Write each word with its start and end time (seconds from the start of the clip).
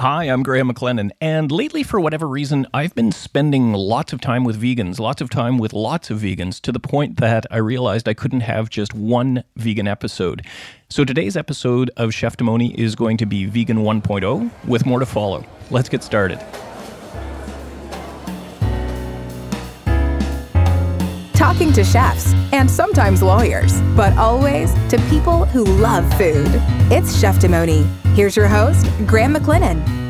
Hi, 0.00 0.24
I'm 0.24 0.42
Graham 0.42 0.72
McLennan, 0.72 1.10
and 1.20 1.52
lately, 1.52 1.82
for 1.82 2.00
whatever 2.00 2.26
reason, 2.26 2.66
I've 2.72 2.94
been 2.94 3.12
spending 3.12 3.74
lots 3.74 4.14
of 4.14 4.20
time 4.22 4.44
with 4.44 4.58
vegans, 4.58 4.98
lots 4.98 5.20
of 5.20 5.28
time 5.28 5.58
with 5.58 5.74
lots 5.74 6.08
of 6.08 6.20
vegans, 6.20 6.58
to 6.62 6.72
the 6.72 6.80
point 6.80 7.18
that 7.18 7.44
I 7.50 7.58
realized 7.58 8.08
I 8.08 8.14
couldn't 8.14 8.40
have 8.40 8.70
just 8.70 8.94
one 8.94 9.44
vegan 9.56 9.86
episode. 9.86 10.46
So 10.88 11.04
today's 11.04 11.36
episode 11.36 11.90
of 11.98 12.14
Chef 12.14 12.34
Demoni 12.38 12.74
is 12.76 12.94
going 12.94 13.18
to 13.18 13.26
be 13.26 13.44
Vegan 13.44 13.80
1.0, 13.80 14.50
with 14.66 14.86
more 14.86 15.00
to 15.00 15.04
follow. 15.04 15.44
Let's 15.70 15.90
get 15.90 16.02
started. 16.02 16.42
Talking 21.50 21.72
to 21.72 21.82
chefs 21.82 22.32
and 22.52 22.70
sometimes 22.70 23.24
lawyers, 23.24 23.80
but 23.96 24.16
always 24.16 24.72
to 24.88 25.04
people 25.10 25.46
who 25.46 25.64
love 25.64 26.08
food. 26.12 26.46
It's 26.92 27.18
Chef 27.18 27.40
Demoni. 27.40 27.84
Here's 28.14 28.36
your 28.36 28.46
host, 28.46 28.86
Graham 29.04 29.34
McLennan. 29.34 30.09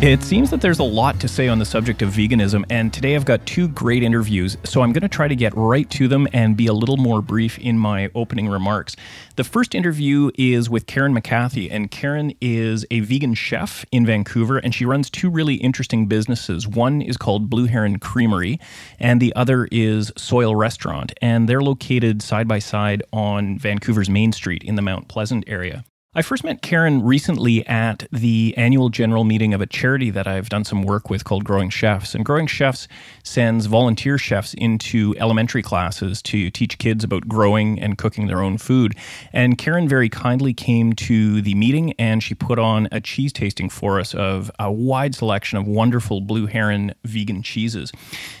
It 0.00 0.22
seems 0.22 0.50
that 0.50 0.60
there's 0.60 0.78
a 0.78 0.84
lot 0.84 1.18
to 1.18 1.26
say 1.26 1.48
on 1.48 1.58
the 1.58 1.64
subject 1.64 2.02
of 2.02 2.10
veganism, 2.10 2.64
and 2.70 2.94
today 2.94 3.16
I've 3.16 3.24
got 3.24 3.44
two 3.46 3.66
great 3.66 4.04
interviews, 4.04 4.56
so 4.62 4.80
I'm 4.80 4.92
going 4.92 5.02
to 5.02 5.08
try 5.08 5.26
to 5.26 5.34
get 5.34 5.52
right 5.56 5.90
to 5.90 6.06
them 6.06 6.28
and 6.32 6.56
be 6.56 6.68
a 6.68 6.72
little 6.72 6.96
more 6.96 7.20
brief 7.20 7.58
in 7.58 7.76
my 7.76 8.08
opening 8.14 8.48
remarks. 8.48 8.94
The 9.34 9.42
first 9.42 9.74
interview 9.74 10.30
is 10.38 10.70
with 10.70 10.86
Karen 10.86 11.12
McAthy, 11.12 11.66
and 11.68 11.90
Karen 11.90 12.32
is 12.40 12.86
a 12.92 13.00
vegan 13.00 13.34
chef 13.34 13.84
in 13.90 14.06
Vancouver, 14.06 14.58
and 14.58 14.72
she 14.72 14.84
runs 14.84 15.10
two 15.10 15.30
really 15.30 15.56
interesting 15.56 16.06
businesses. 16.06 16.68
One 16.68 17.02
is 17.02 17.16
called 17.16 17.50
Blue 17.50 17.66
Heron 17.66 17.98
Creamery, 17.98 18.60
and 19.00 19.20
the 19.20 19.34
other 19.34 19.66
is 19.72 20.12
Soil 20.16 20.54
Restaurant, 20.54 21.12
and 21.20 21.48
they're 21.48 21.60
located 21.60 22.22
side 22.22 22.46
by 22.46 22.60
side 22.60 23.02
on 23.12 23.58
Vancouver's 23.58 24.08
Main 24.08 24.30
Street 24.30 24.62
in 24.62 24.76
the 24.76 24.82
Mount 24.82 25.08
Pleasant 25.08 25.42
area. 25.48 25.84
I 26.14 26.22
first 26.22 26.42
met 26.42 26.62
Karen 26.62 27.02
recently 27.02 27.66
at 27.66 28.08
the 28.10 28.54
annual 28.56 28.88
general 28.88 29.24
meeting 29.24 29.52
of 29.52 29.60
a 29.60 29.66
charity 29.66 30.08
that 30.08 30.26
I've 30.26 30.48
done 30.48 30.64
some 30.64 30.80
work 30.80 31.10
with 31.10 31.22
called 31.24 31.44
Growing 31.44 31.68
Chefs. 31.68 32.14
And 32.14 32.24
Growing 32.24 32.46
Chefs 32.46 32.88
sends 33.22 33.66
volunteer 33.66 34.16
chefs 34.16 34.54
into 34.54 35.14
elementary 35.18 35.60
classes 35.60 36.22
to 36.22 36.50
teach 36.50 36.78
kids 36.78 37.04
about 37.04 37.28
growing 37.28 37.78
and 37.78 37.98
cooking 37.98 38.26
their 38.26 38.40
own 38.40 38.56
food. 38.56 38.96
And 39.34 39.58
Karen 39.58 39.86
very 39.86 40.08
kindly 40.08 40.54
came 40.54 40.94
to 40.94 41.42
the 41.42 41.54
meeting 41.54 41.92
and 41.98 42.22
she 42.22 42.34
put 42.34 42.58
on 42.58 42.88
a 42.90 43.02
cheese 43.02 43.34
tasting 43.34 43.68
for 43.68 44.00
us 44.00 44.14
of 44.14 44.50
a 44.58 44.72
wide 44.72 45.14
selection 45.14 45.58
of 45.58 45.66
wonderful 45.66 46.22
Blue 46.22 46.46
Heron 46.46 46.94
vegan 47.04 47.42
cheeses. 47.42 47.92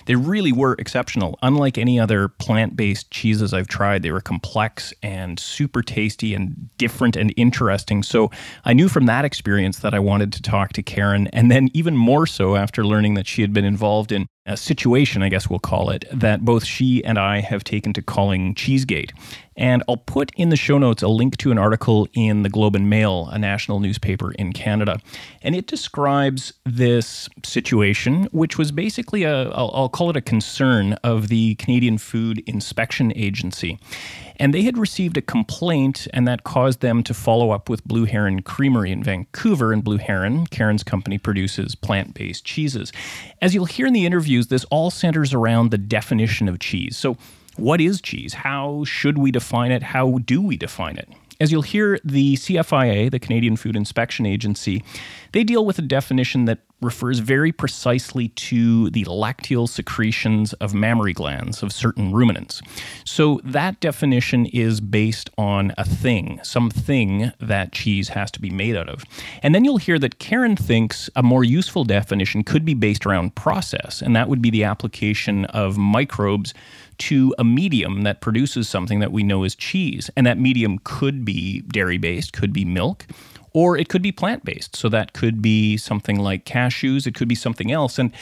They 0.06 0.14
really 0.16 0.52
were 0.52 0.74
exceptional. 0.78 1.38
Unlike 1.42 1.76
any 1.76 2.00
other 2.00 2.28
plant 2.28 2.76
based 2.76 3.10
cheeses 3.10 3.52
I've 3.52 3.68
tried, 3.68 4.02
they 4.02 4.10
were 4.10 4.22
complex 4.22 4.94
and 5.02 5.38
super 5.38 5.82
tasty 5.82 6.32
and 6.32 6.70
different 6.78 7.14
and 7.14 7.34
interesting 7.36 7.57
interesting. 7.58 8.04
So 8.04 8.30
I 8.64 8.72
knew 8.72 8.88
from 8.88 9.06
that 9.06 9.24
experience 9.24 9.80
that 9.80 9.92
I 9.92 9.98
wanted 9.98 10.32
to 10.34 10.42
talk 10.42 10.72
to 10.74 10.82
Karen, 10.82 11.26
and 11.32 11.50
then 11.50 11.68
even 11.74 11.96
more 11.96 12.24
so 12.24 12.54
after 12.54 12.86
learning 12.86 13.14
that 13.14 13.26
she 13.26 13.42
had 13.42 13.52
been 13.52 13.64
involved 13.64 14.12
in 14.12 14.28
a 14.48 14.56
situation, 14.56 15.22
I 15.22 15.28
guess 15.28 15.48
we'll 15.48 15.58
call 15.58 15.90
it, 15.90 16.04
that 16.12 16.44
both 16.44 16.64
she 16.64 17.04
and 17.04 17.18
I 17.18 17.40
have 17.40 17.62
taken 17.62 17.92
to 17.92 18.02
calling 18.02 18.54
Cheesegate. 18.54 19.12
And 19.56 19.82
I'll 19.88 19.96
put 19.96 20.30
in 20.36 20.50
the 20.50 20.56
show 20.56 20.78
notes 20.78 21.02
a 21.02 21.08
link 21.08 21.36
to 21.38 21.50
an 21.50 21.58
article 21.58 22.06
in 22.14 22.44
the 22.44 22.48
Globe 22.48 22.76
and 22.76 22.88
Mail, 22.88 23.28
a 23.32 23.38
national 23.38 23.80
newspaper 23.80 24.30
in 24.32 24.52
Canada. 24.52 25.00
And 25.42 25.56
it 25.56 25.66
describes 25.66 26.52
this 26.64 27.28
situation, 27.44 28.28
which 28.30 28.56
was 28.56 28.70
basically 28.70 29.24
a, 29.24 29.50
I'll, 29.50 29.70
I'll 29.74 29.88
call 29.88 30.10
it 30.10 30.16
a 30.16 30.20
concern 30.20 30.92
of 31.02 31.26
the 31.26 31.56
Canadian 31.56 31.98
Food 31.98 32.42
Inspection 32.46 33.12
Agency. 33.16 33.80
And 34.40 34.54
they 34.54 34.62
had 34.62 34.78
received 34.78 35.16
a 35.16 35.22
complaint, 35.22 36.06
and 36.12 36.28
that 36.28 36.44
caused 36.44 36.80
them 36.80 37.02
to 37.02 37.12
follow 37.12 37.50
up 37.50 37.68
with 37.68 37.82
Blue 37.84 38.04
Heron 38.04 38.42
Creamery 38.42 38.92
in 38.92 39.02
Vancouver. 39.02 39.72
And 39.72 39.82
Blue 39.82 39.96
Heron, 39.96 40.46
Karen's 40.46 40.84
company, 40.84 41.18
produces 41.18 41.74
plant 41.74 42.14
based 42.14 42.44
cheeses. 42.44 42.92
As 43.42 43.52
you'll 43.52 43.64
hear 43.64 43.86
in 43.86 43.92
the 43.92 44.06
interviews, 44.38 44.48
this 44.48 44.64
all 44.70 44.90
centers 44.90 45.34
around 45.34 45.70
the 45.70 45.78
definition 45.78 46.48
of 46.48 46.58
cheese. 46.58 46.96
So, 46.96 47.16
what 47.56 47.80
is 47.80 48.00
cheese? 48.00 48.34
How 48.34 48.84
should 48.84 49.18
we 49.18 49.32
define 49.32 49.72
it? 49.72 49.82
How 49.82 50.18
do 50.18 50.40
we 50.40 50.56
define 50.56 50.96
it? 50.96 51.08
As 51.40 51.50
you'll 51.50 51.62
hear, 51.62 51.98
the 52.04 52.36
CFIA, 52.36 53.10
the 53.10 53.18
Canadian 53.18 53.56
Food 53.56 53.76
Inspection 53.76 54.26
Agency, 54.26 54.84
they 55.32 55.44
deal 55.44 55.64
with 55.64 55.78
a 55.78 55.82
definition 55.82 56.44
that 56.46 56.60
refers 56.80 57.18
very 57.18 57.50
precisely 57.50 58.28
to 58.28 58.90
the 58.90 59.04
lacteal 59.04 59.68
secretions 59.68 60.52
of 60.54 60.74
mammary 60.74 61.12
glands 61.12 61.62
of 61.62 61.72
certain 61.72 62.12
ruminants. 62.12 62.62
So 63.04 63.40
that 63.44 63.80
definition 63.80 64.46
is 64.46 64.80
based 64.80 65.30
on 65.36 65.72
a 65.76 65.84
thing, 65.84 66.40
something 66.42 67.32
that 67.40 67.72
cheese 67.72 68.10
has 68.10 68.30
to 68.32 68.40
be 68.40 68.50
made 68.50 68.76
out 68.76 68.88
of. 68.88 69.04
And 69.42 69.54
then 69.54 69.64
you'll 69.64 69.78
hear 69.78 69.98
that 69.98 70.18
Karen 70.18 70.56
thinks 70.56 71.10
a 71.16 71.22
more 71.22 71.44
useful 71.44 71.84
definition 71.84 72.44
could 72.44 72.64
be 72.64 72.74
based 72.74 73.06
around 73.06 73.34
process, 73.34 74.00
and 74.00 74.14
that 74.14 74.28
would 74.28 74.42
be 74.42 74.50
the 74.50 74.64
application 74.64 75.46
of 75.46 75.76
microbes 75.76 76.54
to 76.98 77.34
a 77.38 77.44
medium 77.44 78.02
that 78.02 78.20
produces 78.20 78.68
something 78.68 78.98
that 79.00 79.12
we 79.12 79.22
know 79.22 79.44
as 79.44 79.54
cheese. 79.54 80.10
And 80.16 80.26
that 80.26 80.38
medium 80.38 80.80
could 80.82 81.24
be 81.24 81.62
dairy 81.62 81.98
based, 81.98 82.32
could 82.32 82.52
be 82.52 82.64
milk, 82.64 83.06
or 83.52 83.76
it 83.76 83.88
could 83.88 84.02
be 84.02 84.12
plant 84.12 84.44
based. 84.44 84.76
So 84.76 84.88
that 84.88 85.12
could 85.12 85.42
be 85.42 85.76
something 85.76 86.18
like 86.18 86.44
cashews, 86.44 87.06
it 87.06 87.14
could 87.14 87.28
be 87.28 87.34
something 87.34 87.72
else. 87.72 87.98
And 87.98 88.12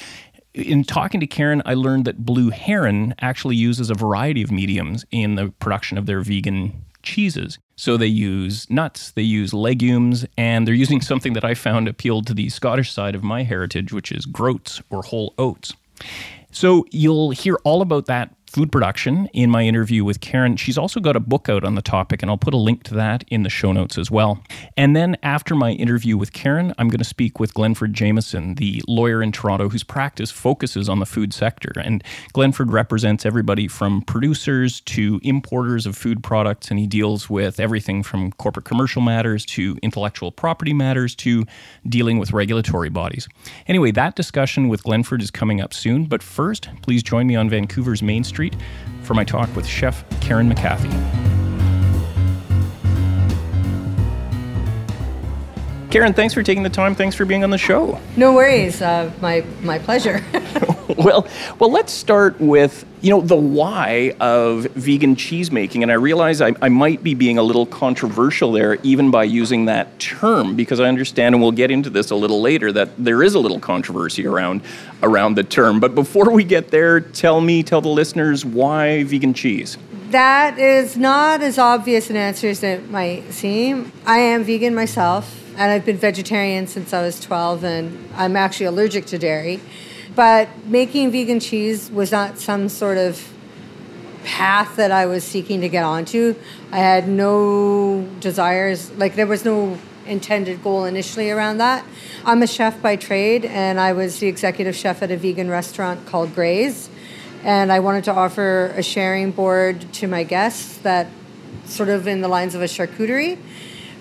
in 0.55 0.85
talking 0.85 1.21
to 1.21 1.27
Karen, 1.27 1.63
I 1.67 1.75
learned 1.75 2.07
that 2.07 2.25
Blue 2.25 2.51
Heron 2.51 3.15
actually 3.21 3.57
uses 3.57 3.91
a 3.91 3.95
variety 3.95 4.43
of 4.43 4.51
mediums 4.51 5.05
in 5.11 5.35
the 5.35 5.53
production 5.61 5.99
of 5.99 6.07
their 6.07 6.21
vegan 6.21 6.85
cheeses. 7.03 7.59
So 7.77 7.97
they 7.97 8.07
use 8.07 8.69
nuts, 8.71 9.13
they 9.13 9.23
use 9.23 9.53
legumes, 9.53 10.27
and 10.39 10.67
they're 10.67 10.75
using 10.75 11.01
something 11.01 11.35
that 11.35 11.45
I 11.45 11.55
found 11.55 11.89
appealed 11.89 12.27
to 12.29 12.35
the 12.35 12.49
Scottish 12.49 12.91
side 12.91 13.15
of 13.15 13.23
my 13.23 13.43
heritage, 13.43 13.93
which 13.93 14.11
is 14.11 14.25
groats 14.25 14.83
or 14.91 15.03
whole 15.03 15.35
oats. 15.39 15.75
So 16.51 16.87
you'll 16.91 17.31
hear 17.31 17.57
all 17.65 17.83
about 17.83 18.07
that 18.07 18.35
food 18.57 18.73
production 18.73 19.29
in 19.35 19.51
my 19.51 19.65
interview 19.65 20.03
with 20.03 20.23
Karen. 20.23 20.57
She's 20.57 20.79
also 20.79 20.99
got 20.99 21.15
a 21.15 21.21
book 21.21 21.51
out 21.51 21.63
on 21.63 21.75
the 21.75 21.83
topic, 21.83 22.23
and 22.23 22.31
I'll 22.31 22.39
put 22.39 22.55
a 22.55 22.57
link 22.57 22.85
to 22.85 22.95
that 22.95 23.23
in 23.29 23.43
the 23.43 23.51
show 23.51 23.71
notes 23.71 23.99
as 23.99 24.11
well. 24.11 24.43
And 24.79 24.97
then 24.97 25.15
after 25.23 25.55
my 25.55 25.73
interview 25.73 26.17
with 26.17 26.33
Karen, 26.33 26.73
I'm 26.79 26.89
going 26.89 26.97
to 26.97 27.05
speak 27.05 27.39
with 27.39 27.53
Glenford 27.53 27.93
Jamieson, 27.93 28.55
the 28.55 28.83
lawyer 28.89 29.23
in 29.23 29.31
Toronto 29.31 29.69
whose 29.69 29.85
practice 29.85 30.31
focuses 30.31 30.89
on 30.89 31.01
the 31.01 31.05
food 31.05 31.35
sector. 31.35 31.71
And 31.85 32.03
Glenford 32.33 32.73
represents 32.73 33.27
everybody 33.27 33.69
from 33.69 34.01
producers 34.01 34.81
to 34.83 35.21
importers 35.23 35.85
of 35.85 35.95
food 35.95 36.23
products, 36.23 36.71
and 36.71 36.79
he 36.79 36.87
deals 36.87 37.29
with 37.29 37.61
everything 37.61 38.03
from 38.03 38.33
corporate 38.33 38.65
commercial 38.65 39.03
matters 39.03 39.45
to 39.47 39.77
intellectual 39.83 40.33
property 40.33 40.73
matters 40.73 41.15
to 41.17 41.45
dealing 41.87 42.19
with 42.19 42.33
regulatory 42.33 42.89
bodies. 42.89 43.29
Anyway, 43.67 43.91
that 43.91 44.17
discussion 44.17 44.69
with 44.69 44.83
Glenford 44.83 45.21
is 45.21 45.31
coming 45.31 45.61
up 45.61 45.75
soon, 45.75 46.07
but 46.07 46.23
first, 46.23 46.71
please 46.81 47.03
join 47.03 47.27
me 47.27 47.37
on 47.37 47.51
Vancouver's 47.51 48.03
Main 48.03 48.25
Street 48.25 48.46
Street 48.47 48.63
for 49.03 49.15
my 49.15 49.25
talk 49.25 49.55
with 49.55 49.67
Chef 49.67 50.05
Karen 50.21 50.51
McAthy. 50.53 51.36
Karen, 55.91 56.13
thanks 56.13 56.35
for 56.35 56.43
taking 56.43 56.65
the 56.65 56.71
time. 56.71 56.95
Thanks 56.95 57.15
for 57.15 57.25
being 57.25 57.45
on 57.45 57.51
the 57.51 57.59
show. 57.59 58.01
No 58.17 58.35
worries. 58.35 58.83
Uh, 58.83 59.11
my 59.21 59.45
my 59.63 59.79
pleasure. 59.79 60.25
well, 60.97 61.27
well, 61.61 61.71
let's 61.71 61.93
start 61.93 62.41
with 62.41 62.85
you 63.03 63.11
know 63.11 63.21
the 63.21 63.37
why 63.37 64.17
of 64.19 64.65
vegan 64.75 65.15
cheese 65.15 65.53
making, 65.53 65.85
and 65.85 65.93
I 65.93 65.95
realize 65.95 66.41
I, 66.41 66.55
I 66.61 66.69
might 66.71 67.05
be 67.05 67.15
being 67.15 67.39
a 67.39 67.43
little 67.43 67.67
controversial 67.67 68.51
there, 68.51 68.75
even 68.83 69.13
by 69.13 69.25
using 69.25 69.67
that 69.67 69.99
term, 70.01 70.57
because 70.57 70.81
I 70.81 70.89
understand, 70.89 71.37
and 71.37 71.43
we'll 71.43 71.53
get 71.53 71.71
into 71.71 71.89
this 71.89 72.11
a 72.11 72.17
little 72.17 72.41
later, 72.41 72.73
that 72.73 72.91
there 72.99 73.23
is 73.23 73.35
a 73.35 73.39
little 73.39 73.61
controversy 73.61 74.27
around 74.27 74.63
around 75.05 75.37
the 75.37 75.45
term. 75.45 75.79
But 75.79 75.95
before 75.95 76.33
we 76.33 76.43
get 76.43 76.69
there, 76.69 77.01
tell 77.01 77.41
me, 77.41 77.63
tell 77.63 77.81
the 77.81 77.89
listeners 77.89 78.45
why 78.45 79.05
vegan 79.05 79.35
cheese. 79.35 79.79
That 80.11 80.59
is 80.59 80.97
not 80.97 81.43
as 81.43 81.59
obvious 81.59 82.11
an 82.11 82.17
answer 82.17 82.49
as 82.49 82.63
it 82.65 82.91
might 82.91 83.33
seem. 83.33 83.93
I 84.05 84.19
am 84.19 84.43
vegan 84.43 84.75
myself 84.75 85.46
and 85.57 85.73
I've 85.73 85.85
been 85.85 85.97
vegetarian 85.97 86.67
since 86.67 86.93
I 86.93 87.03
was 87.03 87.19
12, 87.21 87.65
and 87.65 88.09
I'm 88.15 88.37
actually 88.37 88.67
allergic 88.67 89.07
to 89.07 89.19
dairy. 89.19 89.61
But 90.15 90.49
making 90.67 91.11
vegan 91.13 91.41
cheese 91.41 91.91
was 91.91 92.13
not 92.13 92.39
some 92.39 92.69
sort 92.69 92.99
of 92.99 93.33
path 94.25 94.77
that 94.77 94.91
I 94.91 95.07
was 95.07 95.25
seeking 95.25 95.61
to 95.61 95.69
get 95.69 95.85
onto. 95.85 96.35
I 96.73 96.79
had 96.79 97.09
no 97.09 98.07
desires, 98.21 98.91
like, 98.93 99.15
there 99.15 99.27
was 99.27 99.45
no 99.45 99.79
intended 100.07 100.63
goal 100.63 100.85
initially 100.85 101.31
around 101.31 101.59
that. 101.59 101.85
I'm 102.25 102.43
a 102.43 102.47
chef 102.47 102.81
by 102.83 102.97
trade, 102.97 103.45
and 103.45 103.81
I 103.81 103.93
was 103.93 104.19
the 104.19 104.29
executive 104.29 104.77
chef 104.77 105.03
at 105.03 105.11
a 105.11 105.17
vegan 105.17 105.49
restaurant 105.49 106.07
called 106.07 106.35
Graze. 106.35 106.91
And 107.45 107.73
I 107.73 107.81
wanted 107.81 108.05
to 108.05 108.13
offer 108.13 108.73
a 108.77 108.83
sharing 108.83 109.31
board 109.31 109.93
to 109.95 110.09
my 110.09 110.23
guests 110.25 110.79
that 110.79 111.07
sort 111.65 111.89
of 111.89 112.07
in 112.07 112.21
the 112.21 112.29
lines 112.29 112.55
of 112.55 112.63
a 112.63 112.67
charcuterie 112.67 113.39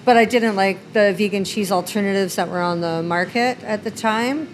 but 0.05 0.15
I 0.17 0.25
didn't 0.25 0.55
like 0.55 0.93
the 0.93 1.13
vegan 1.17 1.43
cheese 1.43 1.71
alternatives 1.71 2.35
that 2.35 2.47
were 2.47 2.61
on 2.61 2.81
the 2.81 3.03
market 3.03 3.61
at 3.63 3.83
the 3.83 3.91
time. 3.91 4.47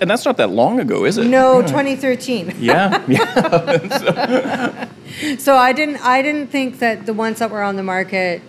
And 0.00 0.10
that's 0.10 0.24
not 0.24 0.36
that 0.36 0.50
long 0.50 0.78
ago, 0.80 1.04
is 1.04 1.18
it? 1.18 1.26
No, 1.26 1.60
yeah. 1.60 1.66
2013. 1.66 2.54
Yeah, 2.58 3.04
yeah. 3.08 4.88
so 5.38 5.56
I 5.56 5.72
didn't 5.72 6.04
I 6.04 6.22
didn't 6.22 6.48
think 6.48 6.80
that 6.80 7.06
the 7.06 7.14
ones 7.14 7.38
that 7.38 7.50
were 7.50 7.62
on 7.62 7.76
the 7.76 7.82
market 7.82 8.42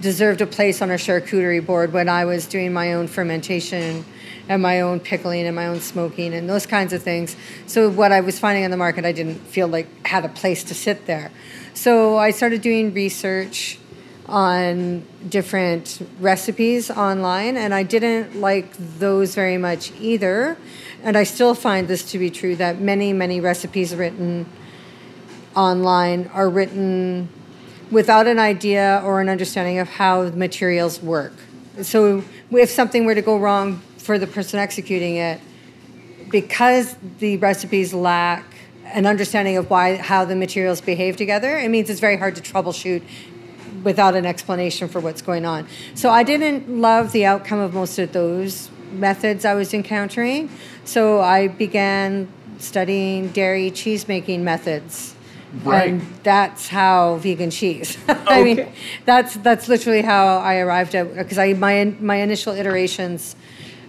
deserved 0.00 0.40
a 0.40 0.46
place 0.46 0.82
on 0.82 0.90
a 0.90 0.94
charcuterie 0.94 1.64
board 1.64 1.92
when 1.92 2.08
I 2.08 2.24
was 2.24 2.46
doing 2.46 2.72
my 2.72 2.92
own 2.92 3.06
fermentation 3.06 4.04
and 4.48 4.62
my 4.62 4.80
own 4.82 5.00
pickling 5.00 5.46
and 5.46 5.56
my 5.56 5.66
own 5.66 5.80
smoking 5.80 6.34
and 6.34 6.48
those 6.48 6.66
kinds 6.66 6.92
of 6.92 7.02
things. 7.02 7.36
So 7.66 7.88
what 7.88 8.12
I 8.12 8.20
was 8.20 8.38
finding 8.38 8.64
on 8.64 8.70
the 8.70 8.76
market, 8.76 9.04
I 9.04 9.12
didn't 9.12 9.36
feel 9.36 9.68
like 9.68 10.06
had 10.06 10.24
a 10.24 10.28
place 10.28 10.64
to 10.64 10.74
sit 10.74 11.06
there. 11.06 11.30
So 11.72 12.18
I 12.18 12.30
started 12.30 12.60
doing 12.60 12.92
research 12.92 13.78
on 14.26 15.04
different 15.28 16.06
recipes 16.18 16.90
online, 16.90 17.56
and 17.56 17.74
I 17.74 17.82
didn't 17.82 18.40
like 18.40 18.74
those 18.98 19.34
very 19.34 19.58
much 19.58 19.92
either. 20.00 20.56
And 21.02 21.18
I 21.18 21.24
still 21.24 21.54
find 21.54 21.88
this 21.88 22.10
to 22.12 22.18
be 22.18 22.30
true 22.30 22.56
that 22.56 22.80
many, 22.80 23.12
many 23.12 23.40
recipes 23.40 23.94
written 23.94 24.46
online 25.54 26.30
are 26.32 26.48
written 26.48 27.28
without 27.90 28.26
an 28.26 28.38
idea 28.38 29.02
or 29.04 29.20
an 29.20 29.28
understanding 29.28 29.78
of 29.78 29.88
how 29.88 30.30
the 30.30 30.36
materials 30.36 31.02
work. 31.02 31.34
So 31.82 32.24
if 32.50 32.70
something 32.70 33.04
were 33.04 33.14
to 33.14 33.22
go 33.22 33.38
wrong 33.38 33.82
for 33.98 34.18
the 34.18 34.26
person 34.26 34.58
executing 34.58 35.16
it, 35.16 35.40
because 36.30 36.96
the 37.18 37.36
recipes 37.36 37.92
lack 37.92 38.44
an 38.86 39.06
understanding 39.06 39.56
of 39.56 39.70
why 39.70 39.96
how 39.96 40.24
the 40.24 40.36
materials 40.36 40.80
behave 40.80 41.16
together, 41.16 41.58
it 41.58 41.68
means 41.68 41.90
it's 41.90 42.00
very 42.00 42.16
hard 42.16 42.36
to 42.36 42.42
troubleshoot 42.42 43.02
without 43.84 44.16
an 44.16 44.26
explanation 44.26 44.88
for 44.88 45.00
what's 45.00 45.22
going 45.22 45.44
on. 45.44 45.68
So 45.94 46.10
I 46.10 46.22
didn't 46.22 46.68
love 46.68 47.12
the 47.12 47.26
outcome 47.26 47.60
of 47.60 47.74
most 47.74 47.98
of 47.98 48.12
those 48.12 48.70
methods 48.92 49.44
I 49.44 49.54
was 49.54 49.74
encountering. 49.74 50.50
So 50.84 51.20
I 51.20 51.48
began 51.48 52.28
studying 52.58 53.28
dairy 53.28 53.70
cheese 53.70 54.08
making 54.08 54.44
methods. 54.44 55.14
Right. 55.62 55.90
And 55.90 56.00
that's 56.24 56.66
how 56.66 57.16
vegan 57.16 57.50
cheese. 57.50 57.96
Okay. 58.08 58.22
I 58.26 58.42
mean, 58.42 58.72
that's 59.04 59.34
that's 59.36 59.68
literally 59.68 60.02
how 60.02 60.38
I 60.38 60.56
arrived 60.56 60.96
at 60.96 61.14
because 61.14 61.38
I 61.38 61.52
my 61.52 61.84
my 62.00 62.16
initial 62.16 62.54
iterations 62.54 63.36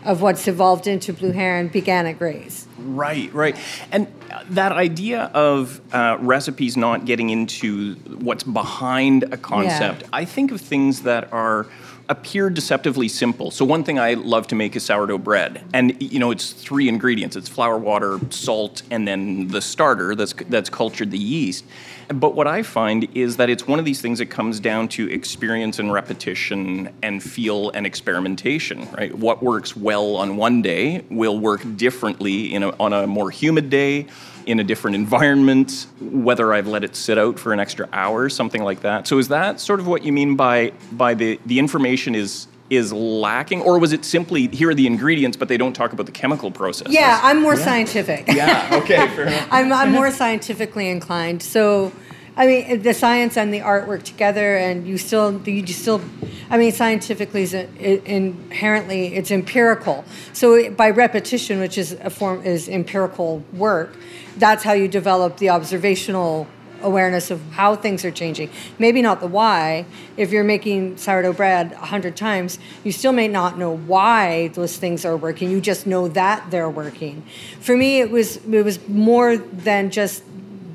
of 0.04 0.22
what's 0.22 0.48
evolved 0.48 0.86
into 0.86 1.12
Blue 1.12 1.32
Heron 1.32 1.68
began 1.68 2.06
at 2.06 2.20
Graze. 2.20 2.68
Right, 2.78 3.34
right. 3.34 3.58
And 3.92 4.08
that 4.50 4.72
idea 4.72 5.24
of 5.34 5.82
uh, 5.94 6.18
recipes 6.20 6.76
not 6.78 7.06
getting 7.06 7.30
into 7.30 7.96
what's 7.96 8.44
behind 8.44 9.24
a 9.32 9.38
concept, 9.38 10.04
I 10.14 10.26
think 10.26 10.52
of 10.52 10.62
things 10.62 11.02
that 11.02 11.32
are 11.34 11.68
appear 12.10 12.50
deceptively 12.50 13.08
simple. 13.08 13.52
So 13.52 13.66
one 13.66 13.84
thing 13.84 14.00
I 14.00 14.14
love 14.14 14.48
to 14.48 14.56
make 14.56 14.76
is 14.76 14.84
sourdough 14.84 15.20
bread. 15.20 15.64
And 15.74 16.02
you 16.02 16.20
know, 16.20 16.32
it's 16.32 16.52
three 16.52 16.88
ingredients. 16.88 17.36
It's 17.36 17.50
flour, 17.50 17.78
water, 17.78 18.20
salt, 18.30 18.84
and 18.92 19.08
then 19.08 19.48
the 19.48 19.62
starter 19.62 20.16
that's 20.16 20.34
that's 20.50 20.70
cultured 20.70 21.12
the 21.12 21.18
yeast. 21.18 21.66
But 22.08 22.36
what 22.36 22.46
I 22.46 22.62
find 22.62 23.08
is 23.18 23.38
that 23.38 23.50
it's 23.50 23.68
one 23.68 23.80
of 23.80 23.86
these 23.86 24.00
things 24.00 24.20
that 24.20 24.28
comes 24.28 24.60
down 24.60 24.90
to 24.90 25.10
experience 25.10 25.80
and 25.80 25.92
repetition 25.92 26.94
and 27.02 27.24
feel 27.24 27.72
and 27.72 27.86
experimentation, 27.86 28.88
right? 28.92 29.14
What 29.14 29.42
works 29.42 29.76
well 29.76 30.16
on 30.18 30.38
one 30.38 30.62
day 30.62 31.04
will 31.10 31.40
work 31.40 31.62
differently 31.78 32.54
in 32.54 32.62
a, 32.62 32.70
on 32.80 32.94
a 32.94 33.08
more 33.08 33.32
humid 33.32 33.72
day, 33.72 34.06
in 34.46 34.60
a 34.60 34.64
different 34.64 34.96
environment, 34.96 35.88
whether 36.00 36.54
I've 36.54 36.68
let 36.68 36.84
it 36.84 36.96
sit 36.96 37.18
out 37.18 37.40
for 37.40 37.54
an 37.54 37.60
extra 37.60 37.90
hour, 37.92 38.30
something 38.30 38.64
like 38.64 38.82
that. 38.82 39.08
So 39.08 39.18
is 39.18 39.28
that 39.30 39.60
sort 39.60 39.80
of 39.80 39.88
what 39.88 40.04
you 40.04 40.12
mean 40.12 40.36
by 40.36 40.74
by 40.92 41.14
the 41.14 41.40
the 41.46 41.60
information 41.60 42.16
is 42.16 42.48
is 42.70 42.92
lacking 42.92 43.62
or 43.62 43.78
was 43.78 43.94
it 43.94 44.04
simply 44.04 44.48
here 44.48 44.70
are 44.70 44.76
the 44.76 44.88
ingredients 44.88 45.38
but 45.38 45.48
they 45.48 45.58
don't 45.58 45.74
talk 45.74 45.94
about 45.94 46.06
the 46.06 46.12
chemical 46.12 46.50
process? 46.52 46.88
Yeah, 46.90 47.20
I'm 47.22 47.42
more 47.42 47.56
scientific. 47.56 48.28
Yeah, 48.28 48.82
okay, 48.84 49.08
fair 49.10 49.22
enough. 49.28 49.48
I'm, 49.52 49.72
I'm 49.72 49.92
more 49.92 50.10
scientifically 50.10 50.90
inclined. 50.90 51.44
So, 51.44 51.92
I 52.36 52.48
mean, 52.48 52.82
the 52.82 52.94
science 52.94 53.38
and 53.38 53.54
the 53.54 53.62
art 53.62 53.88
work 53.88 54.04
together, 54.04 54.58
and 54.58 54.88
you 54.88 54.98
still, 54.98 55.40
you 55.48 55.66
still, 55.68 56.02
I 56.50 56.58
mean, 56.58 56.72
scientifically 56.72 57.44
is 57.44 57.54
it, 57.54 57.70
inherently 58.06 59.16
it's 59.16 59.32
empirical. 59.32 60.04
So 60.34 60.72
by 60.72 60.90
repetition, 60.90 61.60
which 61.60 61.78
is 61.78 61.94
a 61.94 62.10
form 62.10 62.44
is 62.44 62.68
empirical 62.68 63.44
work, 63.54 63.96
that's 64.38 64.64
how 64.64 64.74
you 64.74 64.88
develop 64.88 65.38
the 65.38 65.50
observational 65.50 66.48
awareness 66.82 67.32
of 67.32 67.42
how 67.52 67.76
things 67.76 68.06
are 68.06 68.12
changing. 68.12 68.50
Maybe 68.78 69.02
not 69.02 69.20
the 69.20 69.28
why. 69.28 69.86
If 70.18 70.32
you're 70.32 70.44
making 70.44 70.98
sourdough 70.98 71.34
bread 71.34 71.74
a 71.74 71.86
hundred 71.86 72.16
times, 72.16 72.60
you 72.84 72.92
still 72.92 73.12
may 73.12 73.28
not 73.28 73.58
know 73.58 73.76
why 73.76 74.50
those 74.50 74.78
things 74.78 75.06
are 75.06 75.18
working. 75.18 75.50
You 75.50 75.62
just 75.62 75.88
know 75.88 76.08
that 76.10 76.52
they're 76.52 76.70
working. 76.70 77.24
For 77.60 77.76
me, 77.76 78.00
it 78.00 78.12
was 78.12 78.38
it 78.38 78.64
was 78.64 78.88
more 78.88 79.38
than 79.38 79.90
just 79.90 80.24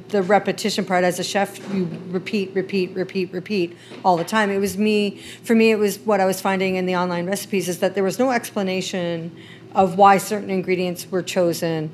the 0.09 0.23
repetition 0.23 0.85
part. 0.85 1.05
As 1.05 1.19
a 1.19 1.25
chef, 1.25 1.59
you 1.73 1.89
repeat, 2.09 2.51
repeat, 2.55 2.91
repeat, 2.95 3.33
repeat 3.33 3.77
all 4.05 4.17
the 4.17 4.25
time. 4.25 4.51
It 4.51 4.59
was 4.59 4.77
me. 4.77 5.19
For 5.45 5.55
me, 5.55 5.71
it 5.71 5.79
was 5.79 5.99
what 6.01 6.21
I 6.21 6.27
was 6.27 6.41
finding 6.41 6.77
in 6.77 6.87
the 6.87 6.97
online 6.97 7.27
recipes 7.27 7.69
is 7.69 7.79
that 7.79 7.95
there 7.95 8.05
was 8.05 8.19
no 8.19 8.31
explanation 8.31 9.37
of 9.73 9.97
why 9.97 10.19
certain 10.19 10.51
ingredients 10.51 11.09
were 11.11 11.23
chosen 11.23 11.93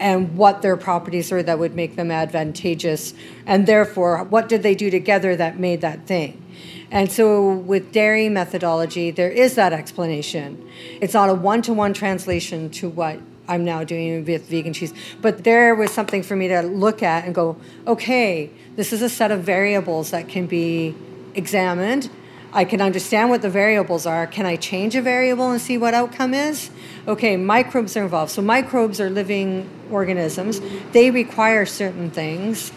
and 0.00 0.36
what 0.36 0.62
their 0.62 0.76
properties 0.76 1.32
are 1.32 1.42
that 1.42 1.58
would 1.58 1.74
make 1.74 1.96
them 1.96 2.10
advantageous, 2.10 3.14
and 3.46 3.66
therefore, 3.66 4.24
what 4.24 4.48
did 4.48 4.62
they 4.62 4.74
do 4.74 4.90
together 4.90 5.36
that 5.36 5.58
made 5.58 5.80
that 5.80 6.06
thing? 6.06 6.44
And 6.90 7.10
so, 7.10 7.52
with 7.52 7.92
dairy 7.92 8.28
methodology, 8.28 9.10
there 9.10 9.30
is 9.30 9.54
that 9.56 9.72
explanation. 9.72 10.68
It's 11.00 11.14
not 11.14 11.28
a 11.28 11.34
one 11.34 11.62
to 11.62 11.74
one 11.74 11.92
translation 11.92 12.70
to 12.70 12.88
what 12.88 13.20
I'm 13.46 13.64
now 13.64 13.84
doing 13.84 14.24
with 14.24 14.48
vegan 14.48 14.72
cheese, 14.72 14.92
but 15.20 15.44
there 15.44 15.74
was 15.74 15.90
something 15.90 16.22
for 16.22 16.36
me 16.36 16.48
to 16.48 16.62
look 16.62 17.02
at 17.02 17.24
and 17.24 17.34
go, 17.34 17.56
okay, 17.86 18.50
this 18.76 18.92
is 18.92 19.02
a 19.02 19.08
set 19.08 19.30
of 19.30 19.42
variables 19.42 20.10
that 20.10 20.28
can 20.28 20.46
be 20.46 20.94
examined. 21.34 22.10
I 22.52 22.64
can 22.64 22.80
understand 22.80 23.30
what 23.30 23.42
the 23.42 23.50
variables 23.50 24.06
are. 24.06 24.26
Can 24.26 24.46
I 24.46 24.56
change 24.56 24.96
a 24.96 25.02
variable 25.02 25.50
and 25.50 25.60
see 25.60 25.76
what 25.76 25.94
outcome 25.94 26.32
is? 26.32 26.70
Okay, 27.06 27.36
microbes 27.36 27.96
are 27.96 28.02
involved. 28.02 28.32
So 28.32 28.42
microbes 28.42 29.00
are 29.00 29.10
living 29.10 29.68
organisms. 29.90 30.60
They 30.92 31.10
require 31.10 31.66
certain 31.66 32.10
things. 32.10 32.70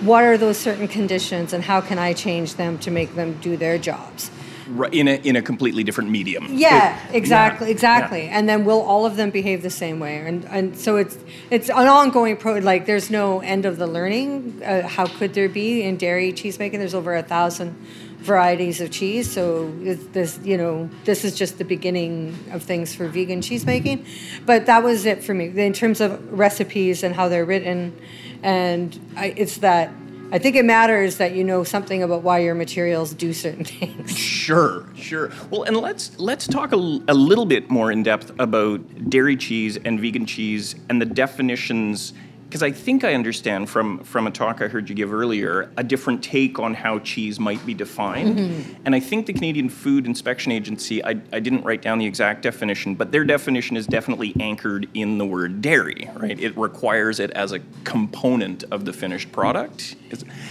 What 0.00 0.24
are 0.24 0.38
those 0.38 0.56
certain 0.56 0.88
conditions 0.88 1.52
and 1.52 1.62
how 1.64 1.80
can 1.80 1.98
I 1.98 2.12
change 2.12 2.54
them 2.54 2.78
to 2.78 2.90
make 2.90 3.14
them 3.16 3.38
do 3.40 3.56
their 3.56 3.78
jobs? 3.78 4.30
Right, 4.68 4.92
in 4.92 5.08
a 5.08 5.14
in 5.14 5.34
a 5.34 5.40
completely 5.40 5.82
different 5.82 6.10
medium. 6.10 6.46
Yeah, 6.50 7.00
exactly, 7.10 7.68
yeah, 7.68 7.72
exactly. 7.72 8.24
yeah. 8.24 8.38
And 8.38 8.46
then 8.46 8.66
will 8.66 8.82
all 8.82 9.06
of 9.06 9.16
them 9.16 9.30
behave 9.30 9.62
the 9.62 9.70
same 9.70 9.98
way? 9.98 10.18
And 10.18 10.44
and 10.44 10.76
so 10.76 10.96
it's 10.96 11.16
it's 11.50 11.70
an 11.70 11.88
ongoing 11.88 12.36
pro. 12.36 12.58
Like 12.58 12.84
there's 12.84 13.08
no 13.10 13.40
end 13.40 13.64
of 13.64 13.78
the 13.78 13.86
learning. 13.86 14.60
Uh, 14.62 14.86
how 14.86 15.06
could 15.06 15.32
there 15.32 15.48
be 15.48 15.82
in 15.82 15.96
dairy 15.96 16.34
cheese 16.34 16.58
making? 16.58 16.80
There's 16.80 16.94
over 16.94 17.14
a 17.14 17.22
thousand 17.22 17.76
varieties 18.18 18.80
of 18.80 18.90
cheese. 18.90 19.30
So 19.30 19.70
this 19.80 20.38
you 20.42 20.56
know 20.56 20.90
this 21.04 21.24
is 21.24 21.34
just 21.36 21.58
the 21.58 21.64
beginning 21.64 22.36
of 22.52 22.62
things 22.62 22.94
for 22.94 23.08
vegan 23.08 23.42
cheese 23.42 23.64
making. 23.64 24.06
But 24.44 24.66
that 24.66 24.82
was 24.82 25.06
it 25.06 25.24
for 25.24 25.34
me 25.34 25.46
in 25.46 25.72
terms 25.72 26.00
of 26.00 26.32
recipes 26.32 27.02
and 27.02 27.14
how 27.14 27.28
they're 27.28 27.44
written. 27.44 27.98
And 28.42 28.98
I, 29.16 29.34
it's 29.36 29.58
that. 29.58 29.90
I 30.30 30.38
think 30.38 30.56
it 30.56 30.64
matters 30.66 31.16
that 31.16 31.32
you 31.32 31.42
know 31.42 31.64
something 31.64 32.02
about 32.02 32.22
why 32.22 32.40
your 32.40 32.54
materials 32.54 33.14
do 33.14 33.32
certain 33.32 33.64
things. 33.80 34.16
Sure, 34.16 34.84
sure. 34.94 35.30
Well, 35.50 35.62
and 35.62 35.76
let's 35.76 36.18
let's 36.18 36.46
talk 36.46 36.72
a 36.72 36.76
little 36.76 37.46
bit 37.46 37.70
more 37.70 37.90
in 37.90 38.02
depth 38.02 38.32
about 38.38 39.08
dairy 39.08 39.36
cheese 39.36 39.78
and 39.78 39.98
vegan 39.98 40.26
cheese 40.26 40.74
and 40.90 41.00
the 41.00 41.06
definitions 41.06 42.12
because 42.48 42.62
I 42.62 42.70
think 42.70 43.04
I 43.04 43.12
understand 43.12 43.68
from 43.68 43.98
from 44.04 44.26
a 44.26 44.30
talk 44.30 44.62
I 44.62 44.68
heard 44.68 44.88
you 44.88 44.94
give 44.94 45.12
earlier 45.12 45.70
a 45.76 45.84
different 45.84 46.22
take 46.22 46.58
on 46.58 46.72
how 46.72 46.98
cheese 47.00 47.38
might 47.38 47.64
be 47.66 47.74
defined. 47.74 48.38
Mm-hmm. 48.38 48.74
And 48.86 48.94
I 48.94 49.00
think 49.00 49.26
the 49.26 49.34
Canadian 49.34 49.68
Food 49.68 50.06
Inspection 50.06 50.50
Agency 50.50 51.04
I, 51.04 51.10
I 51.32 51.40
didn't 51.40 51.64
write 51.64 51.82
down 51.82 51.98
the 51.98 52.06
exact 52.06 52.42
definition, 52.42 52.94
but 52.94 53.12
their 53.12 53.24
definition 53.24 53.76
is 53.76 53.86
definitely 53.86 54.34
anchored 54.40 54.88
in 54.94 55.18
the 55.18 55.26
word 55.26 55.60
dairy, 55.60 56.08
right? 56.14 56.38
It 56.40 56.56
requires 56.56 57.20
it 57.20 57.30
as 57.32 57.52
a 57.52 57.60
component 57.84 58.64
of 58.70 58.86
the 58.86 58.94
finished 58.94 59.30
product. 59.30 59.96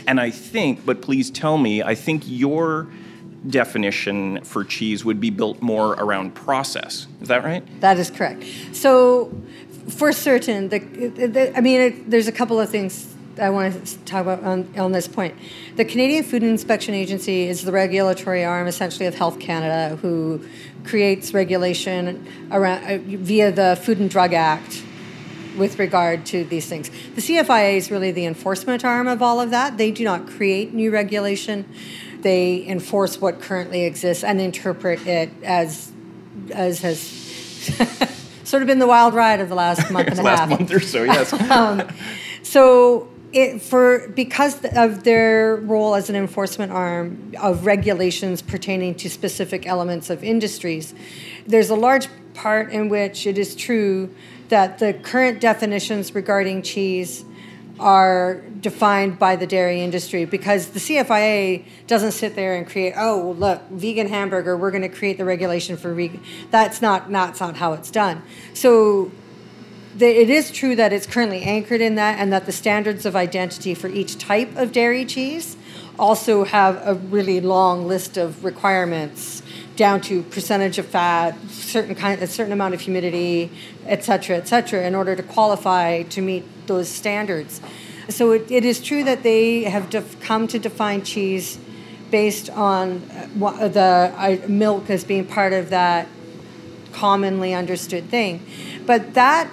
And 0.06 0.20
I 0.20 0.30
think, 0.30 0.86
but 0.86 1.01
please 1.01 1.32
tell 1.32 1.58
me, 1.58 1.82
I 1.82 1.96
think 1.96 2.24
your 2.25 2.88
definition 3.50 4.44
for 4.44 4.63
cheese 4.63 5.06
would 5.06 5.20
be 5.20 5.30
built 5.30 5.62
more 5.62 5.94
around 5.94 6.36
process. 6.36 7.08
Is 7.22 7.27
that 7.27 7.44
right? 7.44 7.63
That 7.82 7.98
is 7.98 8.10
correct. 8.10 8.44
So, 8.74 9.34
for 9.89 10.12
certain, 10.12 10.70
the, 10.70 10.79
the 10.79 11.58
I 11.58 11.62
mean, 11.62 11.82
it, 11.82 12.12
there's 12.12 12.27
a 12.27 12.32
couple 12.32 12.60
of 12.60 12.70
things 12.70 13.13
I 13.39 13.50
want 13.50 13.86
to 13.86 13.98
talk 14.00 14.22
about 14.22 14.44
on, 14.44 14.74
on 14.77 14.91
this 14.91 15.08
point. 15.08 15.36
The 15.75 15.86
Canadian 15.86 16.24
Food 16.24 16.44
Inspection 16.44 16.94
Agency 16.94 17.48
is 17.48 17.63
the 17.63 17.72
regulatory 17.72 18.44
arm, 18.44 18.67
essentially, 18.67 19.06
of 19.06 19.15
Health 19.15 19.39
Canada, 19.39 19.96
who 19.98 20.44
creates 20.84 21.34
regulation 21.34 22.27
around 22.51 22.84
uh, 22.84 22.98
via 23.03 23.51
the 23.51 23.79
Food 23.82 24.00
and 24.00 24.10
Drug 24.10 24.34
Act 24.34 24.84
with 25.58 25.79
regard 25.79 26.25
to 26.27 26.44
these 26.46 26.67
things. 26.67 26.89
The 27.15 27.22
CFIA 27.22 27.77
is 27.77 27.89
really 27.89 28.12
the 28.12 28.25
enforcement 28.25 28.86
arm 28.86 29.08
of 29.08 29.22
all 29.22 29.41
of 29.41 29.50
that. 29.51 29.77
They 29.77 29.91
do 29.91 30.03
not 30.03 30.27
create 30.27 30.74
new 30.74 30.91
regulation. 30.91 31.67
They 32.22 32.65
enforce 32.67 33.20
what 33.20 33.41
currently 33.41 33.84
exists 33.84 34.24
and 34.24 34.39
interpret 34.39 35.06
it 35.08 35.32
as 35.44 35.91
as 36.53 36.82
has 36.82 38.08
sort 38.48 38.63
of 38.63 38.68
been 38.68 38.80
the 38.80 38.88
wild 38.88 39.13
ride 39.13 39.39
of 39.42 39.50
the 39.50 39.56
last 39.56 39.92
month 39.92 40.08
and 40.08 40.20
a 40.20 40.24
Last 40.24 40.39
half. 40.39 40.50
month 40.50 40.72
or 40.72 40.80
so, 40.80 41.04
yes. 41.04 41.34
Um, 41.51 41.88
so 42.44 43.10
it 43.34 43.62
for 43.62 44.08
because 44.10 44.63
of 44.74 45.04
their 45.04 45.58
role 45.58 45.96
as 45.96 46.10
an 46.10 46.16
enforcement 46.16 46.72
arm 46.72 47.34
of 47.42 47.66
regulations 47.66 48.42
pertaining 48.42 48.96
to 48.96 49.10
specific 49.10 49.68
elements 49.68 50.10
of 50.10 50.24
industries, 50.24 50.94
there's 51.46 51.70
a 51.70 51.75
large 51.75 52.08
part 52.34 52.72
in 52.72 52.88
which 52.88 53.27
it 53.27 53.38
is 53.38 53.54
true 53.56 54.13
that 54.50 54.80
the 54.80 54.94
current 54.94 55.42
definitions 55.42 56.16
regarding 56.16 56.62
cheese 56.62 57.25
are 57.79 58.41
defined 58.60 59.19
by 59.19 59.36
the 59.36 59.46
dairy 59.46 59.81
industry 59.81 60.25
because 60.25 60.69
the 60.69 60.79
CFIA 60.79 61.63
doesn't 61.86 62.12
sit 62.13 62.36
there 62.36 62.55
and 62.55 62.67
create, 62.67 62.93
oh, 62.98 63.36
look, 63.38 63.62
vegan 63.69 64.07
hamburger, 64.07 64.57
we're 64.57 64.72
going 64.72 64.81
to 64.81 64.89
create 64.89 65.17
the 65.17 65.25
regulation 65.25 65.77
for 65.77 65.93
vegan. 65.93 66.22
That's 66.50 66.81
not, 66.81 67.12
that's 67.12 67.39
not 67.39 67.57
how 67.57 67.74
it's 67.74 67.91
done. 67.91 68.24
So 68.53 69.12
the, 69.96 70.07
it 70.07 70.29
is 70.29 70.51
true 70.51 70.75
that 70.75 70.93
it's 70.93 71.05
currently 71.05 71.43
anchored 71.43 71.81
in 71.81 71.96
that 71.96 72.19
and 72.19 72.31
that 72.34 72.46
the 72.46 72.51
standards 72.51 73.05
of 73.05 73.15
identity 73.15 73.74
for 73.74 73.88
each 73.88 74.17
type 74.17 74.55
of 74.55 74.72
dairy 74.72 75.05
cheese 75.05 75.55
also 76.00 76.43
have 76.43 76.81
a 76.86 76.93
really 76.93 77.41
long 77.41 77.88
list 77.88 78.17
of 78.17 78.43
requirements 78.43 79.41
down 79.75 80.01
to 80.01 80.24
percentage 80.24 80.77
of 80.77 80.86
fat, 80.88 81.38
certain 81.50 81.96
kind, 81.96 82.22
a 82.22 82.27
certain 82.27 82.53
amount 82.53 82.74
of 82.74 82.81
humidity, 82.81 83.51
et 83.86 84.03
cetera, 84.03 84.38
et 84.38 84.48
cetera, 84.48 84.86
in 84.86 84.96
order 84.96 85.15
to 85.15 85.24
qualify 85.24 86.01
to 86.03 86.22
meet 86.22 86.43
those 86.67 86.89
standards. 86.89 87.62
So 88.09 88.31
it, 88.31 88.50
it 88.51 88.63
is 88.63 88.79
true 88.81 89.03
that 89.03 89.24
they 89.24 89.63
have 89.63 89.89
come 90.21 90.47
to 90.47 90.59
define 90.59 91.03
cheese 91.03 91.59
based 92.09 92.50
on 92.50 93.03
uh, 93.41 93.67
the 93.67 94.13
uh, 94.15 94.47
milk 94.47 94.89
as 94.89 95.03
being 95.03 95.25
part 95.25 95.53
of 95.53 95.69
that 95.71 96.07
commonly 96.93 97.53
understood 97.53 98.09
thing. 98.09 98.45
But 98.86 99.13
that 99.13 99.50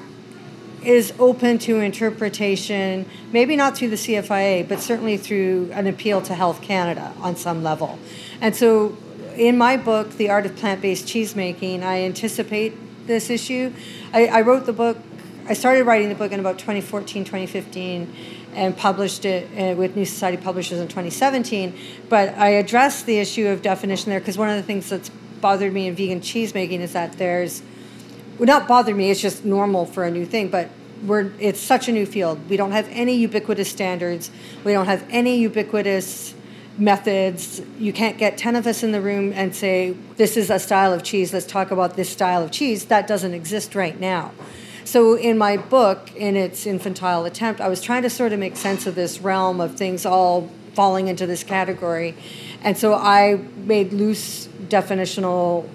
is 0.85 1.13
open 1.19 1.59
to 1.59 1.81
interpretation, 1.81 3.07
maybe 3.33 3.57
not 3.57 3.77
through 3.77 3.89
the 3.89 3.97
CFIA, 3.97 4.69
but 4.69 4.81
certainly 4.81 5.17
through 5.17 5.71
an 5.73 5.87
appeal 5.87 6.21
to 6.23 6.35
Health 6.35 6.63
Canada 6.63 7.13
on 7.21 7.37
some 7.37 7.63
level. 7.63 7.99
And 8.41 8.55
so 8.55 8.97
in 9.37 9.59
my 9.59 9.77
book, 9.77 10.13
The 10.13 10.31
Art 10.31 10.47
of 10.47 10.57
Plant 10.57 10.83
Based 10.83 11.07
Cheesemaking, 11.07 11.83
I 11.83 12.03
anticipate 12.03 13.07
this 13.07 13.31
issue. 13.31 13.73
I, 14.13 14.27
I, 14.27 14.41
wrote 14.43 14.67
the 14.67 14.73
book, 14.73 14.97
I 15.47 15.53
started 15.53 15.85
writing 15.85 16.09
the 16.09 16.15
book 16.15 16.33
in 16.33 16.41
about 16.41 16.59
2014, 16.59 17.25
2015, 17.25 18.15
and 18.55 18.75
published 18.75 19.27
it 19.27 19.47
uh, 19.59 19.77
with 19.77 19.95
New 19.95 20.07
Society 20.07 20.39
Publishers 20.39 20.79
in 20.79 20.89
2017. 20.89 21.77
But 22.09 22.31
I 22.31 22.49
addressed 22.49 23.05
the 23.05 23.19
issue 23.19 23.49
of 23.49 23.61
definition 23.61 24.09
there 24.09 24.21
because 24.21 24.39
one 24.39 24.49
of 24.49 24.57
the 24.57 24.63
things 24.63 24.89
that's 24.89 25.11
bothered 25.43 25.75
me 25.75 25.87
in 25.87 25.95
vegan 25.95 26.23
cheesemaking 26.23 26.81
is 26.81 26.95
that 26.95 27.19
there's, 27.19 27.63
well, 28.39 28.47
not 28.47 28.67
bothered 28.67 28.97
me, 28.97 29.11
it's 29.11 29.21
just 29.21 29.45
normal 29.45 29.85
for 29.85 30.05
a 30.05 30.11
new 30.11 30.25
thing, 30.25 30.49
but 30.49 30.71
we're, 31.05 31.31
it's 31.39 31.61
such 31.61 31.89
a 31.89 31.93
new 31.93 32.07
field. 32.07 32.49
We 32.49 32.57
don't 32.57 32.73
have 32.73 32.89
any 32.91 33.15
ubiquitous 33.17 33.69
standards, 33.69 34.31
we 34.65 34.73
don't 34.73 34.87
have 34.87 35.05
any 35.11 35.37
ubiquitous 35.41 36.35
methods. 36.79 37.61
You 37.79 37.93
can't 37.93 38.17
get 38.17 38.39
10 38.39 38.57
of 38.57 38.67
us 38.67 38.83
in 38.83 38.93
the 38.93 39.01
room 39.03 39.31
and 39.35 39.55
say, 39.55 39.95
this 40.17 40.39
is 40.39 40.49
a 40.49 40.59
style 40.59 40.95
of 40.95 41.03
cheese, 41.03 41.35
let's 41.35 41.45
talk 41.45 41.71
about 41.71 41.97
this 41.97 42.09
style 42.09 42.43
of 42.43 42.51
cheese. 42.51 42.87
That 42.87 43.07
doesn't 43.07 43.35
exist 43.35 43.75
right 43.75 44.01
now. 44.01 44.33
So, 44.85 45.15
in 45.15 45.39
my 45.39 45.57
book, 45.57 46.15
in 46.15 46.37
its 46.37 46.67
infantile 46.67 47.25
attempt, 47.25 47.61
I 47.61 47.69
was 47.69 47.81
trying 47.81 48.03
to 48.03 48.11
sort 48.11 48.33
of 48.33 48.39
make 48.39 48.57
sense 48.57 48.87
of 48.87 48.95
this 48.95 49.21
realm 49.21 49.61
of 49.61 49.77
things 49.77 50.05
all 50.05 50.51
falling 50.75 51.09
into 51.09 51.27
this 51.27 51.43
category. 51.43 52.15
And 52.63 52.77
so 52.77 52.95
I 52.95 53.41
made 53.57 53.93
loose 53.93 54.49
definitional 54.69 55.69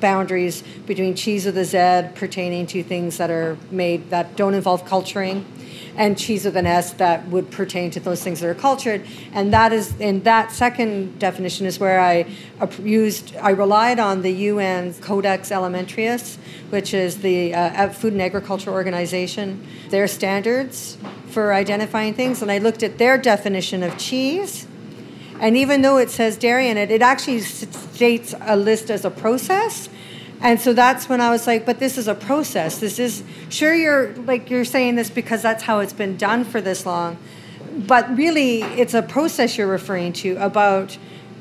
boundaries 0.00 0.62
between 0.86 1.14
cheese 1.14 1.46
a 1.46 1.64
Z 1.64 2.14
pertaining 2.14 2.66
to 2.68 2.82
things 2.82 3.16
that 3.18 3.30
are 3.30 3.56
made 3.70 4.10
that 4.10 4.36
don't 4.36 4.54
involve 4.54 4.84
culturing 4.84 5.46
and 5.96 6.18
cheese 6.18 6.44
with 6.44 6.56
an 6.56 6.66
S 6.66 6.92
that 6.94 7.28
would 7.28 7.50
pertain 7.50 7.90
to 7.90 8.00
those 8.00 8.22
things 8.22 8.40
that 8.40 8.48
are 8.48 8.54
cultured. 8.54 9.04
And 9.32 9.52
that 9.52 9.72
is, 9.72 9.98
in 10.00 10.22
that 10.22 10.52
second 10.52 11.18
definition, 11.18 11.66
is 11.66 11.78
where 11.78 12.00
I 12.00 12.26
used, 12.82 13.36
I 13.36 13.50
relied 13.50 13.98
on 13.98 14.22
the 14.22 14.30
UN 14.30 14.94
Codex 14.94 15.50
Alimentarius, 15.50 16.36
which 16.70 16.94
is 16.94 17.18
the 17.18 17.54
uh, 17.54 17.90
Food 17.90 18.14
and 18.14 18.22
Agriculture 18.22 18.70
Organization, 18.70 19.66
their 19.90 20.06
standards 20.06 20.96
for 21.28 21.52
identifying 21.52 22.14
things. 22.14 22.42
And 22.42 22.50
I 22.50 22.58
looked 22.58 22.82
at 22.82 22.98
their 22.98 23.18
definition 23.18 23.82
of 23.82 23.96
cheese. 23.98 24.66
And 25.40 25.56
even 25.56 25.82
though 25.82 25.98
it 25.98 26.08
says 26.08 26.36
dairy 26.36 26.68
in 26.68 26.76
it, 26.76 26.90
it 26.90 27.02
actually 27.02 27.40
states 27.40 28.34
a 28.40 28.56
list 28.56 28.90
as 28.90 29.04
a 29.04 29.10
process. 29.10 29.88
And 30.42 30.60
so 30.60 30.72
that's 30.72 31.08
when 31.08 31.20
I 31.20 31.30
was 31.30 31.46
like, 31.46 31.64
but 31.64 31.78
this 31.78 31.96
is 31.96 32.08
a 32.08 32.14
process. 32.14 32.78
This 32.78 32.98
is 32.98 33.22
sure 33.48 33.74
you're 33.74 34.12
like 34.16 34.50
you're 34.50 34.64
saying 34.64 34.96
this 34.96 35.08
because 35.08 35.40
that's 35.40 35.62
how 35.62 35.78
it's 35.78 35.92
been 35.92 36.16
done 36.16 36.44
for 36.44 36.60
this 36.60 36.84
long. 36.84 37.16
But 37.86 38.16
really 38.16 38.62
it's 38.62 38.92
a 38.92 39.02
process 39.02 39.56
you're 39.56 39.68
referring 39.68 40.12
to 40.14 40.36
about 40.36 40.98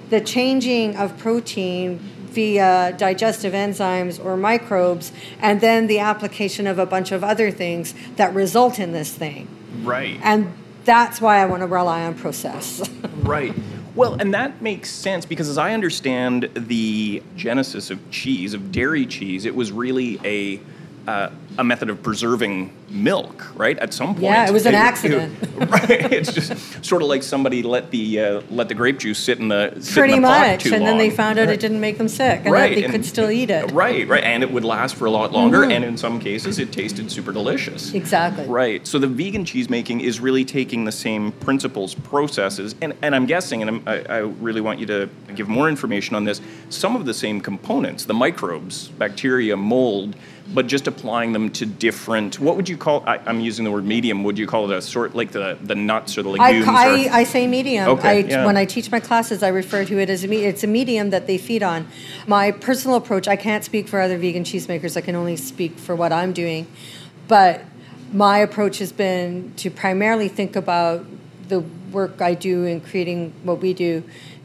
the 0.10 0.22
changing 0.22 0.96
of 0.98 1.18
protein 1.18 1.98
via 1.98 2.94
digestive 2.98 3.54
enzymes 3.54 4.24
or 4.24 4.38
microbes 4.38 5.12
and 5.40 5.60
then 5.62 5.88
the 5.88 6.00
application 6.00 6.68
of 6.68 6.80
a 6.80 6.86
bunch 6.86 7.12
of 7.12 7.24
other 7.24 7.52
things 7.52 7.94
that 8.16 8.34
result 8.34 8.80
in 8.80 8.94
this 8.94 9.14
thing. 9.14 9.48
Right. 9.84 10.20
And 10.24 10.54
that's 10.86 11.20
why 11.20 11.40
I 11.40 11.46
want 11.46 11.62
to 11.62 11.68
rely 11.68 12.04
on 12.04 12.14
process. 12.14 12.88
right. 13.18 13.54
Well, 13.94 14.14
and 14.14 14.34
that 14.34 14.62
makes 14.62 14.90
sense 14.90 15.26
because 15.26 15.50
as 15.50 15.58
I 15.58 15.74
understand 15.74 16.50
the 16.54 17.22
genesis 17.36 17.90
of 17.90 18.10
cheese, 18.10 18.54
of 18.54 18.72
dairy 18.72 19.06
cheese, 19.06 19.46
it 19.46 19.54
was 19.54 19.72
really 19.72 20.20
a 20.24 20.62
uh, 21.08 21.30
a 21.58 21.64
method 21.64 21.90
of 21.90 22.02
preserving 22.02 22.72
milk, 22.90 23.56
right? 23.56 23.78
At 23.80 23.94
some 23.94 24.14
point, 24.14 24.26
yeah, 24.26 24.48
it 24.48 24.54
was 24.54 24.66
an 24.66 24.74
it, 24.74 24.78
accident. 24.90 25.36
It, 25.42 25.50
right, 25.70 26.12
it's 26.12 26.34
just 26.34 26.86
sort 26.86 27.02
of 27.02 27.08
like 27.08 27.24
somebody 27.24 27.64
let 27.64 27.92
the 27.92 28.20
uh, 28.20 28.42
let 28.50 28.68
the 28.68 28.76
grape 28.76 29.00
juice 29.00 29.20
sit 29.20 29.40
in 29.40 29.48
the 29.48 29.76
sit 29.80 29.94
pretty 29.94 30.14
in 30.14 30.22
the 30.22 30.28
much, 30.28 30.66
and 30.66 30.74
long. 30.74 30.84
then 30.84 30.98
they 30.98 31.10
found 31.10 31.40
out 31.40 31.48
right. 31.48 31.56
it 31.56 31.60
didn't 31.60 31.82
make 31.82 31.98
them 31.98 32.08
sick, 32.08 32.42
and 32.44 32.52
right. 32.52 32.70
that 32.70 32.76
they 32.76 32.84
and, 32.84 32.94
could 32.94 33.06
still 33.06 33.32
eat 33.32 33.50
it. 33.50 33.72
Right, 33.72 34.08
right, 34.08 34.24
and 34.24 34.44
it 34.44 34.52
would 34.52 34.64
last 34.64 34.96
for 34.96 35.06
a 35.06 35.12
lot 35.12 35.32
longer, 35.32 35.60
mm-hmm. 35.60 35.72
and 35.72 35.86
in 35.86 35.98
some 35.98 36.20
cases, 36.20 36.60
it 36.60 36.72
tasted 36.72 37.12
super 37.12 37.32
delicious. 37.32 37.94
Exactly. 37.94 38.46
Right. 38.48 38.86
So 38.86 39.00
the 39.00 39.08
vegan 39.08 39.46
cheese 39.46 39.70
making 39.70 40.02
is 40.02 40.20
really 40.20 40.46
taking 40.46 40.86
the 40.86 40.92
same 40.92 41.32
principles, 41.34 41.96
processes, 41.96 42.76
and, 42.82 42.94
and 43.02 43.16
I'm 43.16 43.26
guessing, 43.26 43.62
and 43.62 43.70
I'm, 43.70 43.84
I, 43.88 44.04
I 44.04 44.18
really 44.20 44.62
want 44.62 44.80
you 44.80 44.86
to 44.88 45.10
give 45.36 45.48
more 45.48 45.68
information 45.68 46.16
on 46.16 46.26
this. 46.26 46.42
Some 46.70 46.96
of 46.96 47.06
the 47.06 47.14
same 47.14 47.42
components, 47.42 48.06
the 48.06 48.14
microbes, 48.14 48.90
bacteria, 48.90 49.58
mold 49.58 50.16
but 50.54 50.68
just 50.68 50.88
applying 50.88 51.34
them 51.34 51.50
to 51.52 51.66
different. 51.66 52.40
What 52.40 52.56
would 52.56 52.68
you 52.68 52.78
call? 52.78 53.04
I, 53.06 53.18
am 53.30 53.40
using 53.40 53.66
the 53.66 53.72
word 53.72 53.86
medium. 53.86 54.24
Would 54.24 54.38
you 54.38 54.48
call 54.48 54.70
it 54.70 54.76
a 54.76 54.82
sort 54.82 55.16
like 55.16 55.32
the 55.32 55.58
the 55.62 55.76
nuts 55.76 56.18
or 56.18 56.24
the 56.24 56.30
legumes? 56.30 56.68
I, 56.68 57.08
I, 57.08 57.18
I 57.20 57.24
say 57.24 57.48
medium. 57.48 57.88
Okay, 57.90 58.10
I, 58.10 58.28
yeah. 58.28 58.46
When 58.46 58.58
I 58.58 58.66
teach 58.66 58.92
my 58.92 59.00
classes, 59.00 59.44
I 59.44 59.50
refer 59.50 59.86
to 59.86 60.00
it 60.00 60.10
as 60.10 60.24
a 60.24 60.28
me- 60.28 60.44
it's 60.44 60.64
a 60.64 60.68
medium 60.68 61.10
that 61.12 61.28
they 61.28 61.38
feed 61.38 61.64
on. 61.64 61.88
My 62.28 62.52
personal 62.52 62.98
approach. 62.98 63.28
I 63.28 63.36
can't 63.36 63.64
speak 63.64 63.88
for 63.88 64.02
other 64.02 64.18
vegan 64.18 64.44
cheesemakers. 64.44 64.98
I 64.98 65.02
can 65.02 65.16
only 65.16 65.38
speak 65.38 65.78
for 65.78 65.96
what 65.96 66.12
I'm 66.12 66.34
doing, 66.34 66.68
but 67.28 67.62
my 68.12 68.40
approach 68.40 68.80
has 68.80 68.92
been 68.92 69.54
to 69.58 69.70
primarily 69.70 70.28
think 70.28 70.56
about 70.56 71.06
the 71.48 71.62
work 71.92 72.22
I 72.22 72.34
do 72.34 72.66
in 72.66 72.82
creating 72.82 73.34
what 73.44 73.60
we 73.60 73.74
do 73.74 74.04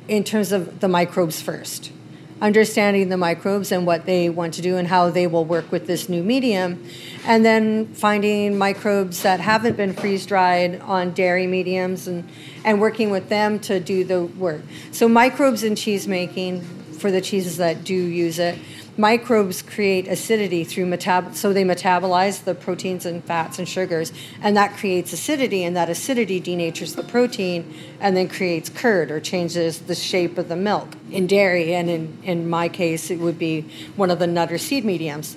in 0.08 0.25
terms 0.25 0.52
of 0.52 0.80
the 0.80 0.88
microbes 0.88 1.40
first 1.40 1.92
understanding 2.40 3.09
the 3.09 3.16
microbes 3.16 3.73
and 3.73 3.87
what 3.87 4.05
they 4.05 4.28
want 4.28 4.55
to 4.55 4.62
do 4.62 4.76
and 4.76 4.88
how 4.88 5.11
they 5.11 5.26
will 5.26 5.45
work 5.45 5.73
with 5.73 5.87
this 5.87 6.09
new 6.09 6.23
medium. 6.23 6.85
And 7.25 7.45
then 7.45 7.87
finding 7.95 8.59
microbes 8.59 9.23
that 9.23 9.40
haven't 9.40 9.76
been 9.76 9.95
freeze 9.95 10.26
dried 10.26 10.81
on 10.81 11.12
dairy 11.12 11.47
mediums 11.47 12.07
and, 12.07 12.28
and 12.64 12.81
working 12.81 13.11
with 13.11 13.28
them 13.28 13.59
to 13.61 13.81
do 13.81 14.05
the 14.05 14.25
work. 14.25 14.62
So, 14.93 15.09
microbes 15.09 15.64
in 15.64 15.76
cheese 15.76 16.07
making 16.07 16.61
for 16.61 17.11
the 17.11 17.21
cheeses 17.21 17.57
that 17.59 17.85
do 17.85 17.95
use 17.95 18.38
it 18.38 18.59
microbes 18.96 19.60
create 19.60 20.08
acidity 20.08 20.64
through 20.64 20.86
metab 20.86 21.34
so 21.34 21.52
they 21.52 21.64
metabolize 21.64 22.44
the 22.44 22.54
proteins 22.54 23.04
and 23.04 23.22
fats 23.24 23.58
and 23.58 23.68
sugars 23.68 24.12
and 24.40 24.56
that 24.56 24.76
creates 24.76 25.12
acidity 25.12 25.64
and 25.64 25.76
that 25.76 25.90
acidity 25.90 26.40
denatures 26.40 26.96
the 26.96 27.02
protein 27.02 27.74
and 28.00 28.16
then 28.16 28.28
creates 28.28 28.68
curd 28.68 29.10
or 29.10 29.20
changes 29.20 29.80
the 29.80 29.94
shape 29.94 30.38
of 30.38 30.48
the 30.48 30.56
milk. 30.56 30.94
In 31.10 31.26
dairy 31.26 31.74
and 31.74 31.90
in, 31.90 32.18
in 32.22 32.48
my 32.48 32.68
case 32.68 33.10
it 33.10 33.18
would 33.18 33.38
be 33.38 33.62
one 33.96 34.10
of 34.10 34.18
the 34.18 34.26
nut 34.26 34.50
or 34.50 34.58
seed 34.58 34.84
mediums. 34.84 35.36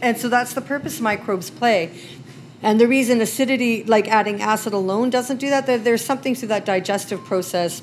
And 0.00 0.16
so 0.16 0.28
that's 0.28 0.54
the 0.54 0.60
purpose 0.60 1.00
microbes 1.00 1.50
play. 1.50 1.90
And 2.62 2.80
the 2.80 2.88
reason 2.88 3.20
acidity 3.20 3.84
like 3.84 4.08
adding 4.08 4.40
acid 4.40 4.72
alone 4.72 5.10
doesn't 5.10 5.36
do 5.36 5.50
that 5.50 5.66
there's 5.66 6.04
something 6.04 6.34
through 6.34 6.48
that 6.48 6.64
digestive 6.64 7.22
process 7.24 7.82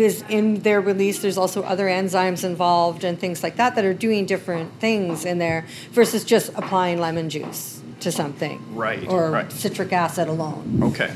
because 0.00 0.22
in 0.30 0.62
their 0.62 0.80
release 0.80 1.20
there's 1.20 1.36
also 1.36 1.62
other 1.62 1.84
enzymes 1.84 2.42
involved 2.42 3.04
and 3.04 3.18
things 3.18 3.42
like 3.42 3.56
that 3.56 3.74
that 3.74 3.84
are 3.84 3.92
doing 3.92 4.24
different 4.24 4.72
things 4.80 5.26
in 5.26 5.36
there 5.36 5.66
versus 5.90 6.24
just 6.24 6.48
applying 6.54 6.98
lemon 6.98 7.28
juice 7.28 7.82
to 8.00 8.10
something. 8.10 8.58
Right, 8.74 9.06
Or 9.06 9.30
right. 9.30 9.52
citric 9.52 9.92
acid 9.92 10.26
alone. 10.26 10.80
Okay. 10.84 11.12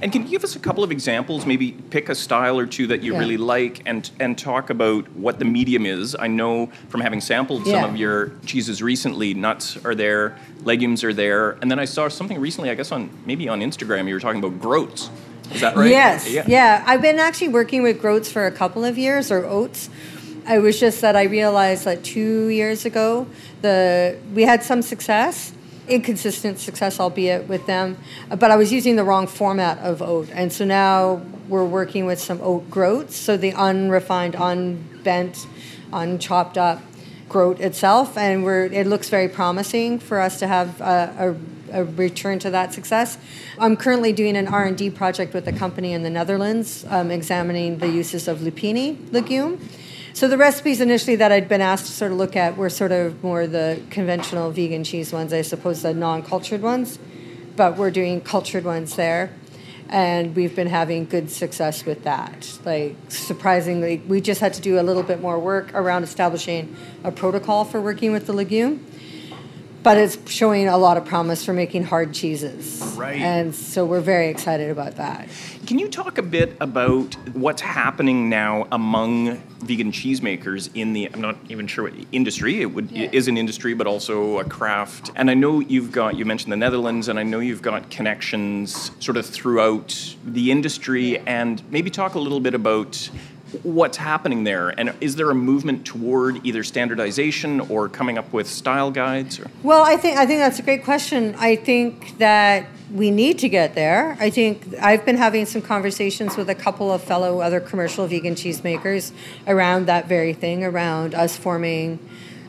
And 0.00 0.12
can 0.12 0.22
you 0.22 0.28
give 0.28 0.44
us 0.44 0.54
a 0.54 0.60
couple 0.60 0.84
of 0.84 0.92
examples? 0.92 1.46
Maybe 1.46 1.72
pick 1.72 2.08
a 2.08 2.14
style 2.14 2.60
or 2.60 2.64
two 2.64 2.86
that 2.86 3.02
you 3.02 3.14
Yeah. 3.14 3.18
really 3.18 3.36
like, 3.36 3.82
and 3.86 4.08
and 4.20 4.38
talk 4.38 4.70
about 4.70 5.08
what 5.16 5.40
the 5.40 5.44
medium 5.44 5.84
is. 5.84 6.14
I 6.16 6.28
know 6.28 6.68
from 6.90 7.00
having 7.00 7.20
sampled 7.20 7.66
some 7.66 7.82
of 7.82 7.96
your 7.96 8.30
cheeses 8.46 8.80
recently, 8.80 9.34
nuts 9.34 9.78
are 9.84 9.96
there, 9.96 10.36
legumes 10.62 11.02
are 11.02 11.12
there, 11.12 11.56
and 11.60 11.68
then 11.72 11.80
I 11.80 11.86
saw 11.86 12.06
something 12.06 12.38
recently. 12.38 12.70
I 12.70 12.76
guess 12.76 12.92
on 12.92 13.10
maybe 13.26 13.48
on 13.48 13.60
Instagram 13.60 14.06
you 14.06 14.14
were 14.14 14.20
talking 14.20 14.38
about 14.38 14.60
groats. 14.60 15.10
Is 15.52 15.60
that 15.60 15.76
right? 15.76 15.90
Yes. 15.90 16.28
Yeah. 16.46 16.84
I've 16.86 17.02
been 17.02 17.18
actually 17.18 17.48
working 17.48 17.82
with 17.82 18.00
groats 18.00 18.30
for 18.30 18.46
a 18.46 18.52
couple 18.52 18.84
of 18.84 18.98
years, 18.98 19.30
or 19.30 19.44
oats. 19.44 19.88
It 20.48 20.60
was 20.60 20.80
just 20.80 21.00
that 21.02 21.14
I 21.14 21.24
realized 21.24 21.84
that 21.84 22.04
two 22.04 22.48
years 22.48 22.86
ago, 22.86 23.26
the 23.60 24.16
we 24.34 24.42
had 24.42 24.62
some 24.62 24.82
success, 24.82 25.52
inconsistent 25.88 26.58
success, 26.58 26.98
albeit 27.00 27.48
with 27.48 27.66
them, 27.66 27.98
but 28.30 28.50
I 28.50 28.56
was 28.56 28.72
using 28.72 28.96
the 28.96 29.04
wrong 29.04 29.26
format 29.26 29.78
of 29.78 30.00
oat, 30.00 30.28
and 30.32 30.52
so 30.52 30.64
now 30.64 31.22
we're 31.48 31.64
working 31.64 32.06
with 32.06 32.18
some 32.18 32.40
oat 32.42 32.70
groats, 32.70 33.16
so 33.16 33.36
the 33.36 33.52
unrefined, 33.52 34.36
unbent, 34.38 35.46
unchopped 35.92 36.56
up 36.56 36.80
groat 37.28 37.60
itself, 37.60 38.16
and 38.16 38.42
we're 38.42 38.64
it 38.66 38.86
looks 38.86 39.08
very 39.10 39.28
promising 39.28 39.98
for 39.98 40.20
us 40.20 40.38
to 40.38 40.46
have 40.46 40.80
a, 40.80 41.34
a, 41.34 41.57
a 41.72 41.84
return 41.84 42.38
to 42.40 42.50
that 42.50 42.72
success. 42.72 43.18
I'm 43.58 43.76
currently 43.76 44.12
doing 44.12 44.36
an 44.36 44.48
R 44.48 44.64
and 44.64 44.76
D 44.76 44.90
project 44.90 45.34
with 45.34 45.46
a 45.48 45.52
company 45.52 45.92
in 45.92 46.02
the 46.02 46.10
Netherlands, 46.10 46.84
um, 46.88 47.10
examining 47.10 47.78
the 47.78 47.88
uses 47.88 48.28
of 48.28 48.38
lupini 48.38 49.12
legume. 49.12 49.60
So 50.14 50.26
the 50.26 50.38
recipes 50.38 50.80
initially 50.80 51.16
that 51.16 51.30
I'd 51.30 51.48
been 51.48 51.60
asked 51.60 51.86
to 51.86 51.92
sort 51.92 52.10
of 52.10 52.18
look 52.18 52.34
at 52.34 52.56
were 52.56 52.70
sort 52.70 52.92
of 52.92 53.22
more 53.22 53.46
the 53.46 53.80
conventional 53.90 54.50
vegan 54.50 54.82
cheese 54.82 55.12
ones, 55.12 55.32
I 55.32 55.42
suppose 55.42 55.82
the 55.82 55.94
non-cultured 55.94 56.60
ones, 56.60 56.98
but 57.54 57.76
we're 57.76 57.92
doing 57.92 58.20
cultured 58.20 58.64
ones 58.64 58.96
there 58.96 59.30
and 59.88 60.36
we've 60.36 60.54
been 60.54 60.66
having 60.66 61.06
good 61.06 61.30
success 61.30 61.84
with 61.84 62.04
that. 62.04 62.58
Like 62.64 62.96
surprisingly, 63.08 63.98
we 64.06 64.20
just 64.20 64.40
had 64.40 64.54
to 64.54 64.60
do 64.60 64.78
a 64.78 64.82
little 64.82 65.02
bit 65.02 65.20
more 65.20 65.38
work 65.38 65.72
around 65.74 66.02
establishing 66.02 66.76
a 67.04 67.10
protocol 67.10 67.64
for 67.64 67.80
working 67.80 68.12
with 68.12 68.26
the 68.26 68.32
legume. 68.32 68.84
But 69.82 69.96
it's 69.96 70.18
showing 70.30 70.68
a 70.68 70.76
lot 70.76 70.96
of 70.96 71.04
promise 71.04 71.44
for 71.44 71.52
making 71.52 71.84
hard 71.84 72.12
cheeses. 72.12 72.82
Right. 72.96 73.20
And 73.20 73.54
so 73.54 73.84
we're 73.84 74.00
very 74.00 74.28
excited 74.28 74.70
about 74.70 74.96
that. 74.96 75.28
Can 75.66 75.78
you 75.78 75.88
talk 75.88 76.18
a 76.18 76.22
bit 76.22 76.56
about 76.60 77.14
what's 77.34 77.62
happening 77.62 78.28
now 78.28 78.66
among 78.72 79.36
vegan 79.60 79.92
cheesemakers 79.92 80.70
in 80.74 80.92
the 80.94 81.08
I'm 81.12 81.20
not 81.20 81.36
even 81.48 81.66
sure 81.66 81.84
what 81.84 81.94
industry 82.12 82.60
it 82.60 82.66
would 82.66 82.90
Yeah. 82.90 83.04
it 83.04 83.14
is 83.14 83.28
an 83.28 83.36
industry 83.36 83.74
but 83.74 83.86
also 83.86 84.38
a 84.38 84.44
craft. 84.44 85.10
And 85.14 85.30
I 85.30 85.34
know 85.34 85.60
you've 85.60 85.92
got 85.92 86.16
you 86.16 86.24
mentioned 86.24 86.52
the 86.52 86.56
Netherlands 86.56 87.08
and 87.08 87.18
I 87.18 87.22
know 87.22 87.40
you've 87.40 87.62
got 87.62 87.90
connections 87.90 88.90
sort 89.00 89.16
of 89.16 89.26
throughout 89.26 90.16
the 90.24 90.50
industry 90.50 91.18
and 91.26 91.62
maybe 91.70 91.90
talk 91.90 92.14
a 92.14 92.18
little 92.18 92.40
bit 92.40 92.54
about 92.54 93.10
what's 93.62 93.96
happening 93.96 94.44
there 94.44 94.68
and 94.78 94.94
is 95.00 95.16
there 95.16 95.30
a 95.30 95.34
movement 95.34 95.84
toward 95.86 96.44
either 96.46 96.62
standardization 96.62 97.60
or 97.60 97.88
coming 97.88 98.18
up 98.18 98.30
with 98.32 98.46
style 98.46 98.90
guides 98.90 99.40
or 99.40 99.50
Well, 99.62 99.82
I 99.82 99.96
think 99.96 100.18
I 100.18 100.26
think 100.26 100.40
that's 100.40 100.58
a 100.58 100.62
great 100.62 100.84
question. 100.84 101.34
I 101.38 101.56
think 101.56 102.18
that 102.18 102.66
we 102.92 103.10
need 103.10 103.38
to 103.40 103.48
get 103.48 103.74
there. 103.74 104.16
I 104.18 104.30
think 104.30 104.74
I've 104.80 105.04
been 105.04 105.16
having 105.16 105.46
some 105.46 105.62
conversations 105.62 106.36
with 106.36 106.48
a 106.48 106.54
couple 106.54 106.90
of 106.92 107.02
fellow 107.02 107.40
other 107.40 107.60
commercial 107.60 108.06
vegan 108.06 108.34
cheesemakers 108.34 109.12
around 109.46 109.86
that 109.86 110.08
very 110.08 110.32
thing, 110.32 110.64
around 110.64 111.14
us 111.14 111.36
forming 111.36 111.98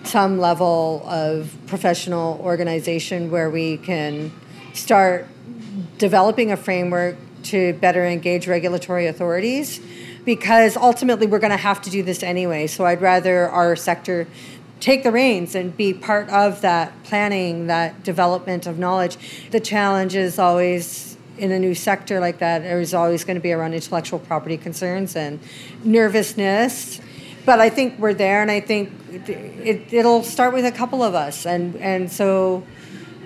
some 0.04 0.40
level 0.40 1.04
of 1.06 1.58
professional 1.68 2.40
organization 2.42 3.32
where 3.32 3.50
we 3.50 3.78
can 3.78 4.32
start 4.74 5.28
developing 5.98 6.52
a 6.52 6.58
framework 6.58 7.18
to 7.44 7.74
better 7.74 8.06
engage 8.06 8.48
regulatory 8.48 9.08
authorities 9.08 9.82
because 10.30 10.78
ultimately 10.78 11.26
we're 11.26 11.40
going 11.40 11.50
to 11.50 11.58
have 11.58 11.82
to 11.82 11.90
do 11.90 12.04
this 12.04 12.22
anyway. 12.22 12.68
So 12.68 12.86
I'd 12.86 13.02
rather 13.02 13.50
our 13.50 13.76
sector 13.76 14.28
take 14.80 15.02
the 15.02 15.12
reins 15.12 15.56
and 15.56 15.76
be 15.76 15.92
part 15.92 16.30
of 16.30 16.62
that 16.62 16.94
planning, 17.04 17.66
that 17.66 18.04
development 18.04 18.68
of 18.68 18.78
knowledge. 18.78 19.18
The 19.50 19.60
challenge 19.60 20.16
is 20.16 20.38
always 20.38 21.18
in 21.40 21.52
a 21.52 21.58
new 21.58 21.74
sector 21.74 22.20
like 22.20 22.38
that, 22.38 22.62
there's 22.62 22.94
always 22.94 23.24
going 23.24 23.38
to 23.38 23.42
be 23.42 23.52
around 23.52 23.74
intellectual 23.74 24.20
property 24.20 24.56
concerns 24.56 25.16
and 25.16 25.40
nervousness. 25.84 27.02
But 27.44 27.60
I 27.60 27.72
think 27.72 27.98
we're 27.98 28.14
there, 28.14 28.44
and 28.44 28.52
I 28.52 28.60
think 28.60 28.92
it, 29.12 29.30
it, 29.30 29.92
it'll 29.92 30.22
start 30.22 30.54
with 30.54 30.66
a 30.66 30.72
couple 30.72 31.02
of 31.02 31.16
us. 31.16 31.48
And, 31.48 31.76
and 31.78 32.12
so 32.12 32.64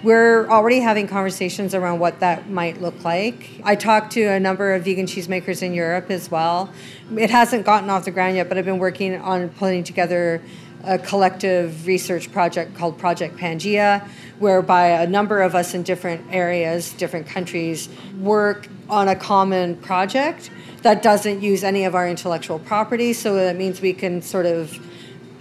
we're 0.04 0.50
already 0.50 0.82
having 0.82 1.08
conversations 1.08 1.74
around 1.74 2.00
what 2.00 2.20
that 2.20 2.50
might 2.50 2.82
look 2.82 3.04
like. 3.06 3.50
I 3.64 3.76
talked 3.76 4.12
to 4.14 4.24
a 4.24 4.40
number 4.40 4.74
of 4.74 4.84
vegan 4.84 5.06
cheesemakers 5.06 5.64
in 5.64 5.74
Europe 5.74 6.12
as 6.12 6.30
well. 6.30 6.70
It 7.16 7.30
hasn't 7.30 7.66
gotten 7.66 7.90
off 7.90 8.04
the 8.04 8.12
ground 8.12 8.36
yet, 8.36 8.50
but 8.50 8.58
I've 8.58 8.66
been 8.66 8.80
working 8.80 9.16
on 9.16 9.50
putting 9.50 9.84
together 9.86 10.42
a 10.84 11.00
collective 11.00 11.88
research 11.88 12.30
project 12.34 12.76
called 12.76 12.98
Project 12.98 13.38
Pangea, 13.38 14.06
whereby 14.40 14.88
a 14.88 15.08
number 15.08 15.42
of 15.42 15.56
us 15.56 15.74
in 15.74 15.84
different 15.84 16.26
areas, 16.30 16.92
different 16.94 17.26
countries, 17.26 17.88
work 18.20 18.68
on 18.90 19.08
a 19.08 19.16
common 19.16 19.78
project 19.78 20.50
that 20.82 21.02
doesn't 21.02 21.42
use 21.42 21.64
any 21.64 21.86
of 21.86 21.96
our 21.96 22.10
intellectual 22.10 22.60
property. 22.60 23.14
So 23.14 23.36
that 23.36 23.56
means 23.56 23.80
we 23.80 23.94
can 23.94 24.22
sort 24.22 24.46
of 24.46 24.78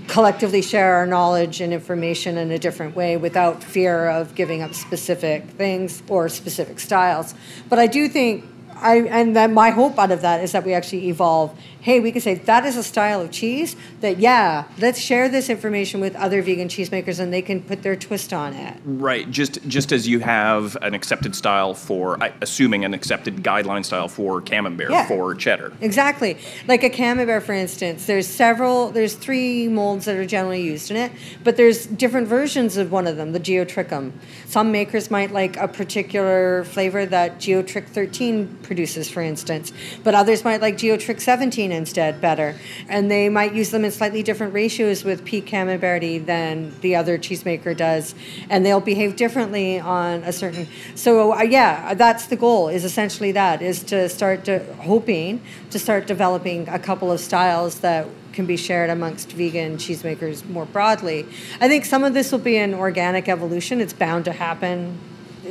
collectively 0.09 0.63
share 0.63 0.97
our 0.97 1.07
knowledge 1.07 1.61
and 1.61 1.73
information 1.73 2.37
in 2.37 2.51
a 2.51 2.59
different 2.59 2.95
way 2.95 3.17
without 3.17 3.63
fear 3.63 4.09
of 4.09 4.35
giving 4.35 4.63
up 4.63 4.75
specific 4.75 5.45
things 5.51 6.03
or 6.09 6.29
specific 6.29 6.81
styles. 6.81 7.35
But 7.69 7.79
I 7.79 7.87
do 7.87 8.09
think 8.09 8.45
I 8.83 8.97
and 9.03 9.37
that 9.37 9.51
my 9.51 9.71
hope 9.71 9.99
out 9.99 10.11
of 10.11 10.21
that 10.23 10.43
is 10.43 10.53
that 10.53 10.65
we 10.65 10.75
actually 10.75 11.09
evolve. 11.09 11.57
Hey, 11.81 11.99
we 11.99 12.13
can 12.13 12.21
say 12.21 12.35
that 12.35 12.65
is 12.65 12.77
a 12.77 12.83
style 12.83 13.21
of 13.21 13.31
cheese 13.31 13.75
that 14.01 14.19
yeah, 14.19 14.65
let's 14.79 15.01
share 15.01 15.29
this 15.29 15.49
information 15.49 16.01
with 16.01 16.15
other 16.17 16.43
vegan 16.43 16.69
cheesemakers 16.69 17.19
and 17.19 17.33
they 17.33 17.43
can 17.43 17.61
put 17.63 17.83
their 17.83 17.97
twist 17.97 18.33
on 18.33 18.53
it. 18.55 18.77
Right, 18.85 19.31
just 19.31 19.67
just 19.69 19.93
as 19.93 20.07
you 20.07 20.21
have 20.21 20.77
an 20.83 20.95
accepted 20.95 21.35
style 21.35 21.75
for, 21.75 22.19
assuming 22.41 22.85
an 22.85 22.95
accepted 22.95 23.37
guideline 23.43 23.85
style 23.85 24.09
for 24.09 24.41
camembert, 24.41 24.91
Yeah. 24.91 25.07
for 25.09 25.35
cheddar. 25.35 25.73
Exactly. 25.81 26.37
Like 26.69 26.83
a 26.83 26.91
camembert, 26.91 27.43
for 27.45 27.53
instance, 27.53 28.07
there's 28.07 28.27
several, 28.27 28.91
there's 28.91 29.15
three 29.15 29.69
molds 29.69 30.05
that 30.07 30.17
are 30.17 30.27
generally 30.27 30.63
used 30.63 30.91
in 30.91 30.97
it, 30.97 31.13
but 31.45 31.57
there's 31.57 31.87
different 31.87 32.29
versions 32.29 32.77
of 32.77 32.93
one 32.93 33.07
of 33.07 33.17
them, 33.17 33.33
the 33.33 33.41
Geotrichum. 33.41 34.13
Some 34.47 34.71
makers 34.73 35.11
might 35.11 35.33
like 35.33 35.57
a 35.57 35.69
particular 35.69 36.65
flavor 36.65 37.07
that 37.07 37.39
Geotrick 37.41 37.89
13 37.89 38.59
produces, 38.73 39.11
for 39.11 39.21
instance, 39.21 39.71
but 40.03 40.15
others 40.15 40.45
might 40.45 40.63
like 40.63 40.79
Geotrick 40.79 41.21
17 41.21 41.71
instead 41.71 42.23
better. 42.23 42.57
And 42.89 43.11
they 43.11 43.29
might 43.29 43.55
use 43.55 43.71
them 43.71 43.85
in 43.85 43.91
slightly 43.91 44.23
different 44.23 44.55
ratios 44.55 45.05
with 45.05 45.27
P. 45.27 45.43
camemberti 45.43 46.25
than 46.25 46.75
the 46.81 46.97
other 46.97 47.19
cheesemaker 47.19 47.77
does, 47.77 48.15
and 48.49 48.65
they'll 48.65 48.81
behave 48.81 49.15
differently 49.17 49.79
on 49.79 50.23
a 50.25 50.33
certain. 50.33 50.67
So, 50.95 51.35
uh, 51.35 51.43
yeah, 51.43 51.93
that's 51.93 52.29
the 52.29 52.37
goal, 52.37 52.71
is 52.71 52.83
essentially 52.83 53.33
that, 53.33 53.61
is 53.61 53.83
to 53.85 54.09
start 54.09 54.47
to, 54.47 54.61
hoping 54.77 55.43
to 55.71 55.79
start 55.79 56.07
developing 56.07 56.67
a 56.71 56.79
couple 56.79 57.13
of 57.13 57.21
styles 57.21 57.81
that 57.81 58.07
can 58.33 58.47
be 58.47 58.57
shared 58.57 58.89
amongst 58.89 59.33
vegan 59.33 59.77
cheesemakers 59.77 60.49
more 60.49 60.65
broadly. 60.65 61.27
I 61.61 61.69
think 61.69 61.85
some 61.85 62.05
of 62.05 62.15
this 62.15 62.33
will 62.33 62.39
be 62.39 62.57
an 62.57 62.73
organic 62.73 63.29
evolution. 63.29 63.83
It's 63.83 63.93
bound 63.93 64.25
to 64.25 64.33
happen. 64.33 64.99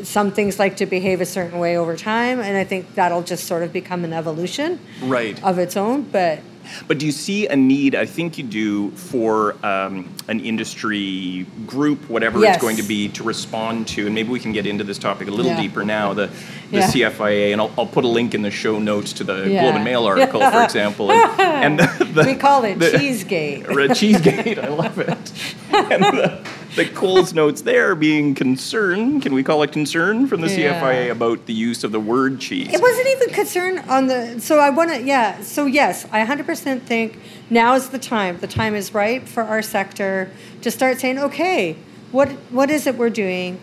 Some 0.03 0.31
things 0.31 0.59
like 0.59 0.77
to 0.77 0.85
behave 0.85 1.21
a 1.21 1.25
certain 1.25 1.59
way 1.59 1.77
over 1.77 1.95
time, 1.95 2.39
and 2.39 2.57
I 2.57 2.63
think 2.63 2.95
that'll 2.95 3.23
just 3.23 3.45
sort 3.45 3.63
of 3.63 3.71
become 3.73 4.03
an 4.03 4.13
evolution 4.13 4.79
Right. 5.03 5.41
of 5.43 5.57
its 5.59 5.75
own. 5.77 6.03
But 6.03 6.39
But 6.87 6.99
do 6.99 7.05
you 7.07 7.11
see 7.11 7.47
a 7.47 7.55
need? 7.55 7.95
I 7.95 8.05
think 8.05 8.37
you 8.37 8.43
do 8.43 8.91
for 8.91 9.55
um, 9.65 10.07
an 10.27 10.39
industry 10.39 11.45
group, 11.65 12.07
whatever 12.09 12.39
Yes. 12.39 12.55
it's 12.55 12.61
going 12.61 12.77
to 12.77 12.83
be, 12.83 13.09
to 13.09 13.23
respond 13.23 13.87
to. 13.89 14.05
And 14.05 14.13
maybe 14.13 14.29
we 14.29 14.39
can 14.39 14.51
get 14.53 14.65
into 14.67 14.83
this 14.83 14.99
topic 14.99 15.27
a 15.27 15.31
little 15.31 15.51
Yeah. 15.51 15.61
deeper 15.61 15.83
now. 15.83 16.13
The 16.13 16.27
the 16.71 16.77
Yeah. 16.77 16.87
CFIA, 16.87 17.51
and 17.51 17.59
I'll, 17.59 17.71
I'll 17.77 17.85
put 17.87 18.05
a 18.05 18.07
link 18.07 18.33
in 18.33 18.43
the 18.43 18.51
show 18.51 18.79
notes 18.79 19.11
to 19.13 19.23
the 19.25 19.49
Yeah. 19.49 19.63
Globe 19.63 19.75
and 19.75 19.83
Mail 19.83 20.05
article, 20.05 20.39
for 20.39 20.63
example. 20.69 21.11
And, 21.11 21.39
and 21.39 21.79
the, 21.79 22.05
the, 22.05 22.23
we 22.23 22.35
call 22.35 22.63
it 22.63 22.79
the- 22.79 22.91
Cheesegate. 22.97 23.67
Red 23.67 23.95
Cheesegate, 23.95 24.57
I 24.59 24.67
love 24.69 24.97
it. 24.99 26.41
And 26.71 26.77
the, 26.77 26.83
the 26.83 26.89
Coles 26.95 27.33
notes 27.33 27.61
there 27.61 27.95
being 27.95 28.35
concern, 28.35 29.21
can 29.21 29.33
we 29.33 29.43
call 29.43 29.63
it 29.63 29.71
concern 29.71 30.27
from 30.27 30.41
the 30.41 30.49
Yeah. 30.49 30.81
CFIA 30.81 31.11
about 31.11 31.45
the 31.45 31.53
use 31.53 31.83
of 31.83 31.91
the 31.91 31.99
word 31.99 32.39
cheese? 32.39 32.73
It 32.73 32.81
wasn't 32.81 33.07
even 33.07 33.29
concern 33.29 33.79
on 33.89 34.07
the. 34.07 34.39
So 34.39 34.59
I 34.59 34.69
want 34.69 34.91
to, 34.91 35.01
yeah. 35.01 35.41
So 35.41 35.65
yes, 35.65 36.05
I 36.11 36.25
100% 36.25 36.81
think 36.83 37.19
now 37.49 37.75
is 37.75 37.89
the 37.89 37.99
time. 37.99 38.39
The 38.39 38.47
time 38.47 38.75
is 38.75 38.93
right 38.93 39.27
for 39.27 39.43
our 39.43 39.61
sector 39.61 40.31
to 40.61 40.71
start 40.71 40.99
saying, 40.99 41.19
okay, 41.19 41.75
what 42.11 42.29
what 42.51 42.69
is 42.69 42.87
it 42.87 42.97
we're 42.97 43.09
doing? 43.09 43.59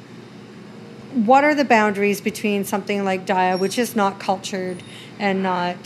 What 1.12 1.44
are 1.44 1.54
the 1.54 1.64
boundaries 1.64 2.20
between 2.20 2.64
something 2.64 3.04
like 3.04 3.26
Daiya, 3.26 3.58
which 3.58 3.78
is 3.78 3.96
not 3.96 4.20
cultured 4.20 4.82
and 5.18 5.42
not 5.42 5.76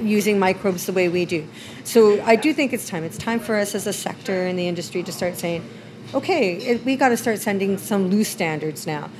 using 0.00 0.38
microbes 0.38 0.86
the 0.86 0.92
way 0.92 1.08
we 1.08 1.24
do? 1.24 1.46
So 1.84 2.22
I 2.22 2.36
do 2.36 2.52
think 2.52 2.72
it's 2.72 2.88
time. 2.88 3.02
It's 3.02 3.18
time 3.18 3.40
for 3.40 3.56
us 3.56 3.74
as 3.74 3.86
a 3.86 3.92
sector 3.92 4.46
in 4.46 4.56
the 4.56 4.68
industry 4.68 5.02
to 5.02 5.12
start 5.12 5.36
saying, 5.36 5.68
okay, 6.14 6.54
it, 6.56 6.84
we 6.84 6.96
got 6.96 7.10
to 7.10 7.16
start 7.16 7.38
sending 7.38 7.78
some 7.78 8.10
loose 8.10 8.28
standards 8.28 8.86
now. 8.86 9.10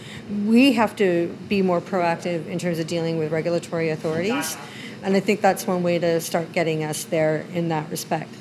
We 0.47 0.73
have 0.73 0.97
to 0.97 1.37
be 1.49 1.63
more 1.63 1.81
proactive 1.81 2.47
in 2.47 2.59
terms 2.59 2.79
of 2.79 2.87
dealing 2.87 3.19
with 3.19 3.33
regulatory 3.33 3.91
authorities. 3.91 4.57
And 5.03 5.15
I 5.15 5.21
think 5.21 5.41
that's 5.41 5.67
one 5.67 5.83
way 5.83 5.99
to 5.99 6.21
start 6.21 6.53
getting 6.53 6.83
us 6.83 7.05
there 7.05 7.45
in 7.53 7.69
that 7.69 7.91
respect. 7.91 8.35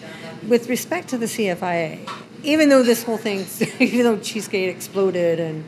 With 0.48 0.70
respect 0.70 1.10
to 1.10 1.18
the 1.18 1.26
CFIA, 1.26 2.10
even 2.44 2.70
though 2.70 2.84
this 2.84 3.04
whole 3.04 3.18
thing, 3.18 3.46
even 3.80 4.04
though 4.04 4.18
Cheesegate 4.18 4.70
exploded 4.70 5.40
and 5.40 5.66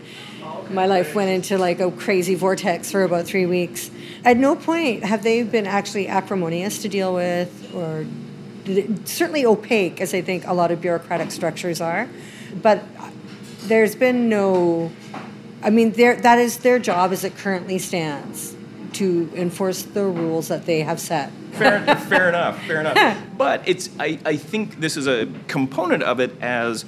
my 0.69 0.85
life 0.85 1.15
went 1.15 1.29
into 1.29 1.57
like 1.57 1.79
a 1.79 1.91
crazy 1.91 2.35
vortex 2.35 2.91
for 2.91 3.03
about 3.03 3.25
three 3.25 3.45
weeks, 3.45 3.91
at 4.23 4.37
no 4.37 4.55
point 4.55 5.03
have 5.03 5.23
they 5.23 5.43
been 5.43 5.67
actually 5.67 6.07
acrimonious 6.07 6.81
to 6.81 6.89
deal 6.89 7.13
with 7.13 7.73
or 7.73 8.05
certainly 9.05 9.45
opaque, 9.45 9.99
as 9.99 10.13
I 10.13 10.21
think 10.21 10.45
a 10.45 10.53
lot 10.53 10.71
of 10.71 10.81
bureaucratic 10.81 11.31
structures 11.31 11.81
are. 11.81 12.07
But 12.61 12.83
there's 13.63 13.95
been 13.95 14.29
no, 14.29 14.91
I 15.63 15.69
mean, 15.69 15.91
that 15.91 16.39
is 16.39 16.57
their 16.57 16.79
job 16.79 17.11
as 17.11 17.23
it 17.23 17.37
currently 17.37 17.79
stands 17.79 18.55
to 18.93 19.29
enforce 19.35 19.83
the 19.83 20.03
rules 20.03 20.47
that 20.47 20.65
they 20.65 20.81
have 20.81 20.99
set. 20.99 21.31
fair, 21.51 21.83
fair 22.09 22.29
enough, 22.29 22.61
fair 22.65 22.79
enough. 22.81 23.17
But 23.37 23.65
it's, 23.67 23.89
I, 23.97 24.19
I 24.25 24.35
think 24.35 24.81
this 24.81 24.97
is 24.97 25.07
a 25.07 25.27
component 25.47 26.03
of 26.03 26.19
it 26.19 26.39
as 26.41 26.83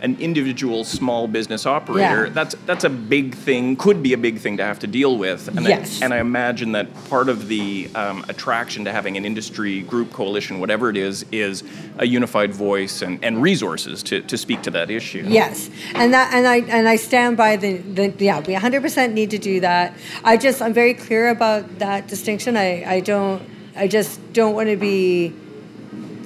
an 0.00 0.16
individual 0.20 0.84
small 0.84 1.26
business 1.26 1.66
operator, 1.66 2.26
yeah. 2.26 2.32
that's 2.32 2.54
that's 2.66 2.84
a 2.84 2.90
big 2.90 3.34
thing. 3.34 3.76
Could 3.76 4.02
be 4.02 4.12
a 4.12 4.18
big 4.18 4.38
thing 4.38 4.56
to 4.58 4.64
have 4.64 4.78
to 4.80 4.86
deal 4.86 5.16
with. 5.16 5.48
And 5.48 5.66
yes. 5.66 6.00
I, 6.00 6.04
and 6.04 6.14
I 6.14 6.18
imagine 6.18 6.72
that 6.72 6.92
part 7.08 7.28
of 7.28 7.48
the 7.48 7.88
um, 7.94 8.24
attraction 8.28 8.84
to 8.84 8.92
having 8.92 9.16
an 9.16 9.24
industry 9.24 9.82
group, 9.82 10.12
coalition, 10.12 10.60
whatever 10.60 10.90
it 10.90 10.96
is, 10.96 11.24
is 11.32 11.62
a 11.98 12.06
unified 12.06 12.52
voice 12.52 13.02
and, 13.02 13.22
and 13.24 13.40
resources 13.40 14.02
to, 14.04 14.20
to 14.22 14.36
speak 14.36 14.62
to 14.62 14.70
that 14.72 14.90
issue. 14.90 15.24
Yes, 15.26 15.70
and 15.94 16.12
that 16.12 16.32
and 16.34 16.46
I 16.46 16.56
and 16.56 16.88
I 16.88 16.96
stand 16.96 17.36
by 17.36 17.56
the, 17.56 17.78
the 17.78 18.14
yeah 18.18 18.40
we 18.40 18.54
100% 18.54 19.12
need 19.12 19.30
to 19.30 19.38
do 19.38 19.60
that. 19.60 19.94
I 20.24 20.36
just 20.36 20.60
I'm 20.60 20.72
very 20.72 20.94
clear 20.94 21.28
about 21.28 21.78
that 21.78 22.08
distinction. 22.08 22.56
I 22.56 22.84
I 22.84 23.00
don't 23.00 23.42
I 23.74 23.88
just 23.88 24.32
don't 24.32 24.54
want 24.54 24.68
to 24.68 24.76
be 24.76 25.34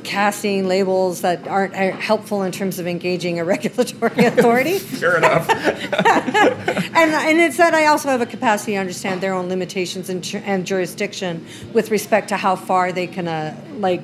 casting 0.04 0.66
labels 0.68 1.20
that 1.22 1.46
aren't 1.46 1.74
helpful 1.74 2.42
in 2.42 2.52
terms 2.52 2.78
of 2.78 2.86
engaging 2.86 3.38
a 3.38 3.44
regulatory 3.54 4.24
authority. 4.24 4.78
Fair 4.78 5.16
enough. 5.16 5.48
and, 5.50 7.10
and 7.12 7.40
it's 7.40 7.56
that 7.56 7.74
I 7.74 7.86
also 7.86 8.08
have 8.08 8.20
a 8.20 8.26
capacity 8.26 8.72
to 8.72 8.78
understand 8.78 9.20
their 9.20 9.34
own 9.34 9.48
limitations 9.48 10.08
and, 10.08 10.26
and 10.44 10.66
jurisdiction 10.66 11.46
with 11.72 11.90
respect 11.90 12.28
to 12.28 12.36
how 12.36 12.56
far 12.56 12.92
they 12.92 13.06
can 13.06 13.28
uh, 13.28 13.58
like 13.78 14.02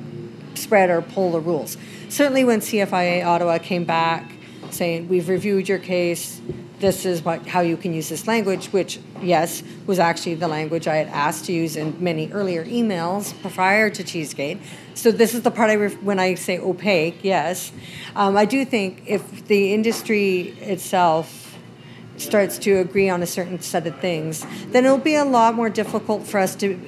spread 0.55 0.89
or 0.89 1.01
pull 1.01 1.31
the 1.31 1.39
rules. 1.39 1.77
Certainly, 2.09 2.45
when 2.45 2.61
CFIA 2.61 3.25
Ottawa 3.25 3.57
came 3.57 3.83
back 3.83 4.31
saying 4.69 5.07
we've 5.07 5.29
reviewed 5.29 5.69
your 5.69 5.79
case, 5.79 6.41
this 6.79 7.05
is 7.05 7.23
what 7.23 7.47
how 7.47 7.61
you 7.61 7.75
can 7.75 7.93
use 7.93 8.09
this 8.09 8.27
language, 8.27 8.67
which 8.67 8.99
yes 9.21 9.63
was 9.85 9.99
actually 9.99 10.35
the 10.35 10.47
language 10.47 10.87
I 10.87 10.97
had 10.97 11.07
asked 11.07 11.45
to 11.45 11.53
use 11.53 11.75
in 11.75 11.95
many 12.03 12.31
earlier 12.31 12.63
emails 12.65 13.33
prior 13.53 13.89
to 13.89 14.03
Cheesegate. 14.03 14.59
So 14.93 15.11
this 15.11 15.33
is 15.33 15.41
the 15.41 15.51
part 15.51 15.69
I 15.69 15.75
when 16.03 16.19
I 16.19 16.35
say 16.35 16.59
opaque. 16.59 17.19
Yes, 17.23 17.71
um, 18.15 18.37
I 18.37 18.45
do 18.45 18.63
think 18.65 19.03
if 19.07 19.47
the 19.47 19.73
industry 19.73 20.55
itself 20.61 21.57
starts 22.17 22.57
to 22.57 22.77
agree 22.77 23.09
on 23.09 23.21
a 23.21 23.27
certain 23.27 23.59
set 23.61 23.85
of 23.87 23.99
things, 23.99 24.45
then 24.71 24.85
it'll 24.85 24.97
be 24.97 25.15
a 25.15 25.25
lot 25.25 25.53
more 25.53 25.69
difficult 25.69 26.25
for 26.25 26.39
us 26.39 26.55
to 26.55 26.79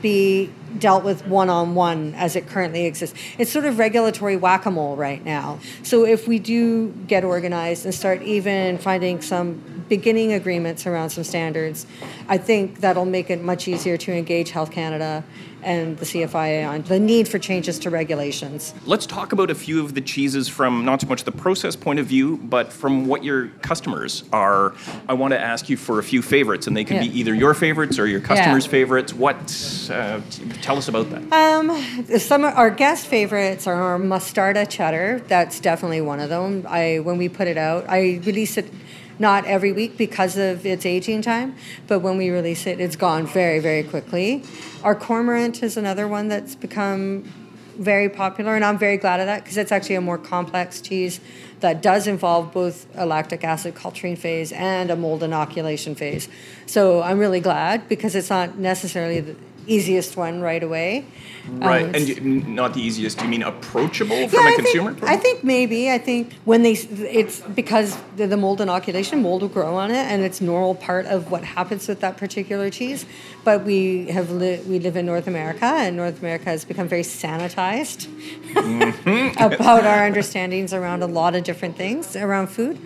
be 0.00 0.50
dealt 0.78 1.04
with 1.04 1.26
one 1.26 1.50
on 1.50 1.74
one 1.74 2.14
as 2.14 2.36
it 2.36 2.46
currently 2.46 2.86
exists. 2.86 3.18
It's 3.38 3.50
sort 3.50 3.64
of 3.64 3.78
regulatory 3.78 4.36
whack 4.36 4.66
a 4.66 4.70
mole 4.70 4.96
right 4.96 5.24
now. 5.24 5.60
So 5.82 6.04
if 6.04 6.26
we 6.28 6.38
do 6.38 6.90
get 7.06 7.24
organized 7.24 7.84
and 7.84 7.94
start 7.94 8.22
even 8.22 8.78
finding 8.78 9.20
some 9.20 9.84
beginning 9.88 10.32
agreements 10.32 10.86
around 10.86 11.10
some 11.10 11.24
standards, 11.24 11.86
I 12.28 12.38
think 12.38 12.80
that'll 12.80 13.04
make 13.04 13.30
it 13.30 13.42
much 13.42 13.68
easier 13.68 13.96
to 13.98 14.12
engage 14.12 14.50
Health 14.50 14.70
Canada 14.70 15.24
and 15.62 15.98
the 15.98 16.04
CFIA 16.04 16.68
on 16.68 16.82
the 16.82 16.98
need 16.98 17.28
for 17.28 17.38
changes 17.38 17.78
to 17.80 17.90
regulations. 17.90 18.74
Let's 18.84 19.06
talk 19.06 19.32
about 19.32 19.50
a 19.50 19.54
few 19.54 19.84
of 19.84 19.94
the 19.94 20.00
cheeses 20.00 20.48
from 20.48 20.84
not 20.84 21.00
so 21.00 21.06
much 21.06 21.24
the 21.24 21.32
process 21.32 21.76
point 21.76 21.98
of 21.98 22.06
view, 22.06 22.36
but 22.36 22.72
from 22.72 23.06
what 23.06 23.24
your 23.24 23.48
customers 23.62 24.24
are. 24.32 24.74
I 25.08 25.14
want 25.14 25.32
to 25.32 25.40
ask 25.40 25.68
you 25.68 25.76
for 25.76 25.98
a 25.98 26.02
few 26.02 26.22
favorites, 26.22 26.66
and 26.66 26.76
they 26.76 26.84
can 26.84 26.96
yeah. 26.96 27.10
be 27.10 27.18
either 27.18 27.34
your 27.34 27.54
favorites 27.54 27.98
or 27.98 28.06
your 28.06 28.20
customers' 28.20 28.66
yeah. 28.66 28.70
favorites. 28.70 29.12
What? 29.12 29.36
Uh, 29.90 30.20
tell 30.60 30.76
us 30.76 30.88
about 30.88 31.10
that. 31.10 31.32
Um, 31.32 32.18
some 32.18 32.44
of 32.44 32.54
our 32.54 32.70
guest 32.70 33.06
favorites 33.06 33.66
are 33.66 33.74
our 33.74 33.98
Mustarda 33.98 34.68
cheddar. 34.68 35.22
That's 35.28 35.60
definitely 35.60 36.00
one 36.00 36.20
of 36.20 36.28
them. 36.28 36.66
I 36.68 36.98
when 37.00 37.18
we 37.18 37.28
put 37.28 37.48
it 37.48 37.56
out, 37.56 37.86
I 37.88 38.20
release 38.24 38.56
it 38.56 38.66
not 39.22 39.46
every 39.46 39.72
week 39.72 39.96
because 39.96 40.36
of 40.36 40.66
its 40.66 40.84
aging 40.84 41.22
time, 41.22 41.54
but 41.86 42.00
when 42.00 42.18
we 42.18 42.28
release 42.28 42.66
it, 42.66 42.80
it's 42.80 42.96
gone 42.96 43.24
very, 43.24 43.60
very 43.60 43.84
quickly. 43.84 44.42
Our 44.82 44.96
cormorant 44.96 45.62
is 45.62 45.76
another 45.76 46.08
one 46.08 46.26
that's 46.26 46.56
become 46.56 47.22
very 47.78 48.08
popular, 48.08 48.56
and 48.56 48.64
I'm 48.64 48.76
very 48.76 48.96
glad 48.96 49.20
of 49.20 49.26
that 49.26 49.44
because 49.44 49.56
it's 49.56 49.72
actually 49.72 49.94
a 49.94 50.00
more 50.00 50.18
complex 50.18 50.80
cheese 50.80 51.20
that 51.60 51.80
does 51.80 52.08
involve 52.08 52.52
both 52.52 52.86
a 52.96 53.06
lactic 53.06 53.44
acid 53.44 53.76
culturing 53.76 54.16
phase 54.16 54.50
and 54.52 54.90
a 54.90 54.96
mold 54.96 55.22
inoculation 55.22 55.94
phase. 55.94 56.28
So 56.66 57.00
I'm 57.00 57.18
really 57.18 57.40
glad 57.40 57.88
because 57.88 58.16
it's 58.16 58.28
not 58.28 58.58
necessarily 58.58 59.36
easiest 59.66 60.16
one 60.16 60.40
right 60.40 60.62
away. 60.62 61.04
Right, 61.48 61.84
um, 61.86 61.94
and 61.94 62.54
not 62.54 62.74
the 62.74 62.80
easiest. 62.80 63.18
Do 63.18 63.24
you 63.24 63.30
mean 63.30 63.42
approachable 63.42 64.28
from 64.28 64.44
yeah, 64.44 64.52
a 64.52 64.56
consumer? 64.56 64.94
Think, 64.94 65.10
I 65.10 65.16
think 65.16 65.42
maybe. 65.42 65.90
I 65.90 65.98
think 65.98 66.32
when 66.44 66.62
they, 66.62 66.72
it's 66.72 67.40
because 67.40 67.98
the, 68.16 68.28
the 68.28 68.36
mold 68.36 68.60
inoculation, 68.60 69.22
mold 69.22 69.42
will 69.42 69.48
grow 69.48 69.74
on 69.74 69.90
it, 69.90 69.96
and 69.96 70.22
it's 70.22 70.40
normal 70.40 70.76
part 70.76 71.06
of 71.06 71.32
what 71.32 71.42
happens 71.42 71.88
with 71.88 72.00
that 72.00 72.16
particular 72.16 72.70
cheese. 72.70 73.04
But 73.42 73.64
we 73.64 74.06
have 74.06 74.30
li- 74.30 74.62
we 74.68 74.78
live 74.78 74.96
in 74.96 75.04
North 75.04 75.26
America, 75.26 75.64
and 75.64 75.96
North 75.96 76.20
America 76.20 76.44
has 76.44 76.64
become 76.64 76.86
very 76.86 77.02
sanitized 77.02 78.06
mm-hmm. 78.06 79.42
about 79.42 79.84
our 79.84 80.06
understandings 80.06 80.72
around 80.72 81.02
a 81.02 81.08
lot 81.08 81.34
of 81.34 81.42
different 81.42 81.76
things 81.76 82.14
around 82.14 82.48
food, 82.48 82.78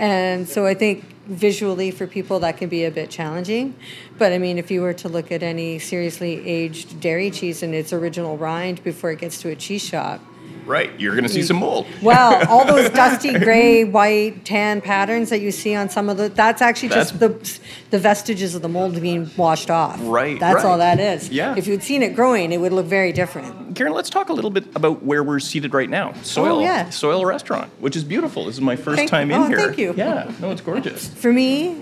and 0.00 0.48
so 0.48 0.64
I 0.64 0.72
think 0.72 1.04
visually 1.26 1.90
for 1.90 2.06
people 2.06 2.40
that 2.40 2.56
can 2.56 2.70
be 2.70 2.86
a 2.86 2.90
bit 2.90 3.10
challenging. 3.10 3.74
But 4.16 4.32
I 4.32 4.38
mean, 4.38 4.56
if 4.56 4.70
you 4.70 4.80
were 4.80 4.94
to 4.94 5.10
look 5.10 5.30
at 5.30 5.42
any 5.42 5.78
seriously 5.78 6.44
aged 6.48 7.00
dairy 7.00 7.30
cheese 7.30 7.62
in 7.62 7.74
its 7.74 7.92
original 7.92 8.38
rind 8.38 8.82
before 8.82 9.10
it 9.12 9.18
gets 9.18 9.42
to 9.42 9.50
a 9.50 9.54
cheese 9.54 9.84
shop, 9.84 10.22
Right, 10.66 10.98
you're 10.98 11.12
going 11.12 11.24
to 11.24 11.28
see 11.28 11.42
some 11.42 11.58
mold. 11.58 11.86
Well, 12.02 12.48
all 12.48 12.64
those 12.64 12.90
dusty 13.02 13.38
gray, 13.38 13.84
white, 13.84 14.44
tan 14.44 14.80
patterns 14.80 15.30
that 15.30 15.40
you 15.40 15.50
see 15.50 15.74
on 15.74 15.88
some 15.88 16.08
of 16.08 16.16
the 16.16 16.28
that's 16.28 16.62
actually 16.62 16.88
that's, 16.88 17.10
just 17.10 17.20
the 17.20 17.60
the 17.90 17.98
vestiges 17.98 18.54
of 18.54 18.62
the 18.62 18.68
mold 18.68 19.00
being 19.00 19.30
washed 19.36 19.70
off. 19.70 19.98
Right, 20.02 20.38
that's 20.38 20.56
right. 20.56 20.64
all 20.64 20.78
that 20.78 21.00
is. 21.00 21.28
Yeah. 21.30 21.54
If 21.56 21.66
you'd 21.66 21.82
seen 21.82 22.02
it 22.02 22.14
growing, 22.14 22.52
it 22.52 22.58
would 22.58 22.72
look 22.72 22.86
very 22.86 23.12
different. 23.12 23.76
Karen, 23.76 23.92
let's 23.92 24.10
talk 24.10 24.28
a 24.28 24.32
little 24.32 24.50
bit 24.50 24.64
about 24.74 25.02
where 25.02 25.22
we're 25.22 25.40
seated 25.40 25.74
right 25.74 25.88
now. 25.88 26.12
Oh, 26.14 26.22
soil, 26.22 26.56
oh, 26.58 26.60
yeah. 26.60 26.90
Soil 26.90 27.24
Restaurant, 27.24 27.70
which 27.78 27.96
is 27.96 28.04
beautiful. 28.04 28.46
This 28.46 28.56
is 28.56 28.60
my 28.60 28.76
first 28.76 28.96
thank, 28.96 29.10
time 29.10 29.30
in 29.30 29.42
oh, 29.42 29.46
here. 29.46 29.58
Thank 29.58 29.78
you. 29.78 29.94
Yeah, 29.96 30.32
no, 30.40 30.50
it's 30.50 30.60
gorgeous. 30.60 31.08
For 31.08 31.32
me, 31.32 31.80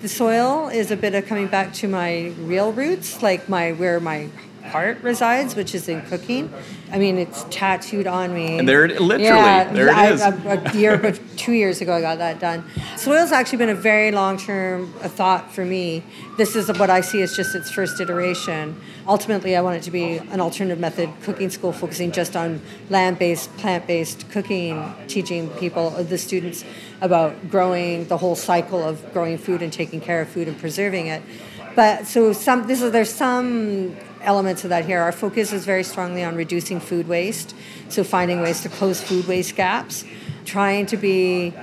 the 0.00 0.08
soil 0.08 0.68
is 0.68 0.90
a 0.90 0.96
bit 0.96 1.14
of 1.14 1.26
coming 1.26 1.46
back 1.46 1.74
to 1.74 1.88
my 1.88 2.32
real 2.40 2.72
roots, 2.72 3.22
like 3.22 3.48
my 3.48 3.72
where 3.72 4.00
my 4.00 4.28
heart 4.64 5.02
resides, 5.02 5.56
which 5.56 5.74
is 5.74 5.88
in 5.88 6.02
cooking. 6.02 6.52
I 6.92 6.98
mean, 6.98 7.18
it's 7.18 7.44
tattooed 7.50 8.06
on 8.06 8.34
me. 8.34 8.58
And 8.58 8.68
there, 8.68 8.84
it, 8.84 9.00
literally, 9.00 9.24
yeah, 9.24 9.72
there 9.72 9.88
it 9.88 9.94
I, 9.94 10.10
is. 10.10 10.20
A 10.22 10.76
year, 10.76 10.96
but 10.96 11.20
two 11.36 11.52
years 11.52 11.80
ago, 11.80 11.94
I 11.94 12.00
got 12.00 12.18
that 12.18 12.40
done. 12.40 12.64
Soil's 12.96 13.32
actually 13.32 13.58
been 13.58 13.68
a 13.68 13.74
very 13.74 14.10
long-term 14.10 14.92
thought 14.94 15.52
for 15.52 15.64
me. 15.64 16.02
This 16.36 16.56
is 16.56 16.68
what 16.68 16.90
I 16.90 17.00
see 17.00 17.22
as 17.22 17.36
just 17.36 17.54
its 17.54 17.70
first 17.70 18.00
iteration. 18.00 18.80
Ultimately, 19.06 19.56
I 19.56 19.60
want 19.60 19.76
it 19.76 19.82
to 19.84 19.90
be 19.90 20.18
an 20.18 20.40
alternative 20.40 20.78
method 20.78 21.10
cooking 21.22 21.50
school 21.50 21.72
focusing 21.72 22.12
just 22.12 22.36
on 22.36 22.60
land-based, 22.88 23.56
plant-based 23.56 24.30
cooking, 24.30 24.92
teaching 25.06 25.48
people, 25.50 25.94
uh, 25.96 26.02
the 26.02 26.18
students, 26.18 26.64
about 27.00 27.50
growing 27.50 28.06
the 28.08 28.18
whole 28.18 28.36
cycle 28.36 28.82
of 28.82 29.12
growing 29.12 29.38
food 29.38 29.62
and 29.62 29.72
taking 29.72 30.00
care 30.00 30.20
of 30.20 30.28
food 30.28 30.48
and 30.48 30.58
preserving 30.58 31.06
it. 31.06 31.22
But 31.74 32.06
so 32.06 32.32
some, 32.32 32.66
this 32.66 32.82
is 32.82 32.90
there's 32.90 33.12
some 33.12 33.96
elements 34.22 34.64
of 34.64 34.70
that 34.70 34.84
here. 34.84 35.00
Our 35.00 35.12
focus 35.12 35.52
is 35.52 35.64
very 35.64 35.84
strongly 35.84 36.22
on 36.24 36.36
reducing 36.36 36.80
food 36.80 37.08
waste, 37.08 37.54
so 37.88 38.04
finding 38.04 38.40
ways 38.40 38.60
to 38.62 38.68
close 38.68 39.00
food 39.00 39.26
waste 39.26 39.56
gaps, 39.56 40.04
trying 40.44 40.86
to 40.86 40.96
be, 40.96 41.54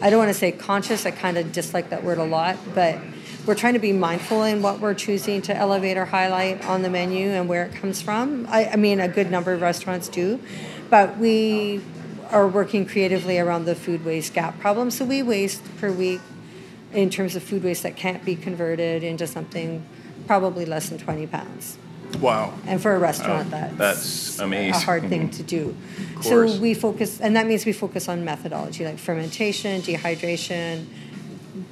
I 0.00 0.10
don't 0.10 0.18
want 0.18 0.30
to 0.30 0.38
say 0.38 0.52
conscious, 0.52 1.06
I 1.06 1.10
kind 1.10 1.38
of 1.38 1.52
dislike 1.52 1.90
that 1.90 2.04
word 2.04 2.18
a 2.18 2.24
lot, 2.24 2.56
but 2.74 2.98
we're 3.46 3.54
trying 3.54 3.74
to 3.74 3.80
be 3.80 3.92
mindful 3.92 4.42
in 4.44 4.62
what 4.62 4.80
we're 4.80 4.94
choosing 4.94 5.42
to 5.42 5.54
elevate 5.54 5.96
or 5.96 6.06
highlight 6.06 6.64
on 6.66 6.82
the 6.82 6.88
menu 6.88 7.28
and 7.28 7.48
where 7.48 7.64
it 7.66 7.74
comes 7.74 8.00
from. 8.00 8.46
I, 8.48 8.70
I 8.70 8.76
mean, 8.76 9.00
a 9.00 9.08
good 9.08 9.30
number 9.30 9.52
of 9.52 9.60
restaurants 9.60 10.08
do, 10.08 10.40
but 10.88 11.18
we 11.18 11.82
are 12.30 12.48
working 12.48 12.86
creatively 12.86 13.38
around 13.38 13.66
the 13.66 13.74
food 13.74 14.04
waste 14.04 14.32
gap 14.32 14.58
problem. 14.60 14.90
So 14.90 15.04
we 15.04 15.22
waste 15.22 15.62
per 15.76 15.92
week 15.92 16.20
in 16.92 17.10
terms 17.10 17.36
of 17.36 17.42
food 17.42 17.62
waste 17.62 17.82
that 17.82 17.96
can't 17.96 18.24
be 18.24 18.34
converted 18.34 19.02
into 19.02 19.26
something 19.26 19.84
probably 20.26 20.64
less 20.64 20.88
than 20.88 20.98
20 20.98 21.26
pounds. 21.26 21.76
Wow. 22.16 22.54
And 22.66 22.80
for 22.80 22.94
a 22.94 22.98
restaurant, 22.98 23.50
that's, 23.50 23.76
that's 23.76 24.38
amazing. 24.38 24.74
a 24.74 24.78
hard 24.84 25.08
thing 25.08 25.30
to 25.30 25.42
do. 25.42 25.76
So 26.22 26.56
we 26.58 26.74
focus, 26.74 27.20
and 27.20 27.36
that 27.36 27.46
means 27.46 27.66
we 27.66 27.72
focus 27.72 28.08
on 28.08 28.24
methodology 28.24 28.84
like 28.84 28.98
fermentation, 28.98 29.82
dehydration, 29.82 30.86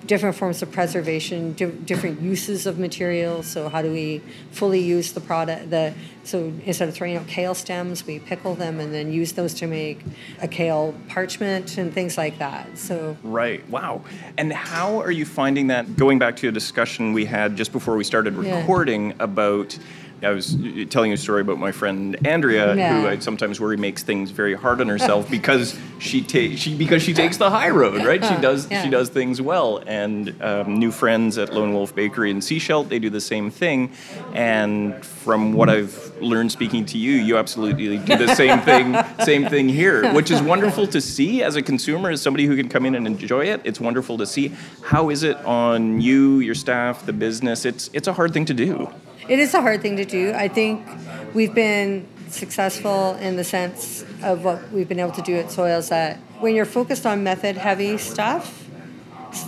different 0.06 0.36
forms 0.36 0.62
of 0.62 0.70
preservation, 0.70 1.52
di- 1.54 1.66
different 1.66 2.20
uses 2.20 2.66
of 2.66 2.78
materials. 2.78 3.46
So 3.46 3.68
how 3.68 3.82
do 3.82 3.90
we 3.92 4.20
fully 4.50 4.80
use 4.80 5.12
the 5.12 5.20
product? 5.20 5.70
The 5.70 5.94
so 6.24 6.52
instead 6.64 6.88
of 6.88 6.94
throwing 6.94 7.16
out 7.16 7.26
kale 7.26 7.54
stems, 7.54 8.06
we 8.06 8.18
pickle 8.20 8.54
them 8.54 8.78
and 8.78 8.92
then 8.94 9.12
use 9.12 9.32
those 9.32 9.54
to 9.54 9.66
make 9.66 10.00
a 10.40 10.46
kale 10.46 10.94
parchment 11.08 11.78
and 11.78 11.92
things 11.92 12.16
like 12.16 12.38
that. 12.38 12.78
So 12.78 13.16
Right. 13.24 13.68
Wow. 13.70 14.02
And 14.38 14.52
how 14.52 15.00
are 15.00 15.10
you 15.10 15.24
finding 15.24 15.68
that? 15.68 15.96
Going 15.96 16.18
back 16.18 16.36
to 16.36 16.48
a 16.48 16.52
discussion 16.52 17.12
we 17.12 17.24
had 17.24 17.56
just 17.56 17.72
before 17.72 17.96
we 17.96 18.04
started 18.04 18.36
Yeah. 18.36 18.60
recording 18.60 19.14
about. 19.18 19.76
I 20.22 20.30
was 20.30 20.56
telling 20.90 21.12
a 21.12 21.16
story 21.16 21.40
about 21.40 21.58
my 21.58 21.72
friend 21.72 22.16
Andrea, 22.26 22.76
Yeah. 22.76 23.00
who 23.00 23.08
I 23.08 23.18
sometimes 23.18 23.60
worry 23.60 23.76
makes 23.76 24.02
things 24.04 24.30
very 24.30 24.54
hard 24.54 24.80
on 24.80 24.88
herself 24.88 25.28
because 25.38 25.76
she 25.98 26.22
ta- 26.22 26.54
she 26.56 26.76
because 26.76 27.02
she 27.02 27.12
takes 27.12 27.36
the 27.38 27.50
high 27.50 27.70
road, 27.70 28.04
right? 28.04 28.24
She 28.24 28.36
does 28.40 28.68
Yeah. 28.70 28.84
she 28.84 28.90
does 28.90 29.08
things 29.08 29.40
well. 29.42 29.82
And 29.86 30.34
um, 30.40 30.74
new 30.78 30.92
friends 30.92 31.38
at 31.38 31.52
Lone 31.52 31.72
Wolf 31.72 31.94
Bakery 31.94 32.30
in 32.30 32.38
Sechelt, 32.38 32.88
they 32.88 32.98
do 33.00 33.10
the 33.10 33.20
same 33.20 33.50
thing. 33.50 33.90
And 34.32 35.04
from 35.04 35.52
what 35.54 35.68
I've 35.68 36.12
learned 36.20 36.52
speaking 36.52 36.84
to 36.86 36.98
you, 36.98 37.12
you 37.12 37.36
absolutely 37.36 37.98
do 37.98 38.16
the 38.16 38.34
same 38.34 38.60
thing, 38.70 38.96
same 39.24 39.48
thing 39.48 39.68
here, 39.68 40.12
which 40.14 40.30
is 40.30 40.40
wonderful 40.52 40.86
to 40.88 41.00
see 41.00 41.42
as 41.42 41.56
a 41.56 41.62
consumer, 41.62 42.10
as 42.10 42.22
somebody 42.22 42.46
who 42.46 42.56
can 42.56 42.68
come 42.68 42.86
in 42.86 42.94
and 42.94 43.06
enjoy 43.06 43.46
it. 43.46 43.60
It's 43.64 43.80
wonderful 43.80 44.18
to 44.18 44.26
see. 44.26 44.52
How 44.82 45.10
is 45.10 45.22
it 45.24 45.36
on 45.44 46.00
you, 46.00 46.38
your 46.38 46.54
staff, 46.54 47.04
the 47.06 47.12
business? 47.12 47.64
It's 47.64 47.90
it's 47.92 48.06
a 48.06 48.12
hard 48.12 48.32
thing 48.32 48.44
to 48.46 48.54
do. 48.54 48.88
It 49.28 49.38
is 49.38 49.54
a 49.54 49.60
hard 49.60 49.82
thing 49.82 49.96
to 49.98 50.04
do. 50.04 50.32
I 50.32 50.48
think 50.48 50.84
we've 51.32 51.54
been 51.54 52.08
successful 52.28 53.14
in 53.16 53.36
the 53.36 53.44
sense 53.44 54.04
of 54.22 54.42
what 54.42 54.72
we've 54.72 54.88
been 54.88 54.98
able 54.98 55.12
to 55.12 55.22
do 55.22 55.36
at 55.36 55.50
Soils 55.50 55.90
that 55.90 56.16
when 56.40 56.56
you're 56.56 56.64
focused 56.64 57.06
on 57.06 57.22
method 57.22 57.56
heavy 57.56 57.98
stuff, 57.98 58.68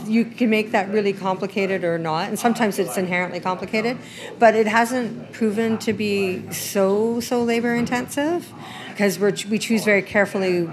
you 0.06 0.24
can 0.24 0.48
make 0.48 0.70
that 0.70 0.88
really 0.90 1.12
complicated 1.12 1.82
or 1.82 1.98
not. 1.98 2.28
And 2.28 2.38
sometimes 2.38 2.78
it's 2.78 2.96
inherently 2.96 3.40
complicated, 3.40 3.98
but 4.38 4.54
it 4.54 4.68
hasn't 4.68 5.32
proven 5.32 5.76
to 5.78 5.92
be 5.92 6.50
so, 6.52 7.18
so 7.18 7.42
labor 7.42 7.74
intensive 7.74 8.52
because 8.90 9.18
we 9.18 9.58
choose 9.58 9.84
very 9.84 10.02
carefully 10.02 10.70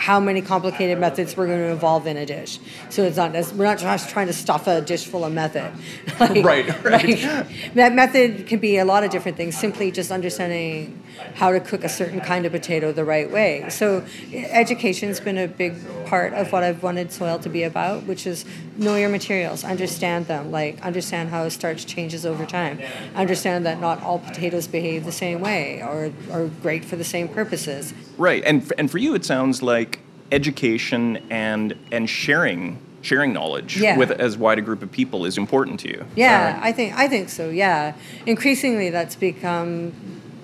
how 0.00 0.18
many 0.18 0.40
complicated 0.40 0.98
methods 0.98 1.36
we're 1.36 1.46
going 1.46 1.58
to 1.58 1.66
involve 1.68 2.06
in 2.06 2.16
a 2.16 2.24
dish. 2.26 2.58
So 2.88 3.04
it's 3.04 3.16
not 3.16 3.32
we're 3.54 3.64
not 3.64 3.78
just 3.78 4.08
trying 4.08 4.26
to 4.28 4.32
stuff 4.32 4.66
a 4.66 4.80
dish 4.80 5.06
full 5.06 5.24
of 5.24 5.32
method. 5.32 5.72
Like- 6.20 6.44
Right, 6.44 6.84
right. 6.84 7.22
like, 7.22 7.74
that 7.74 7.92
method 7.94 8.46
can 8.46 8.58
be 8.58 8.78
a 8.78 8.84
lot 8.84 9.04
of 9.04 9.10
different 9.10 9.36
things. 9.36 9.56
Simply 9.56 9.90
just 9.90 10.10
understanding 10.10 10.99
how 11.34 11.52
to 11.52 11.60
cook 11.60 11.84
a 11.84 11.88
certain 11.88 12.20
kind 12.20 12.46
of 12.46 12.52
potato 12.52 12.92
the 12.92 13.04
right 13.04 13.30
way. 13.30 13.66
So 13.70 14.04
education's 14.34 15.20
been 15.20 15.38
a 15.38 15.48
big 15.48 15.74
part 16.06 16.32
of 16.32 16.52
what 16.52 16.62
I've 16.62 16.82
wanted 16.82 17.12
Soil 17.12 17.38
to 17.40 17.48
be 17.48 17.62
about, 17.62 18.04
which 18.04 18.26
is 18.26 18.44
know 18.76 18.96
your 18.96 19.08
materials, 19.08 19.64
understand 19.64 20.26
them, 20.26 20.50
like 20.50 20.80
understand 20.84 21.28
how 21.30 21.48
starch 21.48 21.86
changes 21.86 22.26
over 22.26 22.44
time, 22.46 22.80
understand 23.14 23.64
that 23.66 23.80
not 23.80 24.02
all 24.02 24.18
potatoes 24.18 24.66
behave 24.66 25.04
the 25.04 25.12
same 25.12 25.40
way 25.40 25.82
or 25.82 26.12
are 26.32 26.46
great 26.62 26.84
for 26.84 26.96
the 26.96 27.04
same 27.04 27.28
purposes. 27.28 27.94
Right, 28.18 28.42
and 28.44 28.62
f- 28.62 28.72
and 28.78 28.90
for 28.90 28.98
you, 28.98 29.14
it 29.14 29.24
sounds 29.24 29.62
like 29.62 30.00
education 30.32 31.22
and 31.30 31.74
and 31.92 32.08
sharing 32.08 32.78
sharing 33.02 33.32
knowledge 33.32 33.78
Yeah. 33.78 33.96
with 33.96 34.10
as 34.10 34.36
wide 34.36 34.58
a 34.58 34.60
group 34.60 34.82
of 34.82 34.92
people 34.92 35.24
is 35.24 35.38
important 35.38 35.80
to 35.80 35.88
you. 35.88 36.04
Yeah, 36.16 36.58
I 36.62 36.70
think 36.72 36.94
I 36.96 37.08
think 37.08 37.28
so. 37.30 37.48
Yeah, 37.48 37.94
increasingly 38.26 38.90
that's 38.90 39.16
become 39.16 39.92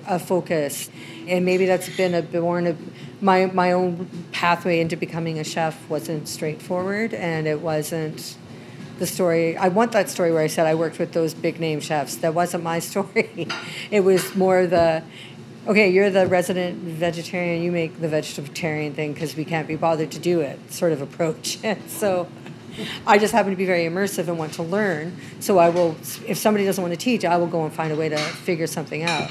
a 0.07 0.19
focus, 0.19 0.90
and 1.27 1.45
maybe 1.45 1.66
that's 1.66 1.88
been 1.97 2.14
a 2.14 2.23
born 2.23 2.66
of 2.66 3.23
my 3.23 3.47
my 3.47 3.73
own 3.73 4.09
pathway 4.33 4.81
into 4.81 4.97
becoming 4.97 5.38
a 5.38 5.45
chef 5.45 5.88
wasn't 5.88 6.29
straightforward, 6.29 7.14
and 7.14 7.47
it 7.47 7.61
wasn't 7.61 8.37
the 8.99 9.07
story. 9.07 9.57
I 9.57 9.69
want 9.69 9.92
that 9.92 10.09
story 10.09 10.33
where 10.33 10.42
I 10.42 10.47
said 10.47 10.66
I 10.66 10.75
worked 10.75 10.99
with 10.99 11.12
those 11.12 11.35
big 11.35 11.61
name 11.61 11.81
chefs. 11.81 12.16
That 12.16 12.35
wasn't 12.35 12.64
my 12.64 12.79
story. 12.90 13.49
it 13.90 14.01
was 14.01 14.35
more 14.35 14.66
the. 14.66 15.03
Okay, 15.66 15.90
you're 15.90 16.11
the 16.11 16.29
resident 16.29 16.79
vegetarian. 16.79 17.61
You 17.61 17.73
make 17.73 18.01
the 18.01 18.09
vegetarian 18.09 18.95
thing 18.95 19.12
because 19.12 19.35
we 19.35 19.45
can't 19.45 19.66
be 19.66 19.75
bothered 19.75 20.12
to 20.12 20.21
do 20.21 20.40
it. 20.40 20.73
Sort 20.73 20.92
of 20.92 21.03
approach. 21.03 21.59
so, 21.88 22.29
I 23.07 23.19
just 23.19 23.33
happen 23.33 23.51
to 23.51 23.57
be 23.57 23.64
very 23.64 23.85
immersive 23.85 24.29
and 24.29 24.38
want 24.38 24.53
to 24.55 24.62
learn. 24.62 25.16
So 25.40 25.59
I 25.59 25.71
will, 25.71 25.97
if 26.27 26.37
somebody 26.37 26.64
doesn't 26.64 26.81
want 26.81 26.92
to 26.92 27.01
teach, 27.01 27.25
I 27.25 27.37
will 27.37 27.47
go 27.47 27.64
and 27.64 27.73
find 27.73 27.92
a 27.92 27.97
way 27.97 28.09
to 28.09 28.19
figure 28.19 28.66
something 28.66 29.03
out. 29.03 29.31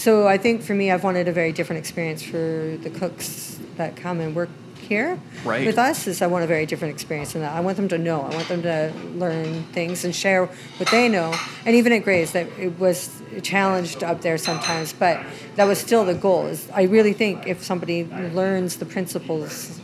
So 0.00 0.26
I 0.26 0.38
think 0.38 0.62
for 0.62 0.74
me, 0.74 0.90
I've 0.90 1.04
wanted 1.04 1.28
a 1.28 1.32
very 1.32 1.52
different 1.52 1.78
experience 1.80 2.22
for 2.22 2.78
the 2.82 2.88
cooks 2.88 3.58
that 3.76 3.96
come 3.96 4.18
and 4.18 4.34
work 4.34 4.48
here 4.80 5.20
Right. 5.44 5.66
with 5.66 5.76
us. 5.76 6.06
Is 6.06 6.22
I 6.22 6.26
want 6.26 6.42
a 6.42 6.46
very 6.46 6.64
different 6.64 6.94
experience 6.94 7.34
that. 7.34 7.52
I 7.52 7.60
want 7.60 7.76
them 7.76 7.88
to 7.88 7.98
know. 7.98 8.22
I 8.22 8.34
want 8.34 8.48
them 8.48 8.62
to 8.62 8.94
learn 9.16 9.64
things 9.74 10.06
and 10.06 10.16
share 10.16 10.46
what 10.78 10.88
they 10.90 11.06
know. 11.10 11.34
And 11.66 11.76
even 11.76 11.92
at 11.92 12.02
Graze, 12.02 12.32
that 12.32 12.46
it 12.58 12.78
was 12.80 13.10
challenged 13.42 14.02
up 14.02 14.22
there 14.22 14.38
sometimes, 14.38 14.94
but 14.94 15.20
that 15.56 15.68
was 15.68 15.78
still 15.78 16.06
the 16.06 16.14
goal. 16.14 16.46
Is 16.46 16.66
I 16.74 16.84
really 16.84 17.12
think 17.12 17.46
if 17.46 17.62
somebody 17.62 18.04
learns 18.32 18.76
the 18.76 18.86
principles 18.86 19.82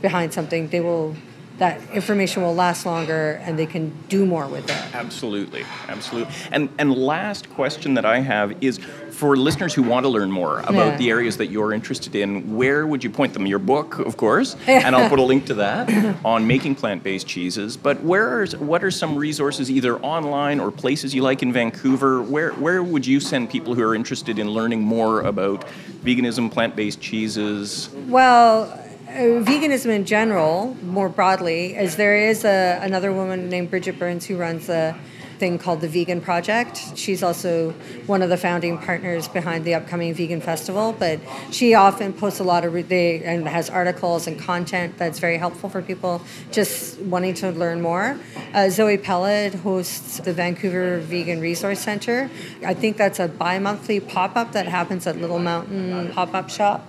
behind 0.00 0.32
something, 0.32 0.68
they 0.68 0.80
will 0.80 1.16
that 1.58 1.80
information 1.90 2.42
will 2.42 2.54
last 2.54 2.84
longer 2.84 3.40
and 3.42 3.58
they 3.58 3.66
can 3.66 3.90
do 4.08 4.26
more 4.26 4.46
with 4.46 4.68
it. 4.68 4.94
Absolutely, 4.94 5.64
absolutely. 5.88 6.32
And 6.52 6.68
and 6.78 6.94
last 6.94 7.48
question 7.50 7.94
that 7.94 8.04
I 8.04 8.20
have 8.20 8.52
is 8.60 8.78
for 9.16 9.34
listeners 9.34 9.72
who 9.72 9.82
want 9.82 10.04
to 10.04 10.10
learn 10.10 10.30
more 10.30 10.60
about 10.60 10.74
Yeah. 10.92 10.96
the 10.98 11.08
areas 11.10 11.38
that 11.38 11.46
you're 11.46 11.72
interested 11.72 12.14
in. 12.14 12.54
Where 12.54 12.86
would 12.86 13.02
you 13.02 13.08
point 13.08 13.32
them? 13.32 13.46
Your 13.46 13.58
book, 13.58 13.98
of 13.98 14.16
course, 14.18 14.56
and 14.66 14.94
I'll 14.94 15.08
put 15.08 15.18
a 15.18 15.22
link 15.22 15.46
to 15.46 15.54
that 15.54 15.84
on 16.24 16.46
making 16.46 16.74
plant-based 16.74 17.26
cheeses. 17.26 17.78
But 17.78 18.02
where 18.02 18.28
are 18.42 18.46
what 18.58 18.84
are 18.84 18.90
some 18.90 19.16
resources 19.16 19.70
either 19.70 19.96
online 20.00 20.60
or 20.60 20.70
places 20.70 21.14
you 21.14 21.22
like 21.22 21.42
in 21.42 21.50
Vancouver? 21.52 22.20
Where 22.20 22.50
where 22.52 22.82
would 22.82 23.06
you 23.06 23.18
send 23.20 23.48
people 23.48 23.74
who 23.74 23.82
are 23.82 23.94
interested 23.94 24.38
in 24.38 24.50
learning 24.50 24.82
more 24.82 25.22
about 25.22 25.64
veganism, 26.04 26.50
plant-based 26.52 27.00
cheeses? 27.00 27.88
Well, 28.08 28.64
uh, 29.08 29.40
veganism 29.50 29.86
in 29.98 30.04
general, 30.04 30.76
more 30.82 31.08
broadly, 31.08 31.74
is 31.74 31.96
there 31.96 32.16
is 32.30 32.44
a, 32.44 32.78
another 32.82 33.12
woman 33.14 33.48
named 33.48 33.70
Bridget 33.70 33.98
Burns 33.98 34.26
who 34.26 34.36
runs 34.36 34.68
a 34.68 34.94
thing 35.38 35.58
called 35.58 35.80
the 35.80 35.88
Vegan 35.88 36.20
Project. 36.20 36.96
She's 36.96 37.22
also 37.22 37.72
one 38.06 38.22
of 38.22 38.28
the 38.28 38.36
founding 38.36 38.78
partners 38.78 39.28
behind 39.28 39.64
the 39.64 39.74
upcoming 39.74 40.14
Vegan 40.14 40.40
Festival, 40.40 40.94
but 40.98 41.20
she 41.50 41.74
often 41.74 42.12
posts 42.12 42.40
a 42.40 42.44
lot 42.44 42.64
of 42.64 42.72
they, 42.88 43.22
and 43.24 43.46
has 43.48 43.70
articles 43.70 44.26
and 44.26 44.38
content 44.38 44.98
that's 44.98 45.18
very 45.18 45.38
helpful 45.38 45.68
for 45.68 45.82
people 45.82 46.22
just 46.52 46.98
wanting 47.00 47.34
to 47.34 47.50
learn 47.50 47.80
more. 47.80 48.18
Uh, 48.54 48.68
Zoe 48.70 48.98
Peled 48.98 49.54
hosts 49.56 50.18
the 50.18 50.32
Vancouver 50.32 50.98
Vegan 50.98 51.40
Resource 51.40 51.80
Center. 51.80 52.30
I 52.64 52.74
think 52.74 52.96
that's 52.96 53.18
a 53.18 53.28
bi-monthly 53.28 54.00
pop-up 54.00 54.52
that 54.52 54.66
happens 54.66 55.06
at 55.06 55.18
Little 55.18 55.38
Mountain 55.38 56.12
Pop-Up 56.12 56.50
Shop 56.50 56.86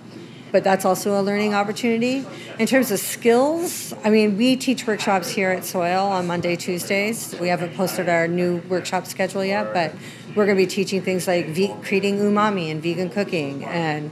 but 0.52 0.64
that's 0.64 0.84
also 0.84 1.20
a 1.20 1.22
learning 1.22 1.54
opportunity. 1.54 2.24
In 2.58 2.66
terms 2.66 2.90
of 2.90 2.98
skills, 2.98 3.94
I 4.04 4.10
mean, 4.10 4.36
we 4.36 4.56
teach 4.56 4.86
workshops 4.86 5.28
here 5.28 5.50
at 5.50 5.64
Soil 5.64 6.06
on 6.06 6.26
Monday, 6.26 6.56
Tuesdays. 6.56 7.34
We 7.40 7.48
haven't 7.48 7.74
posted 7.74 8.08
our 8.08 8.26
new 8.28 8.58
workshop 8.68 9.06
schedule 9.06 9.44
yet, 9.44 9.72
but 9.72 9.94
we're 10.34 10.46
going 10.46 10.56
to 10.56 10.62
be 10.62 10.66
teaching 10.66 11.02
things 11.02 11.26
like 11.26 11.46
ve- 11.48 11.74
creating 11.82 12.18
umami 12.18 12.70
and 12.70 12.82
vegan 12.82 13.10
cooking 13.10 13.64
and 13.64 14.10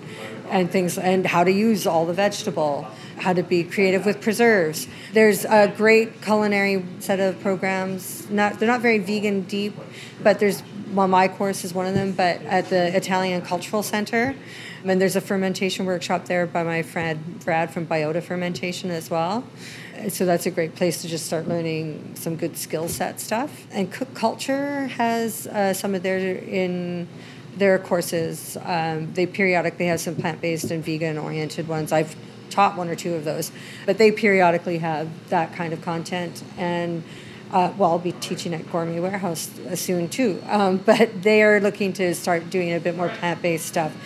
and 0.50 0.70
things 0.70 0.96
and 0.96 1.26
how 1.26 1.44
to 1.44 1.50
use 1.50 1.86
all 1.86 2.06
the 2.06 2.12
vegetable 2.12 2.86
how 3.18 3.32
to 3.32 3.42
be 3.42 3.64
creative 3.64 4.06
with 4.06 4.20
preserves 4.20 4.86
there's 5.12 5.44
a 5.44 5.72
great 5.76 6.22
culinary 6.22 6.84
set 7.00 7.20
of 7.20 7.38
programs 7.40 8.28
not 8.30 8.58
they're 8.58 8.68
not 8.68 8.80
very 8.80 8.98
vegan 8.98 9.42
deep 9.42 9.74
but 10.22 10.38
there's 10.38 10.62
well 10.92 11.08
my 11.08 11.26
course 11.28 11.64
is 11.64 11.74
one 11.74 11.86
of 11.86 11.94
them 11.94 12.12
but 12.12 12.40
at 12.42 12.68
the 12.70 12.96
italian 12.96 13.42
cultural 13.42 13.82
center 13.82 14.34
and 14.88 15.00
there's 15.00 15.16
a 15.16 15.20
fermentation 15.20 15.84
workshop 15.84 16.26
there 16.26 16.46
by 16.46 16.62
my 16.62 16.82
friend 16.82 17.40
Brad 17.44 17.72
from 17.72 17.86
Biota 17.86 18.22
Fermentation 18.22 18.90
as 18.90 19.10
well. 19.10 19.44
So 20.08 20.26
that's 20.26 20.46
a 20.46 20.50
great 20.50 20.74
place 20.74 21.02
to 21.02 21.08
just 21.08 21.26
start 21.26 21.48
learning 21.48 22.12
some 22.14 22.36
good 22.36 22.56
skill 22.56 22.88
set 22.88 23.18
stuff. 23.18 23.66
And 23.72 23.90
Cook 23.90 24.14
Culture 24.14 24.86
has 24.88 25.46
uh, 25.46 25.72
some 25.72 25.94
of 25.94 26.02
their 26.02 26.18
in 26.18 27.08
their 27.56 27.78
courses. 27.78 28.56
Um, 28.62 29.12
they 29.14 29.26
periodically 29.26 29.86
have 29.86 30.00
some 30.00 30.14
plant-based 30.14 30.70
and 30.70 30.84
vegan-oriented 30.84 31.66
ones. 31.66 31.90
I've 31.90 32.14
taught 32.50 32.76
one 32.76 32.88
or 32.88 32.94
two 32.94 33.14
of 33.14 33.24
those, 33.24 33.50
but 33.86 33.96
they 33.98 34.12
periodically 34.12 34.78
have 34.78 35.08
that 35.30 35.54
kind 35.54 35.72
of 35.72 35.82
content 35.82 36.42
and. 36.56 37.02
Uh, 37.48 37.72
well, 37.78 37.92
I'll 37.92 38.00
be 38.00 38.10
teaching 38.10 38.52
at 38.54 38.68
Gourmet 38.72 38.98
Warehouse 38.98 39.48
soon 39.76 40.08
too, 40.08 40.42
um, 40.48 40.78
but 40.84 41.22
they 41.22 41.44
are 41.44 41.60
looking 41.60 41.92
to 41.92 42.12
start 42.12 42.50
doing 42.50 42.72
a 42.74 42.80
bit 42.80 42.96
more 42.96 43.08
plant-based 43.08 43.64
stuff 43.64 43.96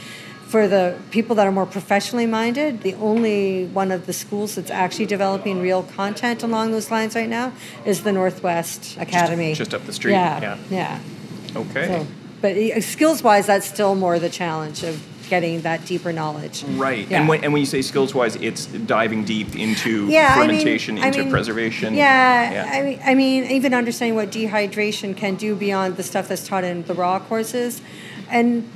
for 0.50 0.66
the 0.66 0.98
people 1.12 1.36
that 1.36 1.46
are 1.46 1.52
more 1.52 1.64
professionally 1.64 2.26
minded, 2.26 2.82
the 2.82 2.94
only 2.94 3.66
one 3.66 3.92
of 3.92 4.06
the 4.06 4.12
schools 4.12 4.56
that's 4.56 4.70
actually 4.70 5.06
developing 5.06 5.62
real 5.62 5.84
content 5.84 6.42
along 6.42 6.72
those 6.72 6.90
lines 6.90 7.14
right 7.14 7.28
now 7.28 7.52
is 7.84 8.02
the 8.02 8.10
Northwest 8.10 8.96
Academy. 8.98 9.54
just 9.54 9.72
up 9.72 9.84
the 9.86 9.92
street, 9.92 10.12
Yeah, 10.14 10.40
yeah. 10.40 10.58
yeah. 10.68 11.60
Okay. 11.60 11.86
So 11.86 12.06
But 12.40 12.82
skills 12.82 13.22
wise, 13.22 13.46
that's 13.46 13.64
still 13.64 13.94
more 13.94 14.18
the 14.18 14.28
challenge 14.28 14.82
of 14.82 15.00
getting 15.28 15.60
that 15.60 15.86
deeper 15.86 16.12
knowledge. 16.12 16.64
Right. 16.64 17.08
Yeah. 17.08 17.20
And, 17.20 17.28
when, 17.28 17.44
and 17.44 17.52
when 17.52 17.60
you 17.60 17.66
say 17.66 17.80
skills 17.80 18.12
wise, 18.12 18.34
it's 18.34 18.66
diving 18.66 19.24
deep 19.24 19.54
into 19.54 20.08
yeah, 20.08 20.34
fermentation, 20.34 20.96
I 20.96 20.98
mean, 20.98 21.06
into 21.06 21.20
I 21.20 21.22
mean, 21.22 21.30
preservation. 21.30 21.94
Yeah, 21.94 22.50
yeah, 22.50 22.70
I 22.72 22.82
mean, 22.82 23.00
I 23.04 23.14
mean, 23.14 23.44
even 23.44 23.72
understanding 23.72 24.16
what 24.16 24.32
dehydration 24.32 25.16
can 25.16 25.36
do 25.36 25.54
beyond 25.54 25.96
the 25.96 26.02
stuff 26.02 26.26
that's 26.26 26.44
taught 26.48 26.64
in 26.64 26.82
the 26.82 26.94
raw 26.94 27.20
courses, 27.20 27.80
and 28.28 28.68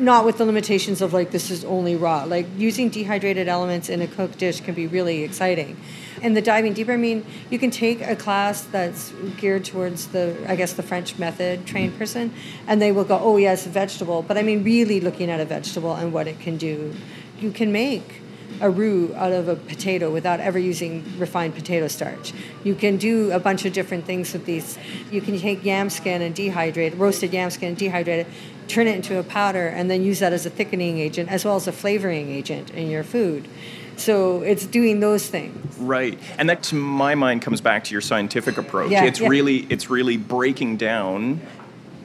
not 0.00 0.24
with 0.24 0.38
the 0.38 0.44
limitations 0.44 1.00
of 1.00 1.12
like 1.12 1.30
this 1.30 1.50
is 1.50 1.64
only 1.64 1.94
raw. 1.94 2.24
Like 2.24 2.46
using 2.56 2.88
dehydrated 2.88 3.46
elements 3.48 3.88
in 3.88 4.00
a 4.00 4.06
cooked 4.06 4.38
dish 4.38 4.60
can 4.60 4.74
be 4.74 4.86
really 4.86 5.22
exciting 5.22 5.76
and 6.22 6.36
the 6.36 6.42
diving 6.42 6.74
deeper, 6.74 6.92
I 6.92 6.96
mean, 6.96 7.24
you 7.48 7.58
can 7.58 7.70
take 7.70 8.00
a 8.02 8.14
class 8.14 8.62
that's 8.62 9.12
geared 9.38 9.64
towards 9.64 10.08
the, 10.08 10.36
I 10.46 10.56
guess, 10.56 10.74
the 10.74 10.82
French 10.82 11.18
method 11.18 11.66
trained 11.66 11.90
mm-hmm. 11.90 11.98
person, 11.98 12.34
and 12.66 12.80
they 12.80 12.92
will 12.92 13.04
go, 13.04 13.18
oh, 13.18 13.36
yes, 13.36 13.66
a 13.66 13.70
vegetable. 13.70 14.22
But 14.22 14.36
I 14.36 14.42
mean, 14.42 14.62
really 14.62 15.00
looking 15.00 15.30
at 15.30 15.40
a 15.40 15.44
vegetable 15.44 15.94
and 15.94 16.12
what 16.12 16.26
it 16.26 16.38
can 16.40 16.56
do. 16.56 16.94
You 17.40 17.50
can 17.50 17.72
make 17.72 18.20
a 18.60 18.68
roux 18.68 19.14
out 19.14 19.32
of 19.32 19.48
a 19.48 19.56
potato 19.56 20.10
without 20.10 20.38
ever 20.40 20.58
using 20.58 21.02
refined 21.18 21.54
potato 21.54 21.88
starch. 21.88 22.34
You 22.62 22.74
can 22.74 22.98
do 22.98 23.30
a 23.30 23.40
bunch 23.40 23.64
of 23.64 23.72
different 23.72 24.04
things 24.04 24.34
with 24.34 24.44
these. 24.44 24.76
You 25.10 25.22
can 25.22 25.38
take 25.38 25.64
yam 25.64 25.88
skin 25.88 26.20
and 26.20 26.34
dehydrate, 26.34 26.98
roasted 26.98 27.32
yam 27.32 27.48
skin 27.48 27.70
and 27.70 27.78
dehydrate 27.78 28.08
it, 28.08 28.26
turn 28.70 28.86
it 28.86 28.96
into 28.96 29.18
a 29.18 29.22
powder, 29.22 29.68
and 29.68 29.90
then 29.90 30.02
use 30.02 30.20
that 30.20 30.32
as 30.32 30.46
a 30.46 30.50
thickening 30.50 30.98
agent 30.98 31.30
as 31.30 31.44
well 31.44 31.56
as 31.56 31.66
a 31.66 31.72
flavoring 31.72 32.30
agent 32.30 32.70
in 32.70 32.88
your 32.88 33.04
food. 33.04 33.48
So 33.96 34.40
it's 34.40 34.64
doing 34.64 35.00
those 35.00 35.26
things. 35.26 35.78
Right. 35.78 36.18
And 36.38 36.48
that 36.48 36.62
to 36.64 36.74
my 36.74 37.14
mind 37.14 37.42
comes 37.42 37.60
back 37.60 37.84
to 37.84 37.92
your 37.92 38.00
scientific 38.00 38.56
approach. 38.56 38.90
Yeah, 38.90 39.04
it's 39.04 39.20
yeah. 39.20 39.28
really 39.28 39.66
it's 39.68 39.90
really 39.90 40.16
breaking 40.16 40.78
down 40.78 41.40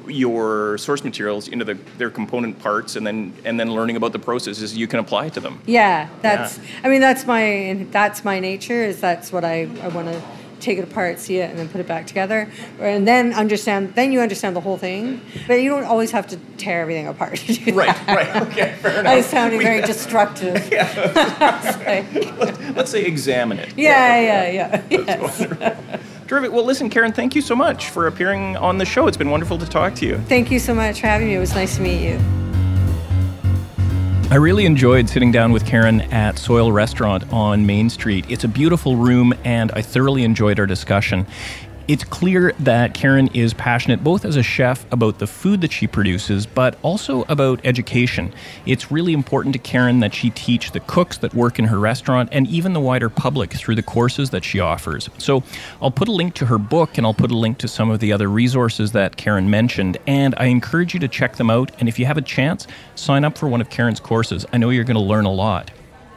your 0.07 0.77
source 0.77 1.03
materials 1.03 1.47
into 1.47 1.65
the, 1.65 1.73
their 1.97 2.09
component 2.09 2.59
parts 2.59 2.95
and 2.95 3.07
then 3.07 3.33
and 3.45 3.59
then 3.59 3.73
learning 3.73 3.95
about 3.95 4.11
the 4.11 4.19
processes 4.19 4.77
you 4.77 4.87
can 4.87 4.99
apply 4.99 5.29
to 5.29 5.39
them. 5.39 5.61
Yeah, 5.65 6.09
that's 6.21 6.57
yeah. 6.57 6.63
I 6.83 6.89
mean 6.89 7.01
that's 7.01 7.25
my 7.25 7.85
that's 7.91 8.25
my 8.25 8.39
nature 8.39 8.83
is 8.83 8.99
that's 8.99 9.31
what 9.31 9.45
I, 9.45 9.69
I 9.81 9.87
want 9.87 10.09
to 10.09 10.21
take 10.65 10.77
it 10.79 10.83
apart, 10.83 11.19
see 11.19 11.37
it, 11.37 11.49
and 11.49 11.57
then 11.57 11.69
put 11.69 11.79
it 11.79 11.87
back 11.87 12.07
together, 12.07 12.49
and 12.79 13.07
then 13.07 13.33
understand. 13.33 13.95
Then 13.95 14.11
you 14.11 14.19
understand 14.19 14.55
the 14.55 14.61
whole 14.61 14.77
thing, 14.77 15.21
but 15.47 15.55
you 15.55 15.69
don't 15.69 15.85
always 15.85 16.11
have 16.11 16.27
to 16.27 16.37
tear 16.57 16.81
everything 16.81 17.07
apart. 17.07 17.41
right, 17.67 18.07
right, 18.07 18.35
okay, 18.47 18.75
fair 18.81 18.99
enough. 18.99 19.13
I 19.13 19.21
sounded 19.21 19.61
very 19.61 19.81
destructive. 19.93 20.71
yeah, 20.71 20.89
let's, 22.75 22.91
say 22.91 23.05
examine 23.05 23.59
it. 23.59 23.73
Yeah, 23.77 24.19
yeah, 24.19 24.49
yeah. 24.49 24.83
yeah. 24.89 24.99
Yes. 25.05 25.37
Terrific. 26.27 26.51
Well, 26.51 26.65
listen, 26.65 26.89
Karen, 26.89 27.13
thank 27.13 27.35
you 27.35 27.41
so 27.41 27.55
much 27.55 27.89
for 27.89 28.07
appearing 28.07 28.57
on 28.57 28.79
the 28.79 28.85
show. 28.85 29.07
It's 29.07 29.17
been 29.17 29.29
wonderful 29.29 29.59
to 29.59 29.65
talk 29.65 29.93
to 29.95 30.05
you. 30.07 30.17
Thank 30.27 30.49
you 30.49 30.57
so 30.57 30.73
much 30.73 31.01
for 31.01 31.07
having 31.07 31.27
me. 31.27 31.35
It 31.35 31.39
was 31.39 31.53
nice 31.53 31.75
to 31.75 31.81
meet 31.83 32.03
you. 32.03 32.44
I 34.31 34.37
really 34.37 34.65
enjoyed 34.65 35.07
sitting 35.07 35.31
down 35.31 35.51
with 35.51 35.67
Karen 35.67 36.01
at 36.01 36.39
Soil 36.39 36.71
Restaurant 36.71 37.31
on 37.31 37.67
Main 37.67 37.91
Street. 37.91 38.25
It's 38.27 38.43
a 38.43 38.47
beautiful 38.47 38.95
room, 38.95 39.35
and 39.43 39.71
I 39.73 39.83
thoroughly 39.83 40.23
enjoyed 40.23 40.59
our 40.59 40.65
discussion. 40.65 41.27
It's 41.87 42.03
clear 42.03 42.51
that 42.61 42.95
Karen 42.95 43.27
is 43.35 43.53
passionate 43.53 44.03
both 44.03 44.25
as 44.25 44.37
a 44.37 44.41
chef 44.41 44.91
about 44.91 45.19
the 45.19 45.27
food 45.27 45.61
that 45.61 45.71
she 45.71 45.85
produces, 45.85 46.47
but 46.47 46.79
also 46.81 47.25
about 47.29 47.61
education. 47.63 48.33
It's 48.65 48.91
really 48.91 49.13
important 49.13 49.53
to 49.53 49.59
Karen 49.59 49.99
that 49.99 50.11
she 50.11 50.31
teach 50.31 50.71
the 50.71 50.79
cooks 50.79 51.19
that 51.19 51.35
work 51.35 51.59
in 51.59 51.65
her 51.65 51.77
restaurant 51.77 52.29
and 52.31 52.47
even 52.47 52.73
the 52.73 52.79
wider 52.79 53.07
public 53.07 53.53
through 53.53 53.75
the 53.75 53.83
courses 53.83 54.31
that 54.31 54.43
she 54.43 54.59
offers. 54.59 55.11
So 55.19 55.43
I'll 55.79 55.91
put 55.91 56.07
a 56.07 56.11
link 56.11 56.33
to 56.35 56.47
her 56.47 56.57
book 56.57 56.97
and 56.97 57.05
I'll 57.05 57.13
put 57.13 57.29
a 57.29 57.37
link 57.37 57.59
to 57.59 57.67
some 57.67 57.91
of 57.91 57.99
the 57.99 58.11
other 58.11 58.29
resources 58.29 58.91
that 58.93 59.15
Karen 59.15 59.51
mentioned. 59.51 59.99
And 60.07 60.33
I 60.37 60.45
encourage 60.45 60.95
you 60.95 60.99
to 61.01 61.07
check 61.07 61.35
them 61.35 61.51
out. 61.51 61.71
And 61.79 61.87
if 61.87 61.99
you 61.99 62.07
have 62.07 62.17
a 62.17 62.23
chance, 62.23 62.65
sign 62.95 63.23
up 63.23 63.37
for 63.37 63.47
one 63.47 63.61
of 63.61 63.69
Karen's 63.69 63.99
courses. 63.99 64.43
I 64.51 64.57
know 64.57 64.71
you're 64.71 64.85
going 64.85 64.95
to 64.95 65.01
learn 65.01 65.25
a 65.25 65.31
lot. 65.31 65.69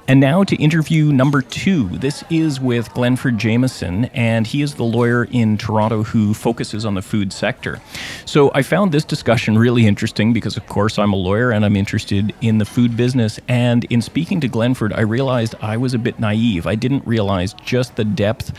And 0.09 0.21
now 0.21 0.43
to 0.43 0.57
interview 0.57 1.13
number 1.13 1.43
two. 1.43 1.87
This 1.91 2.25
is 2.31 2.59
with 2.59 2.95
Glenford 2.95 3.37
Jameson, 3.37 4.07
and 4.07 4.47
he 4.47 4.63
is 4.63 4.77
the 4.77 4.83
lawyer 4.83 5.25
in 5.25 5.59
Toronto 5.59 6.03
who 6.03 6.33
focuses 6.33 6.87
on 6.87 6.95
the 6.95 7.03
food 7.03 7.31
sector. 7.31 7.79
So 8.25 8.51
I 8.55 8.63
found 8.63 8.91
this 8.91 9.05
discussion 9.05 9.59
really 9.59 9.87
interesting 9.87 10.33
because, 10.33 10.57
of 10.57 10.67
course, 10.67 10.99
I'm 10.99 11.13
a 11.13 11.17
lawyer 11.17 11.51
and 11.51 11.63
I'm 11.63 11.77
interested 11.77 12.35
in 12.41 12.57
the 12.57 12.65
food 12.65 12.97
business. 12.97 13.39
And 13.49 13.85
in 13.91 14.01
speaking 14.01 14.41
to 14.41 14.49
Glenford, 14.49 14.95
I 14.95 15.03
realized 15.03 15.55
I 15.61 15.77
was 15.77 15.93
a 15.93 15.99
bit 15.99 16.19
naive. 16.19 16.67
I 16.67 16.75
didn't 16.75 17.07
realize 17.07 17.53
just 17.63 17.97
the 17.97 18.05
depth 18.07 18.55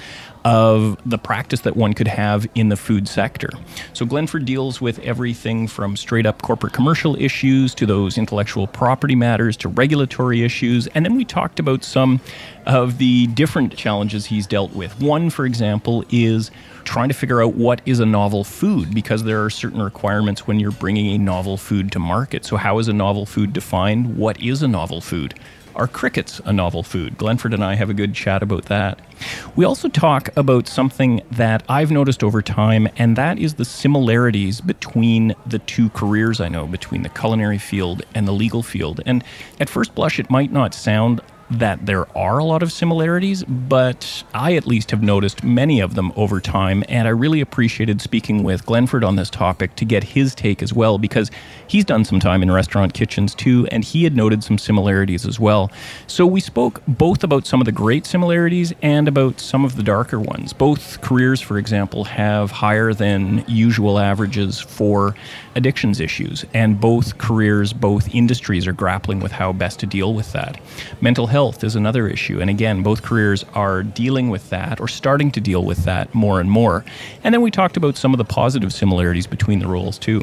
of 0.50 0.98
the 1.06 1.20
practice 1.20 1.62
that 1.62 1.76
one 1.76 1.94
could 1.94 2.08
have 2.08 2.48
in 2.56 2.70
the 2.70 2.76
food 2.76 3.08
sector. 3.08 3.52
So 3.94 4.04
Glenford 4.04 4.46
deals 4.46 4.82
with 4.82 4.98
everything 5.00 5.68
from 5.68 5.96
straight 5.96 6.26
up 6.26 6.42
corporate 6.42 6.74
commercial 6.74 7.16
issues 7.22 7.76
to 7.76 7.86
those 7.86 8.18
intellectual 8.18 8.66
property 8.66 9.14
matters 9.14 9.56
to 9.58 9.70
regulatory 9.70 10.44
issues. 10.44 10.88
And 10.88 11.06
then 11.06 11.16
we 11.16 11.24
talked 11.24 11.60
about 11.60 11.84
some 11.84 12.20
of 12.66 12.98
the 12.98 13.28
different 13.28 13.78
challenges 13.78 14.26
he's 14.26 14.48
dealt 14.48 14.74
with. 14.74 15.00
One, 15.00 15.30
for 15.30 15.46
example, 15.46 16.04
is 16.10 16.50
trying 16.84 17.10
to 17.10 17.14
figure 17.14 17.44
out 17.44 17.54
what 17.54 17.82
is 17.86 18.00
a 18.00 18.06
novel 18.06 18.44
food 18.44 18.92
because 18.92 19.26
there 19.26 19.46
are 19.46 19.52
certain 19.52 19.84
requirements 19.84 20.48
when 20.48 20.60
you're 20.60 20.72
bringing 20.72 21.14
a 21.14 21.20
novel 21.20 21.58
food 21.58 21.92
to 21.92 22.00
market. 22.00 22.44
So, 22.44 22.58
how 22.58 22.80
is 22.80 22.88
a 22.88 22.94
novel 22.94 23.28
food 23.28 23.54
defined? 23.54 24.18
What 24.18 24.42
is 24.42 24.64
a 24.64 24.68
novel 24.68 25.00
food? 25.00 25.36
Are 25.80 25.88
crickets 25.88 26.42
a 26.44 26.52
novel 26.52 26.84
food? 26.84 27.18
Glenford 27.18 27.54
and 27.54 27.64
I 27.64 27.76
have 27.76 27.90
a 27.90 27.94
good 27.94 28.14
chat 28.14 28.44
about 28.44 28.66
that. 28.66 29.00
We 29.56 29.64
also 29.64 29.88
talk 29.88 30.28
about 30.36 30.68
something 30.68 31.22
that 31.32 31.64
I've 31.70 31.90
noticed 31.90 32.22
over 32.22 32.42
time, 32.42 32.90
and 32.98 33.16
that 33.16 33.40
is 33.40 33.54
the 33.54 33.64
similarities 33.64 34.60
between 34.60 35.36
the 35.46 35.60
two 35.60 35.90
careers 35.92 36.42
I 36.42 36.50
know, 36.50 36.68
between 36.68 37.04
the 37.04 37.10
culinary 37.10 37.60
field 37.60 38.02
and 38.14 38.28
the 38.28 38.34
legal 38.34 38.62
field. 38.62 39.00
And 39.06 39.24
at 39.62 39.70
first 39.70 39.96
blush, 39.96 40.20
it 40.20 40.30
might 40.30 40.52
not 40.52 40.74
sound 40.74 41.22
that 41.52 41.86
there 41.88 42.06
are 42.16 42.38
a 42.38 42.44
lot 42.44 42.62
of 42.62 42.72
similarities, 42.72 43.44
but 43.44 44.24
I 44.36 44.54
at 44.56 44.68
least 44.68 44.92
have 44.92 45.02
noticed 45.02 45.44
many 45.44 45.80
of 45.80 45.96
them 45.96 46.12
over 46.16 46.40
time, 46.40 46.84
and 46.88 47.08
I 47.08 47.12
really 47.12 47.42
appreciated 47.42 48.02
speaking 48.02 48.44
with 48.44 48.68
Glenford 48.68 49.04
on 49.04 49.16
this 49.16 49.32
topic 49.32 49.76
to 49.78 49.86
get 49.86 50.04
his 50.04 50.36
take 50.36 50.62
as 50.62 50.74
well, 50.74 51.00
because 51.00 51.32
he's 51.68 51.84
done 51.84 52.06
some 52.06 52.20
time 52.20 52.44
in 52.44 52.52
restaurant 52.52 52.94
kitchens 52.94 53.34
too, 53.34 53.68
and 53.72 53.84
he 53.84 54.04
had 54.04 54.16
noted 54.16 54.44
some 54.44 54.60
similarities 54.60 55.26
as 55.26 55.40
well. 55.40 55.72
So 56.06 56.24
we 56.28 56.40
spoke 56.40 56.84
both 56.88 57.24
about 57.24 57.48
some 57.48 57.60
of 57.62 57.66
the 57.66 57.72
great 57.72 58.06
similarities 58.06 58.72
and 58.84 59.08
about 59.08 59.40
some 59.40 59.66
of 59.66 59.76
the 59.76 59.84
darker 59.84 60.20
ones. 60.20 60.54
Both 60.54 61.02
careers, 61.02 61.42
for 61.42 61.58
example, 61.58 62.04
have 62.04 62.52
higher 62.52 62.94
than 62.94 63.44
usual 63.48 63.98
averages 63.98 64.60
for 64.60 65.16
addictions 65.56 66.00
issues, 66.00 66.46
and 66.54 66.80
both 66.80 67.18
careers, 67.18 67.74
both 67.74 68.14
industries 68.14 68.68
are 68.68 68.74
grappling 68.74 69.20
with 69.20 69.32
how 69.32 69.52
best 69.52 69.80
to 69.80 69.88
deal 69.88 70.14
with 70.14 70.32
that. 70.34 70.60
Mental 71.02 71.26
health 71.26 71.39
health 71.40 71.64
is 71.64 71.78
another 71.78 72.06
issue. 72.06 72.42
And 72.42 72.50
again, 72.50 72.84
both 72.84 73.02
careers 73.02 73.46
are 73.54 73.82
dealing 73.82 74.30
with 74.30 74.50
that 74.50 74.82
or 74.82 74.90
starting 74.90 75.32
to 75.32 75.40
deal 75.40 75.64
with 75.64 75.86
that 75.86 76.14
more 76.14 76.42
and 76.42 76.52
more. 76.52 76.84
And 77.24 77.34
then 77.34 77.42
we 77.42 77.50
talked 77.50 77.78
about 77.78 77.96
some 77.96 78.14
of 78.14 78.18
the 78.18 78.26
positive 78.26 78.74
similarities 78.74 79.26
between 79.26 79.60
the 79.60 79.68
roles, 79.68 79.98
too. 79.98 80.22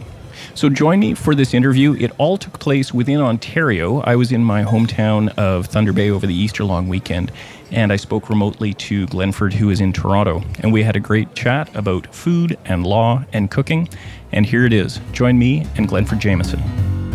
So 0.55 0.69
join 0.69 1.01
me 1.01 1.15
for 1.15 1.35
this 1.35 1.55
interview. 1.55 1.95
It 1.95 2.13
all 2.19 2.37
took 2.37 2.59
place 2.59 2.93
within 2.93 3.19
Ontario. 3.23 4.01
I 4.01 4.15
was 4.15 4.31
in 4.31 4.45
my 4.45 4.63
hometown 4.63 5.31
of 5.39 5.65
Thunder 5.69 5.95
Bay 5.95 6.11
over 6.11 6.27
the 6.27 6.35
Easter 6.35 6.65
long 6.65 6.87
weekend, 6.87 7.33
and 7.71 7.95
I 7.95 7.97
spoke 7.97 8.29
remotely 8.29 8.75
to 8.75 9.07
Glenford, 9.07 9.55
who 9.55 9.71
is 9.71 9.81
in 9.81 9.95
Toronto. 9.95 10.43
And 10.61 10.71
we 10.71 10.83
had 10.83 10.97
a 10.97 11.01
great 11.01 11.35
chat 11.35 11.75
about 11.75 12.15
food 12.15 12.59
and 12.67 12.87
law 12.87 13.25
and 13.33 13.51
cooking. 13.51 13.89
And 14.33 14.45
here 14.45 14.67
it 14.67 14.75
is. 14.75 15.01
Join 15.13 15.39
me 15.39 15.67
and 15.79 15.89
Glenford 15.89 16.21
Jameson. 16.21 17.06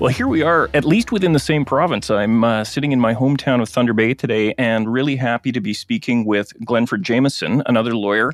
Well, 0.00 0.10
here 0.10 0.28
we 0.28 0.40
are, 0.40 0.70
at 0.72 0.86
least 0.86 1.12
within 1.12 1.34
the 1.34 1.38
same 1.38 1.66
province. 1.66 2.08
I'm 2.08 2.42
uh, 2.42 2.64
sitting 2.64 2.92
in 2.92 2.98
my 2.98 3.12
hometown 3.12 3.60
of 3.60 3.68
Thunder 3.68 3.92
Bay 3.92 4.14
today 4.14 4.54
and 4.56 4.90
really 4.90 5.14
happy 5.14 5.52
to 5.52 5.60
be 5.60 5.74
speaking 5.74 6.24
with 6.24 6.54
Glenford 6.64 7.02
Jameson, 7.02 7.62
another 7.66 7.94
lawyer. 7.94 8.32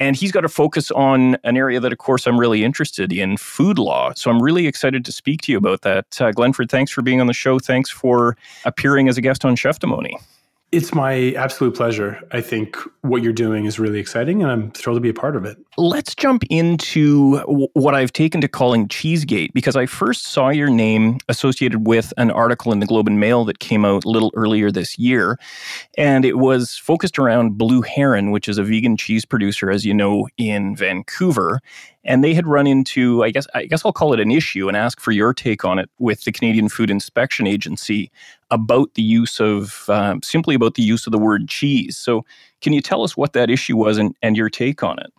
And 0.00 0.16
he's 0.16 0.32
got 0.32 0.46
a 0.46 0.48
focus 0.48 0.90
on 0.90 1.36
an 1.44 1.58
area 1.58 1.80
that, 1.80 1.92
of 1.92 1.98
course, 1.98 2.26
I'm 2.26 2.40
really 2.40 2.64
interested 2.64 3.12
in 3.12 3.36
food 3.36 3.78
law. 3.78 4.14
So 4.14 4.30
I'm 4.30 4.42
really 4.42 4.66
excited 4.66 5.04
to 5.04 5.12
speak 5.12 5.42
to 5.42 5.52
you 5.52 5.58
about 5.58 5.82
that. 5.82 6.18
Uh, 6.18 6.32
Glenford, 6.32 6.70
thanks 6.70 6.90
for 6.90 7.02
being 7.02 7.20
on 7.20 7.26
the 7.26 7.34
show. 7.34 7.58
Thanks 7.58 7.90
for 7.90 8.34
appearing 8.64 9.10
as 9.10 9.18
a 9.18 9.20
guest 9.20 9.44
on 9.44 9.54
Cheftimony. 9.54 10.14
It's 10.72 10.94
my 10.94 11.32
absolute 11.32 11.76
pleasure. 11.76 12.18
I 12.32 12.40
think 12.40 12.78
what 13.02 13.22
you're 13.22 13.34
doing 13.34 13.66
is 13.66 13.78
really 13.78 14.00
exciting, 14.00 14.42
and 14.42 14.50
I'm 14.50 14.70
thrilled 14.70 14.96
to 14.96 15.00
be 15.02 15.10
a 15.10 15.14
part 15.14 15.36
of 15.36 15.44
it. 15.44 15.58
Let's 15.76 16.14
jump 16.14 16.44
into 16.48 17.38
what 17.74 17.94
I've 17.94 18.12
taken 18.12 18.40
to 18.40 18.48
calling 18.48 18.88
Cheesegate 18.88 19.52
because 19.52 19.76
I 19.76 19.84
first 19.84 20.28
saw 20.28 20.48
your 20.48 20.70
name 20.70 21.18
associated 21.28 21.86
with 21.86 22.14
an 22.16 22.30
article 22.30 22.72
in 22.72 22.80
the 22.80 22.86
Globe 22.86 23.06
and 23.06 23.20
Mail 23.20 23.44
that 23.44 23.58
came 23.58 23.84
out 23.84 24.06
a 24.06 24.08
little 24.08 24.32
earlier 24.34 24.70
this 24.70 24.98
year. 24.98 25.38
And 25.98 26.24
it 26.24 26.38
was 26.38 26.78
focused 26.78 27.18
around 27.18 27.58
Blue 27.58 27.82
Heron, 27.82 28.30
which 28.30 28.48
is 28.48 28.56
a 28.56 28.64
vegan 28.64 28.96
cheese 28.96 29.26
producer, 29.26 29.70
as 29.70 29.84
you 29.84 29.92
know, 29.92 30.26
in 30.38 30.74
Vancouver 30.74 31.60
and 32.04 32.24
they 32.24 32.34
had 32.34 32.46
run 32.46 32.66
into 32.66 33.22
i 33.22 33.30
guess 33.30 33.46
i 33.54 33.64
guess 33.64 33.84
i'll 33.84 33.92
call 33.92 34.12
it 34.12 34.20
an 34.20 34.30
issue 34.30 34.68
and 34.68 34.76
ask 34.76 35.00
for 35.00 35.12
your 35.12 35.32
take 35.32 35.64
on 35.64 35.78
it 35.78 35.88
with 35.98 36.24
the 36.24 36.32
canadian 36.32 36.68
food 36.68 36.90
inspection 36.90 37.46
agency 37.46 38.10
about 38.52 38.94
the 38.94 39.02
use 39.02 39.40
of 39.40 39.86
um, 39.88 40.22
simply 40.22 40.54
about 40.54 40.74
the 40.74 40.82
use 40.82 41.06
of 41.06 41.10
the 41.10 41.18
word 41.18 41.48
cheese. 41.48 41.96
So, 41.96 42.24
can 42.60 42.72
you 42.72 42.80
tell 42.80 43.02
us 43.02 43.16
what 43.16 43.32
that 43.32 43.50
issue 43.50 43.76
was 43.76 43.98
and, 43.98 44.14
and 44.22 44.36
your 44.36 44.50
take 44.50 44.84
on 44.84 45.00
it? 45.00 45.12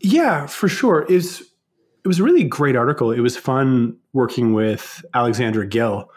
Yeah, 0.00 0.46
for 0.46 0.68
sure. 0.68 1.06
It's 1.08 1.40
it 1.40 2.08
was 2.08 2.18
a 2.18 2.24
really 2.24 2.44
great 2.44 2.76
article. 2.76 3.12
It 3.12 3.20
was 3.20 3.36
fun 3.36 3.96
working 4.12 4.52
with 4.52 5.04
Alexandra 5.14 5.64
Gill, 5.64 6.10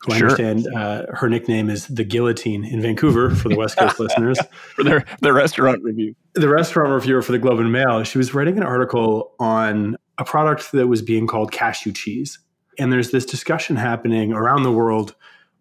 who 0.00 0.12
sure. 0.12 0.28
I 0.28 0.30
understand 0.30 0.66
uh, 0.76 1.06
her 1.14 1.28
nickname 1.28 1.70
is 1.70 1.86
the 1.86 2.02
Guillotine 2.02 2.64
in 2.64 2.82
Vancouver 2.82 3.30
for 3.30 3.48
the 3.48 3.56
West 3.56 3.78
Coast 3.78 4.00
listeners. 4.00 4.38
For 4.74 4.82
their 4.82 5.04
the 5.20 5.32
restaurant 5.32 5.82
review, 5.84 6.16
the 6.34 6.48
restaurant 6.48 6.92
reviewer 6.92 7.22
for 7.22 7.32
the 7.32 7.38
Globe 7.38 7.60
and 7.60 7.70
Mail. 7.70 8.02
She 8.02 8.18
was 8.18 8.34
writing 8.34 8.56
an 8.56 8.64
article 8.64 9.34
on 9.38 9.96
a 10.18 10.24
product 10.24 10.72
that 10.72 10.88
was 10.88 11.00
being 11.00 11.28
called 11.28 11.52
cashew 11.52 11.92
cheese, 11.92 12.40
and 12.76 12.92
there's 12.92 13.12
this 13.12 13.24
discussion 13.24 13.76
happening 13.76 14.32
around 14.32 14.64
the 14.64 14.72
world 14.72 15.14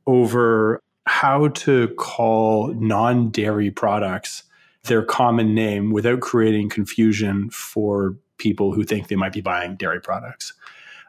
over 0.07 0.81
how 1.05 1.49
to 1.49 1.89
call 1.95 2.73
non-dairy 2.73 3.69
products 3.71 4.43
their 4.83 5.03
common 5.03 5.53
name 5.53 5.91
without 5.91 6.21
creating 6.21 6.69
confusion 6.69 7.49
for 7.49 8.15
people 8.37 8.71
who 8.73 8.83
think 8.83 9.07
they 9.07 9.15
might 9.15 9.33
be 9.33 9.41
buying 9.41 9.75
dairy 9.75 10.01
products. 10.01 10.53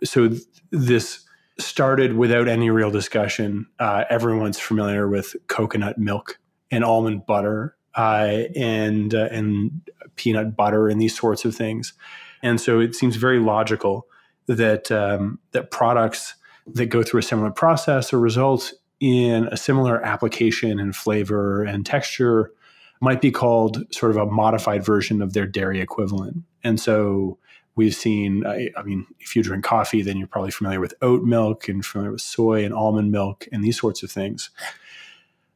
So 0.04 0.28
th- 0.28 0.42
this 0.70 1.24
started 1.58 2.16
without 2.16 2.48
any 2.48 2.70
real 2.70 2.90
discussion. 2.90 3.66
Uh, 3.78 4.04
everyone's 4.10 4.58
familiar 4.58 5.08
with 5.08 5.36
coconut 5.48 5.98
milk 5.98 6.38
and 6.70 6.84
almond 6.84 7.26
butter 7.26 7.76
uh, 7.96 8.44
and 8.54 9.14
uh, 9.14 9.28
and 9.30 9.80
peanut 10.16 10.56
butter 10.56 10.88
and 10.88 11.00
these 11.00 11.16
sorts 11.16 11.44
of 11.44 11.54
things. 11.54 11.94
And 12.42 12.60
so 12.60 12.80
it 12.80 12.94
seems 12.94 13.16
very 13.16 13.40
logical 13.40 14.06
that 14.46 14.90
um, 14.90 15.40
that 15.52 15.70
products 15.70 16.34
that 16.66 16.86
go 16.86 17.02
through 17.02 17.20
a 17.20 17.22
similar 17.22 17.50
process 17.50 18.12
or 18.12 18.20
result 18.20 18.72
in 19.00 19.46
a 19.48 19.56
similar 19.56 20.04
application 20.04 20.78
and 20.78 20.94
flavor 20.94 21.62
and 21.62 21.86
texture 21.86 22.52
might 23.00 23.20
be 23.20 23.30
called 23.30 23.84
sort 23.94 24.10
of 24.10 24.16
a 24.16 24.26
modified 24.26 24.84
version 24.84 25.22
of 25.22 25.32
their 25.32 25.46
dairy 25.46 25.80
equivalent. 25.80 26.38
And 26.64 26.80
so 26.80 27.38
we've 27.76 27.94
seen, 27.94 28.44
I, 28.44 28.70
I, 28.76 28.82
mean, 28.82 29.06
if 29.20 29.36
you 29.36 29.42
drink 29.42 29.64
coffee, 29.64 30.02
then 30.02 30.16
you're 30.16 30.26
probably 30.26 30.50
familiar 30.50 30.80
with 30.80 30.94
oat 31.00 31.22
milk 31.22 31.68
and 31.68 31.84
familiar 31.84 32.10
with 32.10 32.20
soy 32.20 32.64
and 32.64 32.74
almond 32.74 33.12
milk 33.12 33.46
and 33.52 33.62
these 33.62 33.78
sorts 33.78 34.02
of 34.02 34.10
things. 34.10 34.50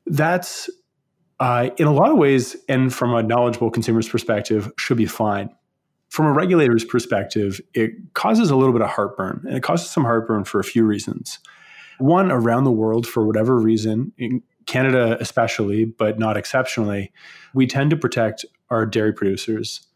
That's 0.06 0.70
uh, 1.40 1.70
in 1.76 1.88
a 1.88 1.92
lot 1.92 2.12
of 2.12 2.18
ways, 2.18 2.56
and 2.68 2.94
from 2.94 3.12
a 3.14 3.22
knowledgeable 3.22 3.68
consumer's 3.68 4.08
perspective, 4.08 4.70
should 4.78 4.96
be 4.96 5.06
fine. 5.06 5.50
From 6.08 6.26
a 6.26 6.32
regulator's 6.32 6.84
perspective, 6.84 7.60
it 7.74 7.90
causes 8.14 8.50
a 8.50 8.56
little 8.56 8.72
bit 8.72 8.82
of 8.82 8.88
heartburn, 8.88 9.42
and 9.44 9.56
it 9.56 9.62
causes 9.64 9.90
some 9.90 10.04
heartburn 10.04 10.44
for 10.44 10.60
a 10.60 10.64
few 10.64 10.84
reasons. 10.84 11.40
One, 11.98 12.30
around 12.30 12.64
the 12.64 12.72
world, 12.72 13.06
for 13.06 13.26
whatever 13.26 13.58
reason, 13.58 14.12
in 14.18 14.42
Canada 14.66 15.16
especially, 15.20 15.84
but 15.84 16.18
not 16.18 16.36
exceptionally, 16.36 17.12
we 17.54 17.66
tend 17.66 17.90
to 17.90 17.96
protect 17.96 18.44
our 18.70 18.86
dairy 18.86 19.12
producers 19.12 19.86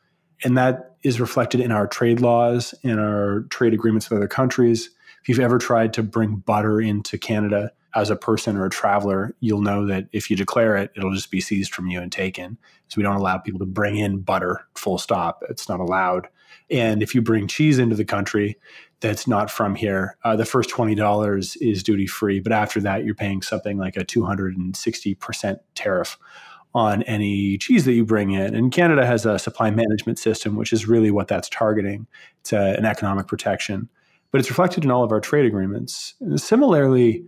and 0.44 0.57
that 0.57 0.97
is 1.03 1.20
reflected 1.20 1.61
in 1.61 1.72
our 1.72 1.86
trade 1.86 2.20
laws, 2.20 2.74
in 2.82 2.99
our 2.99 3.42
trade 3.51 3.74
agreements 3.74 4.11
with 4.11 4.18
other 4.18 4.28
countries. 4.28 4.90
If 5.22 5.28
you've 5.28 5.40
ever 5.40 5.59
tried 5.59 5.92
to 5.94 6.03
bring 6.03 6.36
butter 6.36 6.80
into 6.80 7.18
Canada 7.18 7.72
as 7.94 8.11
a 8.11 8.16
person 8.16 8.57
or 8.57 8.66
a 8.66 8.70
traveler, 8.70 9.34
you'll 9.40 9.62
know 9.62 9.86
that 9.86 10.09
if 10.12 10.30
you 10.30 10.36
declare 10.36 10.76
it, 10.76 10.90
it'll 10.97 11.14
just 11.14 11.30
be 11.30 11.40
seized 11.40 11.74
from 11.74 11.86
you 11.86 12.01
and 12.01 12.12
taken. 12.12 12.59
So 12.88 12.99
we 12.99 13.03
don't 13.03 13.16
allow 13.16 13.38
people 13.38 13.59
to 13.61 13.66
bring 13.66 13.97
in 13.97 14.20
butter, 14.20 14.66
full 14.74 14.99
stop. 14.99 15.42
It's 15.49 15.68
not 15.68 15.80
allowed. 15.80 16.28
And 16.70 17.03
if 17.03 17.14
you 17.14 17.22
bring 17.22 17.49
cheese 17.49 17.78
into 17.78 17.97
the 17.97 18.05
country 18.05 18.57
that's 19.01 19.26
not 19.26 19.51
from 19.51 19.74
here, 19.74 20.16
uh, 20.24 20.36
the 20.36 20.44
first 20.44 20.70
$20 20.70 21.57
is 21.61 21.82
duty 21.82 22.07
free. 22.07 22.40
But 22.40 22.53
after 22.53 22.80
that, 22.80 23.05
you're 23.05 23.14
paying 23.14 23.42
something 23.42 23.78
like 23.78 23.97
a 23.97 24.05
260% 24.05 25.59
tariff 25.74 26.18
on 26.74 27.03
any 27.05 27.59
cheese 27.59 27.84
that 27.84 27.92
you 27.92 28.05
bring 28.05 28.32
in. 28.32 28.55
And 28.55 28.70
Canada 28.72 29.07
has 29.07 29.24
a 29.24 29.38
supply 29.38 29.70
management 29.70 30.18
system, 30.18 30.57
which 30.57 30.72
is 30.72 30.86
really 30.86 31.11
what 31.11 31.28
that's 31.28 31.49
targeting. 31.49 32.07
It's 32.40 32.53
a, 32.53 32.74
an 32.76 32.84
economic 32.84 33.26
protection, 33.26 33.88
but 34.30 34.40
it's 34.40 34.51
reflected 34.51 34.84
in 34.84 34.90
all 34.90 35.03
of 35.03 35.12
our 35.12 35.20
trade 35.20 35.47
agreements. 35.47 36.14
Similarly, 36.36 37.24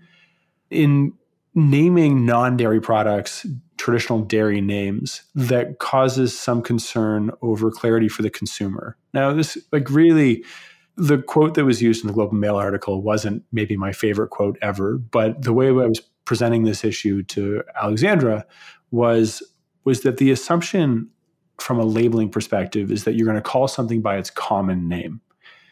in 0.71 1.15
naming 1.55 2.27
non-dairy 2.27 2.81
products 2.81 3.47
traditional 3.79 4.21
dairy 4.21 4.61
names 4.61 5.23
that 5.35 5.79
causes 5.79 6.39
some 6.39 6.61
concern 6.61 7.31
over 7.43 7.71
clarity 7.71 8.09
for 8.09 8.23
the 8.23 8.31
consumer. 8.31 8.97
Now, 9.15 9.33
this 9.33 9.57
like 9.73 9.89
really 9.89 10.45
the 10.99 11.23
quote 11.23 11.55
that 11.55 11.65
was 11.65 11.81
used 11.81 12.03
in 12.03 12.09
the 12.09 12.13
Globe 12.13 12.33
and 12.33 12.41
Mail 12.41 12.57
article 12.57 13.01
wasn't 13.01 13.45
maybe 13.53 13.77
my 13.77 13.93
favorite 13.93 14.31
quote 14.31 14.59
ever, 14.61 14.99
but 14.99 15.43
the 15.43 15.53
way 15.53 15.69
I 15.69 15.71
was 15.71 16.01
presenting 16.25 16.65
this 16.65 16.85
issue 16.85 17.23
to 17.23 17.63
Alexandra 17.81 18.45
was 18.91 19.43
was 19.85 20.03
that 20.03 20.19
the 20.19 20.31
assumption 20.31 21.09
from 21.59 21.79
a 21.79 21.85
labeling 21.85 22.29
perspective 22.29 22.91
is 22.91 23.05
that 23.05 23.15
you're 23.15 23.27
going 23.27 23.37
to 23.37 23.41
call 23.41 23.69
something 23.69 24.03
by 24.03 24.17
its 24.17 24.29
common 24.29 24.89
name. 24.89 25.21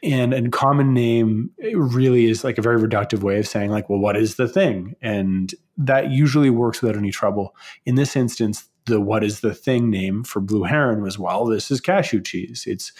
And 0.02 0.32
a 0.32 0.48
common 0.48 0.94
name 0.94 1.50
really 1.74 2.26
is 2.26 2.44
like 2.44 2.56
a 2.56 2.62
very 2.62 2.80
reductive 2.80 3.20
way 3.20 3.38
of 3.38 3.48
saying, 3.48 3.70
like, 3.70 3.90
well, 3.90 3.98
what 3.98 4.16
is 4.16 4.36
the 4.36 4.48
thing? 4.48 4.94
And 5.02 5.52
that 5.76 6.10
usually 6.10 6.50
works 6.50 6.80
without 6.80 6.96
any 6.96 7.10
trouble. 7.10 7.54
In 7.84 7.96
this 7.96 8.14
instance, 8.14 8.68
the 8.86 9.00
what 9.00 9.24
is 9.24 9.40
the 9.40 9.54
thing 9.54 9.90
name 9.90 10.22
for 10.24 10.40
blue 10.40 10.62
heron 10.62 11.02
was 11.02 11.18
well 11.18 11.44
this 11.44 11.70
is 11.70 11.80
cashew 11.80 12.20
cheese. 12.20 12.64
It's 12.66 12.92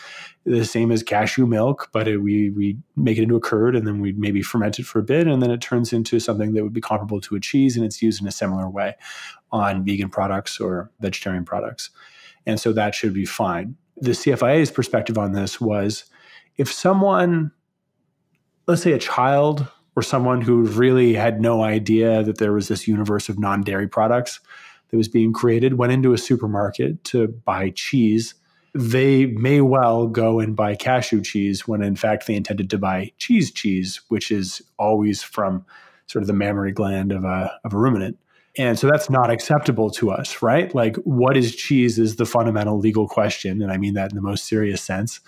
the 0.45 0.64
same 0.64 0.91
as 0.91 1.03
cashew 1.03 1.47
milk 1.47 1.89
but 1.93 2.07
it, 2.07 2.18
we 2.18 2.51
we 2.51 2.76
make 2.97 3.18
it 3.18 3.22
into 3.22 3.37
a 3.37 3.41
curd 3.41 3.74
and 3.74 3.87
then 3.87 4.01
we 4.01 4.12
maybe 4.12 4.43
ferment 4.43 4.78
it 4.78 4.87
for 4.87 4.99
a 4.99 5.05
bit 5.05 5.26
and 5.26 5.43
then 5.43 5.51
it 5.51 5.61
turns 5.61 5.93
into 5.93 6.20
something 6.20 6.53
that 6.53 6.62
would 6.62 6.72
be 6.72 6.80
comparable 6.80 7.20
to 7.22 7.37
a 7.37 7.41
cheese 7.41 7.76
and 7.76 7.84
it's 7.84 8.03
used 8.03 8.20
in 8.20 8.28
a 8.28 8.32
similar 8.32 8.68
way 8.68 8.95
on 9.53 9.84
vegan 9.84 10.11
products 10.11 10.61
or 10.61 10.91
vegetarian 11.01 11.45
products. 11.45 11.91
And 12.45 12.61
so 12.61 12.72
that 12.72 12.95
should 12.95 13.14
be 13.14 13.24
fine. 13.24 13.76
The 13.97 14.11
cfia's 14.11 14.70
perspective 14.70 15.16
on 15.16 15.32
this 15.32 15.61
was 15.61 16.05
if 16.57 16.72
someone 16.72 17.53
let's 18.66 18.82
say 18.82 18.93
a 18.93 18.99
child 18.99 19.68
or 19.95 20.03
someone 20.03 20.43
who 20.43 20.62
really 20.62 21.14
had 21.14 21.41
no 21.41 21.62
idea 21.62 22.22
that 22.22 22.39
there 22.39 22.53
was 22.53 22.68
this 22.68 22.87
universe 22.87 23.28
of 23.28 23.39
non-dairy 23.39 23.89
products 23.89 24.41
that 24.91 24.97
was 24.97 25.09
being 25.09 25.32
created 25.32 25.74
went 25.74 25.93
into 25.93 26.12
a 26.12 26.18
supermarket 26.18 27.03
to 27.05 27.28
buy 27.28 27.70
cheese, 27.70 28.34
they 28.74 29.26
may 29.26 29.61
well 29.61 30.07
go 30.07 30.39
and 30.39 30.55
buy 30.55 30.74
cashew 30.74 31.22
cheese 31.22 31.66
when 31.66 31.82
in 31.82 31.97
fact 31.97 32.26
they 32.26 32.34
intended 32.34 32.70
to 32.70 32.78
buy 32.78 33.12
cheese 33.18 33.51
cheese, 33.51 34.01
which 34.09 34.30
is 34.30 34.62
always 34.78 35.22
from 35.22 35.64
sort 36.07 36.22
of 36.22 36.26
the 36.26 36.32
mammary 36.32 36.72
gland 36.72 37.11
of 37.11 37.24
a, 37.24 37.59
of 37.64 37.72
a 37.72 37.78
ruminant. 37.78 38.18
And 38.59 38.78
so 38.78 38.87
that's 38.87 39.11
not 39.11 39.30
acceptable 39.30 39.91
to 39.93 40.11
us, 40.11 40.41
right? 40.41 40.74
Like, 40.74 40.97
what 40.97 41.37
is 41.37 41.55
cheese 41.55 41.99
is 41.99 42.16
the 42.16 42.24
fundamental 42.24 42.78
legal 42.78 43.07
question. 43.07 43.61
And 43.61 43.70
I 43.70 43.76
mean 43.76 43.95
that 43.95 44.11
in 44.11 44.16
the 44.16 44.22
most 44.22 44.47
serious 44.47 44.80
sense. 44.80 45.20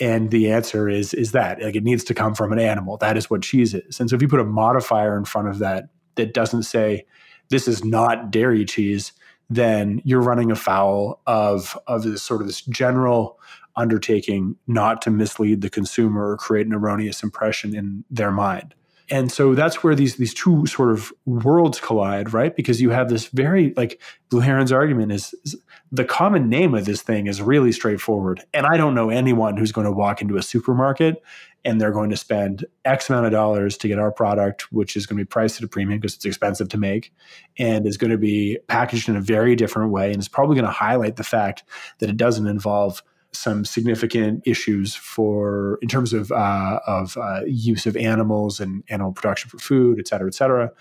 And 0.00 0.30
the 0.30 0.52
answer 0.52 0.88
is 0.88 1.12
is 1.12 1.32
that 1.32 1.60
like 1.60 1.74
it 1.74 1.82
needs 1.82 2.04
to 2.04 2.14
come 2.14 2.34
from 2.34 2.52
an 2.52 2.60
animal. 2.60 2.96
That 2.98 3.16
is 3.16 3.28
what 3.28 3.42
cheese 3.42 3.74
is. 3.74 3.98
And 3.98 4.08
so 4.08 4.14
if 4.14 4.22
you 4.22 4.28
put 4.28 4.38
a 4.38 4.44
modifier 4.44 5.16
in 5.16 5.24
front 5.24 5.48
of 5.48 5.58
that 5.58 5.88
that 6.14 6.34
doesn't 6.34 6.64
say 6.64 7.04
this 7.50 7.68
is 7.68 7.84
not 7.84 8.30
dairy 8.30 8.64
cheese, 8.64 9.12
then 9.50 10.02
you're 10.04 10.20
running 10.20 10.50
afoul 10.50 11.20
of 11.26 11.78
of 11.86 12.02
this 12.02 12.22
sort 12.22 12.40
of 12.40 12.46
this 12.46 12.62
general 12.62 13.38
undertaking 13.76 14.56
not 14.66 15.00
to 15.02 15.10
mislead 15.10 15.60
the 15.60 15.70
consumer 15.70 16.32
or 16.32 16.36
create 16.36 16.66
an 16.66 16.74
erroneous 16.74 17.22
impression 17.22 17.74
in 17.74 18.04
their 18.10 18.32
mind. 18.32 18.74
And 19.10 19.32
so 19.32 19.54
that's 19.54 19.82
where 19.82 19.94
these 19.94 20.16
these 20.16 20.34
two 20.34 20.66
sort 20.66 20.90
of 20.90 21.12
worlds 21.24 21.80
collide, 21.80 22.34
right? 22.34 22.54
Because 22.54 22.80
you 22.82 22.90
have 22.90 23.08
this 23.08 23.28
very 23.28 23.72
like 23.76 24.00
Blue 24.28 24.40
Heron's 24.40 24.72
argument 24.72 25.12
is, 25.12 25.34
is 25.44 25.56
the 25.90 26.04
common 26.04 26.50
name 26.50 26.74
of 26.74 26.84
this 26.84 27.00
thing 27.00 27.26
is 27.26 27.40
really 27.40 27.72
straightforward. 27.72 28.44
And 28.52 28.66
I 28.66 28.76
don't 28.76 28.94
know 28.94 29.08
anyone 29.08 29.56
who's 29.56 29.72
going 29.72 29.86
to 29.86 29.92
walk 29.92 30.20
into 30.20 30.36
a 30.36 30.42
supermarket 30.42 31.22
and 31.64 31.80
they're 31.80 31.92
going 31.92 32.10
to 32.10 32.16
spend 32.16 32.64
X 32.84 33.10
amount 33.10 33.26
of 33.26 33.32
dollars 33.32 33.76
to 33.78 33.88
get 33.88 33.98
our 33.98 34.10
product, 34.10 34.72
which 34.72 34.96
is 34.96 35.06
going 35.06 35.18
to 35.18 35.24
be 35.24 35.28
priced 35.28 35.58
at 35.58 35.64
a 35.64 35.68
premium 35.68 35.98
because 35.98 36.14
it's 36.14 36.24
expensive 36.24 36.68
to 36.68 36.78
make 36.78 37.12
and 37.58 37.86
is 37.86 37.96
going 37.96 38.10
to 38.10 38.18
be 38.18 38.58
packaged 38.68 39.08
in 39.08 39.16
a 39.16 39.20
very 39.20 39.56
different 39.56 39.90
way. 39.90 40.08
And 40.08 40.16
it's 40.16 40.28
probably 40.28 40.54
going 40.54 40.66
to 40.66 40.70
highlight 40.70 41.16
the 41.16 41.24
fact 41.24 41.64
that 41.98 42.08
it 42.08 42.16
doesn't 42.16 42.46
involve 42.46 43.02
some 43.32 43.64
significant 43.64 44.42
issues 44.46 44.94
for 44.94 45.78
in 45.82 45.88
terms 45.88 46.12
of 46.12 46.32
uh, 46.32 46.80
of 46.86 47.16
uh, 47.16 47.40
use 47.46 47.86
of 47.86 47.96
animals 47.96 48.58
and 48.58 48.82
animal 48.88 49.12
production 49.12 49.50
for 49.50 49.58
food, 49.58 49.98
et 49.98 50.08
cetera, 50.08 50.26
et 50.26 50.34
cetera. 50.34 50.72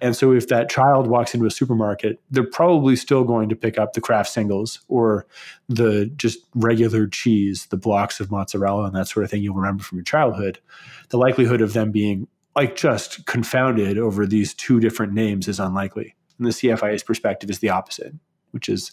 And 0.00 0.14
so, 0.14 0.32
if 0.32 0.48
that 0.48 0.68
child 0.68 1.06
walks 1.06 1.34
into 1.34 1.46
a 1.46 1.50
supermarket, 1.50 2.20
they're 2.30 2.44
probably 2.44 2.96
still 2.96 3.24
going 3.24 3.48
to 3.48 3.56
pick 3.56 3.78
up 3.78 3.94
the 3.94 4.00
Kraft 4.00 4.30
singles 4.30 4.80
or 4.88 5.26
the 5.68 6.06
just 6.16 6.38
regular 6.54 7.06
cheese, 7.06 7.66
the 7.66 7.76
blocks 7.76 8.20
of 8.20 8.30
mozzarella 8.30 8.84
and 8.84 8.94
that 8.94 9.08
sort 9.08 9.24
of 9.24 9.30
thing 9.30 9.42
you'll 9.42 9.54
remember 9.54 9.82
from 9.82 9.98
your 9.98 10.04
childhood. 10.04 10.58
The 11.08 11.18
likelihood 11.18 11.60
of 11.60 11.72
them 11.72 11.90
being 11.90 12.28
like 12.54 12.76
just 12.76 13.26
confounded 13.26 13.98
over 13.98 14.26
these 14.26 14.54
two 14.54 14.78
different 14.78 15.12
names 15.12 15.48
is 15.48 15.58
unlikely. 15.58 16.14
And 16.38 16.46
the 16.46 16.50
CFIA's 16.50 17.02
perspective 17.02 17.50
is 17.50 17.60
the 17.60 17.70
opposite, 17.70 18.14
which 18.52 18.68
is 18.68 18.92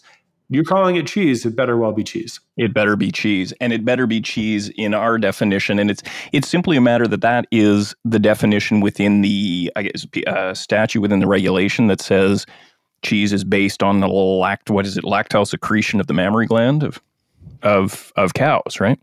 You're 0.52 0.64
calling 0.64 0.96
it 0.96 1.06
cheese. 1.06 1.46
It 1.46 1.56
better 1.56 1.78
well 1.78 1.92
be 1.92 2.04
cheese. 2.04 2.38
It 2.58 2.74
better 2.74 2.94
be 2.94 3.10
cheese, 3.10 3.54
and 3.60 3.72
it 3.72 3.84
better 3.84 4.06
be 4.06 4.20
cheese 4.20 4.68
in 4.70 4.92
our 4.92 5.16
definition. 5.16 5.78
And 5.78 5.90
it's 5.90 6.02
it's 6.32 6.48
simply 6.48 6.76
a 6.76 6.80
matter 6.80 7.06
that 7.08 7.22
that 7.22 7.46
is 7.50 7.94
the 8.04 8.18
definition 8.18 8.80
within 8.80 9.22
the 9.22 9.72
I 9.76 9.84
guess 9.84 10.06
uh, 10.26 10.52
statute 10.52 11.00
within 11.00 11.20
the 11.20 11.26
regulation 11.26 11.86
that 11.86 12.02
says 12.02 12.44
cheese 13.02 13.32
is 13.32 13.44
based 13.44 13.82
on 13.82 14.00
the 14.00 14.08
lact 14.08 14.70
what 14.70 14.84
is 14.84 14.96
it 14.96 15.04
lactose 15.04 15.48
secretion 15.48 16.00
of 16.00 16.06
the 16.06 16.14
mammary 16.14 16.46
gland 16.46 16.82
of 16.82 17.00
of 17.62 18.12
of 18.16 18.34
cows, 18.34 18.78
right? 18.78 18.98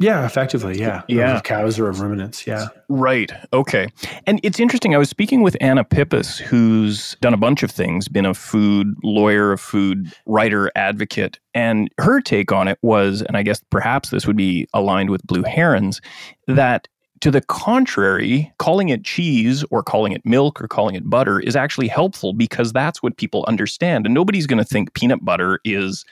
Yeah, 0.00 0.24
effectively. 0.24 0.78
Yeah. 0.78 1.02
Yeah. 1.08 1.36
Of 1.36 1.42
cows 1.42 1.78
or 1.78 1.88
of 1.88 2.00
ruminants. 2.00 2.46
Yeah. 2.46 2.68
Right. 2.88 3.30
Okay. 3.52 3.88
And 4.26 4.40
it's 4.42 4.58
interesting. 4.58 4.94
I 4.94 4.98
was 4.98 5.10
speaking 5.10 5.42
with 5.42 5.56
Anna 5.60 5.84
Pippus, 5.84 6.38
who's 6.38 7.16
done 7.20 7.34
a 7.34 7.36
bunch 7.36 7.62
of 7.62 7.70
things, 7.70 8.08
been 8.08 8.24
a 8.24 8.32
food 8.32 8.94
lawyer, 9.04 9.52
a 9.52 9.58
food 9.58 10.12
writer, 10.24 10.72
advocate. 10.74 11.38
And 11.52 11.90
her 11.98 12.22
take 12.22 12.50
on 12.50 12.66
it 12.66 12.78
was, 12.80 13.20
and 13.20 13.36
I 13.36 13.42
guess 13.42 13.62
perhaps 13.70 14.08
this 14.08 14.26
would 14.26 14.36
be 14.36 14.66
aligned 14.72 15.10
with 15.10 15.22
Blue 15.24 15.42
Herons, 15.42 16.00
that 16.46 16.88
to 17.20 17.30
the 17.30 17.42
contrary, 17.42 18.52
calling 18.58 18.88
it 18.88 19.04
cheese 19.04 19.64
or 19.70 19.82
calling 19.82 20.12
it 20.12 20.24
milk 20.24 20.60
or 20.60 20.66
calling 20.66 20.94
it 20.94 21.08
butter 21.08 21.38
is 21.38 21.54
actually 21.54 21.88
helpful 21.88 22.32
because 22.32 22.72
that's 22.72 23.02
what 23.02 23.16
people 23.18 23.44
understand. 23.46 24.06
And 24.06 24.14
nobody's 24.14 24.46
going 24.46 24.62
to 24.62 24.64
think 24.64 24.94
peanut 24.94 25.24
butter 25.24 25.60
is 25.64 26.04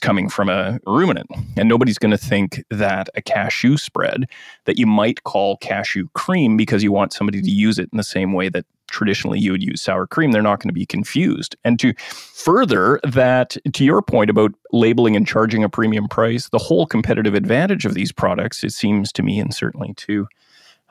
coming 0.00 0.28
from 0.28 0.48
a 0.50 0.78
ruminant. 0.86 1.30
And 1.56 1.68
nobody's 1.68 1.98
going 1.98 2.10
to 2.10 2.18
think 2.18 2.62
that 2.70 3.08
a 3.14 3.22
cashew 3.22 3.78
spread 3.78 4.28
that 4.66 4.78
you 4.78 4.86
might 4.86 5.24
call 5.24 5.56
cashew 5.58 6.08
cream 6.14 6.56
because 6.56 6.82
you 6.82 6.92
want 6.92 7.12
somebody 7.12 7.40
to 7.40 7.50
use 7.50 7.78
it 7.78 7.88
in 7.92 7.96
the 7.96 8.04
same 8.04 8.32
way 8.34 8.50
that 8.50 8.66
traditionally 8.90 9.38
you 9.38 9.52
would 9.52 9.62
use 9.62 9.80
sour 9.80 10.06
cream, 10.06 10.32
they're 10.32 10.42
not 10.42 10.60
going 10.60 10.68
to 10.68 10.74
be 10.74 10.84
confused. 10.84 11.56
And 11.64 11.78
to 11.78 11.94
further 11.98 13.00
that, 13.04 13.56
to 13.72 13.84
your 13.84 14.02
point 14.02 14.30
about 14.30 14.52
labeling 14.72 15.16
and 15.16 15.26
charging 15.26 15.64
a 15.64 15.68
premium 15.68 16.08
price, 16.08 16.48
the 16.48 16.58
whole 16.58 16.86
competitive 16.86 17.34
advantage 17.34 17.84
of 17.86 17.94
these 17.94 18.12
products, 18.12 18.64
it 18.64 18.72
seems 18.72 19.12
to 19.12 19.22
me, 19.22 19.38
and 19.38 19.54
certainly 19.54 19.94
to 19.98 20.26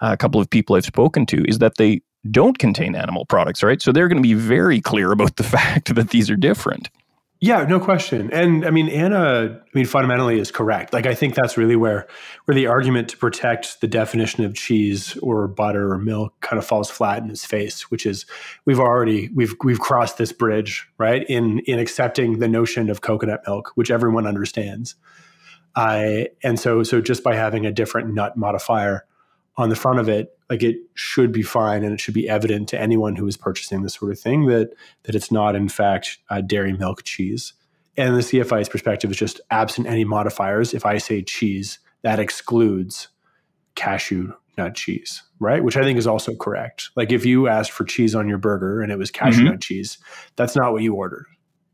Uh, 0.01 0.11
a 0.11 0.17
couple 0.17 0.39
of 0.39 0.49
people 0.49 0.75
I've 0.75 0.85
spoken 0.85 1.25
to 1.27 1.43
is 1.47 1.59
that 1.59 1.77
they 1.77 2.01
don't 2.29 2.57
contain 2.57 2.95
animal 2.95 3.25
products, 3.25 3.63
right? 3.63 3.81
So 3.81 3.91
they're 3.91 4.07
going 4.07 4.21
to 4.21 4.27
be 4.27 4.33
very 4.33 4.81
clear 4.81 5.11
about 5.11 5.37
the 5.37 5.43
fact 5.55 5.93
that 5.95 6.09
these 6.09 6.29
are 6.29 6.35
different. 6.35 6.89
Yeah, 7.41 7.63
no 7.63 7.79
question. 7.79 8.29
And 8.33 8.65
I 8.65 8.69
mean, 8.69 8.89
Anna, 8.89 9.61
I 9.63 9.69
mean, 9.73 9.85
fundamentally 9.85 10.39
is 10.39 10.51
correct. 10.51 10.91
Like, 10.91 11.05
I 11.05 11.15
think 11.15 11.35
that's 11.35 11.55
really 11.55 11.77
where 11.77 12.05
where 12.43 12.53
the 12.53 12.67
argument 12.67 13.07
to 13.09 13.17
protect 13.17 13.79
the 13.79 13.87
definition 13.87 14.43
of 14.43 14.55
cheese 14.55 15.15
or 15.21 15.47
butter 15.47 15.93
or 15.93 15.97
milk 15.97 16.33
kind 16.41 16.59
of 16.59 16.65
falls 16.65 16.91
flat 16.91 17.23
in 17.23 17.29
its 17.29 17.45
face, 17.45 17.89
which 17.89 18.05
is 18.05 18.25
we've 18.65 18.79
already 18.79 19.29
we've 19.33 19.55
we've 19.63 19.79
crossed 19.79 20.17
this 20.17 20.33
bridge, 20.33 20.89
right? 20.97 21.25
In 21.29 21.59
in 21.59 21.79
accepting 21.79 22.39
the 22.39 22.49
notion 22.49 22.89
of 22.89 22.99
coconut 22.99 23.41
milk, 23.47 23.71
which 23.75 23.89
everyone 23.89 24.27
understands. 24.27 24.95
I 25.77 26.29
and 26.43 26.59
so 26.59 26.83
so 26.83 26.99
just 26.99 27.23
by 27.23 27.35
having 27.35 27.65
a 27.65 27.71
different 27.71 28.13
nut 28.13 28.35
modifier 28.35 29.05
on 29.59 29.67
the 29.67 29.75
front 29.75 29.99
of 29.99 30.07
it, 30.07 30.37
like 30.49 30.63
it 30.63 30.77
should 30.93 31.33
be 31.33 31.41
fine 31.41 31.83
and 31.83 31.93
it 31.93 31.99
should 31.99 32.13
be 32.13 32.29
evident 32.29 32.69
to 32.69 32.79
anyone 32.79 33.17
who 33.17 33.27
is 33.27 33.35
purchasing 33.35 33.83
this 33.83 33.95
sort 33.95 34.09
of 34.09 34.17
thing 34.17 34.45
that 34.45 34.73
that 35.03 35.15
it's 35.15 35.33
not 35.33 35.53
in 35.53 35.67
fact 35.67 36.17
dairy 36.47 36.71
milk 36.71 37.03
cheese. 37.03 37.53
And 37.97 38.15
the 38.15 38.21
CFI's 38.21 38.69
perspective 38.69 39.11
is 39.11 39.17
just 39.17 39.41
absent 39.51 39.85
any 39.85 40.05
modifiers. 40.05 40.73
If 40.73 40.85
I 40.85 40.97
say 40.97 41.21
cheese, 41.21 41.79
that 42.03 42.19
excludes 42.19 43.09
cashew 43.75 44.33
nut 44.57 44.75
cheese, 44.75 45.23
right? 45.41 45.61
Which 45.61 45.75
I 45.75 45.81
think 45.81 45.99
is 45.99 46.07
also 46.07 46.33
correct. 46.35 46.89
Like 46.95 47.11
if 47.11 47.25
you 47.25 47.49
asked 47.49 47.71
for 47.71 47.83
cheese 47.83 48.15
on 48.15 48.29
your 48.29 48.37
burger 48.37 48.81
and 48.81 48.93
it 48.93 48.97
was 48.97 49.11
cashew 49.11 49.41
mm-hmm. 49.41 49.49
nut 49.49 49.61
cheese, 49.61 49.97
that's 50.37 50.55
not 50.55 50.71
what 50.71 50.83
you 50.83 50.95
ordered. 50.95 51.25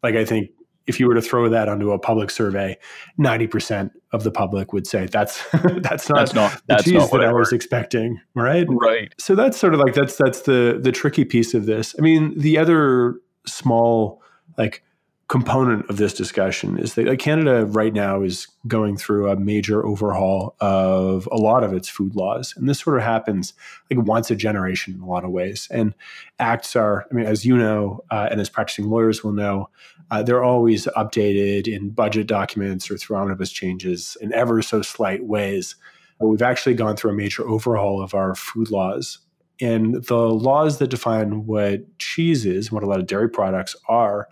Like 0.01 0.15
I 0.15 0.25
think 0.25 0.49
if 0.87 0.99
you 0.99 1.07
were 1.07 1.15
to 1.15 1.21
throw 1.21 1.49
that 1.49 1.67
onto 1.67 1.91
a 1.91 1.99
public 1.99 2.29
survey, 2.29 2.77
90% 3.19 3.91
of 4.11 4.23
the 4.23 4.31
public 4.31 4.71
would 4.73 4.87
say 4.87 5.07
that's 5.07 5.43
that's 5.81 6.09
not, 6.09 6.17
that's 6.17 6.33
not 6.33 6.61
the 6.67 6.75
cheese 6.77 6.93
not 6.93 7.11
that 7.11 7.21
I, 7.21 7.29
I 7.29 7.33
was 7.33 7.51
expecting, 7.51 8.19
right? 8.33 8.67
Right. 8.69 9.13
So 9.17 9.35
that's 9.35 9.57
sort 9.57 9.73
of 9.73 9.79
like 9.79 9.93
that's 9.93 10.15
that's 10.15 10.41
the 10.41 10.79
the 10.81 10.91
tricky 10.91 11.25
piece 11.25 11.53
of 11.53 11.65
this. 11.65 11.95
I 11.97 12.01
mean, 12.01 12.37
the 12.37 12.57
other 12.57 13.15
small 13.45 14.21
like 14.57 14.83
component 15.27 15.89
of 15.89 15.97
this 15.97 16.13
discussion 16.13 16.77
is 16.77 16.93
that 16.93 17.17
Canada 17.17 17.65
right 17.65 17.93
now 17.93 18.21
is 18.21 18.47
going 18.67 18.95
through 18.95 19.27
a 19.27 19.35
major 19.35 19.83
overhaul 19.83 20.55
of 20.59 21.27
a 21.31 21.37
lot 21.37 21.63
of 21.63 21.73
its 21.73 21.89
food 21.89 22.15
laws. 22.15 22.53
And 22.55 22.69
this 22.69 22.79
sort 22.79 22.97
of 22.97 23.03
happens 23.03 23.53
like 23.89 24.05
once 24.05 24.29
a 24.29 24.35
generation 24.35 24.93
in 24.93 25.01
a 25.01 25.07
lot 25.07 25.23
of 25.23 25.31
ways. 25.31 25.67
And 25.71 25.95
acts 26.37 26.75
are, 26.75 27.07
I 27.09 27.13
mean, 27.15 27.25
as 27.25 27.43
you 27.43 27.57
know, 27.57 28.03
uh, 28.11 28.27
and 28.29 28.39
as 28.39 28.49
practicing 28.49 28.87
lawyers 28.87 29.23
will 29.23 29.31
know, 29.31 29.69
uh, 30.11 30.21
they're 30.21 30.43
always 30.43 30.85
updated 30.95 31.67
in 31.67 31.89
budget 31.89 32.27
documents 32.27 32.91
or 32.91 32.97
through 32.97 33.17
omnibus 33.17 33.51
changes 33.51 34.15
in 34.21 34.31
ever 34.31 34.61
so 34.61 34.83
slight 34.83 35.25
ways. 35.25 35.75
But 36.19 36.27
we've 36.27 36.43
actually 36.43 36.75
gone 36.75 36.95
through 36.95 37.11
a 37.11 37.15
major 37.15 37.47
overhaul 37.47 37.99
of 37.99 38.13
our 38.13 38.35
food 38.35 38.69
laws. 38.69 39.19
And 39.59 40.03
the 40.03 40.17
laws 40.17 40.77
that 40.77 40.89
define 40.89 41.47
what 41.47 41.97
cheese 41.97 42.45
is, 42.45 42.67
and 42.67 42.73
what 42.73 42.83
a 42.83 42.87
lot 42.87 42.99
of 42.99 43.07
dairy 43.07 43.29
products 43.29 43.75
are, 43.89 44.27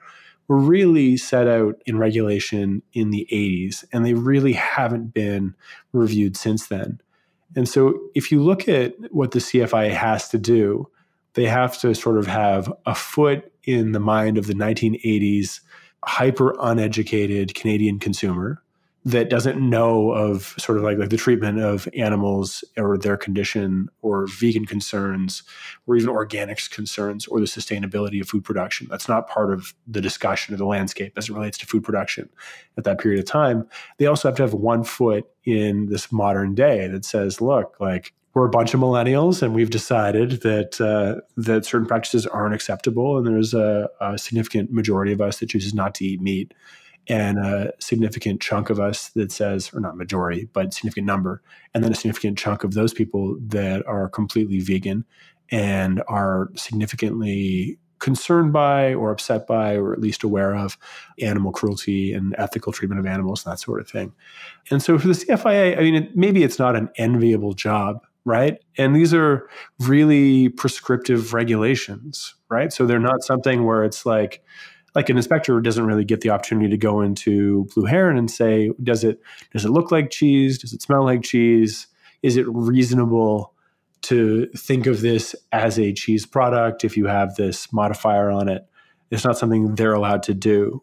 were 0.48 0.58
really 0.58 1.18
set 1.18 1.48
out 1.48 1.82
in 1.86 1.98
regulation 1.98 2.82
in 2.94 3.12
the 3.12 3.28
80s, 3.32 3.86
and 3.92 4.06
they 4.06 4.14
really 4.14 4.54
haven't 4.54 5.14
been 5.14 5.56
reviewed 5.92 6.36
since 6.36 6.68
then. 6.68 7.00
And 7.56 7.70
so, 7.70 8.00
if 8.16 8.32
you 8.32 8.42
look 8.42 8.68
at 8.68 8.96
what 9.12 9.32
the 9.32 9.40
CFI 9.40 9.92
has 9.92 10.28
to 10.30 10.38
do, 10.38 10.90
they 11.36 11.46
have 11.46 11.78
to 11.80 11.94
sort 11.94 12.18
of 12.18 12.28
have 12.28 12.72
a 12.86 12.96
foot 12.96 13.52
in 13.64 13.92
the 13.92 14.00
mind 14.00 14.38
of 14.38 14.48
the 14.48 14.54
1980s 14.54 15.62
hyper 16.04 16.56
uneducated 16.60 17.56
Canadian 17.56 18.00
consumer 18.00 18.62
that 19.06 19.30
doesn't 19.30 19.60
know 19.60 20.12
of 20.12 20.56
sort 20.58 20.78
of 20.78 20.84
like, 20.84 20.98
like 20.98 21.10
the 21.10 21.18
treatment 21.18 21.60
of 21.60 21.90
animals 21.96 22.64
or 22.78 22.98
their 22.98 23.18
condition 23.18 23.90
or 24.02 24.28
vegan 24.28 24.66
concerns 24.66 25.44
or 25.86 25.98
even 25.98 26.10
organics 26.10 26.72
concerns 26.72 27.28
or 27.28 27.40
the 27.42 27.46
sustainability 27.46 28.22
of 28.22 28.30
food 28.30 28.46
production. 28.46 28.88
That's 28.90 29.10
not 29.10 29.28
part 29.28 29.52
of 29.52 29.74
the 29.88 30.00
discussion 30.00 30.54
of 30.54 30.58
the 30.58 30.66
landscape 30.66 31.14
as 31.18 31.28
it 31.30 31.34
relates 31.34 31.58
to 31.60 31.66
food 31.66 31.84
production 31.84 32.30
at 32.78 32.86
that 32.86 33.00
period 33.00 33.20
of 33.20 33.26
time. 33.26 33.68
They 33.98 34.06
also 34.06 34.30
have 34.30 34.38
to 34.38 34.44
have 34.44 34.54
one 34.54 34.86
foot 34.86 35.26
in 35.44 35.88
this 35.88 36.12
modern 36.12 36.56
day 36.56 36.88
that 36.88 37.04
says, 37.04 37.42
look, 37.42 37.76
like 37.82 38.14
we're 38.34 38.48
a 38.48 38.50
bunch 38.50 38.74
of 38.74 38.80
millennials 38.80 39.44
and 39.44 39.54
we've 39.54 39.70
decided 39.70 40.42
that 40.42 40.80
uh, 40.80 41.22
that 41.36 41.66
certain 41.66 41.88
practices 41.88 42.26
aren't 42.26 42.56
acceptable 42.56 43.18
and 43.18 43.28
there's 43.28 43.54
a, 43.54 43.90
a 44.00 44.18
significant 44.18 44.72
majority 44.72 45.12
of 45.12 45.20
us 45.20 45.40
that 45.40 45.50
chooses 45.50 45.74
not 45.74 45.94
to 45.96 46.06
eat 46.06 46.22
meat 46.22 46.54
and 47.08 47.38
a 47.38 47.74
significant 47.80 48.42
chunk 48.42 48.70
of 48.70 48.80
us 48.80 49.10
that 49.10 49.32
says, 49.32 49.72
or 49.74 49.80
not 49.80 49.98
majority, 49.98 50.50
but 50.54 50.74
significant 50.74 51.06
number, 51.06 51.42
and 51.74 51.84
then 51.84 51.92
a 51.92 51.96
significant 51.96 52.38
chunk 52.38 52.64
of 52.64 52.74
those 52.74 52.94
people 52.94 53.38
that 53.40 53.86
are 53.88 54.08
completely 54.08 54.60
vegan 54.60 55.06
and 55.52 56.02
are 56.08 56.50
significantly 56.56 57.78
concerned 58.00 58.52
by 58.52 58.94
or 58.94 59.12
upset 59.12 59.48
by 59.48 59.76
or 59.76 59.94
at 59.94 60.00
least 60.00 60.24
aware 60.24 60.54
of 60.54 60.78
animal 61.22 61.54
cruelty 61.54 62.12
and 62.12 62.36
ethical 62.38 62.74
treatment 62.74 63.00
of 63.00 63.06
animals 63.06 63.46
and 63.46 63.52
that 63.52 63.60
sort 63.60 63.80
of 63.80 63.90
thing. 63.90 64.12
And 64.70 64.84
so 64.84 65.00
for 65.00 65.08
the 65.08 65.14
CFIA, 65.14 65.78
I 65.78 65.82
mean, 65.82 65.96
it, 65.96 66.16
maybe 66.16 66.44
it's 66.44 66.60
not 66.60 66.76
an 66.76 66.90
enviable 66.98 67.54
job, 67.54 68.06
right? 68.26 68.58
And 68.78 68.94
these 68.94 69.14
are 69.14 69.48
really 69.80 70.50
prescriptive 70.50 71.34
regulations, 71.34 72.36
right? 72.50 72.74
So 72.74 72.86
they're 72.86 73.00
not 73.00 73.24
something 73.24 73.64
where 73.64 73.86
it's 73.86 74.06
like, 74.06 74.44
like 74.96 75.10
an 75.10 75.18
inspector 75.18 75.60
doesn't 75.60 75.86
really 75.86 76.06
get 76.06 76.22
the 76.22 76.30
opportunity 76.30 76.70
to 76.70 76.78
go 76.78 77.02
into 77.02 77.66
blue 77.74 77.86
heron 77.86 78.18
and 78.18 78.30
say 78.30 78.72
does 78.82 79.04
it 79.04 79.20
does 79.52 79.66
it 79.66 79.70
look 79.70 79.92
like 79.92 80.10
cheese 80.10 80.58
does 80.58 80.74
it 80.74 80.82
smell 80.82 81.04
like 81.04 81.24
cheese 81.24 81.88
is 82.22 82.38
it 82.38 82.46
reasonable 82.48 83.54
to 84.02 84.48
think 84.56 84.86
of 84.86 85.02
this 85.02 85.36
as 85.52 85.80
a 85.80 85.94
cheese 85.94 86.26
product 86.26 86.84
if 86.84 86.98
you 86.98 87.06
have 87.06 87.36
this 87.36 87.72
modifier 87.72 88.30
on 88.30 88.50
it 88.50 88.68
it's 89.12 89.24
not 89.24 89.38
something 89.38 89.76
they're 89.76 89.94
allowed 89.94 90.24
to 90.24 90.34
do 90.34 90.82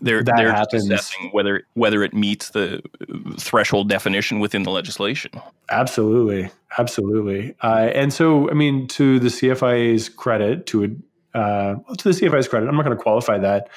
they're, 0.00 0.22
that 0.22 0.34
they're 0.36 0.52
happens. 0.52 0.90
assessing 0.90 1.30
whether 1.30 1.62
whether 1.74 2.02
it 2.02 2.12
meets 2.12 2.50
the 2.50 2.82
threshold 3.38 3.88
definition 3.88 4.40
within 4.40 4.64
the 4.64 4.70
legislation. 4.70 5.30
Absolutely, 5.70 6.50
absolutely. 6.78 7.54
Uh, 7.62 7.90
and 7.94 8.12
so, 8.12 8.50
I 8.50 8.54
mean, 8.54 8.88
to 8.88 9.20
the 9.20 9.28
CFIA's 9.28 10.08
credit, 10.08 10.66
to 10.66 11.00
uh, 11.34 11.74
to 11.98 12.12
the 12.12 12.14
CFI's 12.14 12.48
credit, 12.48 12.68
I'm 12.68 12.76
not 12.76 12.84
going 12.84 12.96
to 12.96 13.02
qualify 13.02 13.38
that 13.38 13.68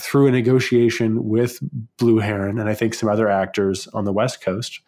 through 0.00 0.26
a 0.26 0.30
negotiation 0.30 1.24
with 1.28 1.60
Blue 1.98 2.18
Heron 2.18 2.58
and 2.58 2.68
I 2.68 2.74
think 2.74 2.94
some 2.94 3.08
other 3.08 3.28
actors 3.28 3.86
on 3.88 4.04
the 4.04 4.12
West 4.12 4.40
Coast 4.40 4.80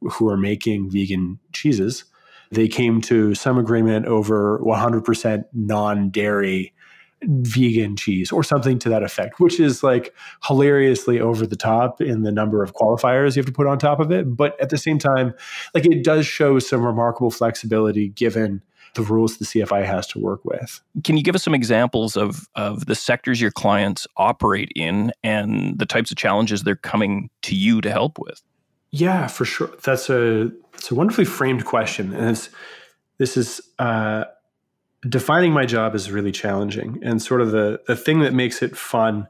who 0.00 0.28
are 0.28 0.36
making 0.36 0.90
vegan 0.90 1.38
cheeses. 1.52 2.04
They 2.50 2.68
came 2.68 3.00
to 3.02 3.34
some 3.34 3.58
agreement 3.58 4.06
over 4.06 4.58
100% 4.60 5.44
non 5.52 6.10
dairy 6.10 6.72
vegan 7.26 7.96
cheese 7.96 8.30
or 8.30 8.42
something 8.44 8.78
to 8.78 8.88
that 8.90 9.02
effect, 9.02 9.40
which 9.40 9.58
is 9.58 9.82
like 9.82 10.14
hilariously 10.46 11.20
over 11.20 11.46
the 11.46 11.56
top 11.56 12.00
in 12.00 12.22
the 12.22 12.32
number 12.32 12.62
of 12.62 12.74
qualifiers 12.74 13.34
you 13.34 13.40
have 13.40 13.46
to 13.46 13.52
put 13.52 13.66
on 13.66 13.78
top 13.78 13.98
of 13.98 14.10
it. 14.10 14.36
But 14.36 14.60
at 14.60 14.70
the 14.70 14.78
same 14.78 14.98
time, 14.98 15.34
like 15.74 15.86
it 15.86 16.04
does 16.04 16.26
show 16.26 16.58
some 16.58 16.84
remarkable 16.84 17.30
flexibility 17.30 18.08
given 18.08 18.62
the 18.94 19.02
rules 19.02 19.38
the 19.38 19.44
CFI 19.44 19.84
has 19.84 20.06
to 20.08 20.18
work 20.18 20.44
with. 20.44 20.80
Can 21.02 21.16
you 21.16 21.22
give 21.22 21.34
us 21.34 21.42
some 21.42 21.54
examples 21.54 22.16
of, 22.16 22.48
of 22.54 22.86
the 22.86 22.94
sectors 22.94 23.40
your 23.40 23.50
clients 23.50 24.06
operate 24.16 24.72
in 24.74 25.12
and 25.22 25.78
the 25.78 25.86
types 25.86 26.10
of 26.10 26.16
challenges 26.16 26.62
they're 26.62 26.76
coming 26.76 27.30
to 27.42 27.54
you 27.54 27.80
to 27.80 27.90
help 27.90 28.18
with? 28.18 28.42
Yeah, 28.90 29.26
for 29.26 29.44
sure. 29.44 29.70
That's 29.82 30.08
a 30.08 30.52
it's 30.74 30.90
a 30.90 30.94
wonderfully 30.94 31.24
framed 31.24 31.64
question, 31.64 32.14
and 32.14 32.30
it's 32.30 32.48
this 33.18 33.36
is 33.36 33.60
uh, 33.80 34.24
defining 35.08 35.52
my 35.52 35.66
job 35.66 35.96
is 35.96 36.12
really 36.12 36.30
challenging, 36.30 37.00
and 37.02 37.20
sort 37.20 37.40
of 37.40 37.50
the 37.50 37.80
the 37.88 37.96
thing 37.96 38.20
that 38.20 38.32
makes 38.32 38.62
it 38.62 38.76
fun 38.76 39.26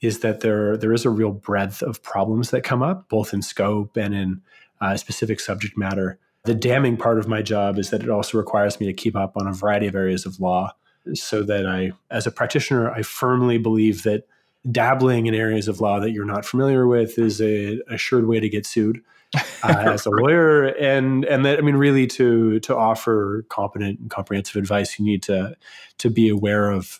is 0.00 0.20
that 0.20 0.40
there 0.40 0.76
there 0.76 0.92
is 0.92 1.04
a 1.04 1.10
real 1.10 1.32
breadth 1.32 1.82
of 1.82 2.00
problems 2.04 2.50
that 2.50 2.62
come 2.62 2.80
up, 2.80 3.08
both 3.08 3.34
in 3.34 3.42
scope 3.42 3.96
and 3.96 4.14
in 4.14 4.40
uh, 4.80 4.96
specific 4.96 5.40
subject 5.40 5.76
matter. 5.76 6.20
The 6.48 6.54
damning 6.54 6.96
part 6.96 7.18
of 7.18 7.28
my 7.28 7.42
job 7.42 7.78
is 7.78 7.90
that 7.90 8.02
it 8.02 8.08
also 8.08 8.38
requires 8.38 8.80
me 8.80 8.86
to 8.86 8.94
keep 8.94 9.14
up 9.14 9.36
on 9.36 9.46
a 9.46 9.52
variety 9.52 9.86
of 9.86 9.94
areas 9.94 10.24
of 10.24 10.40
law 10.40 10.72
so 11.12 11.42
that 11.42 11.66
I, 11.66 11.92
as 12.10 12.26
a 12.26 12.30
practitioner, 12.30 12.90
I 12.90 13.02
firmly 13.02 13.58
believe 13.58 14.02
that 14.04 14.26
dabbling 14.72 15.26
in 15.26 15.34
areas 15.34 15.68
of 15.68 15.82
law 15.82 16.00
that 16.00 16.12
you're 16.12 16.24
not 16.24 16.46
familiar 16.46 16.86
with 16.86 17.18
is 17.18 17.42
a 17.42 17.82
assured 17.90 18.26
way 18.26 18.40
to 18.40 18.48
get 18.48 18.64
sued 18.64 19.02
uh, 19.36 19.40
as 19.62 20.06
a 20.06 20.10
lawyer. 20.10 20.68
And 20.68 21.26
and 21.26 21.44
that 21.44 21.58
i 21.58 21.60
mean 21.60 21.76
really 21.76 22.06
to 22.06 22.60
to 22.60 22.74
offer 22.74 23.44
competent 23.50 24.00
and 24.00 24.08
comprehensive 24.08 24.56
advice 24.56 24.98
you 24.98 25.04
need 25.04 25.22
to 25.24 25.54
to 25.98 26.08
be 26.08 26.30
aware 26.30 26.70
of 26.70 26.98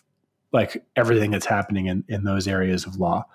like 0.51 0.85
everything 0.95 1.31
that's 1.31 1.47
happening 1.47 1.87
in 1.87 2.03
in 2.07 2.23
those 2.23 2.47
areas 2.47 2.85
of 2.85 2.97
law. 2.97 3.25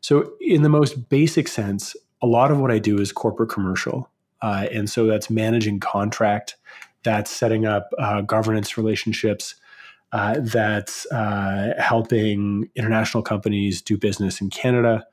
So 0.00 0.32
in 0.40 0.62
the 0.62 0.70
most 0.70 1.10
basic 1.10 1.48
sense 1.48 1.94
a 2.22 2.26
lot 2.26 2.50
of 2.50 2.58
what 2.58 2.70
i 2.70 2.78
do 2.78 2.98
is 2.98 3.12
corporate 3.12 3.50
commercial 3.50 4.08
uh, 4.42 4.66
and 4.72 4.88
so 4.88 5.06
that's 5.06 5.30
managing 5.30 5.80
contract, 5.80 6.56
that's 7.02 7.30
setting 7.30 7.66
up 7.66 7.90
uh, 7.98 8.20
governance 8.22 8.76
relationships, 8.76 9.54
uh, 10.12 10.36
that's 10.40 11.06
uh, 11.12 11.74
helping 11.78 12.68
international 12.74 13.22
companies 13.22 13.80
do 13.80 13.96
business 13.96 14.40
in 14.40 14.50
Canada. 14.50 15.06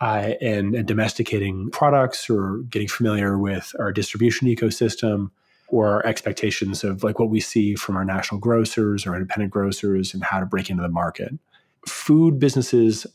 Uh, 0.00 0.34
and, 0.40 0.76
and, 0.76 0.86
domesticating 0.86 1.68
products 1.70 2.30
or 2.30 2.58
getting 2.70 2.86
familiar 2.86 3.36
with 3.36 3.74
our 3.80 3.92
distribution 3.92 4.46
ecosystem 4.46 5.28
or 5.66 5.88
our 5.88 6.06
expectations 6.06 6.84
of 6.84 7.02
like 7.02 7.18
what 7.18 7.30
we 7.30 7.40
see 7.40 7.74
from 7.74 7.96
our 7.96 8.04
national 8.04 8.40
grocers 8.40 9.06
or 9.06 9.14
independent 9.14 9.50
grocers 9.50 10.14
and 10.14 10.22
how 10.22 10.38
to 10.38 10.46
break 10.46 10.70
into 10.70 10.84
the 10.84 10.88
market. 10.88 11.32
Food 11.84 12.38
businesses 12.38 13.08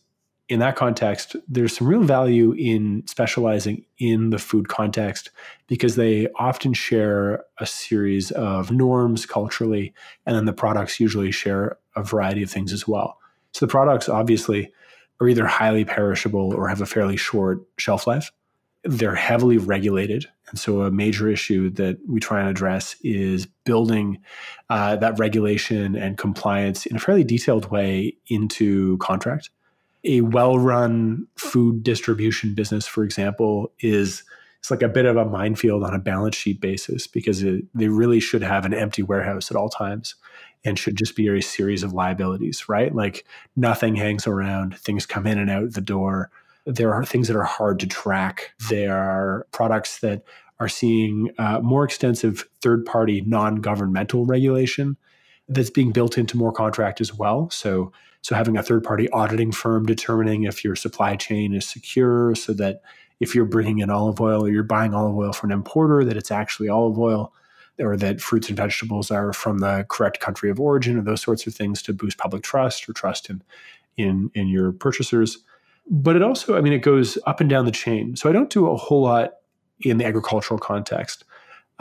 in 0.49 0.59
that 0.59 0.75
context, 0.75 1.35
there's 1.47 1.77
some 1.77 1.87
real 1.87 2.03
value 2.03 2.53
in 2.53 3.03
specializing 3.07 3.85
in 3.97 4.29
the 4.29 4.37
food 4.37 4.67
context 4.67 5.29
because 5.67 5.95
they 5.95 6.27
often 6.35 6.73
share 6.73 7.43
a 7.59 7.65
series 7.65 8.31
of 8.31 8.69
norms 8.69 9.25
culturally, 9.25 9.93
and 10.25 10.35
then 10.35 10.45
the 10.45 10.53
products 10.53 10.99
usually 10.99 11.31
share 11.31 11.77
a 11.95 12.03
variety 12.03 12.43
of 12.43 12.51
things 12.51 12.73
as 12.73 12.87
well. 12.87 13.17
So 13.53 13.65
the 13.65 13.71
products 13.71 14.09
obviously 14.09 14.71
are 15.21 15.29
either 15.29 15.47
highly 15.47 15.85
perishable 15.85 16.53
or 16.53 16.67
have 16.67 16.81
a 16.81 16.85
fairly 16.85 17.17
short 17.17 17.61
shelf 17.77 18.05
life. 18.05 18.31
They're 18.83 19.15
heavily 19.15 19.57
regulated. 19.57 20.25
And 20.49 20.59
so, 20.59 20.81
a 20.81 20.91
major 20.91 21.29
issue 21.29 21.69
that 21.71 21.97
we 22.05 22.19
try 22.19 22.41
and 22.41 22.49
address 22.49 22.97
is 23.01 23.47
building 23.63 24.19
uh, 24.69 24.97
that 24.97 25.17
regulation 25.17 25.95
and 25.95 26.17
compliance 26.17 26.85
in 26.85 26.97
a 26.97 26.99
fairly 26.99 27.23
detailed 27.23 27.71
way 27.71 28.17
into 28.27 28.97
contract 28.97 29.49
a 30.03 30.21
well-run 30.21 31.27
food 31.35 31.83
distribution 31.83 32.53
business, 32.53 32.85
for 32.85 33.03
example, 33.03 33.71
is 33.79 34.23
it's 34.59 34.71
like 34.71 34.81
a 34.81 34.87
bit 34.87 35.05
of 35.05 35.17
a 35.17 35.25
minefield 35.25 35.83
on 35.83 35.93
a 35.93 35.99
balance 35.99 36.35
sheet 36.35 36.61
basis 36.61 37.05
because 37.05 37.43
it, 37.43 37.65
they 37.75 37.89
really 37.89 38.19
should 38.19 38.41
have 38.41 38.65
an 38.65 38.73
empty 38.73 39.03
warehouse 39.03 39.51
at 39.51 39.57
all 39.57 39.69
times 39.69 40.15
and 40.63 40.79
should 40.79 40.95
just 40.95 41.15
be 41.15 41.27
a 41.27 41.41
series 41.41 41.83
of 41.83 41.91
liabilities, 41.91 42.69
right? 42.69 42.95
Like 42.95 43.25
nothing 43.55 43.95
hangs 43.95 44.25
around, 44.25 44.77
things 44.77 45.05
come 45.05 45.27
in 45.27 45.37
and 45.37 45.49
out 45.49 45.73
the 45.73 45.81
door. 45.81 46.31
There 46.65 46.93
are 46.93 47.03
things 47.03 47.27
that 47.27 47.35
are 47.35 47.43
hard 47.43 47.79
to 47.81 47.87
track. 47.87 48.53
There 48.69 48.95
are 48.95 49.45
products 49.51 49.99
that 49.99 50.23
are 50.61 50.69
seeing 50.69 51.31
uh, 51.37 51.59
more 51.59 51.83
extensive 51.83 52.47
third 52.61 52.85
party 52.85 53.19
non 53.19 53.57
governmental 53.57 54.25
regulation 54.25 54.95
that's 55.53 55.69
being 55.69 55.91
built 55.91 56.17
into 56.17 56.37
more 56.37 56.51
contract 56.51 57.01
as 57.01 57.13
well. 57.13 57.49
So 57.49 57.91
so 58.21 58.35
having 58.35 58.57
a 58.57 58.63
third 58.63 58.83
party 58.83 59.09
auditing 59.09 59.51
firm 59.51 59.85
determining 59.85 60.43
if 60.43 60.63
your 60.63 60.75
supply 60.77 61.17
chain 61.17 61.53
is 61.53 61.67
secure 61.67 62.35
so 62.35 62.53
that 62.53 62.81
if 63.19 63.35
you're 63.35 63.45
bringing 63.45 63.79
in 63.79 63.89
olive 63.89 64.21
oil 64.21 64.45
or 64.45 64.49
you're 64.49 64.63
buying 64.63 64.93
olive 64.93 65.15
oil 65.15 65.33
from 65.33 65.51
an 65.51 65.57
importer, 65.57 66.05
that 66.05 66.15
it's 66.15 66.31
actually 66.31 66.69
olive 66.69 66.97
oil 66.97 67.33
or 67.79 67.97
that 67.97 68.21
fruits 68.21 68.47
and 68.47 68.57
vegetables 68.57 69.11
are 69.11 69.33
from 69.33 69.59
the 69.59 69.85
correct 69.89 70.19
country 70.19 70.49
of 70.49 70.59
origin 70.59 70.97
or 70.97 71.01
those 71.01 71.21
sorts 71.21 71.45
of 71.47 71.53
things 71.53 71.81
to 71.81 71.93
boost 71.93 72.17
public 72.17 72.43
trust 72.43 72.87
or 72.87 72.93
trust 72.93 73.29
in 73.29 73.41
in 73.97 74.31
in 74.33 74.47
your 74.47 74.71
purchasers. 74.71 75.39
But 75.89 76.15
it 76.15 76.21
also, 76.21 76.57
I 76.57 76.61
mean, 76.61 76.73
it 76.73 76.79
goes 76.79 77.17
up 77.25 77.41
and 77.41 77.49
down 77.49 77.65
the 77.65 77.71
chain. 77.71 78.15
So 78.15 78.29
I 78.29 78.31
don't 78.31 78.49
do 78.49 78.69
a 78.69 78.77
whole 78.77 79.01
lot 79.01 79.33
in 79.81 79.97
the 79.97 80.05
agricultural 80.05 80.59
context. 80.59 81.25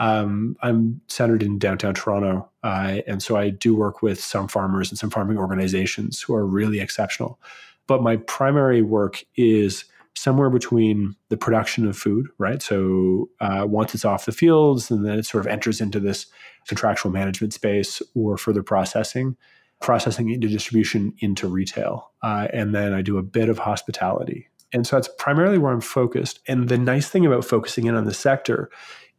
Um, 0.03 0.57
I'm 0.61 0.99
centered 1.07 1.41
in 1.41 1.59
downtown 1.59 1.93
Toronto, 1.93 2.49
uh, 2.61 2.97
and 3.07 3.23
so 3.23 3.37
I 3.37 3.51
do 3.51 3.73
work 3.73 4.01
with 4.01 4.19
some 4.19 4.49
farmers 4.49 4.89
and 4.89 4.99
some 4.99 5.09
farming 5.09 5.37
organizations 5.37 6.21
who 6.21 6.35
are 6.35 6.45
really 6.45 6.81
exceptional. 6.81 7.39
But 7.87 8.03
my 8.03 8.17
primary 8.17 8.81
work 8.81 9.23
is 9.37 9.85
somewhere 10.13 10.49
between 10.49 11.15
the 11.29 11.37
production 11.37 11.87
of 11.87 11.97
food, 11.97 12.27
right? 12.37 12.61
So 12.61 13.29
uh, 13.39 13.65
once 13.65 13.95
it's 13.95 14.03
off 14.03 14.25
the 14.25 14.33
fields, 14.33 14.91
and 14.91 15.05
then 15.05 15.17
it 15.19 15.25
sort 15.25 15.45
of 15.45 15.49
enters 15.49 15.79
into 15.79 16.01
this 16.01 16.25
contractual 16.67 17.11
management 17.13 17.53
space 17.53 18.01
or 18.13 18.37
further 18.37 18.61
processing, 18.61 19.37
processing 19.79 20.29
into 20.31 20.49
distribution 20.49 21.13
into 21.19 21.47
retail, 21.47 22.11
uh, 22.21 22.49
and 22.51 22.75
then 22.75 22.93
I 22.93 23.03
do 23.03 23.17
a 23.17 23.23
bit 23.23 23.47
of 23.47 23.57
hospitality. 23.57 24.49
And 24.73 24.85
so 24.85 24.95
that's 24.97 25.09
primarily 25.17 25.59
where 25.59 25.71
I'm 25.71 25.81
focused. 25.81 26.39
And 26.47 26.67
the 26.67 26.79
nice 26.79 27.07
thing 27.07 27.25
about 27.25 27.45
focusing 27.45 27.85
in 27.85 27.95
on 27.95 28.05
the 28.05 28.13
sector 28.13 28.69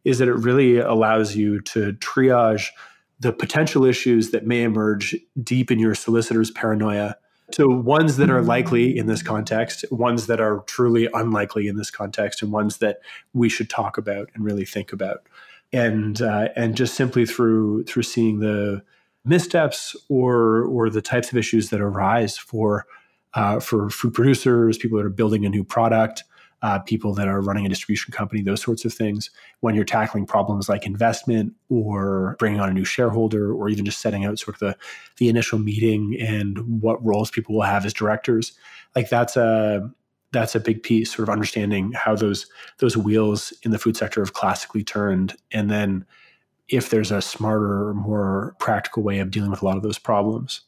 is 0.04 0.18
that 0.18 0.28
it 0.28 0.34
really 0.34 0.78
allows 0.78 1.34
you 1.34 1.60
to 1.60 1.92
triage 1.94 2.68
the 3.20 3.32
potential 3.32 3.84
issues 3.84 4.30
that 4.30 4.46
may 4.46 4.62
emerge 4.62 5.16
deep 5.42 5.70
in 5.70 5.78
your 5.78 5.94
solicitor's 5.94 6.50
paranoia 6.50 7.16
to 7.52 7.68
ones 7.68 8.16
that 8.16 8.30
are 8.30 8.42
likely 8.42 8.96
in 8.96 9.06
this 9.06 9.22
context, 9.22 9.84
ones 9.90 10.26
that 10.26 10.40
are 10.40 10.60
truly 10.66 11.08
unlikely 11.12 11.68
in 11.68 11.76
this 11.76 11.90
context, 11.90 12.42
and 12.42 12.50
ones 12.50 12.78
that 12.78 12.98
we 13.32 13.48
should 13.48 13.68
talk 13.68 13.98
about 13.98 14.30
and 14.34 14.44
really 14.44 14.64
think 14.64 14.92
about. 14.92 15.26
And 15.72 16.20
uh, 16.22 16.48
and 16.56 16.76
just 16.76 16.94
simply 16.94 17.26
through 17.26 17.84
through 17.84 18.04
seeing 18.04 18.40
the 18.40 18.82
missteps 19.24 19.96
or 20.08 20.64
or 20.64 20.88
the 20.88 21.02
types 21.02 21.30
of 21.30 21.36
issues 21.38 21.70
that 21.70 21.80
arise 21.80 22.38
for 22.38 22.86
uh, 23.34 23.60
for 23.60 23.90
food 23.90 24.14
producers, 24.14 24.78
people 24.78 24.98
that 24.98 25.06
are 25.06 25.10
building 25.10 25.44
a 25.44 25.48
new 25.48 25.64
product, 25.64 26.24
uh, 26.64 26.78
people 26.78 27.12
that 27.12 27.28
are 27.28 27.42
running 27.42 27.66
a 27.66 27.68
distribution 27.68 28.10
company, 28.10 28.40
those 28.40 28.62
sorts 28.62 28.86
of 28.86 28.94
things. 28.94 29.28
When 29.60 29.74
you're 29.74 29.84
tackling 29.84 30.24
problems 30.24 30.66
like 30.66 30.86
investment 30.86 31.52
or 31.68 32.36
bringing 32.38 32.58
on 32.58 32.70
a 32.70 32.72
new 32.72 32.86
shareholder, 32.86 33.52
or 33.52 33.68
even 33.68 33.84
just 33.84 34.00
setting 34.00 34.24
out 34.24 34.38
sort 34.38 34.56
of 34.56 34.60
the, 34.60 34.76
the 35.18 35.28
initial 35.28 35.58
meeting 35.58 36.16
and 36.18 36.80
what 36.80 37.04
roles 37.04 37.30
people 37.30 37.54
will 37.54 37.62
have 37.62 37.84
as 37.84 37.92
directors, 37.92 38.52
like 38.96 39.10
that's 39.10 39.36
a 39.36 39.90
that's 40.32 40.54
a 40.54 40.60
big 40.60 40.82
piece, 40.82 41.14
sort 41.14 41.28
of 41.28 41.32
understanding 41.32 41.92
how 41.92 42.16
those 42.16 42.46
those 42.78 42.96
wheels 42.96 43.52
in 43.62 43.70
the 43.70 43.78
food 43.78 43.96
sector 43.96 44.22
have 44.22 44.32
classically 44.32 44.82
turned, 44.82 45.36
and 45.52 45.70
then 45.70 46.06
if 46.68 46.88
there's 46.88 47.12
a 47.12 47.20
smarter, 47.20 47.88
or 47.88 47.94
more 47.94 48.56
practical 48.58 49.02
way 49.02 49.18
of 49.18 49.30
dealing 49.30 49.50
with 49.50 49.60
a 49.60 49.66
lot 49.66 49.76
of 49.76 49.82
those 49.82 49.98
problems. 49.98 50.62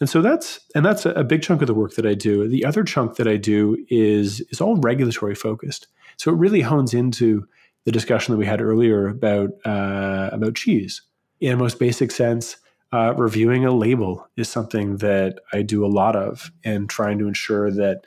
And 0.00 0.08
so 0.08 0.22
that's 0.22 0.60
and 0.74 0.84
that's 0.84 1.06
a 1.06 1.24
big 1.24 1.42
chunk 1.42 1.60
of 1.60 1.66
the 1.66 1.74
work 1.74 1.94
that 1.94 2.06
I 2.06 2.14
do. 2.14 2.48
The 2.48 2.64
other 2.64 2.84
chunk 2.84 3.16
that 3.16 3.26
I 3.26 3.36
do 3.36 3.84
is 3.88 4.40
is 4.50 4.60
all 4.60 4.76
regulatory 4.76 5.34
focused. 5.34 5.88
So 6.16 6.30
it 6.30 6.36
really 6.36 6.60
hones 6.60 6.94
into 6.94 7.46
the 7.84 7.92
discussion 7.92 8.32
that 8.32 8.38
we 8.38 8.46
had 8.46 8.60
earlier 8.60 9.08
about 9.08 9.50
uh, 9.64 10.30
about 10.32 10.54
cheese. 10.54 11.02
In 11.40 11.52
a 11.52 11.56
most 11.56 11.78
basic 11.78 12.10
sense, 12.10 12.56
uh, 12.92 13.14
reviewing 13.16 13.64
a 13.64 13.72
label 13.72 14.28
is 14.36 14.48
something 14.48 14.98
that 14.98 15.40
I 15.52 15.62
do 15.62 15.84
a 15.84 15.88
lot 15.88 16.16
of, 16.16 16.52
and 16.64 16.88
trying 16.88 17.18
to 17.18 17.26
ensure 17.26 17.70
that 17.72 18.06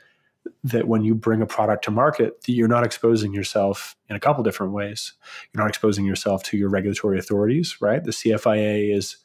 that 0.64 0.88
when 0.88 1.04
you 1.04 1.14
bring 1.14 1.42
a 1.42 1.46
product 1.46 1.84
to 1.84 1.90
market, 1.90 2.42
that 2.42 2.52
you're 2.52 2.68
not 2.68 2.84
exposing 2.84 3.32
yourself 3.34 3.96
in 4.08 4.16
a 4.16 4.20
couple 4.20 4.42
different 4.42 4.72
ways. 4.72 5.12
You're 5.52 5.62
not 5.62 5.68
exposing 5.68 6.04
yourself 6.04 6.42
to 6.44 6.56
your 6.56 6.68
regulatory 6.68 7.18
authorities, 7.18 7.76
right? 7.80 8.02
The 8.02 8.10
CFIA 8.10 8.96
is, 8.96 9.18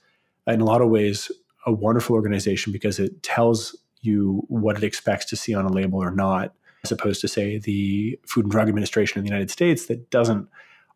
in 0.46 0.62
a 0.62 0.66
lot 0.66 0.82
of 0.82 0.90
ways, 0.90 1.32
a 1.68 1.72
wonderful 1.72 2.16
organization 2.16 2.72
because 2.72 2.98
it 2.98 3.22
tells 3.22 3.76
you 4.02 4.44
what 4.48 4.78
it 4.78 4.84
expects 4.84 5.26
to 5.26 5.36
see 5.36 5.54
on 5.54 5.66
a 5.66 5.72
label 5.72 6.02
or 6.02 6.12
not, 6.12 6.54
as 6.84 6.92
opposed 6.92 7.22
to, 7.22 7.28
say, 7.28 7.60
the 7.60 8.18
Food 8.26 8.46
and 8.46 8.52
Drug 8.52 8.70
Administration 8.70 9.20
in 9.20 9.26
the 9.26 9.30
United 9.30 9.52
States 9.52 9.88
that 9.88 10.10
doesn't 10.10 10.48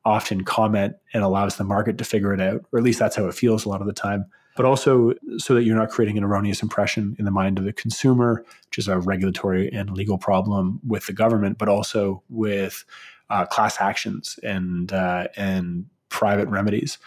often 0.05 0.43
comment 0.43 0.95
and 1.13 1.23
allows 1.23 1.57
the 1.57 1.63
market 1.65 1.97
to 1.97 2.05
figure 2.05 2.33
it 2.33 2.39
out, 2.39 2.65
or 2.71 2.79
at 2.79 2.85
least 2.85 2.99
that's 2.99 3.17
how 3.17 3.27
it 3.27 3.35
feels 3.35 3.65
a 3.65 3.69
lot 3.69 3.81
of 3.81 3.87
the 3.87 3.93
time. 3.93 4.25
But 4.55 4.65
also 4.65 5.13
so 5.37 5.53
that 5.53 5.63
you're 5.63 5.75
not 5.75 5.89
creating 5.89 6.17
an 6.17 6.23
erroneous 6.23 6.61
impression 6.61 7.15
in 7.19 7.25
the 7.25 7.31
mind 7.31 7.57
of 7.57 7.65
the 7.65 7.73
consumer, 7.73 8.43
which 8.67 8.77
is 8.77 8.87
a 8.87 8.99
regulatory 8.99 9.71
and 9.71 9.91
legal 9.91 10.17
problem 10.17 10.79
with 10.87 11.05
the 11.05 11.13
government, 11.13 11.57
but 11.57 11.69
also 11.69 12.23
with 12.29 12.83
uh, 13.29 13.45
class 13.45 13.79
actions 13.79 14.39
and 14.43 14.91
uh, 14.91 15.27
and 15.37 15.85
private 16.09 16.49
remedies 16.49 16.97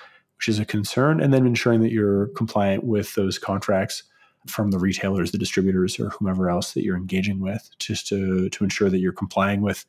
which 0.45 0.51
is 0.51 0.59
a 0.59 0.64
concern, 0.66 1.22
and 1.22 1.32
then 1.32 1.47
ensuring 1.47 1.80
that 1.80 1.90
you're 1.90 2.26
compliant 2.36 2.84
with 2.84 3.14
those 3.14 3.38
contracts 3.38 4.03
from 4.47 4.72
the 4.72 4.78
retailers, 4.78 5.32
the 5.32 5.38
distributors, 5.38 5.99
or 5.99 6.11
whomever 6.11 6.51
else 6.51 6.74
that 6.74 6.84
you're 6.84 6.99
engaging 6.99 7.40
with, 7.40 7.70
just 7.78 8.07
to, 8.07 8.51
to 8.51 8.62
ensure 8.62 8.90
that 8.90 8.99
you're 8.99 9.11
complying 9.11 9.62
with 9.62 9.86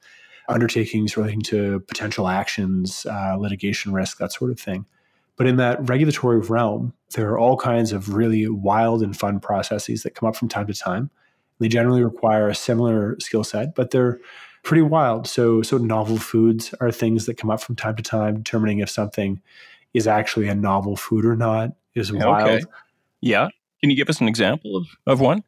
undertakings 0.48 1.18
relating 1.18 1.42
to 1.42 1.82
potential 1.90 2.30
actions, 2.30 3.06
uh, 3.06 3.36
litigation 3.38 3.92
risk, 3.92 4.18
that 4.18 4.32
sort 4.32 4.50
of 4.50 4.58
thing. 4.58 4.86
But 5.36 5.46
in 5.46 5.58
that 5.58 5.90
regulatory 5.90 6.40
realm, 6.40 6.94
there 7.16 7.32
are 7.32 7.38
all 7.38 7.58
kinds 7.58 7.92
of 7.92 8.14
really 8.14 8.48
wild 8.48 9.04
and 9.04 9.18
fun 9.18 9.42
processes 9.42 10.04
that 10.04 10.16
come 10.16 10.30
up 10.30 10.38
from 10.38 10.48
time 10.48 10.68
to 10.68 10.74
time. 10.74 11.10
They 11.60 11.68
generally 11.68 12.02
require 12.02 12.48
a 12.48 12.56
similar 12.56 13.20
skill 13.20 13.44
set, 13.44 13.76
but 13.76 13.92
they're 13.92 14.22
pretty 14.64 14.84
wild. 14.84 15.28
So, 15.28 15.62
so 15.64 15.78
novel 15.78 16.18
foods 16.18 16.74
are 16.80 16.94
things 16.94 17.26
that 17.26 17.36
come 17.36 17.50
up 17.50 17.60
from 17.60 17.76
time 17.76 17.98
to 17.98 18.04
time, 18.04 18.38
determining 18.38 18.80
if 18.80 18.90
something 18.90 19.42
is 19.96 20.08
actually 20.08 20.48
a 20.48 20.56
novel 20.56 20.96
food 20.96 21.26
or 21.26 21.36
not 21.36 21.72
is 21.96 22.12
wild. 22.12 22.50
Okay. 22.50 22.64
Yeah. 23.22 23.48
Can 23.82 23.90
you 23.90 23.96
give 23.96 24.10
us 24.10 24.20
an 24.22 24.28
example 24.28 24.76
of, 24.76 24.88
of 25.08 25.20
one? 25.22 25.44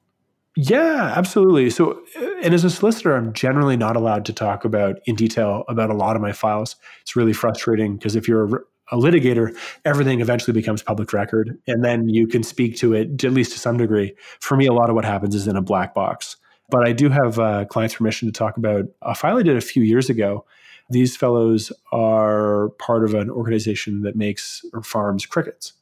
Yeah, 0.56 1.14
absolutely. 1.16 1.70
So, 1.70 2.02
and 2.42 2.54
as 2.54 2.64
a 2.64 2.70
solicitor, 2.70 3.16
I'm 3.16 3.32
generally 3.34 3.78
not 3.78 3.96
allowed 3.96 4.26
to 4.26 4.34
talk 4.34 4.66
about 4.66 5.00
in 5.06 5.16
detail 5.16 5.64
about 5.68 5.92
a 5.92 5.94
lot 5.94 6.16
of 6.16 6.22
my 6.22 6.32
files. 6.32 6.78
It's 7.02 7.16
really 7.16 7.34
frustrating 7.34 7.98
because 7.98 8.16
if 8.16 8.28
you're 8.28 8.46
a, 8.56 8.60
a 8.94 8.98
litigator, 8.98 9.56
everything 9.86 10.20
eventually 10.20 10.54
becomes 10.54 10.82
public 10.82 11.14
record, 11.14 11.60
and 11.68 11.84
then 11.84 12.10
you 12.10 12.26
can 12.26 12.42
speak 12.42 12.76
to 12.78 12.94
it 12.94 13.24
at 13.24 13.34
least 13.34 13.52
to 13.52 13.60
some 13.60 13.78
degree. 13.78 14.16
For 14.40 14.58
me, 14.58 14.66
a 14.66 14.74
lot 14.74 14.90
of 14.90 14.96
what 14.96 15.06
happens 15.06 15.36
is 15.36 15.48
in 15.48 15.56
a 15.56 15.62
black 15.62 15.94
box. 15.94 16.38
But 16.70 16.88
I 16.88 16.92
do 16.92 17.10
have 17.10 17.38
uh, 17.38 17.66
client's 17.66 17.96
permission 17.96 18.28
to 18.28 18.32
talk 18.32 18.58
about 18.58 18.86
a 19.04 19.14
file 19.14 19.38
I 19.38 19.44
did 19.44 19.58
a 19.58 19.62
few 19.62 19.84
years 19.84 20.10
ago. 20.10 20.46
These 20.90 21.18
fellows 21.18 21.72
are 21.92 22.70
part 22.80 23.04
of 23.04 23.14
an 23.14 23.30
organization 23.30 24.02
that 24.02 24.16
makes 24.16 24.64
or 24.74 24.82
farms 24.82 25.26
crickets. 25.26 25.74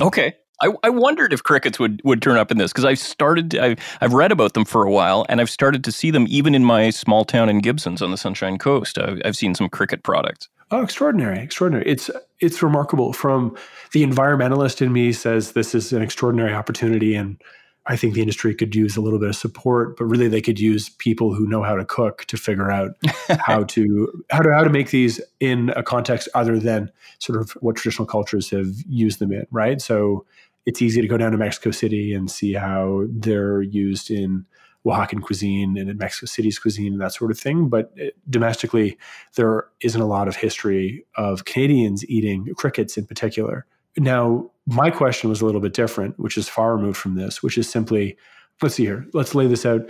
Okay. 0.00 0.36
I, 0.62 0.72
I 0.84 0.90
wondered 0.90 1.32
if 1.32 1.42
crickets 1.42 1.80
would, 1.80 2.00
would 2.04 2.22
turn 2.22 2.36
up 2.36 2.52
in 2.52 2.58
this 2.58 2.72
because 2.72 2.84
I've 2.84 3.00
started, 3.00 3.50
to, 3.50 3.62
I've, 3.62 3.78
I've 4.00 4.12
read 4.12 4.30
about 4.30 4.54
them 4.54 4.64
for 4.64 4.84
a 4.84 4.90
while 4.90 5.26
and 5.28 5.40
I've 5.40 5.50
started 5.50 5.82
to 5.84 5.92
see 5.92 6.12
them 6.12 6.26
even 6.28 6.54
in 6.54 6.64
my 6.64 6.90
small 6.90 7.24
town 7.24 7.48
in 7.48 7.58
Gibsons 7.58 8.00
on 8.00 8.12
the 8.12 8.16
Sunshine 8.16 8.56
Coast. 8.58 8.96
I've, 8.96 9.20
I've 9.24 9.36
seen 9.36 9.54
some 9.56 9.68
cricket 9.68 10.04
products. 10.04 10.48
Oh, 10.70 10.82
extraordinary, 10.82 11.40
extraordinary. 11.40 11.84
It's, 11.86 12.08
it's 12.40 12.62
remarkable. 12.62 13.12
From 13.12 13.56
the 13.92 14.04
environmentalist 14.04 14.80
in 14.80 14.92
me 14.92 15.12
says 15.12 15.52
this 15.52 15.74
is 15.74 15.92
an 15.92 16.02
extraordinary 16.02 16.54
opportunity 16.54 17.16
and 17.16 17.40
I 17.86 17.96
think 17.96 18.14
the 18.14 18.22
industry 18.22 18.54
could 18.54 18.74
use 18.74 18.96
a 18.96 19.02
little 19.02 19.18
bit 19.18 19.28
of 19.28 19.36
support, 19.36 19.98
but 19.98 20.06
really 20.06 20.28
they 20.28 20.40
could 20.40 20.58
use 20.58 20.88
people 20.88 21.34
who 21.34 21.46
know 21.46 21.62
how 21.62 21.76
to 21.76 21.84
cook 21.84 22.24
to 22.26 22.36
figure 22.36 22.70
out 22.70 22.96
how 23.40 23.64
to 23.64 24.24
how 24.30 24.40
to 24.40 24.52
how 24.52 24.64
to 24.64 24.70
make 24.70 24.90
these 24.90 25.20
in 25.40 25.70
a 25.76 25.82
context 25.82 26.28
other 26.34 26.58
than 26.58 26.90
sort 27.18 27.40
of 27.40 27.50
what 27.60 27.76
traditional 27.76 28.06
cultures 28.06 28.50
have 28.50 28.68
used 28.88 29.18
them 29.18 29.32
in, 29.32 29.46
right? 29.50 29.82
So 29.82 30.24
it's 30.66 30.80
easy 30.80 31.02
to 31.02 31.08
go 31.08 31.18
down 31.18 31.32
to 31.32 31.38
Mexico 31.38 31.70
City 31.70 32.14
and 32.14 32.30
see 32.30 32.54
how 32.54 33.04
they're 33.08 33.60
used 33.60 34.10
in 34.10 34.46
Oaxacan 34.86 35.22
cuisine 35.22 35.76
and 35.78 35.88
in 35.88 35.98
Mexico 35.98 36.26
City's 36.26 36.58
cuisine 36.58 36.92
and 36.92 37.00
that 37.00 37.12
sort 37.12 37.30
of 37.30 37.38
thing. 37.38 37.68
But 37.68 37.92
it, 37.96 38.16
domestically, 38.28 38.98
there 39.34 39.66
isn't 39.80 40.00
a 40.00 40.06
lot 40.06 40.28
of 40.28 40.36
history 40.36 41.06
of 41.16 41.44
Canadians 41.44 42.04
eating 42.08 42.48
crickets 42.56 42.96
in 42.96 43.06
particular. 43.06 43.66
Now, 43.96 44.50
my 44.66 44.90
question 44.90 45.30
was 45.30 45.40
a 45.40 45.46
little 45.46 45.60
bit 45.60 45.74
different, 45.74 46.18
which 46.18 46.36
is 46.36 46.48
far 46.48 46.76
removed 46.76 46.96
from 46.96 47.14
this, 47.14 47.42
which 47.42 47.58
is 47.58 47.68
simply 47.68 48.16
let's 48.62 48.76
see 48.76 48.84
here, 48.84 49.06
let's 49.12 49.34
lay 49.34 49.46
this 49.46 49.66
out. 49.66 49.82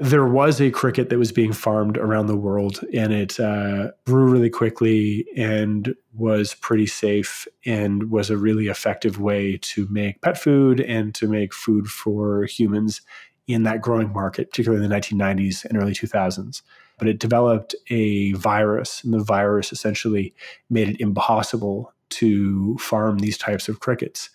There 0.00 0.26
was 0.26 0.60
a 0.60 0.70
cricket 0.70 1.08
that 1.10 1.18
was 1.18 1.32
being 1.32 1.52
farmed 1.52 1.98
around 1.98 2.26
the 2.26 2.36
world, 2.36 2.80
and 2.94 3.12
it 3.12 3.40
uh, 3.40 3.90
grew 4.06 4.30
really 4.30 4.50
quickly 4.50 5.26
and 5.36 5.94
was 6.14 6.54
pretty 6.54 6.86
safe 6.86 7.48
and 7.66 8.10
was 8.10 8.30
a 8.30 8.36
really 8.36 8.68
effective 8.68 9.20
way 9.20 9.58
to 9.62 9.88
make 9.90 10.20
pet 10.22 10.38
food 10.38 10.80
and 10.80 11.14
to 11.16 11.26
make 11.26 11.52
food 11.52 11.88
for 11.88 12.44
humans 12.44 13.00
in 13.48 13.64
that 13.64 13.82
growing 13.82 14.12
market, 14.12 14.50
particularly 14.50 14.84
in 14.84 14.88
the 14.88 14.94
1990s 14.94 15.64
and 15.64 15.76
early 15.76 15.94
2000s. 15.94 16.62
But 16.98 17.08
it 17.08 17.18
developed 17.18 17.74
a 17.90 18.32
virus, 18.34 19.02
and 19.02 19.12
the 19.12 19.18
virus 19.18 19.72
essentially 19.72 20.32
made 20.70 20.88
it 20.88 21.00
impossible 21.00 21.92
to 22.10 22.76
farm 22.78 23.18
these 23.18 23.38
types 23.38 23.68
of 23.68 23.80
crickets. 23.80 24.30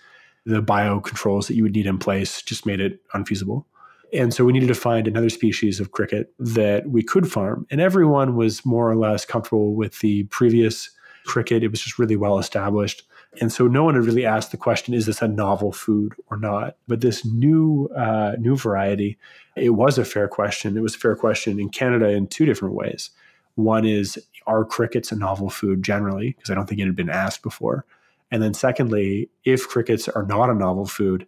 The 0.45 0.61
bio 0.61 0.99
controls 0.99 1.47
that 1.47 1.55
you 1.55 1.63
would 1.63 1.75
need 1.75 1.87
in 1.87 1.97
place 1.97 2.41
just 2.41 2.65
made 2.65 2.81
it 2.81 2.99
unfeasible. 3.13 3.65
And 4.13 4.33
so 4.33 4.45
we 4.45 4.53
needed 4.53 4.67
to 4.67 4.75
find 4.75 5.07
another 5.07 5.29
species 5.29 5.79
of 5.79 5.91
cricket 5.91 6.33
that 6.37 6.89
we 6.89 7.01
could 7.01 7.31
farm. 7.31 7.65
And 7.71 7.81
everyone 7.81 8.35
was 8.35 8.65
more 8.65 8.89
or 8.89 8.95
less 8.95 9.25
comfortable 9.25 9.73
with 9.73 9.99
the 9.99 10.25
previous 10.25 10.91
cricket. 11.25 11.63
It 11.63 11.69
was 11.69 11.81
just 11.81 11.97
really 11.97 12.15
well 12.15 12.37
established. 12.37 13.03
And 13.41 13.51
so 13.51 13.67
no 13.67 13.83
one 13.83 13.95
had 13.95 14.03
really 14.03 14.25
asked 14.25 14.51
the 14.51 14.57
question, 14.57 14.93
is 14.93 15.07
this 15.07 15.21
a 15.21 15.27
novel 15.27 15.71
food 15.71 16.13
or 16.29 16.37
not? 16.37 16.75
But 16.87 17.01
this 17.01 17.25
new 17.25 17.89
uh, 17.97 18.33
new 18.37 18.55
variety, 18.55 19.17
it 19.55 19.71
was 19.71 19.97
a 19.97 20.05
fair 20.05 20.27
question. 20.27 20.77
It 20.77 20.81
was 20.81 20.95
a 20.95 20.99
fair 20.99 21.15
question 21.15 21.59
in 21.59 21.69
Canada 21.69 22.09
in 22.09 22.27
two 22.27 22.45
different 22.45 22.75
ways. 22.75 23.09
One 23.55 23.85
is 23.85 24.23
are 24.47 24.65
crickets 24.65 25.11
a 25.11 25.15
novel 25.15 25.49
food 25.49 25.83
generally? 25.83 26.31
Because 26.31 26.49
I 26.49 26.55
don't 26.55 26.67
think 26.67 26.81
it 26.81 26.85
had 26.85 26.95
been 26.95 27.09
asked 27.09 27.43
before. 27.43 27.85
And 28.31 28.41
then, 28.41 28.53
secondly, 28.53 29.29
if 29.45 29.67
crickets 29.67 30.07
are 30.07 30.23
not 30.23 30.49
a 30.49 30.55
novel 30.55 30.85
food, 30.85 31.27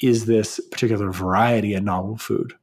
is 0.00 0.26
this 0.26 0.60
particular 0.70 1.10
variety 1.10 1.74
a 1.74 1.80
novel 1.80 2.16
food? 2.16 2.54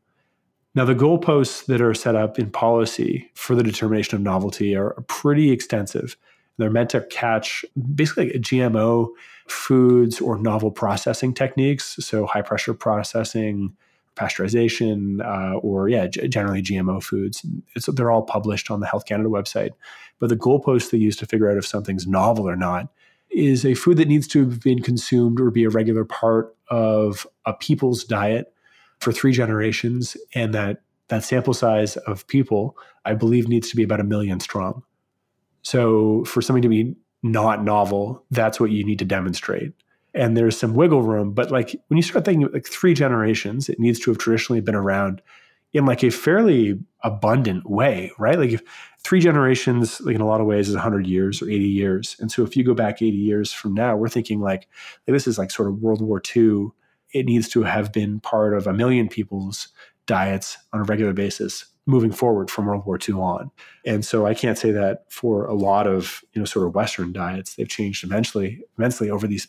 Now, 0.74 0.86
the 0.86 0.96
goalposts 0.96 1.66
that 1.66 1.82
are 1.82 1.94
set 1.94 2.16
up 2.16 2.38
in 2.38 2.52
policy 2.52 3.32
for 3.34 3.56
the 3.56 3.64
determination 3.64 4.16
of 4.16 4.22
novelty 4.22 4.76
are 4.76 4.92
pretty 5.08 5.52
extensive. 5.52 6.16
They're 6.58 6.70
meant 6.70 6.92
to 6.92 7.02
catch 7.02 7.66
basically 7.96 8.32
GMO 8.40 9.10
foods 9.48 10.22
or 10.22 10.38
novel 10.38 10.72
processing 10.72 11.34
techniques, 11.34 11.98
so 12.00 12.26
high 12.26 12.42
pressure 12.42 12.74
processing, 12.74 13.76
pasteurization, 14.18 15.24
uh, 15.24 15.58
or 15.58 15.88
yeah, 15.88 16.08
g- 16.08 16.28
generally 16.28 16.62
GMO 16.62 17.02
foods. 17.02 17.46
It's, 17.76 17.86
they're 17.86 18.12
all 18.12 18.24
published 18.24 18.70
on 18.72 18.80
the 18.80 18.88
Health 18.88 19.06
Canada 19.06 19.30
website. 19.30 19.72
But 20.20 20.30
the 20.30 20.36
goalpost 20.36 20.92
they 20.92 20.98
use 20.98 21.16
to 21.18 21.26
figure 21.26 21.50
out 21.50 21.58
if 21.58 21.66
something's 21.66 22.08
novel 22.08 22.50
or 22.50 22.56
not 22.56 22.90
is 23.30 23.66
a 23.66 23.74
food 23.74 23.98
that 23.98 24.08
needs 24.08 24.28
to 24.30 24.50
have 24.50 24.62
been 24.62 24.82
consumed 24.82 25.40
or 25.40 25.52
be 25.52 25.64
a 25.64 25.70
regular 25.70 26.06
part 26.06 26.56
of 26.70 27.28
a 27.46 27.54
people's 27.54 28.04
diet 28.04 28.54
for 29.00 29.12
three 29.12 29.32
generations, 29.32 30.18
and 30.34 30.54
that 30.54 30.82
that 31.10 31.24
sample 31.24 31.54
size 31.54 31.96
of 31.98 32.28
people, 32.28 32.76
I 33.06 33.14
believe, 33.14 33.48
needs 33.48 33.70
to 33.70 33.76
be 33.76 33.84
about 33.84 34.00
a 34.00 34.04
million 34.04 34.40
strong. 34.40 34.84
So 35.62 36.26
for 36.26 36.42
something 36.42 36.64
to 36.64 36.70
be 36.70 36.96
not 37.24 37.64
novel, 37.64 38.24
that's 38.32 38.60
what 38.60 38.72
you 38.72 38.84
need 38.84 39.00
to 39.00 39.06
demonstrate 39.06 39.74
and 40.18 40.36
there's 40.36 40.58
some 40.58 40.74
wiggle 40.74 41.04
room. 41.04 41.32
But 41.32 41.52
like 41.52 41.80
when 41.88 41.98
you 41.98 42.04
start 42.04 42.26
thinking 42.26 42.50
like 42.52 42.68
three 42.68 42.96
generations, 42.96 43.70
it 43.70 43.80
needs 43.80 44.00
to 44.00 44.12
have 44.12 44.18
traditionally 44.18 44.62
been 44.62 44.76
around 44.76 45.22
in 45.74 45.86
like 45.86 46.04
a 46.04 46.10
fairly 46.10 46.80
abundant 47.04 47.70
way, 47.70 48.12
right? 48.18 48.40
Like 48.40 48.50
if 48.50 48.64
three 49.04 49.20
generations, 49.20 50.02
like 50.02 50.16
in 50.16 50.22
a 50.22 50.26
lot 50.26 50.42
of 50.42 50.48
ways, 50.48 50.70
is 50.70 50.76
100 50.76 51.06
years 51.06 51.42
or 51.42 51.46
80 51.46 51.66
years. 51.66 52.16
And 52.20 52.32
so 52.32 52.44
if 52.44 52.58
you 52.58 52.64
go 52.64 52.74
back 52.74 53.02
80 53.02 53.16
years 53.16 53.54
from 53.54 53.76
now, 53.76 53.96
we're 53.96 54.10
thinking 54.10 54.42
like, 54.42 54.68
this 55.06 55.28
is 55.28 55.38
like 55.38 55.52
sort 55.52 55.70
of 55.70 55.82
World 55.82 56.02
War 56.02 56.20
II. 56.36 56.70
It 57.14 57.26
needs 57.28 57.48
to 57.50 57.64
have 57.64 57.94
been 57.94 58.20
part 58.20 58.56
of 58.56 58.66
a 58.66 58.74
million 58.74 59.10
people's 59.10 59.68
diets 60.08 60.58
on 60.74 60.80
a 60.80 60.84
regular 60.84 61.14
basis 61.14 61.66
moving 61.86 62.12
forward 62.12 62.50
from 62.50 62.66
World 62.66 62.86
War 62.86 62.98
II 62.98 63.16
on. 63.16 63.52
And 63.86 64.04
so 64.04 64.26
I 64.26 64.34
can't 64.34 64.58
say 64.58 64.72
that 64.72 65.06
for 65.10 65.46
a 65.46 65.54
lot 65.54 65.88
of, 65.88 66.22
you 66.34 66.42
know, 66.42 66.46
sort 66.46 66.68
of 66.68 66.76
Western 66.76 67.14
diets. 67.14 67.56
They've 67.56 67.70
changed 67.70 68.04
immensely, 68.04 68.62
immensely 68.78 69.10
over 69.10 69.26
these 69.26 69.48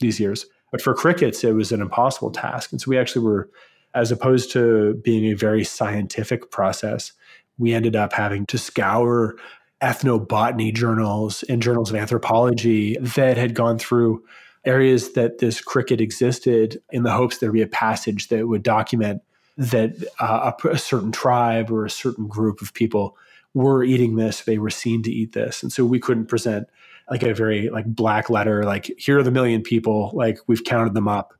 these 0.00 0.20
years. 0.20 0.46
But 0.70 0.82
for 0.82 0.94
crickets, 0.94 1.44
it 1.44 1.54
was 1.54 1.72
an 1.72 1.80
impossible 1.80 2.30
task. 2.30 2.72
And 2.72 2.80
so 2.80 2.90
we 2.90 2.98
actually 2.98 3.24
were, 3.24 3.48
as 3.94 4.10
opposed 4.10 4.50
to 4.52 5.00
being 5.04 5.24
a 5.26 5.34
very 5.34 5.64
scientific 5.64 6.50
process, 6.50 7.12
we 7.58 7.72
ended 7.72 7.96
up 7.96 8.12
having 8.12 8.46
to 8.46 8.58
scour 8.58 9.36
ethnobotany 9.82 10.74
journals 10.74 11.42
and 11.44 11.62
journals 11.62 11.90
of 11.90 11.96
anthropology 11.96 12.96
that 13.00 13.36
had 13.36 13.54
gone 13.54 13.78
through 13.78 14.24
areas 14.64 15.12
that 15.12 15.38
this 15.38 15.60
cricket 15.60 16.00
existed 16.00 16.82
in 16.90 17.02
the 17.02 17.12
hopes 17.12 17.38
there 17.38 17.50
would 17.50 17.56
be 17.56 17.62
a 17.62 17.66
passage 17.66 18.28
that 18.28 18.48
would 18.48 18.62
document 18.62 19.22
that 19.56 19.92
uh, 20.18 20.52
a, 20.64 20.68
a 20.68 20.78
certain 20.78 21.12
tribe 21.12 21.70
or 21.70 21.84
a 21.84 21.90
certain 21.90 22.26
group 22.26 22.60
of 22.60 22.74
people 22.74 23.16
were 23.54 23.82
eating 23.82 24.16
this, 24.16 24.42
they 24.42 24.58
were 24.58 24.70
seen 24.70 25.02
to 25.02 25.10
eat 25.10 25.32
this. 25.32 25.62
And 25.62 25.72
so 25.72 25.84
we 25.84 25.98
couldn't 25.98 26.26
present 26.26 26.68
like 27.10 27.22
a 27.22 27.34
very 27.34 27.68
like 27.70 27.86
black 27.86 28.28
letter 28.28 28.64
like 28.64 28.90
here 28.98 29.18
are 29.18 29.22
the 29.22 29.30
million 29.30 29.62
people 29.62 30.10
like 30.14 30.38
we've 30.46 30.64
counted 30.64 30.94
them 30.94 31.08
up. 31.08 31.34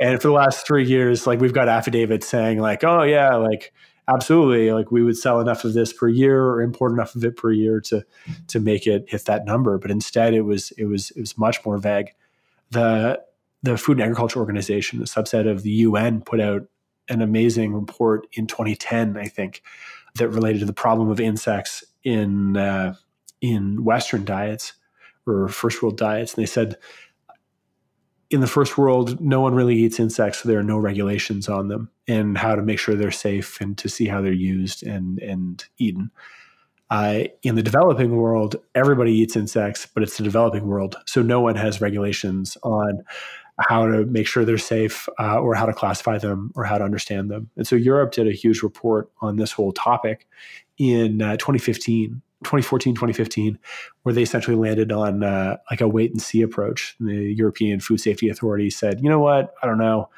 And 0.00 0.20
for 0.20 0.28
the 0.28 0.34
last 0.34 0.66
three 0.66 0.86
years 0.86 1.26
like 1.26 1.40
we've 1.40 1.52
got 1.52 1.68
affidavits 1.68 2.26
saying 2.26 2.58
like 2.58 2.82
oh 2.84 3.02
yeah 3.02 3.34
like 3.36 3.72
absolutely 4.08 4.72
like 4.72 4.90
we 4.90 5.02
would 5.02 5.16
sell 5.16 5.40
enough 5.40 5.64
of 5.64 5.74
this 5.74 5.92
per 5.92 6.08
year 6.08 6.44
or 6.44 6.60
import 6.60 6.92
enough 6.92 7.14
of 7.14 7.24
it 7.24 7.36
per 7.36 7.52
year 7.52 7.80
to 7.80 8.04
to 8.48 8.60
make 8.60 8.86
it 8.86 9.04
hit 9.08 9.24
that 9.26 9.44
number. 9.44 9.78
But 9.78 9.90
instead 9.90 10.34
it 10.34 10.42
was 10.42 10.72
it 10.72 10.86
was 10.86 11.10
it 11.12 11.20
was 11.20 11.38
much 11.38 11.64
more 11.64 11.78
vague. 11.78 12.10
The 12.70 13.22
the 13.62 13.76
food 13.76 13.98
and 13.98 14.02
agriculture 14.02 14.40
organization 14.40 15.00
a 15.00 15.04
subset 15.04 15.48
of 15.48 15.62
the 15.62 15.70
un 15.70 16.20
put 16.20 16.40
out 16.40 16.62
an 17.08 17.22
amazing 17.22 17.72
report 17.74 18.26
in 18.32 18.46
2010 18.46 19.16
i 19.16 19.26
think 19.26 19.62
that 20.16 20.28
related 20.28 20.60
to 20.60 20.66
the 20.66 20.72
problem 20.72 21.08
of 21.08 21.20
insects 21.20 21.84
in 22.04 22.56
uh, 22.56 22.94
in 23.40 23.84
western 23.84 24.24
diets 24.24 24.74
or 25.26 25.48
first 25.48 25.82
world 25.82 25.96
diets. 25.96 26.34
And 26.34 26.42
they 26.42 26.46
said 26.46 26.76
in 28.30 28.40
the 28.40 28.46
first 28.46 28.78
world, 28.78 29.20
no 29.20 29.40
one 29.42 29.54
really 29.54 29.76
eats 29.76 30.00
insects, 30.00 30.42
so 30.42 30.48
there 30.48 30.58
are 30.58 30.64
no 30.64 30.78
regulations 30.78 31.48
on 31.48 31.68
them 31.68 31.90
and 32.08 32.38
how 32.38 32.54
to 32.54 32.62
make 32.62 32.78
sure 32.78 32.94
they're 32.94 33.10
safe 33.10 33.60
and 33.60 33.76
to 33.76 33.88
see 33.88 34.06
how 34.06 34.22
they're 34.22 34.32
used 34.32 34.82
and 34.82 35.18
and 35.18 35.64
eaten. 35.78 36.10
Uh, 36.90 37.24
in 37.42 37.54
the 37.54 37.62
developing 37.62 38.16
world, 38.16 38.56
everybody 38.74 39.12
eats 39.12 39.36
insects, 39.36 39.86
but 39.86 40.02
it's 40.02 40.16
the 40.16 40.22
developing 40.22 40.66
world, 40.66 40.96
so 41.06 41.22
no 41.22 41.40
one 41.40 41.56
has 41.56 41.80
regulations 41.80 42.56
on 42.62 43.02
how 43.60 43.86
to 43.86 44.06
make 44.06 44.26
sure 44.26 44.44
they're 44.44 44.58
safe 44.58 45.08
uh, 45.18 45.38
or 45.38 45.54
how 45.54 45.66
to 45.66 45.72
classify 45.72 46.18
them 46.18 46.50
or 46.54 46.64
how 46.64 46.78
to 46.78 46.84
understand 46.84 47.30
them. 47.30 47.50
And 47.56 47.66
so 47.66 47.76
Europe 47.76 48.12
did 48.12 48.26
a 48.26 48.32
huge 48.32 48.62
report 48.62 49.10
on 49.20 49.36
this 49.36 49.52
whole 49.52 49.72
topic 49.72 50.26
in 50.78 51.20
uh, 51.20 51.36
2015 51.36 52.22
2014 52.44 52.94
2015 52.94 53.58
where 54.02 54.14
they 54.14 54.22
essentially 54.22 54.56
landed 54.56 54.92
on 54.92 55.22
uh, 55.22 55.56
like 55.70 55.80
a 55.80 55.88
wait 55.88 56.10
and 56.10 56.20
see 56.20 56.42
approach. 56.42 56.96
The 57.00 57.34
european 57.34 57.80
food 57.80 58.00
safety 58.00 58.28
authority 58.28 58.70
said 58.70 59.00
you 59.02 59.08
know 59.08 59.20
what? 59.20 59.54
I 59.62 59.66
don't 59.66 59.78
know. 59.78 60.08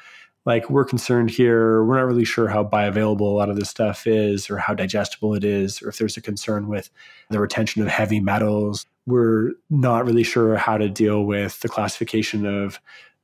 Like 0.45 0.69
we're 0.69 0.85
concerned 0.85 1.31
here. 1.31 1.83
We're 1.83 1.97
not 1.97 2.05
really 2.05 2.25
sure 2.25 2.47
how 2.47 2.63
bioavailable 2.63 3.21
a 3.21 3.23
lot 3.23 3.49
of 3.49 3.55
this 3.55 3.69
stuff 3.69 4.05
is 4.05 4.49
or 4.49 4.57
how 4.57 4.75
digestible 4.75 5.33
it 5.33 5.43
is 5.43 5.81
or 5.81 5.89
if 5.89 5.97
there's 5.97 6.17
a 6.17 6.21
concern 6.21 6.67
with 6.67 6.91
the 7.31 7.39
retention 7.39 7.81
of 7.81 7.87
heavy 7.87 8.19
metals. 8.19 8.85
We're 9.07 9.53
not 9.69 10.05
really 10.05 10.23
sure 10.23 10.55
how 10.55 10.77
to 10.77 10.89
deal 10.89 11.23
with 11.23 11.59
the 11.61 11.69
classification 11.69 12.45
of 12.45 12.79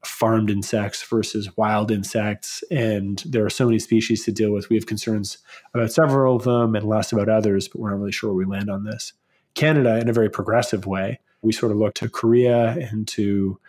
farmed 0.06 0.49
insects 0.49 1.04
versus 1.04 1.56
wild 1.58 1.91
insects. 1.91 2.64
And 2.72 3.24
there 3.26 3.45
are 3.45 3.49
so 3.49 3.66
many 3.66 3.80
species 3.80 4.26
to 4.26 4.32
deal 4.32 4.52
with. 4.52 4.70
We 4.70 4.76
have 4.76 4.88
concerns 4.88 5.38
about 5.74 5.91
several 5.91 6.36
of 6.36 6.43
them 6.43 6.76
and 6.76 6.88
less 6.88 7.12
about 7.12 7.30
others, 7.30 7.68
but 7.68 7.80
we're 7.80 7.91
not 7.91 7.99
really 7.99 8.12
sure 8.12 8.34
where 8.34 8.45
we 8.45 8.52
land 8.52 8.70
on 8.70 8.84
this. 8.84 9.14
Canada, 9.54 9.99
in 9.99 10.10
a 10.10 10.14
very 10.14 10.30
progressive 10.30 10.86
way, 10.86 11.20
we 11.41 11.52
sort 11.52 11.72
of 11.72 11.78
look 11.78 11.93
to 11.95 12.10
Korea 12.10 12.72
and 12.72 13.08
to 13.10 13.60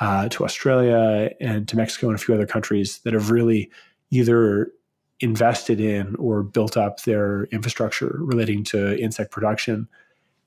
uh, 0.00 0.28
to 0.28 0.44
Australia 0.44 1.30
and 1.40 1.66
to 1.66 1.76
Mexico 1.76 2.06
and 2.06 2.14
a 2.14 2.22
few 2.22 2.32
other 2.32 2.46
countries 2.46 3.00
that 3.00 3.14
have 3.14 3.30
really 3.30 3.68
either 4.10 4.72
invested 5.20 5.80
in 5.80 6.14
or 6.16 6.44
built 6.44 6.76
up 6.76 7.02
their 7.02 7.44
infrastructure 7.44 8.16
relating 8.20 8.62
to 8.62 8.96
insect 9.00 9.32
production 9.32 9.88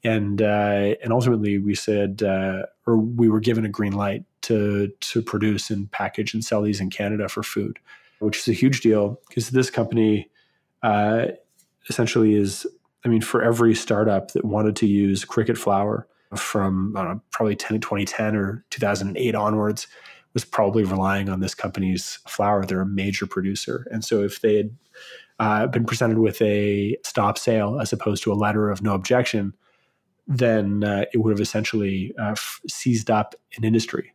and 0.04 0.42
uh, 0.42 0.96
and 1.04 1.12
ultimately 1.12 1.58
we 1.58 1.76
said 1.76 2.24
uh, 2.24 2.64
or 2.86 2.98
we 2.98 3.30
were 3.30 3.40
given 3.40 3.66
a 3.66 3.70
green 3.70 3.94
light 3.94 4.24
to 4.44 4.92
to 5.00 5.22
produce 5.22 5.70
and 5.70 5.92
package 5.92 6.34
and 6.34 6.44
sell 6.44 6.62
these 6.62 6.80
in 6.80 6.90
Canada 6.90 7.28
for 7.30 7.44
food, 7.44 7.80
which 8.20 8.38
is 8.40 8.48
a 8.48 8.54
huge 8.54 8.82
deal 8.82 9.20
because 9.28 9.50
this 9.50 9.70
company 9.70 10.30
uh, 10.84 11.28
essentially 11.90 12.36
is 12.36 12.66
I 13.06 13.10
mean 13.10 13.22
for 13.22 13.42
every 13.42 13.76
startup 13.76 14.32
that 14.32 14.46
wanted 14.46 14.76
to 14.78 14.88
use 14.88 15.26
cricket 15.26 15.58
flour 15.58 16.08
from 16.36 16.94
know, 16.94 17.22
probably 17.32 17.56
10, 17.56 17.82
2010 17.82 18.36
or 18.36 18.64
2008 18.70 19.36
onwards 19.36 19.88
was 20.34 20.46
probably 20.46 20.84
relying 20.84 21.28
on 21.28 21.42
this 21.42 21.54
company's 21.54 22.20
flour. 22.26 22.66
They're 22.66 22.82
a 22.82 22.86
major 22.86 23.28
producer, 23.28 23.88
and 23.92 24.04
so 24.04 24.24
if 24.24 24.42
they 24.42 24.56
had 24.58 24.78
uh, 25.40 25.68
been 25.68 25.86
presented 25.86 26.20
with 26.20 26.42
a 26.42 26.98
stop 27.04 27.38
sale 27.38 27.80
as 27.80 27.92
opposed 27.92 28.24
to 28.24 28.32
a 28.32 28.36
letter 28.36 28.70
of 28.70 28.82
no 28.82 28.94
objection 28.94 29.54
then 30.28 30.84
uh, 30.84 31.06
it 31.14 31.18
would 31.18 31.32
have 31.32 31.42
essentially 31.42 32.14
uh, 32.20 32.32
f- 32.32 32.62
seized 32.68 33.12
up 33.12 33.36
an 33.58 33.64
industry. 33.64 34.14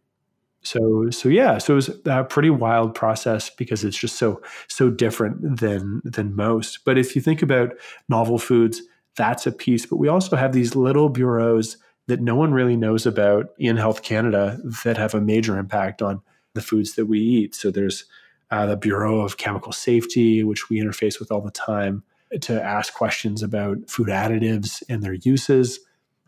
So, 0.67 1.11
so 1.11 1.29
yeah, 1.29 1.59
so 1.59 1.75
it 1.75 1.77
was 1.77 1.91
a 2.07 2.25
pretty 2.25 2.51
wild 2.51 2.95
process 2.95 3.51
because 3.51 3.85
it's 3.85 3.97
just 3.97 4.17
so 4.17 4.43
so 4.69 4.91
different 4.91 5.59
than 5.61 6.03
than 6.05 6.35
most. 6.35 6.81
But 6.85 6.99
if 6.99 7.15
you 7.15 7.23
think 7.23 7.41
about 7.41 7.75
novel 8.09 8.39
foods, 8.39 8.83
that's 9.17 9.47
a 9.47 9.53
piece. 9.53 9.87
But 9.87 9.97
we 9.97 10.09
also 10.09 10.37
have 10.37 10.53
these 10.53 10.75
little 10.75 11.09
bureaus 11.09 11.77
that 12.09 12.21
no 12.21 12.35
one 12.35 12.53
really 12.53 12.77
knows 12.77 13.07
about 13.07 13.47
in 13.59 13.77
Health 13.77 14.03
Canada 14.03 14.59
that 14.85 14.97
have 14.97 15.15
a 15.15 15.21
major 15.21 15.59
impact 15.59 16.03
on 16.03 16.21
the 16.55 16.63
foods 16.63 16.95
that 16.95 17.07
we 17.07 17.21
eat. 17.21 17.55
So 17.55 17.71
there's 17.71 18.05
uh, 18.51 18.67
the 18.67 18.77
Bureau 18.77 19.21
of 19.21 19.37
Chemical 19.37 19.73
Safety, 19.73 20.45
which 20.45 20.69
we 20.69 20.81
interface 20.81 21.19
with 21.19 21.31
all 21.31 21.41
the 21.41 21.51
time 21.51 22.03
to 22.41 22.63
ask 22.63 22.95
questions 22.95 23.43
about 23.43 23.89
food 23.89 24.09
additives 24.09 24.83
and 24.89 25.03
their 25.03 25.15
uses. 25.15 25.81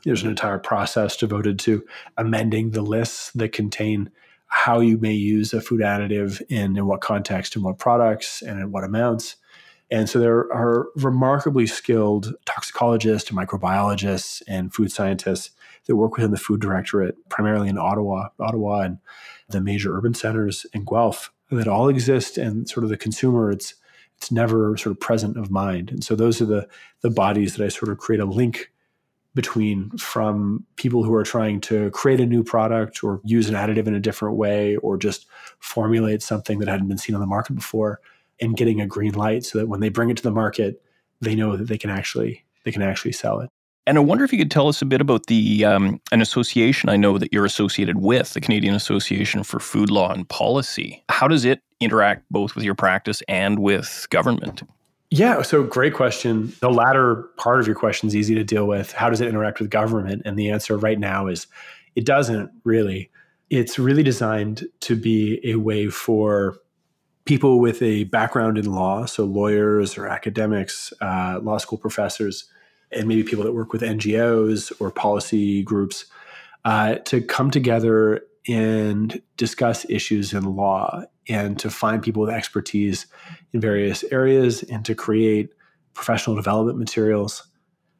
There's 0.04 0.22
an 0.22 0.30
entire 0.30 0.58
process 0.58 1.16
devoted 1.16 1.58
to 1.60 1.84
amending 2.16 2.70
the 2.70 2.82
lists 2.82 3.32
that 3.32 3.52
contain 3.52 4.10
how 4.48 4.80
you 4.80 4.98
may 4.98 5.12
use 5.12 5.52
a 5.52 5.60
food 5.60 5.80
additive 5.80 6.42
in, 6.48 6.76
in 6.76 6.86
what 6.86 7.00
context 7.00 7.54
and 7.54 7.64
what 7.64 7.78
products 7.78 8.42
and 8.42 8.58
in 8.60 8.72
what 8.72 8.84
amounts. 8.84 9.36
And 9.90 10.08
so 10.08 10.18
there 10.18 10.52
are 10.52 10.88
remarkably 10.96 11.66
skilled 11.66 12.34
toxicologists 12.44 13.30
and 13.30 13.38
microbiologists 13.38 14.42
and 14.46 14.72
food 14.74 14.92
scientists 14.92 15.50
that 15.86 15.96
work 15.96 16.16
within 16.16 16.30
the 16.30 16.36
food 16.36 16.60
directorate, 16.60 17.16
primarily 17.30 17.68
in 17.68 17.78
Ottawa, 17.78 18.28
Ottawa 18.38 18.80
and 18.80 18.98
the 19.48 19.60
major 19.60 19.96
urban 19.96 20.14
centers 20.14 20.66
in 20.74 20.84
Guelph 20.84 21.32
that 21.50 21.68
all 21.68 21.88
exist 21.88 22.36
and 22.36 22.68
sort 22.68 22.84
of 22.84 22.90
the 22.90 22.96
consumer 22.96 23.50
it's 23.50 23.74
it's 24.16 24.32
never 24.32 24.76
sort 24.76 24.90
of 24.90 24.98
present 24.98 25.36
of 25.36 25.48
mind. 25.48 25.90
And 25.90 26.02
so 26.02 26.16
those 26.16 26.42
are 26.42 26.46
the 26.46 26.68
the 27.02 27.10
bodies 27.10 27.54
that 27.54 27.64
I 27.64 27.68
sort 27.68 27.90
of 27.90 27.98
create 27.98 28.20
a 28.20 28.24
link 28.26 28.70
between 29.38 29.88
from 29.90 30.66
people 30.74 31.04
who 31.04 31.14
are 31.14 31.22
trying 31.22 31.60
to 31.60 31.92
create 31.92 32.18
a 32.18 32.26
new 32.26 32.42
product 32.42 33.04
or 33.04 33.20
use 33.22 33.48
an 33.48 33.54
additive 33.54 33.86
in 33.86 33.94
a 33.94 34.00
different 34.00 34.34
way 34.34 34.74
or 34.78 34.96
just 34.96 35.26
formulate 35.60 36.22
something 36.22 36.58
that 36.58 36.66
hadn't 36.66 36.88
been 36.88 36.98
seen 36.98 37.14
on 37.14 37.20
the 37.20 37.26
market 37.26 37.52
before 37.52 38.00
and 38.40 38.56
getting 38.56 38.80
a 38.80 38.86
green 38.86 39.12
light 39.12 39.44
so 39.44 39.56
that 39.56 39.68
when 39.68 39.78
they 39.78 39.90
bring 39.90 40.10
it 40.10 40.16
to 40.16 40.24
the 40.24 40.32
market 40.32 40.82
they 41.20 41.36
know 41.36 41.56
that 41.56 41.68
they 41.68 41.78
can 41.78 41.88
actually 41.88 42.44
they 42.64 42.72
can 42.72 42.82
actually 42.82 43.12
sell 43.12 43.38
it 43.38 43.48
and 43.86 43.96
I 43.96 44.00
wonder 44.00 44.24
if 44.24 44.32
you 44.32 44.40
could 44.40 44.50
tell 44.50 44.66
us 44.66 44.82
a 44.82 44.84
bit 44.84 45.00
about 45.00 45.26
the 45.28 45.64
um, 45.64 46.00
an 46.10 46.20
association 46.20 46.88
I 46.88 46.96
know 46.96 47.16
that 47.16 47.32
you're 47.32 47.46
associated 47.46 47.98
with, 47.98 48.34
the 48.34 48.40
Canadian 48.40 48.74
Association 48.74 49.44
for 49.44 49.60
Food 49.60 49.88
Law 49.88 50.12
and 50.12 50.28
Policy. 50.28 51.02
How 51.08 51.26
does 51.26 51.46
it 51.46 51.62
interact 51.80 52.24
both 52.30 52.54
with 52.54 52.64
your 52.64 52.74
practice 52.74 53.22
and 53.28 53.60
with 53.60 54.06
government? 54.10 54.62
Yeah, 55.10 55.40
so 55.40 55.62
great 55.62 55.94
question. 55.94 56.52
The 56.60 56.70
latter 56.70 57.28
part 57.38 57.60
of 57.60 57.66
your 57.66 57.76
question 57.76 58.08
is 58.08 58.16
easy 58.16 58.34
to 58.34 58.44
deal 58.44 58.66
with. 58.66 58.92
How 58.92 59.08
does 59.08 59.22
it 59.22 59.28
interact 59.28 59.58
with 59.58 59.70
government? 59.70 60.22
And 60.26 60.38
the 60.38 60.50
answer 60.50 60.76
right 60.76 60.98
now 60.98 61.28
is 61.28 61.46
it 61.96 62.04
doesn't 62.04 62.50
really. 62.64 63.10
It's 63.48 63.78
really 63.78 64.02
designed 64.02 64.66
to 64.80 64.94
be 64.94 65.40
a 65.42 65.54
way 65.56 65.88
for 65.88 66.58
people 67.24 67.60
with 67.60 67.80
a 67.80 68.04
background 68.04 68.58
in 68.58 68.70
law, 68.70 69.06
so 69.06 69.24
lawyers 69.24 69.96
or 69.96 70.06
academics, 70.06 70.92
uh, 71.00 71.40
law 71.42 71.56
school 71.56 71.78
professors, 71.78 72.44
and 72.92 73.08
maybe 73.08 73.22
people 73.22 73.44
that 73.44 73.54
work 73.54 73.72
with 73.72 73.80
NGOs 73.80 74.72
or 74.78 74.90
policy 74.90 75.62
groups, 75.62 76.04
uh, 76.66 76.96
to 77.06 77.22
come 77.22 77.50
together 77.50 78.22
and 78.48 79.20
discuss 79.36 79.88
issues 79.90 80.32
in 80.32 80.56
law 80.56 81.02
and 81.28 81.58
to 81.58 81.70
find 81.70 82.02
people 82.02 82.22
with 82.22 82.34
expertise 82.34 83.06
in 83.52 83.60
various 83.60 84.02
areas 84.04 84.62
and 84.64 84.84
to 84.86 84.94
create 84.94 85.50
professional 85.92 86.34
development 86.34 86.78
materials 86.78 87.46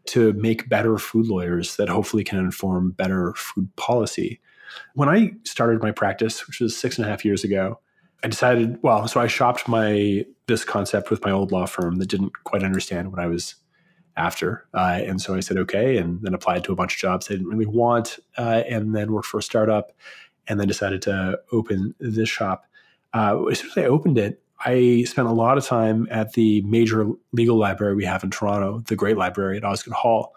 to 0.07 0.33
make 0.33 0.69
better 0.71 0.97
food 0.97 1.27
lawyers 1.27 1.77
that 1.77 1.89
hopefully 1.89 2.25
can 2.25 2.39
inform 2.39 2.93
better 2.93 3.35
food 3.35 3.69
policy. 3.77 4.41
When 4.95 5.09
I 5.09 5.33
started 5.45 5.83
my 5.83 5.93
practice, 5.93 6.47
which 6.47 6.61
was 6.61 6.77
six 6.77 6.97
and 6.97 7.07
a 7.07 7.11
half 7.11 7.25
years 7.25 7.45
ago, 7.45 7.81
I 8.25 8.29
decided, 8.29 8.79
well, 8.83 9.07
so 9.07 9.21
I 9.21 9.27
shopped 9.27 9.69
my 9.69 10.25
this 10.47 10.65
concept 10.65 11.11
with 11.11 11.23
my 11.25 11.31
old 11.31 11.53
law 11.53 11.67
firm 11.67 11.97
that 11.97 12.09
didn't 12.09 12.33
quite 12.45 12.65
understand 12.65 13.13
what 13.13 13.21
I 13.21 13.27
was 13.27 13.55
after. 14.17 14.67
Uh, 14.75 15.01
and 15.05 15.21
so 15.21 15.35
I 15.35 15.41
said, 15.41 15.59
okay, 15.59 15.99
and 15.99 16.21
then 16.23 16.35
applied 16.35 16.65
to 16.65 16.73
a 16.73 16.75
bunch 16.75 16.95
of 16.95 17.01
jobs 17.01 17.29
I 17.29 17.35
didn't 17.35 17.49
really 17.49 17.67
want, 17.67 18.19
uh, 18.37 18.63
and 18.69 18.95
then 18.95 19.13
worked 19.13 19.29
for 19.29 19.39
a 19.39 19.43
startup, 19.43 19.93
and 20.49 20.59
then 20.59 20.67
decided 20.67 21.03
to 21.03 21.39
open 21.53 21.95
this 22.01 22.29
shop 22.29 22.65
uh, 23.15 23.45
as 23.47 23.61
soon 23.61 23.71
as 23.71 23.79
I 23.79 23.85
opened 23.85 24.19
it, 24.19 24.43
I 24.65 25.05
spent 25.07 25.29
a 25.29 25.33
lot 25.33 25.57
of 25.57 25.65
time 25.65 26.09
at 26.11 26.33
the 26.33 26.63
major 26.63 27.09
legal 27.33 27.57
library 27.57 27.95
we 27.95 28.05
have 28.05 28.25
in 28.25 28.31
Toronto, 28.31 28.81
the 28.87 28.97
Great 28.97 29.17
Library 29.17 29.57
at 29.57 29.65
Osgoode 29.65 29.95
Hall, 29.95 30.35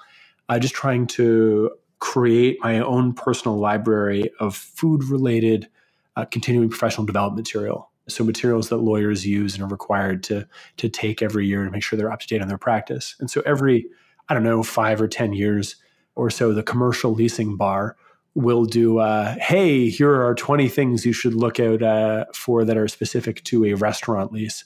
uh, 0.48 0.60
just 0.60 0.76
trying 0.76 1.08
to 1.08 1.72
create 2.00 2.58
my 2.62 2.80
own 2.80 3.14
personal 3.14 3.58
library 3.58 4.32
of 4.40 4.56
food 4.56 5.04
related 5.06 5.68
uh, 6.16 6.26
continuing 6.26 6.70
professional 6.70 7.06
development 7.06 7.48
material. 7.48 7.90
So 8.08 8.24
materials 8.24 8.70
that 8.70 8.78
lawyers 8.78 9.26
use 9.26 9.54
and 9.54 9.64
are 9.64 9.68
required 9.68 10.24
to 10.24 10.48
to 10.78 10.90
take 10.90 11.22
every 11.22 11.46
year 11.46 11.64
to 11.64 11.72
make 11.72 11.84
sure 11.84 11.98
they're 11.98 12.12
up 12.12 12.20
to 12.20 12.28
date 12.28 12.42
on 12.42 12.48
their 12.48 12.58
practice. 12.58 13.16
And 13.20 13.30
so 13.30 13.42
every 13.46 13.88
I 14.28 14.34
don't 14.34 14.44
know 14.44 14.64
five 14.64 15.00
or 15.02 15.08
ten 15.08 15.34
years 15.34 15.78
or 16.16 16.30
so, 16.30 16.52
the 16.52 16.64
commercial 16.64 17.14
leasing 17.14 17.56
bar 17.56 17.96
we'll 18.34 18.66
do 18.66 19.00
uh, 19.00 19.36
hey 19.40 19.90
here 19.90 20.14
are 20.26 20.34
20 20.34 20.70
things 20.70 21.06
you 21.06 21.14
should 21.14 21.34
look 21.34 21.60
out 21.60 21.84
uh, 21.84 22.26
for 22.34 22.64
that 22.64 22.78
are 22.78 22.88
specific 22.88 23.44
to 23.44 23.66
a 23.66 23.74
restaurant 23.74 24.32
lease. 24.32 24.64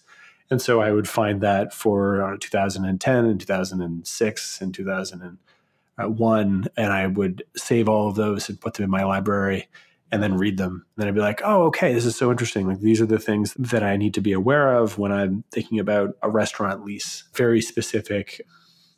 And 0.52 0.62
so 0.62 0.82
i 0.82 0.92
would 0.92 1.10
find 1.10 1.42
that 1.42 1.74
for 1.74 2.22
uh, 2.24 2.38
2010 2.40 3.26
and 3.26 3.40
2006 3.40 4.62
and 4.62 4.74
2001 4.74 6.68
and 6.78 6.94
i 6.94 7.08
would 7.08 7.44
save 7.56 7.90
all 7.90 8.08
of 8.08 8.16
those 8.16 8.50
and 8.50 8.62
put 8.62 8.76
them 8.76 8.84
in 8.84 8.90
my 8.92 9.04
library 9.04 9.68
and 10.12 10.22
then 10.22 10.38
read 10.38 10.58
them. 10.58 10.86
And 10.96 11.02
then 11.02 11.08
i'd 11.08 11.16
be 11.16 11.22
like 11.22 11.42
oh 11.44 11.64
okay 11.64 11.92
this 11.94 12.06
is 12.06 12.16
so 12.16 12.30
interesting. 12.30 12.68
Like 12.68 12.82
these 12.82 13.02
are 13.02 13.08
the 13.08 13.18
things 13.20 13.56
that 13.56 13.82
i 13.84 13.98
need 13.98 14.14
to 14.14 14.22
be 14.22 14.34
aware 14.34 14.76
of 14.76 15.00
when 15.00 15.12
i'm 15.12 15.44
thinking 15.52 15.80
about 15.80 16.16
a 16.22 16.30
restaurant 16.30 16.86
lease. 16.86 17.24
Very 17.34 17.62
specific 17.62 18.42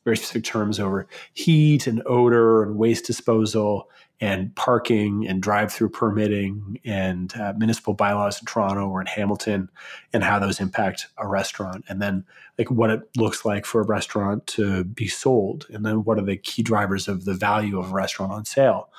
very 0.03 0.15
specific 0.15 0.45
terms 0.45 0.80
over 0.80 1.05
heat 1.34 1.86
and 1.86 2.01
odor 2.05 2.63
and 2.63 2.78
waste 2.78 3.05
disposal 3.05 3.89
and 4.20 4.55
parking 4.55 5.28
and 5.28 5.43
drive 5.43 5.72
through 5.72 5.89
permitting 5.89 6.80
and 6.84 7.36
uh, 7.36 7.53
municipal 7.55 7.93
bylaws 7.93 8.39
in 8.39 8.45
Toronto 8.45 8.88
or 8.88 8.99
in 8.99 9.07
Hamilton 9.07 9.70
and 10.11 10.24
how 10.24 10.39
those 10.39 10.59
impact 10.59 11.07
a 11.18 11.28
restaurant. 11.28 11.86
And 11.88 12.01
then, 12.01 12.26
like, 12.57 12.72
what 12.72 12.89
it 12.89 13.01
looks 13.15 13.45
like 13.45 13.65
for 13.65 13.82
a 13.82 13.86
restaurant 13.86 14.47
to 14.47 14.84
be 14.84 15.07
sold. 15.07 15.68
And 15.70 15.86
then, 15.86 16.03
what 16.03 16.18
are 16.18 16.26
the 16.26 16.38
key 16.38 16.63
drivers 16.63 17.07
of 17.07 17.26
the 17.26 17.36
value 17.36 17.78
of 17.78 17.91
a 17.91 17.93
restaurant 17.93 18.32
on 18.32 18.45
sale. 18.45 18.89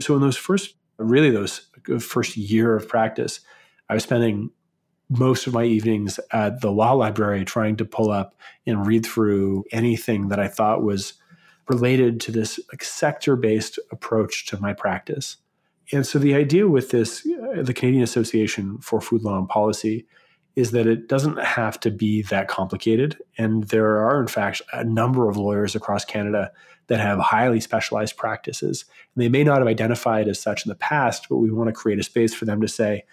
So, 0.00 0.14
in 0.14 0.20
those 0.20 0.36
first, 0.36 0.74
really, 0.96 1.30
those 1.30 1.66
first 1.98 2.36
year 2.36 2.76
of 2.76 2.88
practice, 2.88 3.40
I 3.88 3.94
was 3.94 4.04
spending 4.04 4.50
most 5.10 5.46
of 5.46 5.54
my 5.54 5.64
evenings 5.64 6.20
at 6.32 6.60
the 6.60 6.70
law 6.70 6.92
library 6.92 7.44
trying 7.44 7.76
to 7.76 7.84
pull 7.84 8.10
up 8.10 8.34
and 8.66 8.86
read 8.86 9.04
through 9.04 9.64
anything 9.72 10.28
that 10.28 10.38
I 10.38 10.48
thought 10.48 10.82
was 10.82 11.14
related 11.68 12.20
to 12.20 12.32
this 12.32 12.58
sector 12.80 13.36
based 13.36 13.78
approach 13.90 14.46
to 14.46 14.60
my 14.60 14.72
practice. 14.72 15.36
And 15.92 16.06
so 16.06 16.18
the 16.18 16.34
idea 16.34 16.68
with 16.68 16.90
this, 16.90 17.26
uh, 17.26 17.62
the 17.62 17.74
Canadian 17.74 18.02
Association 18.02 18.78
for 18.78 19.00
Food 19.00 19.22
Law 19.22 19.38
and 19.38 19.48
Policy, 19.48 20.06
is 20.56 20.72
that 20.72 20.88
it 20.88 21.08
doesn't 21.08 21.38
have 21.38 21.78
to 21.78 21.90
be 21.90 22.22
that 22.22 22.48
complicated. 22.48 23.16
And 23.38 23.64
there 23.64 24.04
are, 24.04 24.20
in 24.20 24.26
fact, 24.26 24.60
a 24.72 24.82
number 24.82 25.28
of 25.28 25.36
lawyers 25.36 25.76
across 25.76 26.04
Canada 26.04 26.50
that 26.88 26.98
have 26.98 27.20
highly 27.20 27.60
specialized 27.60 28.16
practices. 28.16 28.84
And 29.14 29.22
they 29.22 29.28
may 29.28 29.44
not 29.44 29.58
have 29.58 29.68
identified 29.68 30.26
as 30.26 30.40
such 30.40 30.66
in 30.66 30.68
the 30.68 30.74
past, 30.74 31.28
but 31.28 31.36
we 31.36 31.52
want 31.52 31.68
to 31.68 31.72
create 31.72 32.00
a 32.00 32.02
space 32.02 32.34
for 32.34 32.44
them 32.44 32.60
to 32.60 32.66
say, 32.66 33.04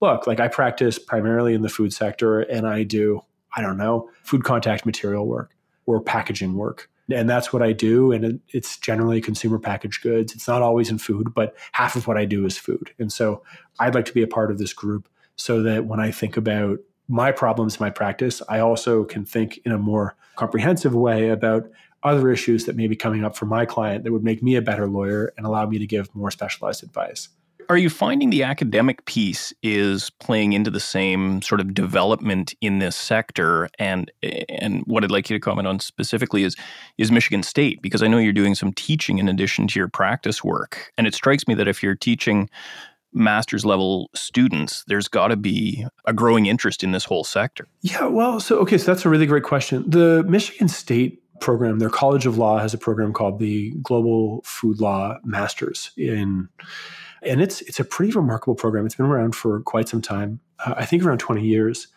look, 0.00 0.26
like 0.26 0.40
I 0.40 0.48
practice 0.48 0.98
primarily 0.98 1.52
in 1.52 1.60
the 1.62 1.68
food 1.68 1.92
sector 1.92 2.40
and 2.40 2.66
I 2.66 2.84
do, 2.84 3.20
I 3.54 3.60
don't 3.60 3.76
know, 3.76 4.08
food 4.22 4.44
contact 4.44 4.86
material 4.86 5.26
work 5.26 5.54
or 5.84 6.00
packaging 6.00 6.54
work 6.54 6.88
and 7.10 7.28
that's 7.28 7.52
what 7.52 7.62
I 7.62 7.72
do. 7.72 8.12
And 8.12 8.40
it's 8.48 8.78
generally 8.78 9.20
consumer 9.20 9.58
packaged 9.58 10.02
goods. 10.02 10.34
It's 10.34 10.48
not 10.48 10.62
always 10.62 10.90
in 10.90 10.98
food, 10.98 11.34
but 11.34 11.54
half 11.72 11.96
of 11.96 12.06
what 12.06 12.16
I 12.16 12.24
do 12.24 12.46
is 12.46 12.56
food. 12.56 12.92
And 12.98 13.12
so 13.12 13.42
I'd 13.78 13.94
like 13.94 14.06
to 14.06 14.14
be 14.14 14.22
a 14.22 14.26
part 14.26 14.50
of 14.50 14.58
this 14.58 14.72
group 14.72 15.08
so 15.36 15.62
that 15.62 15.86
when 15.86 16.00
I 16.00 16.10
think 16.10 16.36
about 16.36 16.78
my 17.08 17.32
problems, 17.32 17.80
my 17.80 17.90
practice, 17.90 18.40
I 18.48 18.60
also 18.60 19.04
can 19.04 19.24
think 19.24 19.60
in 19.64 19.72
a 19.72 19.78
more 19.78 20.16
comprehensive 20.36 20.94
way 20.94 21.28
about 21.28 21.68
other 22.02 22.30
issues 22.30 22.64
that 22.64 22.76
may 22.76 22.86
be 22.86 22.96
coming 22.96 23.24
up 23.24 23.36
for 23.36 23.46
my 23.46 23.64
client 23.64 24.04
that 24.04 24.12
would 24.12 24.24
make 24.24 24.42
me 24.42 24.56
a 24.56 24.62
better 24.62 24.86
lawyer 24.86 25.32
and 25.36 25.46
allow 25.46 25.66
me 25.66 25.78
to 25.78 25.86
give 25.86 26.14
more 26.14 26.30
specialized 26.30 26.82
advice. 26.82 27.28
Are 27.68 27.76
you 27.76 27.90
finding 27.90 28.30
the 28.30 28.42
academic 28.42 29.04
piece 29.06 29.52
is 29.62 30.10
playing 30.10 30.52
into 30.52 30.70
the 30.70 30.80
same 30.80 31.42
sort 31.42 31.60
of 31.60 31.74
development 31.74 32.54
in 32.60 32.78
this 32.78 32.96
sector? 32.96 33.68
And 33.78 34.10
and 34.48 34.82
what 34.86 35.04
I'd 35.04 35.10
like 35.10 35.30
you 35.30 35.36
to 35.36 35.40
comment 35.40 35.66
on 35.66 35.80
specifically 35.80 36.44
is 36.44 36.56
is 36.98 37.10
Michigan 37.10 37.42
State 37.42 37.82
because 37.82 38.02
I 38.02 38.06
know 38.06 38.18
you're 38.18 38.32
doing 38.32 38.54
some 38.54 38.72
teaching 38.72 39.18
in 39.18 39.28
addition 39.28 39.66
to 39.68 39.78
your 39.78 39.88
practice 39.88 40.42
work, 40.42 40.92
and 40.98 41.06
it 41.06 41.14
strikes 41.14 41.46
me 41.46 41.54
that 41.54 41.68
if 41.68 41.82
you're 41.82 41.94
teaching 41.94 42.48
master's 43.12 43.64
level 43.64 44.10
students, 44.14 44.84
there's 44.88 45.08
got 45.08 45.28
to 45.28 45.36
be 45.36 45.86
a 46.04 46.12
growing 46.12 46.46
interest 46.46 46.82
in 46.82 46.92
this 46.92 47.04
whole 47.04 47.24
sector. 47.24 47.66
Yeah, 47.80 48.06
well, 48.06 48.40
so 48.40 48.58
okay, 48.58 48.76
so 48.78 48.92
that's 48.92 49.04
a 49.04 49.08
really 49.08 49.26
great 49.26 49.44
question. 49.44 49.88
The 49.88 50.24
Michigan 50.24 50.68
State 50.68 51.22
program, 51.40 51.78
their 51.78 51.90
College 51.90 52.26
of 52.26 52.38
Law 52.38 52.58
has 52.58 52.74
a 52.74 52.78
program 52.78 53.12
called 53.12 53.38
the 53.38 53.70
Global 53.82 54.42
Food 54.44 54.80
Law 54.80 55.18
Masters 55.24 55.90
in 55.96 56.48
and 57.26 57.40
it's 57.40 57.60
it's 57.62 57.80
a 57.80 57.84
pretty 57.84 58.12
remarkable 58.12 58.54
program. 58.54 58.86
It's 58.86 58.94
been 58.94 59.06
around 59.06 59.34
for 59.34 59.60
quite 59.60 59.88
some 59.88 60.02
time. 60.02 60.40
Uh, 60.64 60.74
I 60.76 60.84
think 60.84 61.04
around 61.04 61.18
20 61.18 61.42
years. 61.42 61.88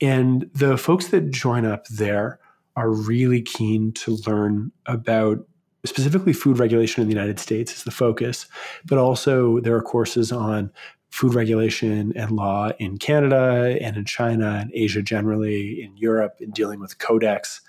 And 0.00 0.50
the 0.54 0.78
folks 0.78 1.08
that 1.08 1.30
join 1.30 1.66
up 1.66 1.86
there 1.88 2.38
are 2.76 2.90
really 2.90 3.42
keen 3.42 3.92
to 3.92 4.16
learn 4.26 4.72
about 4.86 5.46
specifically 5.84 6.32
food 6.32 6.58
regulation 6.58 7.02
in 7.02 7.08
the 7.08 7.14
United 7.14 7.38
States 7.38 7.76
is 7.76 7.84
the 7.84 7.90
focus, 7.90 8.46
but 8.84 8.98
also 8.98 9.60
there 9.60 9.74
are 9.76 9.82
courses 9.82 10.32
on 10.32 10.70
food 11.10 11.34
regulation 11.34 12.12
and 12.16 12.30
law 12.30 12.70
in 12.78 12.96
Canada 12.96 13.76
and 13.80 13.96
in 13.96 14.04
China 14.04 14.58
and 14.60 14.70
Asia 14.72 15.02
generally, 15.02 15.82
in 15.82 15.96
Europe, 15.96 16.36
in 16.40 16.50
dealing 16.50 16.80
with 16.80 16.98
codex, 16.98 17.60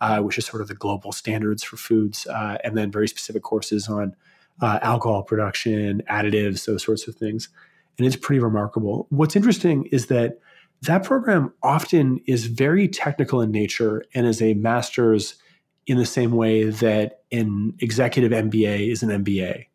uh, 0.00 0.18
which 0.20 0.38
is 0.38 0.46
sort 0.46 0.60
of 0.60 0.68
the 0.68 0.74
global 0.74 1.12
standards 1.12 1.62
for 1.62 1.76
foods, 1.76 2.26
uh, 2.26 2.58
and 2.64 2.76
then 2.76 2.90
very 2.90 3.06
specific 3.06 3.42
courses 3.42 3.88
on 3.88 4.16
uh, 4.60 4.78
alcohol 4.82 5.22
production, 5.22 6.02
additives, 6.10 6.66
those 6.66 6.82
sorts 6.82 7.08
of 7.08 7.14
things. 7.14 7.48
And 7.98 8.06
it's 8.06 8.16
pretty 8.16 8.40
remarkable. 8.40 9.06
What's 9.10 9.36
interesting 9.36 9.86
is 9.86 10.06
that 10.06 10.38
that 10.82 11.04
program 11.04 11.52
often 11.62 12.20
is 12.26 12.46
very 12.46 12.88
technical 12.88 13.42
in 13.42 13.50
nature 13.50 14.04
and 14.14 14.26
is 14.26 14.40
a 14.40 14.54
master's 14.54 15.34
in 15.86 15.98
the 15.98 16.06
same 16.06 16.32
way 16.32 16.64
that 16.70 17.22
an 17.32 17.74
executive 17.80 18.32
MBA 18.32 18.90
is 18.90 19.02
an 19.02 19.24
MBA. 19.24 19.66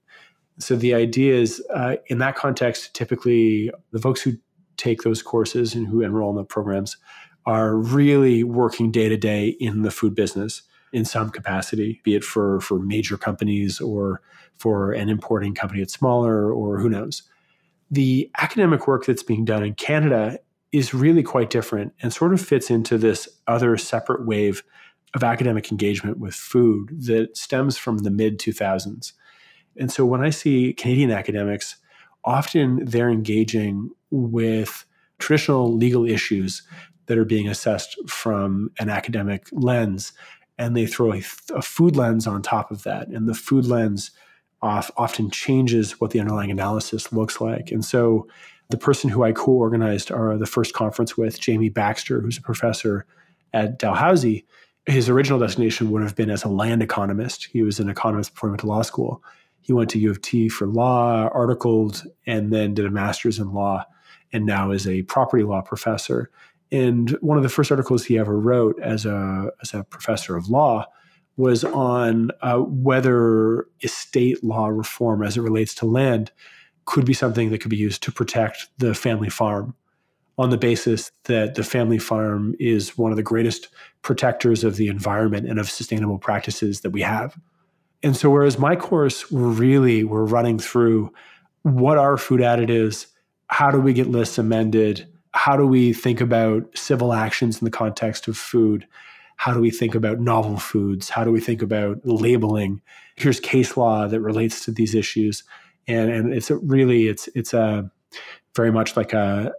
So 0.58 0.76
the 0.76 0.94
idea 0.94 1.36
is, 1.36 1.64
uh, 1.74 1.98
in 2.08 2.20
that 2.20 2.36
context, 2.36 2.96
typically 2.96 3.72
the 3.92 4.00
folks 4.00 4.22
who 4.22 4.34
take 4.78 5.04
those 5.04 5.22
courses 5.22 5.76
and 5.76 5.88
who 5.88 6.02
enroll 6.02 6.30
in 6.32 6.38
the 6.38 6.44
programs 6.44 6.98
are 7.46 7.76
really 7.76 8.44
working 8.44 8.92
day 8.92 9.10
to 9.10 9.18
day 9.18 9.50
in 9.60 9.82
the 9.84 9.92
food 9.92 10.16
business 10.16 10.64
in 10.94 11.06
some 11.06 11.30
capacity, 11.30 12.02
be 12.04 12.16
it 12.16 12.24
for 12.24 12.62
for 12.62 12.80
major 12.80 13.18
companies 13.18 13.82
or 13.82 14.22
for 14.58 14.92
an 14.92 15.10
importing 15.10 15.54
company 15.54 15.82
that's 15.82 15.94
smaller 15.94 16.52
or 16.52 16.80
who 16.80 16.90
knows. 16.90 17.24
The 17.92 18.32
academic 18.40 18.88
work 18.88 19.06
that's 19.06 19.24
being 19.24 19.46
done 19.46 19.64
in 19.64 19.76
Canada 19.76 20.40
is 20.72 20.94
really 20.94 21.24
quite 21.24 21.50
different 21.50 21.94
and 22.02 22.12
sort 22.12 22.34
of 22.34 22.42
fits 22.42 22.70
into 22.70 22.98
this 22.98 23.30
other 23.48 23.78
separate 23.78 24.26
wave 24.26 24.64
of 25.14 25.24
academic 25.24 25.72
engagement 25.72 26.20
with 26.20 26.36
food 26.36 26.90
that 27.06 27.38
stems 27.38 27.78
from 27.78 28.00
the 28.00 28.12
mid 28.12 28.40
2000s. 28.40 29.14
And 29.78 29.92
so 29.92 30.06
when 30.06 30.22
I 30.22 30.30
see 30.30 30.74
Canadian 30.74 31.12
academics, 31.12 31.78
often 32.24 32.84
they're 32.84 33.10
engaging 33.10 33.92
with 34.12 34.86
traditional 35.20 35.74
legal 35.74 36.06
issues 36.06 36.64
that 37.06 37.18
are 37.18 37.26
being 37.26 37.48
assessed 37.48 37.98
from 38.10 38.72
an 38.80 38.90
academic 38.90 39.48
lens 39.52 40.12
and 40.58 40.76
they 40.76 40.86
throw 40.86 41.14
a, 41.14 41.24
a, 41.54 41.62
food 41.62 41.96
lens 41.96 42.28
on 42.28 42.42
top 42.42 42.72
of 42.72 42.84
that. 42.84 43.08
And 43.08 43.28
the 43.28 43.34
food 43.34 43.66
lens 43.66 44.12
off, 44.62 44.90
often 44.98 45.30
changes 45.30 46.00
what 46.00 46.12
the 46.12 46.20
underlying 46.20 46.52
analysis 46.52 47.12
looks 47.12 47.42
like. 47.42 47.72
And 47.72 47.84
so 47.84 48.28
the 48.70 48.78
person 48.78 49.10
who 49.10 49.24
I 49.24 49.32
co 49.32 49.52
organized 49.52 50.12
our, 50.12 50.38
the 50.38 50.46
first 50.46 50.74
conference 50.74 51.18
with, 51.18 51.40
Jamie 51.40 51.70
Baxter, 51.70 52.22
who's 52.22 52.38
a 52.38 52.42
professor 52.42 53.06
at 53.54 53.80
Dalhousie, 53.80 54.46
his 54.86 55.10
original 55.10 55.40
destination 55.40 55.92
would 55.92 56.04
have 56.04 56.16
been 56.16 56.30
as 56.30 56.44
a 56.44 56.50
land 56.50 56.82
economist. 56.82 57.46
He 57.46 57.64
was 57.64 57.80
an 57.80 57.90
economist 57.90 58.34
before 58.34 58.50
he 58.50 58.52
went 58.52 58.62
to 58.62 58.68
law 58.68 58.82
school. 58.82 59.24
He 59.62 59.74
went 59.74 59.90
to 59.92 60.00
U 60.00 60.12
of 60.12 60.22
T 60.22 60.48
for 60.48 60.68
law, 60.68 61.28
articled, 61.34 62.04
and 62.28 62.54
then 62.54 62.76
did 62.76 62.86
a 62.86 62.92
master's 62.92 63.40
in 63.40 63.52
law, 63.52 63.84
and 64.32 64.46
now 64.46 64.70
is 64.70 64.88
a 64.88 65.02
property 65.04 65.44
law 65.44 65.62
professor. 65.62 66.30
And 66.76 67.12
one 67.22 67.38
of 67.38 67.44
the 67.44 67.50
first 67.50 67.72
articles 67.72 68.04
he 68.04 68.20
ever 68.20 68.38
wrote 68.38 68.78
as 68.82 69.06
a, 69.06 69.50
as 69.62 69.74
a 69.74 69.86
professor 69.86 70.36
of 70.36 70.50
law 70.50 70.86
was 71.38 71.64
on 71.64 72.32
uh, 72.42 72.58
whether 72.58 73.66
estate 73.82 74.44
law 74.44 74.68
reform 74.68 75.24
as 75.24 75.38
it 75.38 75.42
relates 75.42 75.74
to 75.76 75.86
land 75.86 76.32
could 76.84 77.06
be 77.06 77.14
something 77.14 77.50
that 77.50 77.62
could 77.62 77.70
be 77.70 77.78
used 77.78 78.04
to 78.04 78.12
protect 78.12 78.68
the 78.78 78.94
family 78.94 79.30
farm 79.30 79.74
on 80.38 80.50
the 80.50 80.58
basis 80.58 81.12
that 81.24 81.56
the 81.56 81.64
family 81.64 81.98
farm 81.98 82.56
is 82.60 82.98
one 82.98 83.12
of 83.12 83.16
the 83.16 83.24
greatest 83.24 83.70
protectors 84.02 84.66
of 84.66 84.76
the 84.76 84.90
environment 84.90 85.48
and 85.48 85.60
of 85.60 85.70
sustainable 85.70 86.18
practices 86.18 86.82
that 86.82 86.90
we 86.90 87.02
have. 87.02 87.38
And 88.04 88.18
so, 88.18 88.30
whereas 88.30 88.60
my 88.60 88.76
course 88.76 89.32
really 89.32 90.04
we're 90.04 90.26
running 90.26 90.60
through 90.60 91.14
what 91.64 91.98
are 91.98 92.18
food 92.18 92.42
additives, 92.42 93.08
how 93.48 93.72
do 93.72 93.80
we 93.80 93.94
get 93.94 94.08
lists 94.08 94.38
amended, 94.38 95.08
how 95.36 95.58
do 95.58 95.68
we 95.68 95.92
think 95.92 96.22
about 96.22 96.66
civil 96.78 97.14
actions 97.14 97.60
in 97.62 97.66
the 97.66 97.72
context 97.72 98.30
of 98.30 98.38
food? 98.38 98.88
How 99.36 99.54
do 99.54 99.60
we 99.60 99.70
think 99.70 99.94
about 99.94 100.20
novel 100.20 100.58
foods? 100.58 101.10
How 101.10 101.26
do 101.26 101.32
we 101.32 101.42
think 101.42 101.62
about 101.62 102.00
labeling? 102.06 102.82
Here's 103.18 103.42
case 103.42 103.76
law 103.76 104.08
that 104.08 104.22
relates 104.22 104.64
to 104.64 104.72
these 104.72 104.96
issues, 104.96 105.44
and 105.90 106.10
and 106.10 106.34
it's 106.34 106.50
really 106.50 107.10
it's 107.10 107.28
it's 107.36 107.54
a 107.54 107.92
very 108.56 108.72
much 108.72 108.96
like 108.96 109.12
a 109.12 109.52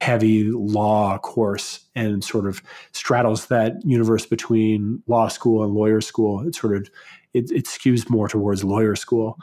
heavy 0.00 0.50
law 0.52 1.18
course 1.18 1.80
and 1.96 2.22
sort 2.22 2.46
of 2.46 2.62
straddles 2.92 3.46
that 3.46 3.74
universe 3.84 4.26
between 4.26 5.02
law 5.08 5.26
school 5.26 5.64
and 5.64 5.74
lawyer 5.74 6.00
school. 6.00 6.46
It 6.46 6.54
sort 6.54 6.76
of 6.76 6.88
it, 7.32 7.50
it 7.50 7.64
skews 7.64 8.08
more 8.08 8.28
towards 8.28 8.62
lawyer 8.62 8.94
school. 8.94 9.36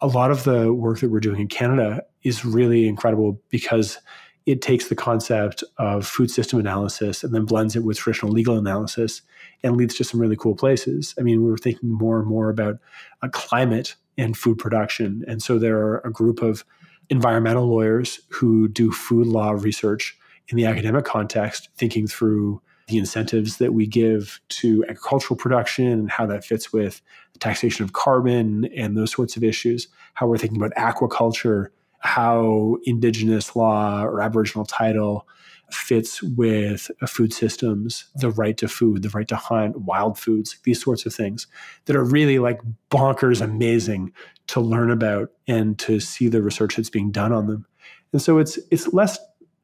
A 0.00 0.08
lot 0.08 0.32
of 0.32 0.42
the 0.42 0.72
work 0.72 0.98
that 1.00 1.10
we're 1.10 1.20
doing 1.20 1.42
in 1.42 1.48
Canada 1.48 2.02
is 2.24 2.44
really 2.44 2.88
incredible 2.88 3.40
because 3.48 3.98
it 4.46 4.62
takes 4.62 4.88
the 4.88 4.94
concept 4.94 5.64
of 5.76 6.06
food 6.06 6.30
system 6.30 6.60
analysis 6.60 7.24
and 7.24 7.34
then 7.34 7.44
blends 7.44 7.74
it 7.74 7.82
with 7.82 7.98
traditional 7.98 8.30
legal 8.30 8.56
analysis 8.56 9.22
and 9.64 9.76
leads 9.76 9.96
to 9.96 10.04
some 10.04 10.20
really 10.20 10.36
cool 10.36 10.54
places. 10.54 11.14
I 11.18 11.22
mean, 11.22 11.42
we 11.42 11.50
were 11.50 11.58
thinking 11.58 11.90
more 11.90 12.18
and 12.20 12.28
more 12.28 12.48
about 12.48 12.78
a 13.22 13.28
climate 13.28 13.96
and 14.16 14.36
food 14.36 14.58
production. 14.58 15.24
And 15.26 15.42
so 15.42 15.58
there 15.58 15.78
are 15.78 15.98
a 15.98 16.12
group 16.12 16.42
of 16.42 16.64
environmental 17.10 17.66
lawyers 17.66 18.20
who 18.30 18.68
do 18.68 18.92
food 18.92 19.26
law 19.26 19.50
research 19.50 20.16
in 20.48 20.56
the 20.56 20.64
academic 20.64 21.04
context, 21.04 21.68
thinking 21.76 22.06
through 22.06 22.62
the 22.86 22.98
incentives 22.98 23.56
that 23.56 23.74
we 23.74 23.84
give 23.84 24.40
to 24.48 24.84
agricultural 24.84 25.36
production 25.36 25.88
and 25.88 26.10
how 26.10 26.24
that 26.24 26.44
fits 26.44 26.72
with 26.72 27.02
taxation 27.40 27.84
of 27.84 27.92
carbon 27.92 28.66
and 28.76 28.96
those 28.96 29.10
sorts 29.10 29.36
of 29.36 29.42
issues, 29.42 29.88
how 30.14 30.26
we're 30.26 30.38
thinking 30.38 30.62
about 30.62 30.72
aquaculture, 30.76 31.68
how 32.00 32.76
indigenous 32.84 33.56
law 33.56 34.02
or 34.02 34.20
aboriginal 34.20 34.64
title 34.64 35.26
fits 35.70 36.22
with 36.22 36.90
food 37.08 37.32
systems, 37.32 38.06
the 38.14 38.30
right 38.30 38.56
to 38.56 38.68
food, 38.68 39.02
the 39.02 39.08
right 39.10 39.26
to 39.28 39.36
hunt, 39.36 39.80
wild 39.80 40.18
foods, 40.18 40.58
these 40.62 40.80
sorts 40.80 41.06
of 41.06 41.14
things 41.14 41.46
that 41.86 41.96
are 41.96 42.04
really 42.04 42.38
like 42.38 42.60
bonkers 42.90 43.40
amazing 43.40 44.12
to 44.46 44.60
learn 44.60 44.90
about 44.90 45.30
and 45.48 45.78
to 45.78 45.98
see 45.98 46.28
the 46.28 46.42
research 46.42 46.76
that's 46.76 46.90
being 46.90 47.10
done 47.10 47.32
on 47.32 47.46
them. 47.48 47.66
And 48.12 48.22
so 48.22 48.38
it's 48.38 48.58
it's 48.70 48.92
less 48.92 49.18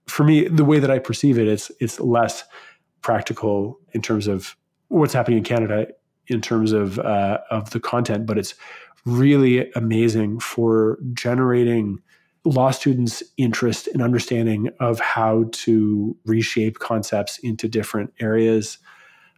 for 0.06 0.24
me 0.24 0.48
the 0.48 0.64
way 0.64 0.80
that 0.80 0.90
I 0.90 0.98
perceive 0.98 1.38
it 1.38 1.46
it's 1.46 1.70
it's 1.78 2.00
less 2.00 2.44
practical 3.00 3.78
in 3.92 4.02
terms 4.02 4.26
of 4.26 4.56
what's 4.88 5.12
happening 5.12 5.38
in 5.38 5.44
Canada 5.44 5.86
in 6.28 6.40
terms 6.40 6.72
of 6.72 6.98
uh, 6.98 7.38
of 7.50 7.70
the 7.70 7.80
content, 7.80 8.26
but 8.26 8.38
it's 8.38 8.54
really 9.04 9.70
amazing 9.72 10.38
for 10.38 10.98
generating 11.12 12.00
law 12.44 12.70
students' 12.70 13.22
interest 13.36 13.88
and 13.88 14.02
understanding 14.02 14.68
of 14.80 14.98
how 15.00 15.44
to 15.52 16.16
reshape 16.24 16.78
concepts 16.78 17.38
into 17.38 17.68
different 17.68 18.12
areas 18.20 18.78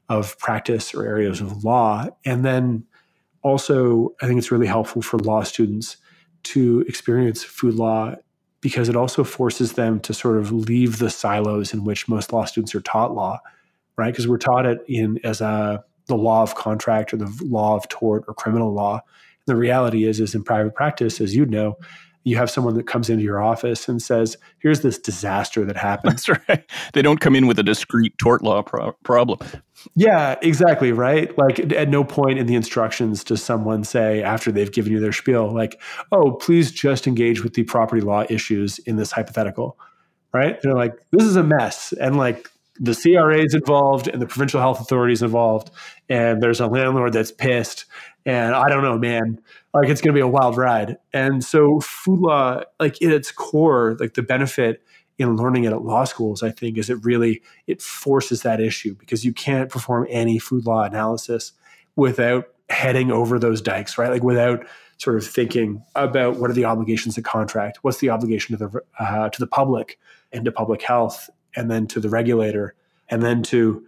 of 0.09 0.38
practice 0.38 0.94
or 0.94 1.05
areas 1.05 1.40
of 1.40 1.64
law. 1.64 2.07
And 2.24 2.44
then 2.44 2.84
also, 3.42 4.14
I 4.22 4.26
think 4.26 4.38
it's 4.38 4.50
really 4.50 4.66
helpful 4.66 5.02
for 5.02 5.18
law 5.18 5.42
students 5.42 5.98
to 6.44 6.84
experience 6.88 7.42
food 7.42 7.74
law 7.74 8.14
because 8.61 8.88
it 8.88 8.96
also 8.96 9.24
forces 9.24 9.74
them 9.74 10.00
to 10.00 10.14
sort 10.14 10.38
of 10.38 10.50
leave 10.50 10.98
the 10.98 11.11
silos 11.11 11.74
in 11.74 11.84
which 11.84 12.09
most 12.09 12.32
law 12.32 12.46
students 12.46 12.74
are 12.74 12.80
taught 12.80 13.14
law, 13.14 13.38
right? 13.96 14.11
Because 14.11 14.26
we're 14.26 14.38
taught 14.38 14.64
it 14.64 14.82
in 14.88 15.18
as 15.24 15.42
a 15.42 15.84
the 16.07 16.16
law 16.16 16.42
of 16.42 16.55
contract 16.55 17.12
or 17.12 17.16
the 17.16 17.32
law 17.42 17.76
of 17.76 17.88
tort 17.88 18.24
or 18.28 18.34
criminal 18.34 18.72
law. 18.72 19.00
The 19.46 19.57
reality 19.57 20.05
is, 20.05 20.20
is 20.20 20.34
in 20.34 20.44
private 20.44 20.74
practice, 20.74 21.20
as 21.20 21.34
you 21.34 21.46
know, 21.46 21.76
you 22.25 22.37
have 22.37 22.51
someone 22.51 22.75
that 22.75 22.87
comes 22.87 23.11
into 23.11 23.22
your 23.22 23.41
office 23.41 23.89
and 23.89 24.03
says, 24.03 24.37
"Here's 24.59 24.81
this 24.81 24.99
disaster 24.99 25.64
that 25.64 25.77
happened." 25.77 26.12
That's 26.12 26.29
right. 26.49 26.64
They 26.93 27.03
don't 27.03 27.20
come 27.20 27.37
in 27.37 27.47
with 27.47 27.59
a 27.59 27.62
discrete 27.62 28.16
tort 28.18 28.43
law 28.43 28.62
pro- 28.62 28.93
problem. 29.05 29.39
Yeah, 29.95 30.37
exactly. 30.43 30.91
Right. 30.93 31.37
Like 31.39 31.72
at 31.72 31.89
no 31.89 32.03
point 32.03 32.39
in 32.39 32.47
the 32.47 32.55
instructions 32.55 33.22
does 33.22 33.43
someone 33.43 33.85
say 33.85 34.22
after 34.22 34.51
they've 34.51 34.72
given 34.72 34.93
you 34.93 35.01
their 35.01 35.12
spiel, 35.12 35.55
like, 35.55 35.81
"Oh, 36.11 36.33
please 36.33 36.72
just 36.72 37.07
engage 37.07 37.45
with 37.45 37.55
the 37.55 37.64
property 37.64 38.01
law 38.01 38.25
issues 38.29 38.79
in 38.81 38.97
this 38.97 39.12
hypothetical." 39.12 39.79
Right? 40.33 40.61
They're 40.62 40.75
like, 40.75 40.95
"This 41.12 41.25
is 41.25 41.37
a 41.37 41.45
mess," 41.45 41.93
and 42.01 42.16
like 42.16 42.49
the 42.81 42.95
CRA 42.95 43.39
is 43.39 43.55
involved 43.55 44.09
and 44.09 44.20
the 44.20 44.27
provincial 44.27 44.61
health 44.61 44.81
authorities 44.81 45.22
involved, 45.22 45.70
and 46.09 46.43
there's 46.43 46.61
a 46.61 46.66
landlord 46.66 47.12
that's 47.12 47.31
pissed, 47.31 47.85
and 48.27 48.55
I 48.55 48.68
don't 48.68 48.83
know, 48.83 48.99
man, 48.99 49.41
like 49.75 49.89
it's 49.89 50.01
going 50.01 50.14
to 50.14 50.16
be 50.16 50.22
a 50.22 50.29
wild 50.29 50.57
ride. 50.57 50.97
And 51.12 51.45
so, 51.45 51.81
food 51.81 52.20
law, 52.20 52.62
like 52.79 53.03
in 53.03 53.11
its 53.11 53.33
core, 53.33 53.97
like 53.99 54.14
the 54.14 54.22
benefit 54.22 54.83
in 55.18 55.37
learning 55.37 55.64
it 55.64 55.72
at 55.72 55.83
law 55.83 56.05
schools, 56.05 56.43
I 56.43 56.51
think, 56.51 56.79
is 56.79 56.91
it 56.91 57.05
really 57.05 57.43
it 57.66 57.83
forces 57.83 58.43
that 58.43 58.61
issue 58.61 58.95
because 58.95 59.25
you 59.25 59.33
can't 59.33 59.70
perform 59.70 60.07
any 60.09 60.39
food 60.39 60.64
law 60.66 60.83
analysis 60.83 61.53
without 61.97 62.47
heading 62.70 63.11
over 63.11 63.39
those 63.39 63.61
dikes, 63.61 63.99
right? 63.99 64.11
Like 64.11 64.22
without 64.22 64.64
sort 64.99 65.16
of 65.16 65.27
thinking 65.27 65.83
about 65.95 66.37
what 66.37 66.51
are 66.51 66.55
the 66.55 66.64
obligations 66.64 67.18
of 67.18 67.25
contract, 67.25 67.79
what's 67.83 67.99
the 67.99 68.11
obligation 68.11 68.57
to 68.57 68.68
the 68.68 68.81
uh, 68.99 69.29
to 69.29 69.41
the 69.41 69.47
public 69.47 69.99
and 70.33 70.45
to 70.45 70.53
public 70.53 70.83
health, 70.83 71.29
and 71.57 71.70
then 71.70 71.87
to 71.89 72.01
the 72.01 72.09
regulator, 72.09 72.75
and 73.09 73.22
then 73.22 73.43
to 73.45 73.85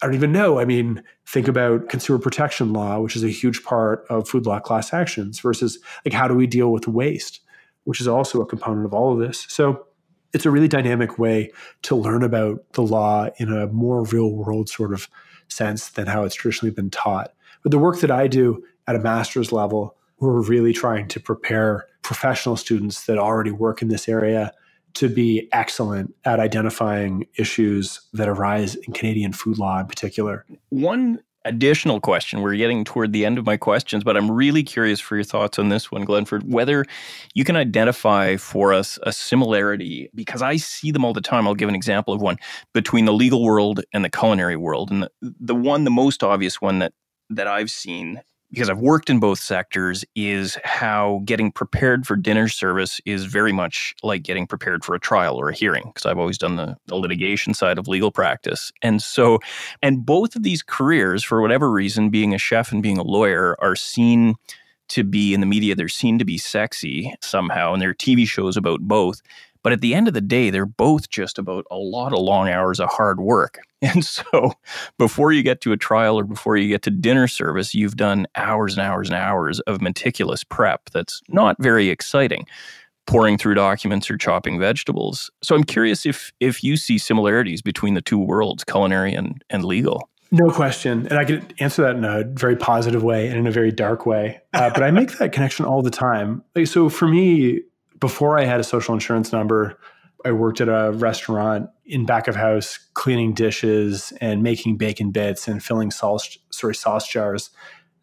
I 0.00 0.06
don't 0.06 0.14
even 0.14 0.32
know. 0.32 0.60
I 0.60 0.64
mean, 0.64 1.02
think 1.26 1.48
about 1.48 1.88
consumer 1.88 2.18
protection 2.18 2.72
law, 2.72 3.00
which 3.00 3.16
is 3.16 3.24
a 3.24 3.28
huge 3.28 3.64
part 3.64 4.04
of 4.08 4.28
food 4.28 4.46
law 4.46 4.60
class 4.60 4.92
actions, 4.92 5.40
versus 5.40 5.78
like 6.04 6.14
how 6.14 6.28
do 6.28 6.34
we 6.34 6.46
deal 6.46 6.70
with 6.70 6.86
waste, 6.86 7.40
which 7.84 8.00
is 8.00 8.06
also 8.06 8.40
a 8.40 8.46
component 8.46 8.86
of 8.86 8.94
all 8.94 9.12
of 9.12 9.18
this. 9.18 9.46
So 9.48 9.86
it's 10.32 10.46
a 10.46 10.50
really 10.50 10.68
dynamic 10.68 11.18
way 11.18 11.50
to 11.82 11.96
learn 11.96 12.22
about 12.22 12.72
the 12.74 12.82
law 12.82 13.28
in 13.38 13.52
a 13.52 13.66
more 13.68 14.04
real 14.04 14.32
world 14.32 14.68
sort 14.68 14.92
of 14.92 15.08
sense 15.48 15.88
than 15.90 16.06
how 16.06 16.22
it's 16.22 16.34
traditionally 16.34 16.72
been 16.72 16.90
taught. 16.90 17.32
But 17.62 17.72
the 17.72 17.78
work 17.78 18.00
that 18.00 18.10
I 18.10 18.28
do 18.28 18.62
at 18.86 18.94
a 18.94 19.00
master's 19.00 19.52
level, 19.52 19.96
we're 20.20 20.42
really 20.42 20.72
trying 20.72 21.08
to 21.08 21.20
prepare 21.20 21.86
professional 22.02 22.56
students 22.56 23.06
that 23.06 23.18
already 23.18 23.50
work 23.50 23.82
in 23.82 23.88
this 23.88 24.08
area 24.08 24.52
to 24.98 25.08
be 25.08 25.48
excellent 25.52 26.12
at 26.24 26.40
identifying 26.40 27.24
issues 27.36 28.00
that 28.12 28.28
arise 28.28 28.74
in 28.74 28.92
Canadian 28.92 29.32
food 29.32 29.56
law 29.56 29.78
in 29.78 29.86
particular. 29.86 30.44
One 30.70 31.20
additional 31.44 32.00
question. 32.00 32.42
We're 32.42 32.56
getting 32.56 32.82
toward 32.82 33.12
the 33.12 33.24
end 33.24 33.38
of 33.38 33.46
my 33.46 33.56
questions, 33.56 34.02
but 34.02 34.16
I'm 34.16 34.28
really 34.28 34.64
curious 34.64 34.98
for 34.98 35.14
your 35.14 35.22
thoughts 35.22 35.56
on 35.56 35.68
this 35.68 35.92
one, 35.92 36.04
Glenford, 36.04 36.52
whether 36.52 36.84
you 37.32 37.44
can 37.44 37.54
identify 37.54 38.36
for 38.36 38.74
us 38.74 38.98
a 39.04 39.12
similarity, 39.12 40.10
because 40.16 40.42
I 40.42 40.56
see 40.56 40.90
them 40.90 41.04
all 41.04 41.12
the 41.12 41.20
time. 41.20 41.46
I'll 41.46 41.54
give 41.54 41.68
an 41.68 41.76
example 41.76 42.12
of 42.12 42.20
one 42.20 42.36
between 42.74 43.04
the 43.04 43.12
legal 43.12 43.44
world 43.44 43.84
and 43.92 44.04
the 44.04 44.10
culinary 44.10 44.56
world. 44.56 44.90
And 44.90 45.04
the, 45.04 45.10
the 45.22 45.54
one, 45.54 45.84
the 45.84 45.92
most 45.92 46.24
obvious 46.24 46.60
one 46.60 46.80
that 46.80 46.92
that 47.30 47.46
I've 47.46 47.70
seen 47.70 48.22
because 48.50 48.70
I've 48.70 48.78
worked 48.78 49.10
in 49.10 49.20
both 49.20 49.38
sectors, 49.38 50.04
is 50.14 50.58
how 50.64 51.20
getting 51.24 51.52
prepared 51.52 52.06
for 52.06 52.16
dinner 52.16 52.48
service 52.48 53.00
is 53.04 53.24
very 53.24 53.52
much 53.52 53.94
like 54.02 54.22
getting 54.22 54.46
prepared 54.46 54.84
for 54.84 54.94
a 54.94 55.00
trial 55.00 55.36
or 55.36 55.50
a 55.50 55.54
hearing, 55.54 55.84
because 55.86 56.06
I've 56.06 56.18
always 56.18 56.38
done 56.38 56.56
the, 56.56 56.76
the, 56.86 56.96
litigation 56.96 57.54
side 57.54 57.78
of 57.78 57.88
legal 57.88 58.10
practice. 58.10 58.72
And 58.82 59.02
so, 59.02 59.38
and 59.82 60.04
both 60.04 60.34
of 60.34 60.42
these 60.42 60.62
careers, 60.62 61.22
for 61.22 61.40
whatever 61.40 61.70
reason, 61.70 62.10
being 62.10 62.34
a 62.34 62.38
chef 62.38 62.72
and 62.72 62.82
being 62.82 62.98
a 62.98 63.02
lawyer, 63.02 63.56
are 63.60 63.76
seen 63.76 64.36
to 64.88 65.04
be 65.04 65.34
in 65.34 65.40
the 65.40 65.46
media, 65.46 65.74
they're 65.74 65.88
seen 65.88 66.18
to 66.18 66.24
be 66.24 66.38
sexy 66.38 67.14
somehow, 67.20 67.72
and 67.72 67.82
there 67.82 67.90
are 67.90 67.94
TV 67.94 68.26
shows 68.26 68.56
about 68.56 68.80
both. 68.80 69.20
But 69.68 69.74
at 69.74 69.80
the 69.82 69.92
end 69.94 70.08
of 70.08 70.14
the 70.14 70.22
day, 70.22 70.48
they're 70.48 70.64
both 70.64 71.10
just 71.10 71.38
about 71.38 71.66
a 71.70 71.76
lot 71.76 72.14
of 72.14 72.20
long 72.20 72.48
hours 72.48 72.80
of 72.80 72.88
hard 72.88 73.20
work. 73.20 73.58
And 73.82 74.02
so 74.02 74.54
before 74.98 75.30
you 75.30 75.42
get 75.42 75.60
to 75.60 75.72
a 75.72 75.76
trial 75.76 76.18
or 76.18 76.24
before 76.24 76.56
you 76.56 76.68
get 76.68 76.80
to 76.82 76.90
dinner 76.90 77.28
service, 77.28 77.74
you've 77.74 77.96
done 77.96 78.26
hours 78.34 78.78
and 78.78 78.84
hours 78.84 79.08
and 79.10 79.16
hours 79.16 79.60
of 79.60 79.82
meticulous 79.82 80.42
prep 80.42 80.88
that's 80.90 81.20
not 81.28 81.54
very 81.60 81.90
exciting 81.90 82.46
pouring 83.06 83.36
through 83.36 83.54
documents 83.54 84.10
or 84.10 84.16
chopping 84.16 84.58
vegetables. 84.58 85.30
So 85.42 85.54
I'm 85.54 85.64
curious 85.64 86.06
if 86.06 86.32
if 86.40 86.64
you 86.64 86.78
see 86.78 86.96
similarities 86.96 87.60
between 87.60 87.92
the 87.92 88.02
two 88.02 88.18
worlds, 88.18 88.64
culinary 88.64 89.12
and, 89.12 89.44
and 89.50 89.64
legal. 89.64 90.08
No 90.30 90.50
question. 90.50 91.06
And 91.06 91.18
I 91.18 91.24
can 91.24 91.46
answer 91.60 91.82
that 91.82 91.94
in 91.94 92.04
a 92.04 92.24
very 92.24 92.56
positive 92.56 93.02
way 93.04 93.28
and 93.28 93.36
in 93.36 93.46
a 93.46 93.52
very 93.52 93.70
dark 93.70 94.06
way. 94.06 94.40
Uh, 94.54 94.70
but 94.70 94.82
I 94.82 94.90
make 94.90 95.18
that 95.18 95.30
connection 95.32 95.66
all 95.66 95.82
the 95.82 95.90
time. 95.90 96.42
Like, 96.56 96.66
so 96.66 96.88
for 96.88 97.06
me, 97.06 97.60
before 97.98 98.38
I 98.38 98.44
had 98.44 98.60
a 98.60 98.64
social 98.64 98.94
insurance 98.94 99.32
number, 99.32 99.78
I 100.24 100.32
worked 100.32 100.60
at 100.60 100.68
a 100.68 100.92
restaurant 100.92 101.70
in 101.86 102.04
back 102.04 102.28
of 102.28 102.36
house, 102.36 102.78
cleaning 102.94 103.34
dishes 103.34 104.12
and 104.20 104.42
making 104.42 104.76
bacon 104.76 105.10
bits 105.10 105.46
and 105.48 105.62
filling 105.62 105.90
sauce, 105.90 106.38
sorry, 106.50 106.74
sauce 106.74 107.08
jars 107.08 107.50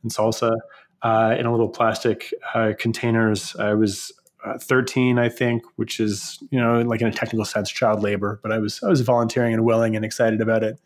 and 0.01 0.11
salsa 0.11 0.55
uh, 1.01 1.35
in 1.37 1.45
a 1.45 1.51
little 1.51 1.69
plastic 1.69 2.33
uh, 2.53 2.73
containers. 2.79 3.55
I 3.57 3.73
was 3.73 4.11
uh, 4.45 4.57
13, 4.57 5.19
I 5.19 5.29
think, 5.29 5.63
which 5.75 5.99
is 5.99 6.39
you 6.51 6.59
know 6.59 6.81
like 6.81 7.01
in 7.01 7.07
a 7.07 7.11
technical 7.11 7.45
sense 7.45 7.69
child 7.69 8.01
labor, 8.01 8.39
but 8.41 8.51
I 8.51 8.59
was 8.59 8.81
I 8.81 8.87
was 8.87 9.01
volunteering 9.01 9.53
and 9.53 9.65
willing 9.65 9.95
and 9.95 10.05
excited 10.05 10.41
about 10.41 10.63
it. 10.63 10.79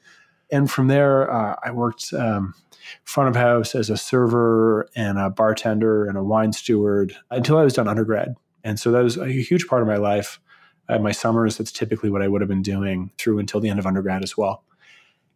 And 0.51 0.69
from 0.69 0.87
there, 0.87 1.31
uh, 1.31 1.55
I 1.63 1.71
worked 1.71 2.11
um, 2.13 2.55
front 3.03 3.29
of 3.29 3.35
house 3.35 3.75
as 3.75 3.89
a 3.89 3.97
server 3.97 4.89
and 4.95 5.19
a 5.19 5.29
bartender 5.29 6.05
and 6.05 6.17
a 6.17 6.23
wine 6.23 6.53
steward 6.53 7.15
until 7.29 7.57
I 7.57 7.63
was 7.63 7.73
done 7.73 7.87
undergrad. 7.87 8.35
And 8.63 8.79
so 8.79 8.91
that 8.91 9.03
was 9.03 9.17
a 9.17 9.27
huge 9.27 9.67
part 9.67 9.81
of 9.81 9.87
my 9.87 9.97
life. 9.97 10.39
At 10.87 11.03
my 11.03 11.11
summers, 11.11 11.57
that's 11.57 11.71
typically 11.71 12.09
what 12.09 12.23
I 12.23 12.27
would 12.27 12.41
have 12.41 12.47
been 12.47 12.63
doing 12.63 13.11
through 13.19 13.37
until 13.37 13.59
the 13.59 13.69
end 13.69 13.77
of 13.77 13.85
undergrad 13.85 14.23
as 14.23 14.35
well. 14.35 14.63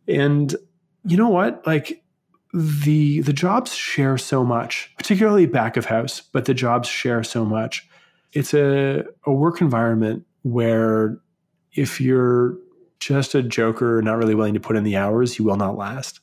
And 0.07 0.55
you 1.05 1.15
know 1.15 1.29
what? 1.29 1.65
Like 1.67 2.03
the 2.53 3.21
the 3.21 3.33
jobs 3.33 3.73
share 3.75 4.17
so 4.17 4.43
much, 4.43 4.91
particularly 4.97 5.45
back 5.45 5.77
of 5.77 5.85
house, 5.85 6.21
but 6.21 6.45
the 6.45 6.53
jobs 6.53 6.87
share 6.87 7.23
so 7.23 7.45
much. 7.45 7.87
It's 8.31 8.53
a, 8.53 9.03
a 9.25 9.31
work 9.31 9.61
environment 9.61 10.25
where 10.41 11.19
if 11.73 12.01
you're 12.01 12.57
just 12.99 13.35
a 13.35 13.43
joker, 13.43 14.01
not 14.01 14.17
really 14.17 14.35
willing 14.35 14.53
to 14.53 14.59
put 14.59 14.75
in 14.75 14.83
the 14.83 14.95
hours, 14.95 15.37
you 15.37 15.45
will 15.45 15.57
not 15.57 15.77
last. 15.77 16.19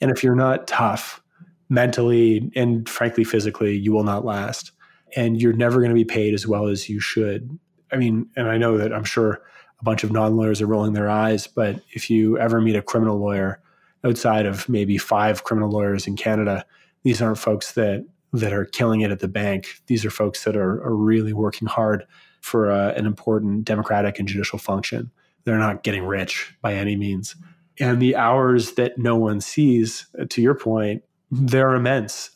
And 0.00 0.10
if 0.10 0.22
you're 0.22 0.36
not 0.36 0.66
tough 0.66 1.20
mentally 1.68 2.50
and 2.54 2.88
frankly 2.88 3.24
physically, 3.24 3.76
you 3.76 3.92
will 3.92 4.04
not 4.04 4.24
last 4.24 4.72
and 5.16 5.40
you're 5.40 5.52
never 5.52 5.78
going 5.78 5.90
to 5.90 5.94
be 5.94 6.04
paid 6.04 6.34
as 6.34 6.46
well 6.46 6.68
as 6.68 6.88
you 6.88 7.00
should. 7.00 7.58
I 7.92 7.96
mean, 7.96 8.28
and 8.36 8.48
I 8.48 8.56
know 8.56 8.78
that 8.78 8.92
I'm 8.92 9.04
sure 9.04 9.42
a 9.80 9.84
bunch 9.84 10.04
of 10.04 10.12
non 10.12 10.36
lawyers 10.36 10.62
are 10.62 10.66
rolling 10.66 10.92
their 10.92 11.10
eyes, 11.10 11.46
but 11.46 11.80
if 11.90 12.08
you 12.08 12.38
ever 12.38 12.60
meet 12.60 12.76
a 12.76 12.82
criminal 12.82 13.18
lawyer 13.18 13.60
outside 14.04 14.46
of 14.46 14.68
maybe 14.68 14.98
five 14.98 15.44
criminal 15.44 15.70
lawyers 15.70 16.06
in 16.06 16.16
Canada, 16.16 16.64
these 17.02 17.20
aren't 17.20 17.38
folks 17.38 17.72
that 17.72 18.06
that 18.32 18.52
are 18.52 18.64
killing 18.64 19.02
it 19.02 19.10
at 19.10 19.20
the 19.20 19.28
bank. 19.28 19.82
These 19.86 20.04
are 20.04 20.10
folks 20.10 20.44
that 20.44 20.56
are, 20.56 20.82
are 20.82 20.96
really 20.96 21.34
working 21.34 21.68
hard 21.68 22.06
for 22.40 22.70
uh, 22.70 22.92
an 22.92 23.06
important 23.06 23.64
democratic 23.64 24.18
and 24.18 24.26
judicial 24.26 24.58
function. 24.58 25.10
They're 25.44 25.58
not 25.58 25.82
getting 25.82 26.04
rich 26.04 26.54
by 26.62 26.74
any 26.74 26.96
means. 26.96 27.36
And 27.78 28.00
the 28.00 28.16
hours 28.16 28.72
that 28.72 28.98
no 28.98 29.16
one 29.16 29.40
sees, 29.40 30.06
to 30.28 30.40
your 30.40 30.54
point, 30.54 31.02
they're 31.30 31.74
immense. 31.74 32.30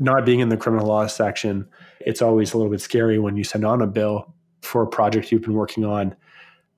Not 0.00 0.24
being 0.24 0.40
in 0.40 0.48
the 0.48 0.56
criminal 0.56 0.86
law 0.86 1.06
section, 1.06 1.68
it's 2.00 2.22
always 2.22 2.52
a 2.52 2.56
little 2.56 2.72
bit 2.72 2.80
scary 2.80 3.18
when 3.18 3.36
you 3.36 3.44
send 3.44 3.64
on 3.64 3.82
a 3.82 3.86
bill 3.86 4.34
for 4.62 4.82
a 4.82 4.86
project 4.86 5.30
you've 5.30 5.42
been 5.42 5.54
working 5.54 5.84
on 5.84 6.16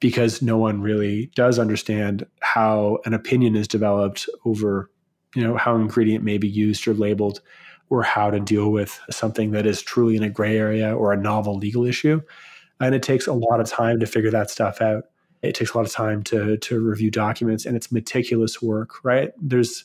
because 0.00 0.42
no 0.42 0.58
one 0.58 0.82
really 0.82 1.30
does 1.36 1.58
understand 1.58 2.26
how 2.40 2.98
an 3.04 3.14
opinion 3.14 3.54
is 3.54 3.68
developed 3.68 4.28
over 4.44 4.90
you 5.34 5.42
know 5.42 5.56
how 5.56 5.76
ingredient 5.76 6.24
may 6.24 6.36
be 6.36 6.48
used 6.48 6.86
or 6.86 6.92
labeled 6.92 7.40
or 7.88 8.02
how 8.02 8.30
to 8.30 8.40
deal 8.40 8.70
with 8.70 8.98
something 9.10 9.50
that 9.52 9.66
is 9.66 9.82
truly 9.82 10.16
in 10.16 10.22
a 10.22 10.30
gray 10.30 10.56
area 10.56 10.94
or 10.94 11.12
a 11.12 11.16
novel 11.16 11.56
legal 11.56 11.84
issue. 11.84 12.20
And 12.80 12.94
it 12.94 13.02
takes 13.02 13.26
a 13.26 13.32
lot 13.32 13.60
of 13.60 13.68
time 13.68 14.00
to 14.00 14.06
figure 14.06 14.30
that 14.30 14.50
stuff 14.50 14.80
out. 14.80 15.04
It 15.42 15.54
takes 15.54 15.72
a 15.72 15.76
lot 15.76 15.86
of 15.86 15.92
time 15.92 16.22
to 16.24 16.56
to 16.56 16.80
review 16.80 17.10
documents 17.10 17.66
and 17.66 17.76
it's 17.76 17.92
meticulous 17.92 18.60
work 18.60 19.04
right? 19.04 19.32
There's 19.40 19.84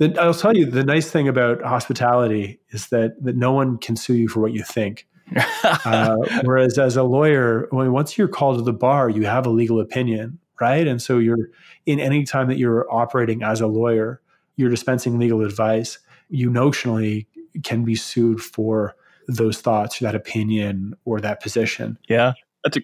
I'll 0.00 0.34
tell 0.34 0.56
you 0.56 0.66
the 0.66 0.84
nice 0.84 1.10
thing 1.10 1.26
about 1.26 1.62
hospitality 1.62 2.60
is 2.70 2.88
that 2.88 3.22
that 3.24 3.36
no 3.36 3.52
one 3.52 3.78
can 3.78 3.96
sue 3.96 4.14
you 4.14 4.28
for 4.28 4.40
what 4.40 4.52
you 4.52 4.62
think 4.62 5.06
uh, 5.84 6.16
whereas 6.44 6.78
as 6.78 6.96
a 6.96 7.02
lawyer, 7.02 7.66
when 7.70 7.92
once 7.92 8.16
you're 8.16 8.28
called 8.28 8.58
to 8.58 8.62
the 8.62 8.72
bar, 8.72 9.08
you 9.08 9.26
have 9.26 9.46
a 9.46 9.50
legal 9.50 9.80
opinion, 9.80 10.38
right? 10.60 10.86
And 10.86 11.02
so 11.02 11.18
you're 11.18 11.50
in 11.84 11.98
any 11.98 12.24
time 12.24 12.48
that 12.48 12.58
you're 12.58 12.86
operating 12.92 13.42
as 13.42 13.60
a 13.60 13.66
lawyer, 13.66 14.20
you're 14.56 14.70
dispensing 14.70 15.18
legal 15.18 15.42
advice. 15.42 15.98
You 16.28 16.50
notionally 16.50 17.26
can 17.64 17.84
be 17.84 17.94
sued 17.94 18.40
for 18.40 18.94
those 19.28 19.60
thoughts, 19.60 20.00
or 20.00 20.04
that 20.04 20.14
opinion, 20.14 20.94
or 21.04 21.20
that 21.20 21.42
position. 21.42 21.98
Yeah, 22.08 22.34
that's 22.62 22.76
a 22.76 22.80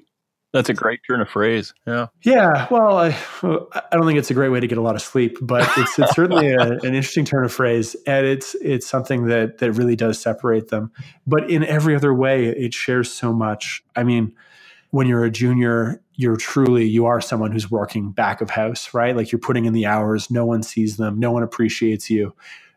that's 0.52 0.68
a 0.68 0.74
great 0.74 1.00
turn 1.06 1.20
of 1.20 1.28
phrase. 1.28 1.72
Yeah. 1.86 2.08
Yeah. 2.22 2.66
Well, 2.70 2.98
I, 2.98 3.16
I 3.42 3.96
don't 3.96 4.06
think 4.06 4.18
it's 4.18 4.30
a 4.30 4.34
great 4.34 4.50
way 4.50 4.60
to 4.60 4.66
get 4.66 4.78
a 4.78 4.82
lot 4.82 4.94
of 4.94 5.02
sleep, 5.02 5.38
but 5.40 5.68
it's, 5.78 5.98
it's 5.98 6.14
certainly 6.14 6.50
a, 6.50 6.58
an 6.82 6.94
interesting 6.94 7.24
turn 7.24 7.44
of 7.44 7.52
phrase, 7.52 7.96
and 8.06 8.26
it's 8.26 8.54
it's 8.56 8.86
something 8.86 9.26
that 9.26 9.58
that 9.58 9.72
really 9.72 9.96
does 9.96 10.18
separate 10.18 10.68
them. 10.68 10.92
But 11.26 11.50
in 11.50 11.64
every 11.64 11.96
other 11.96 12.12
way, 12.12 12.46
it 12.46 12.74
shares 12.74 13.10
so 13.10 13.32
much. 13.32 13.82
I 13.96 14.04
mean, 14.04 14.34
when 14.90 15.06
you're 15.06 15.24
a 15.24 15.30
junior, 15.30 16.02
you're 16.16 16.36
truly 16.36 16.84
you 16.84 17.06
are 17.06 17.20
someone 17.20 17.50
who's 17.50 17.70
working 17.70 18.12
back 18.12 18.42
of 18.42 18.50
house, 18.50 18.92
right? 18.92 19.16
Like 19.16 19.32
you're 19.32 19.38
putting 19.38 19.64
in 19.64 19.72
the 19.72 19.86
hours. 19.86 20.30
No 20.30 20.44
one 20.44 20.62
sees 20.62 20.98
them. 20.98 21.18
No 21.18 21.32
one 21.32 21.42
appreciates 21.42 22.10
you 22.10 22.34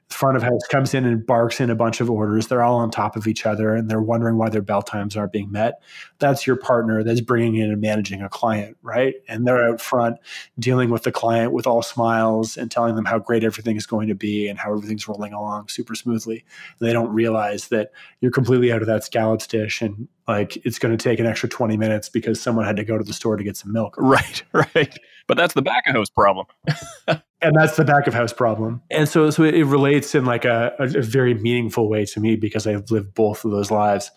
front 0.10 0.38
of 0.38 0.44
house 0.44 0.62
comes 0.70 0.94
in 0.94 1.04
and 1.04 1.26
barks 1.26 1.60
in 1.60 1.70
a 1.70 1.76
bunch 1.76 2.00
of 2.00 2.10
orders. 2.10 2.48
They're 2.48 2.62
all 2.62 2.78
on 2.78 2.92
top 2.92 3.16
of 3.16 3.28
each 3.28 3.46
other 3.46 3.74
and 3.74 3.90
they're 3.90 4.02
wondering 4.02 4.38
why 4.38 4.50
their 4.50 4.62
bell 4.62 4.82
times 4.82 5.18
aren't 5.18 5.32
being 5.32 5.52
met. 5.52 5.82
That's 6.20 6.46
your 6.46 6.56
partner 6.56 7.04
that's 7.04 7.22
bringing 7.22 7.56
in 7.56 7.72
and 7.72 7.82
managing 7.82 8.22
a 8.22 8.30
client, 8.30 8.78
right? 8.84 9.16
And 9.28 9.48
they're 9.48 9.68
out 9.68 9.82
front 9.82 10.18
dealing 10.60 10.92
with 10.92 11.04
the 11.04 11.12
client 11.12 11.54
with 11.54 11.66
all 11.66 11.82
smiles 11.82 12.56
and 12.56 12.70
telling 12.70 12.96
them 12.96 13.06
how 13.06 13.18
great 13.18 13.44
everything 13.44 13.78
is 13.78 13.88
going 13.88 14.08
to 14.08 14.16
be 14.16 14.48
and 14.48 14.60
how 14.60 14.74
everything's 14.74 15.08
rolling 15.08 15.34
along 15.34 15.70
super 15.70 15.96
smoothly. 15.96 16.46
They 16.80 16.94
don't 16.94 17.12
realize 17.12 17.70
that 17.70 17.92
you're 18.22 18.32
completely 18.32 18.72
out 18.72 18.82
of 18.82 18.88
that 18.88 19.04
scallops 19.04 19.48
dish 19.48 19.82
and 19.82 20.08
like 20.28 20.58
it's 20.66 20.80
going 20.80 20.96
to 20.96 21.04
take 21.04 21.20
an 21.20 21.26
extra 21.26 21.50
20 21.50 21.78
minutes 21.78 22.10
because 22.10 22.40
someone 22.40 22.66
had 22.66 22.78
to 22.78 22.84
go 22.84 22.98
to 22.98 23.04
the 23.04 23.14
store 23.14 23.38
to 23.38 23.44
get 23.44 23.58
some 23.58 23.72
milk. 23.72 23.96
Right, 23.98 24.44
right. 24.54 24.98
But 25.28 25.38
that's 25.38 25.54
the 25.54 25.62
back 25.62 25.88
of 25.88 25.96
house 25.96 26.10
problem. 26.10 26.46
and 27.08 27.56
that's 27.56 27.76
the 27.76 27.86
back 27.86 28.08
of 28.08 28.14
house 28.14 28.34
problem. 28.34 28.82
And 28.92 29.10
so, 29.10 29.30
so 29.30 29.44
it 29.44 29.64
relates 29.64 30.16
in 30.16 30.26
like 30.26 30.46
a, 30.46 30.74
a, 30.80 31.02
very 31.02 31.34
meaningful 31.34 31.90
way 31.90 32.06
to 32.06 32.20
me 32.20 32.36
because 32.36 32.68
I've 32.68 32.92
lived 32.92 33.14
both 33.16 33.44
of 33.44 33.52
those 33.52 33.72
lives. 33.72 34.12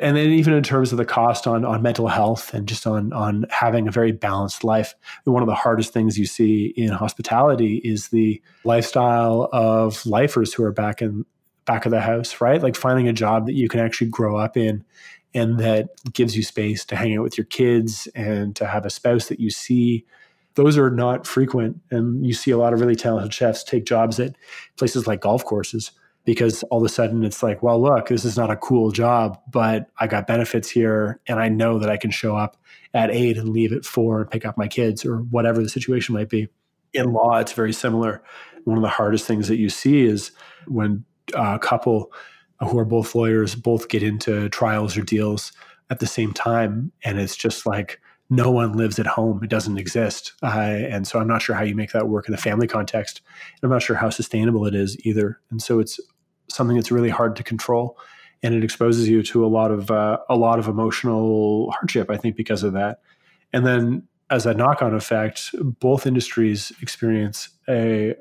And 0.00 0.16
then 0.16 0.28
even 0.28 0.54
in 0.54 0.62
terms 0.62 0.92
of 0.92 0.98
the 0.98 1.04
cost 1.04 1.46
on, 1.46 1.64
on 1.64 1.82
mental 1.82 2.08
health 2.08 2.54
and 2.54 2.68
just 2.68 2.86
on, 2.86 3.12
on 3.12 3.46
having 3.50 3.88
a 3.88 3.90
very 3.90 4.12
balanced 4.12 4.62
life, 4.62 4.94
one 5.24 5.42
of 5.42 5.48
the 5.48 5.54
hardest 5.54 5.92
things 5.92 6.16
you 6.16 6.26
see 6.26 6.72
in 6.76 6.90
hospitality 6.90 7.80
is 7.84 8.08
the 8.08 8.40
lifestyle 8.64 9.48
of 9.52 10.06
lifers 10.06 10.54
who 10.54 10.62
are 10.62 10.72
back 10.72 11.02
in 11.02 11.24
back 11.64 11.84
of 11.84 11.90
the 11.90 12.00
house, 12.00 12.40
right? 12.40 12.62
Like 12.62 12.76
finding 12.76 13.08
a 13.08 13.12
job 13.12 13.44
that 13.46 13.52
you 13.52 13.68
can 13.68 13.80
actually 13.80 14.08
grow 14.08 14.38
up 14.38 14.56
in 14.56 14.84
and 15.34 15.58
that 15.60 15.90
gives 16.12 16.36
you 16.36 16.42
space 16.42 16.84
to 16.86 16.96
hang 16.96 17.16
out 17.16 17.22
with 17.22 17.36
your 17.36 17.44
kids 17.44 18.08
and 18.14 18.56
to 18.56 18.66
have 18.66 18.86
a 18.86 18.90
spouse 18.90 19.28
that 19.28 19.38
you 19.38 19.50
see 19.50 20.06
those 20.58 20.76
are 20.76 20.90
not 20.90 21.24
frequent. 21.24 21.80
And 21.92 22.26
you 22.26 22.34
see 22.34 22.50
a 22.50 22.58
lot 22.58 22.72
of 22.72 22.80
really 22.80 22.96
talented 22.96 23.32
chefs 23.32 23.62
take 23.62 23.84
jobs 23.84 24.18
at 24.18 24.34
places 24.76 25.06
like 25.06 25.20
golf 25.20 25.44
courses 25.44 25.92
because 26.24 26.64
all 26.64 26.80
of 26.80 26.84
a 26.84 26.88
sudden 26.88 27.22
it's 27.22 27.44
like, 27.44 27.62
well, 27.62 27.80
look, 27.80 28.08
this 28.08 28.24
is 28.24 28.36
not 28.36 28.50
a 28.50 28.56
cool 28.56 28.90
job, 28.90 29.40
but 29.48 29.88
I 30.00 30.08
got 30.08 30.26
benefits 30.26 30.68
here 30.68 31.20
and 31.28 31.38
I 31.38 31.48
know 31.48 31.78
that 31.78 31.88
I 31.88 31.96
can 31.96 32.10
show 32.10 32.36
up 32.36 32.56
at 32.92 33.12
eight 33.12 33.38
and 33.38 33.50
leave 33.50 33.72
at 33.72 33.84
four 33.84 34.22
and 34.22 34.30
pick 34.32 34.44
up 34.44 34.58
my 34.58 34.66
kids 34.66 35.06
or 35.06 35.18
whatever 35.18 35.62
the 35.62 35.68
situation 35.68 36.16
might 36.16 36.28
be. 36.28 36.48
In 36.92 37.12
law, 37.12 37.38
it's 37.38 37.52
very 37.52 37.72
similar. 37.72 38.20
One 38.64 38.78
of 38.78 38.82
the 38.82 38.88
hardest 38.88 39.26
things 39.26 39.46
that 39.46 39.58
you 39.58 39.70
see 39.70 40.06
is 40.06 40.32
when 40.66 41.04
a 41.34 41.60
couple 41.60 42.12
who 42.58 42.76
are 42.80 42.84
both 42.84 43.14
lawyers 43.14 43.54
both 43.54 43.88
get 43.88 44.02
into 44.02 44.48
trials 44.48 44.96
or 44.96 45.02
deals 45.02 45.52
at 45.88 46.00
the 46.00 46.06
same 46.06 46.32
time. 46.32 46.90
And 47.04 47.20
it's 47.20 47.36
just 47.36 47.64
like, 47.64 48.00
no 48.30 48.50
one 48.50 48.72
lives 48.72 48.98
at 48.98 49.06
home. 49.06 49.42
It 49.42 49.50
doesn't 49.50 49.78
exist. 49.78 50.34
Uh, 50.42 50.48
and 50.48 51.06
so 51.06 51.18
I'm 51.18 51.28
not 51.28 51.40
sure 51.40 51.56
how 51.56 51.62
you 51.62 51.74
make 51.74 51.92
that 51.92 52.08
work 52.08 52.28
in 52.28 52.34
a 52.34 52.38
family 52.38 52.66
context. 52.66 53.22
I'm 53.62 53.70
not 53.70 53.82
sure 53.82 53.96
how 53.96 54.10
sustainable 54.10 54.66
it 54.66 54.74
is 54.74 54.98
either. 55.06 55.40
And 55.50 55.62
so 55.62 55.80
it's 55.80 55.98
something 56.48 56.76
that's 56.76 56.90
really 56.90 57.08
hard 57.08 57.36
to 57.36 57.42
control. 57.42 57.98
And 58.42 58.54
it 58.54 58.62
exposes 58.62 59.08
you 59.08 59.22
to 59.24 59.44
a 59.44 59.48
lot 59.48 59.70
of 59.70 59.90
uh, 59.90 60.18
a 60.28 60.36
lot 60.36 60.58
of 60.58 60.68
emotional 60.68 61.72
hardship, 61.72 62.10
I 62.10 62.16
think, 62.16 62.36
because 62.36 62.62
of 62.62 62.72
that. 62.74 63.00
And 63.52 63.66
then, 63.66 64.06
as 64.30 64.46
a 64.46 64.54
knock-on 64.54 64.94
effect, 64.94 65.50
both 65.80 66.06
industries 66.06 66.70
experience 66.82 67.48
a 67.68 68.14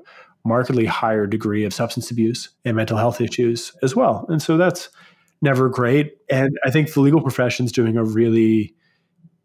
markedly 0.46 0.86
higher 0.86 1.28
degree 1.28 1.66
of 1.66 1.74
substance 1.74 2.10
abuse 2.10 2.50
and 2.64 2.78
mental 2.78 2.98
health 2.98 3.20
issues 3.20 3.74
as 3.84 3.96
well. 3.96 4.26
And 4.30 4.42
so 4.42 4.58
that's 4.58 4.90
never 5.42 5.70
great. 5.70 6.18
And 6.30 6.58
I 6.64 6.72
think 6.72 6.94
the 6.94 7.02
legal 7.02 7.22
profession 7.22 7.66
is 7.66 7.72
doing 7.72 7.98
a 7.98 8.04
really 8.04 8.74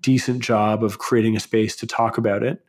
decent 0.03 0.43
job 0.43 0.85
of 0.85 0.99
creating 0.99 1.37
a 1.37 1.41
space 1.41 1.77
to 1.77 1.87
talk 1.87 2.19
about 2.19 2.43
it. 2.43 2.63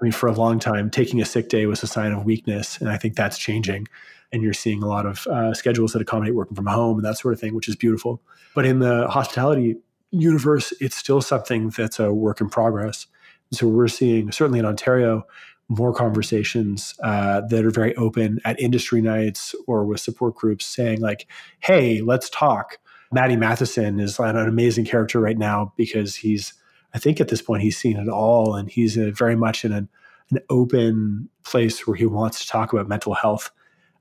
I 0.00 0.04
mean, 0.04 0.12
for 0.12 0.28
a 0.28 0.32
long 0.32 0.58
time, 0.58 0.90
taking 0.90 1.20
a 1.20 1.24
sick 1.24 1.48
day 1.48 1.66
was 1.66 1.82
a 1.82 1.86
sign 1.86 2.12
of 2.12 2.24
weakness, 2.24 2.78
and 2.78 2.90
I 2.90 2.98
think 2.98 3.16
that's 3.16 3.38
changing. 3.38 3.88
And 4.32 4.42
you're 4.42 4.52
seeing 4.52 4.82
a 4.82 4.86
lot 4.86 5.06
of 5.06 5.26
uh, 5.28 5.54
schedules 5.54 5.92
that 5.92 6.02
accommodate 6.02 6.34
working 6.34 6.56
from 6.56 6.66
home 6.66 6.98
and 6.98 7.04
that 7.04 7.16
sort 7.16 7.32
of 7.32 7.40
thing, 7.40 7.54
which 7.54 7.68
is 7.68 7.76
beautiful. 7.76 8.20
But 8.54 8.66
in 8.66 8.80
the 8.80 9.06
hospitality 9.08 9.76
universe, 10.10 10.72
it's 10.80 10.96
still 10.96 11.20
something 11.20 11.70
that's 11.70 11.98
a 11.98 12.12
work 12.12 12.40
in 12.40 12.48
progress. 12.48 13.06
So 13.52 13.68
we're 13.68 13.88
seeing, 13.88 14.32
certainly 14.32 14.58
in 14.58 14.64
Ontario, 14.66 15.26
more 15.68 15.92
conversations 15.92 16.94
uh, 17.02 17.42
that 17.48 17.64
are 17.64 17.70
very 17.70 17.94
open 17.96 18.40
at 18.44 18.58
industry 18.60 19.00
nights 19.00 19.54
or 19.66 19.84
with 19.84 20.00
support 20.00 20.34
groups 20.34 20.66
saying, 20.66 21.00
like, 21.00 21.26
hey, 21.60 22.00
let's 22.00 22.30
talk. 22.30 22.78
Matty 23.12 23.36
Matheson 23.36 24.00
is 24.00 24.18
an 24.18 24.36
amazing 24.36 24.84
character 24.84 25.20
right 25.20 25.38
now 25.38 25.72
because 25.76 26.16
he's 26.16 26.52
I 26.96 26.98
think 26.98 27.20
at 27.20 27.28
this 27.28 27.42
point 27.42 27.62
he's 27.62 27.76
seen 27.76 27.98
it 27.98 28.08
all, 28.08 28.54
and 28.54 28.70
he's 28.70 28.96
a, 28.96 29.10
very 29.10 29.36
much 29.36 29.66
in 29.66 29.72
an, 29.72 29.88
an, 30.30 30.38
open 30.48 31.28
place 31.44 31.86
where 31.86 31.94
he 31.94 32.06
wants 32.06 32.40
to 32.40 32.48
talk 32.48 32.72
about 32.72 32.88
mental 32.88 33.12
health, 33.12 33.50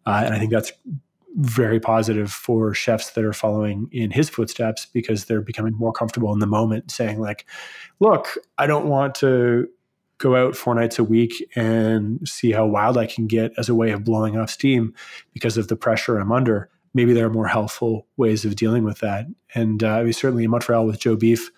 uh, 0.06 0.22
and 0.24 0.34
I 0.34 0.40
think 0.40 0.50
that's 0.50 0.72
very 1.36 1.82
positive 1.82 2.32
for 2.32 2.74
chefs 2.74 3.12
that 3.12 3.26
are 3.26 3.34
following 3.34 3.90
in 3.92 4.12
his 4.12 4.30
footsteps 4.30 4.86
because 4.86 5.26
they're 5.26 5.42
becoming 5.42 5.74
more 5.74 5.92
comfortable 5.92 6.32
in 6.32 6.40
the 6.40 6.48
moment, 6.48 6.90
saying 6.90 7.20
like, 7.20 7.46
"Look, 8.00 8.38
I 8.58 8.66
don't 8.66 8.88
want 8.88 9.16
to." 9.16 9.70
Go 10.18 10.38
out 10.38 10.56
four 10.56 10.74
nights 10.74 10.98
a 10.98 11.04
week 11.04 11.46
and 11.58 12.26
see 12.26 12.54
how 12.54 12.66
wild 12.66 12.98
I 12.98 13.06
can 13.06 13.28
get 13.28 13.52
as 13.58 13.68
a 13.68 13.76
way 13.76 13.92
of 13.92 14.06
blowing 14.06 14.38
off 14.38 14.50
steam 14.50 14.94
because 15.34 15.58
of 15.58 15.68
the 15.68 15.76
pressure 15.76 16.18
I'm 16.18 16.32
under 16.32 16.70
maybe 16.96 17.12
there 17.12 17.26
are 17.28 17.30
more 17.30 17.48
helpful 17.48 18.08
ways 18.18 18.46
of 18.46 18.56
dealing 18.56 18.84
with 18.84 19.00
that. 19.00 19.28
And 19.54 19.84
uh, 19.84 19.98
I 19.98 20.04
mean, 20.04 20.14
certainly 20.14 20.46
in 20.46 20.50
Montreal 20.50 20.88
with 20.88 20.98
Joe 20.98 21.18
Beef, 21.18 21.52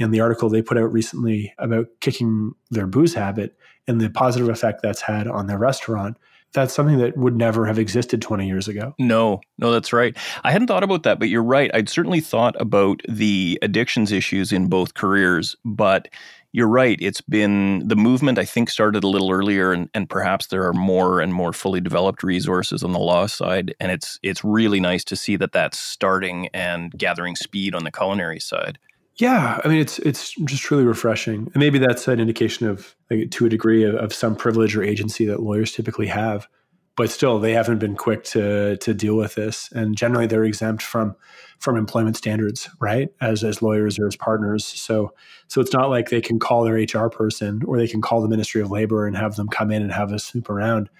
in 0.00 0.10
the 0.10 0.20
article 0.20 0.48
they 0.48 0.62
put 0.62 0.78
out 0.78 0.92
recently 0.92 1.54
about 1.58 1.86
kicking 2.00 2.52
their 2.70 2.86
booze 2.86 3.14
habit 3.14 3.56
and 3.86 4.00
the 4.00 4.10
positive 4.10 4.48
effect 4.48 4.82
that's 4.82 5.02
had 5.02 5.28
on 5.28 5.46
their 5.46 5.58
restaurant 5.58 6.16
that's 6.52 6.74
something 6.74 6.98
that 6.98 7.16
would 7.16 7.36
never 7.36 7.66
have 7.66 7.78
existed 7.78 8.20
20 8.20 8.46
years 8.46 8.66
ago. 8.66 8.94
No, 8.98 9.40
no, 9.58 9.70
that's 9.70 9.92
right. 9.92 10.16
I 10.42 10.50
hadn't 10.50 10.66
thought 10.66 10.82
about 10.82 11.04
that, 11.04 11.18
but 11.18 11.28
you're 11.28 11.42
right. 11.44 11.70
I'd 11.72 11.88
certainly 11.88 12.20
thought 12.20 12.60
about 12.60 13.02
the 13.08 13.58
addictions 13.62 14.10
issues 14.10 14.52
in 14.52 14.68
both 14.68 14.94
careers, 14.94 15.56
but 15.64 16.08
you're 16.52 16.68
right. 16.68 16.98
It's 17.00 17.20
been 17.20 17.86
the 17.86 17.94
movement, 17.94 18.36
I 18.38 18.44
think, 18.44 18.70
started 18.70 19.04
a 19.04 19.08
little 19.08 19.30
earlier, 19.30 19.72
and, 19.72 19.88
and 19.94 20.10
perhaps 20.10 20.48
there 20.48 20.66
are 20.66 20.72
more 20.72 21.20
and 21.20 21.32
more 21.32 21.52
fully 21.52 21.80
developed 21.80 22.24
resources 22.24 22.82
on 22.82 22.90
the 22.92 22.98
law 22.98 23.26
side. 23.26 23.72
And 23.78 23.92
it's 23.92 24.18
it's 24.24 24.42
really 24.42 24.80
nice 24.80 25.04
to 25.04 25.16
see 25.16 25.36
that 25.36 25.52
that's 25.52 25.78
starting 25.78 26.48
and 26.48 26.90
gathering 26.98 27.36
speed 27.36 27.74
on 27.74 27.84
the 27.84 27.92
culinary 27.92 28.40
side. 28.40 28.80
Yeah, 29.20 29.60
I 29.64 29.68
mean 29.68 29.78
it's 29.80 29.98
it's 30.00 30.32
just 30.44 30.62
truly 30.62 30.84
refreshing, 30.84 31.40
and 31.52 31.56
maybe 31.56 31.78
that's 31.78 32.08
an 32.08 32.20
indication 32.20 32.66
of, 32.68 32.94
like, 33.10 33.30
to 33.32 33.46
a 33.46 33.48
degree, 33.48 33.84
of, 33.84 33.94
of, 33.96 34.14
some 34.14 34.36
privilege 34.36 34.74
or 34.76 34.82
agency 34.82 35.26
that 35.26 35.42
lawyers 35.42 35.72
typically 35.72 36.06
have. 36.06 36.48
but 36.96 37.10
still 37.10 37.38
they 37.40 37.52
haven't 37.54 37.78
been 37.78 37.96
quick 37.96 38.24
to 38.24 38.76
to 38.78 38.94
deal 38.94 39.16
with 39.16 39.34
this. 39.36 39.70
And 39.72 39.96
generally 39.96 40.26
they're 40.26 40.44
exempt 40.44 40.82
from 40.82 41.16
from 41.58 41.76
employment 41.76 42.16
standards 42.16 42.68
right 42.80 43.10
as 43.20 43.44
as 43.44 43.62
lawyers 43.62 43.98
or 43.98 44.06
as 44.06 44.16
partners. 44.16 44.66
So 44.66 45.14
so 45.48 45.60
it's 45.62 45.72
not 45.72 45.90
like 45.90 46.10
they 46.10 46.20
can 46.20 46.38
call 46.38 46.64
their 46.64 46.76
hr 46.76 47.08
person 47.10 47.62
or 47.66 47.78
they 47.78 47.88
can 47.88 48.02
call 48.02 48.22
the 48.22 48.28
ministry 48.28 48.62
of 48.62 48.70
labor 48.70 49.06
and 49.06 49.16
have 49.16 49.36
them 49.36 49.48
come 49.48 49.70
in 49.72 49.82
and 49.82 49.92
have 49.92 50.12
us 50.12 50.24
snoop 50.24 50.50
around 50.50 50.90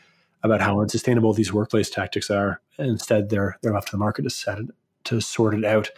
about 0.42 0.62
how 0.62 0.80
unsustainable 0.80 1.34
these 1.34 1.52
workplace 1.52 1.90
tactics 1.90 2.30
are. 2.30 2.60
Instead 2.78 3.30
they're 3.30 3.58
they're 3.62 3.74
left 3.74 3.88
to 3.88 3.92
the 3.92 3.98
market 3.98 4.22
to 4.24 4.30
set 4.30 4.58
it 4.58 4.66
to 5.04 5.20
sort 5.20 5.54
it 5.54 5.64
out 5.64 5.90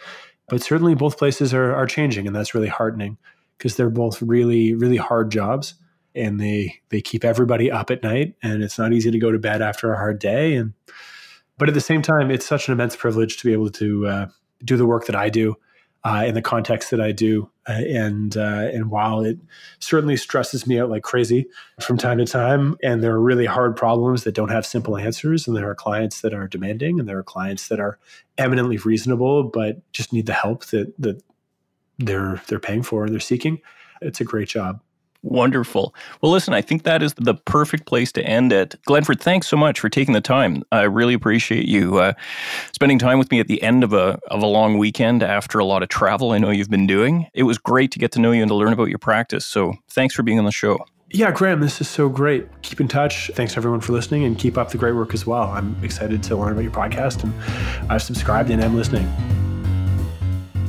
but 0.53 0.61
certainly 0.61 0.93
both 0.93 1.17
places 1.17 1.51
are 1.51 1.73
are 1.73 1.87
changing 1.87 2.27
and 2.27 2.35
that's 2.35 2.53
really 2.53 2.67
heartening 2.67 3.17
because 3.57 3.75
they're 3.75 3.89
both 3.89 4.21
really 4.21 4.75
really 4.75 4.97
hard 4.97 5.31
jobs 5.31 5.73
and 6.13 6.39
they 6.39 6.79
they 6.89 7.01
keep 7.01 7.25
everybody 7.25 7.71
up 7.71 7.89
at 7.89 8.03
night 8.03 8.35
and 8.43 8.61
it's 8.61 8.77
not 8.77 8.93
easy 8.93 9.09
to 9.09 9.17
go 9.17 9.31
to 9.31 9.39
bed 9.39 9.63
after 9.63 9.91
a 9.91 9.97
hard 9.97 10.19
day 10.19 10.53
and 10.53 10.73
but 11.57 11.69
at 11.69 11.73
the 11.73 11.81
same 11.81 12.03
time 12.03 12.29
it's 12.29 12.45
such 12.45 12.67
an 12.67 12.71
immense 12.71 12.95
privilege 12.95 13.37
to 13.37 13.47
be 13.47 13.51
able 13.51 13.71
to 13.71 14.05
uh, 14.05 14.27
do 14.63 14.77
the 14.77 14.85
work 14.85 15.07
that 15.07 15.15
I 15.15 15.29
do 15.29 15.55
uh, 16.05 16.23
in 16.27 16.33
the 16.33 16.41
context 16.41 16.91
that 16.91 16.99
I 16.99 17.11
do. 17.11 17.49
Uh, 17.67 17.71
and 17.71 18.35
uh, 18.35 18.69
and 18.73 18.89
while 18.89 19.21
it 19.21 19.37
certainly 19.79 20.17
stresses 20.17 20.67
me 20.67 20.79
out 20.79 20.89
like 20.89 21.03
crazy 21.03 21.45
from 21.79 21.97
time 21.97 22.17
to 22.17 22.25
time 22.25 22.75
and 22.83 23.01
there 23.01 23.13
are 23.13 23.21
really 23.21 23.45
hard 23.45 23.77
problems 23.77 24.25
that 24.25 24.35
don't 24.35 24.51
have 24.51 24.65
simple 24.65 24.97
answers 24.97 25.47
and 25.47 25.55
there 25.55 25.69
are 25.69 25.75
clients 25.75 26.19
that 26.21 26.33
are 26.33 26.45
demanding 26.45 26.99
and 26.99 27.07
there 27.07 27.17
are 27.17 27.23
clients 27.23 27.69
that 27.69 27.79
are 27.79 27.97
eminently 28.37 28.75
reasonable 28.79 29.43
but 29.43 29.77
just 29.93 30.11
need 30.11 30.25
the 30.25 30.33
help 30.33 30.65
that 30.65 30.93
that 30.99 31.23
they're 31.99 32.41
they're 32.47 32.59
paying 32.59 32.83
for 32.83 33.05
and 33.05 33.13
they're 33.13 33.19
seeking 33.21 33.61
it's 34.01 34.19
a 34.19 34.25
great 34.25 34.49
job 34.49 34.81
Wonderful. 35.23 35.95
Well, 36.21 36.33
listen, 36.33 36.53
I 36.53 36.61
think 36.61 36.83
that 36.83 37.01
is 37.01 37.13
the 37.13 37.33
perfect 37.33 37.85
place 37.85 38.11
to 38.11 38.23
end 38.23 38.51
it. 38.51 38.75
Glenford, 38.85 39.21
thanks 39.21 39.47
so 39.47 39.55
much 39.55 39.79
for 39.79 39.87
taking 39.87 40.13
the 40.13 40.21
time. 40.21 40.63
I 40.73 40.83
really 40.83 41.13
appreciate 41.13 41.65
you 41.65 41.97
uh, 41.97 42.13
spending 42.73 42.99
time 42.99 43.19
with 43.19 43.31
me 43.31 43.39
at 43.39 43.47
the 43.47 43.63
end 43.63 43.85
of 43.85 43.93
a 43.93 44.19
of 44.27 44.43
a 44.43 44.45
long 44.45 44.77
weekend 44.77 45.23
after 45.23 45.59
a 45.59 45.65
lot 45.65 45.81
of 45.81 45.87
travel. 45.87 46.31
I 46.31 46.39
know 46.39 46.51
you've 46.51 46.69
been 46.69 46.87
doing. 46.87 47.27
It 47.33 47.43
was 47.43 47.57
great 47.57 47.91
to 47.91 47.99
get 47.99 48.11
to 48.13 48.19
know 48.19 48.31
you 48.31 48.41
and 48.41 48.49
to 48.49 48.55
learn 48.55 48.73
about 48.73 48.89
your 48.89 48.99
practice. 48.99 49.45
So, 49.45 49.75
thanks 49.89 50.13
for 50.13 50.23
being 50.23 50.39
on 50.39 50.45
the 50.45 50.51
show. 50.51 50.85
Yeah, 51.09 51.31
Graham, 51.31 51.61
this 51.61 51.79
is 51.79 51.87
so 51.87 52.09
great. 52.09 52.47
Keep 52.63 52.81
in 52.81 52.87
touch. 52.87 53.29
Thanks 53.35 53.55
everyone 53.55 53.81
for 53.81 53.93
listening 53.93 54.23
and 54.25 54.37
keep 54.37 54.57
up 54.57 54.71
the 54.71 54.79
great 54.79 54.95
work 54.95 55.13
as 55.13 55.27
well. 55.27 55.43
I'm 55.43 55.75
excited 55.83 56.23
to 56.23 56.35
learn 56.35 56.53
about 56.53 56.63
your 56.63 56.71
podcast 56.71 57.23
and 57.23 57.91
I've 57.91 58.01
subscribed 58.01 58.49
and 58.49 58.61
am 58.61 58.75
listening. 58.75 59.52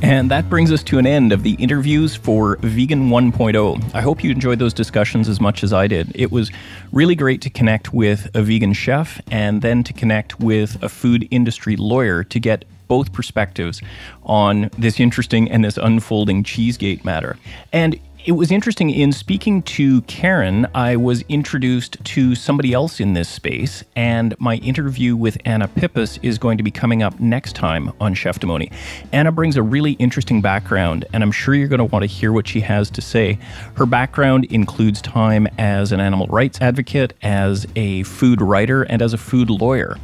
And 0.02 0.30
that 0.30 0.48
brings 0.50 0.70
us 0.70 0.82
to 0.84 0.98
an 0.98 1.06
end 1.06 1.32
of 1.32 1.42
the 1.42 1.54
interviews 1.54 2.14
for 2.14 2.56
Vegan 2.60 3.08
1.0. 3.08 3.94
I 3.94 4.00
hope 4.00 4.22
you 4.22 4.30
enjoyed 4.30 4.58
those 4.58 4.74
discussions 4.74 5.28
as 5.28 5.40
much 5.40 5.64
as 5.64 5.72
I 5.72 5.86
did. 5.86 6.12
It 6.14 6.30
was 6.30 6.50
really 6.92 7.14
great 7.14 7.40
to 7.42 7.50
connect 7.50 7.94
with 7.94 8.30
a 8.34 8.42
vegan 8.42 8.74
chef 8.74 9.20
and 9.30 9.62
then 9.62 9.82
to 9.84 9.92
connect 9.92 10.38
with 10.40 10.82
a 10.82 10.88
food 10.88 11.26
industry 11.30 11.76
lawyer 11.76 12.22
to 12.24 12.38
get 12.38 12.64
both 12.86 13.12
perspectives 13.12 13.80
on 14.24 14.70
this 14.78 15.00
interesting 15.00 15.50
and 15.50 15.64
this 15.64 15.78
unfolding 15.78 16.44
Cheesegate 16.44 17.04
matter. 17.04 17.36
And 17.72 17.98
it 18.24 18.32
was 18.32 18.50
interesting 18.50 18.88
in 18.88 19.12
speaking 19.12 19.60
to 19.62 20.00
Karen, 20.02 20.66
I 20.74 20.96
was 20.96 21.22
introduced 21.28 22.02
to 22.04 22.34
somebody 22.34 22.72
else 22.72 22.98
in 22.98 23.12
this 23.12 23.28
space, 23.28 23.84
and 23.96 24.34
my 24.38 24.56
interview 24.56 25.14
with 25.14 25.36
Anna 25.44 25.68
Pippus 25.68 26.18
is 26.22 26.38
going 26.38 26.56
to 26.56 26.64
be 26.64 26.70
coming 26.70 27.02
up 27.02 27.20
next 27.20 27.54
time 27.54 27.92
on 28.00 28.14
Cheftimony. 28.14 28.72
Anna 29.12 29.30
brings 29.30 29.58
a 29.58 29.62
really 29.62 29.92
interesting 29.92 30.40
background, 30.40 31.04
and 31.12 31.22
I'm 31.22 31.32
sure 31.32 31.54
you're 31.54 31.68
going 31.68 31.80
to 31.80 31.84
want 31.84 32.02
to 32.02 32.06
hear 32.06 32.32
what 32.32 32.48
she 32.48 32.60
has 32.60 32.88
to 32.92 33.02
say. 33.02 33.38
Her 33.74 33.84
background 33.84 34.46
includes 34.46 35.02
time 35.02 35.46
as 35.58 35.92
an 35.92 36.00
animal 36.00 36.26
rights 36.28 36.62
advocate, 36.62 37.12
as 37.20 37.66
a 37.76 38.04
food 38.04 38.40
writer, 38.40 38.84
and 38.84 39.02
as 39.02 39.12
a 39.12 39.18
food 39.18 39.50
lawyer. 39.50 39.98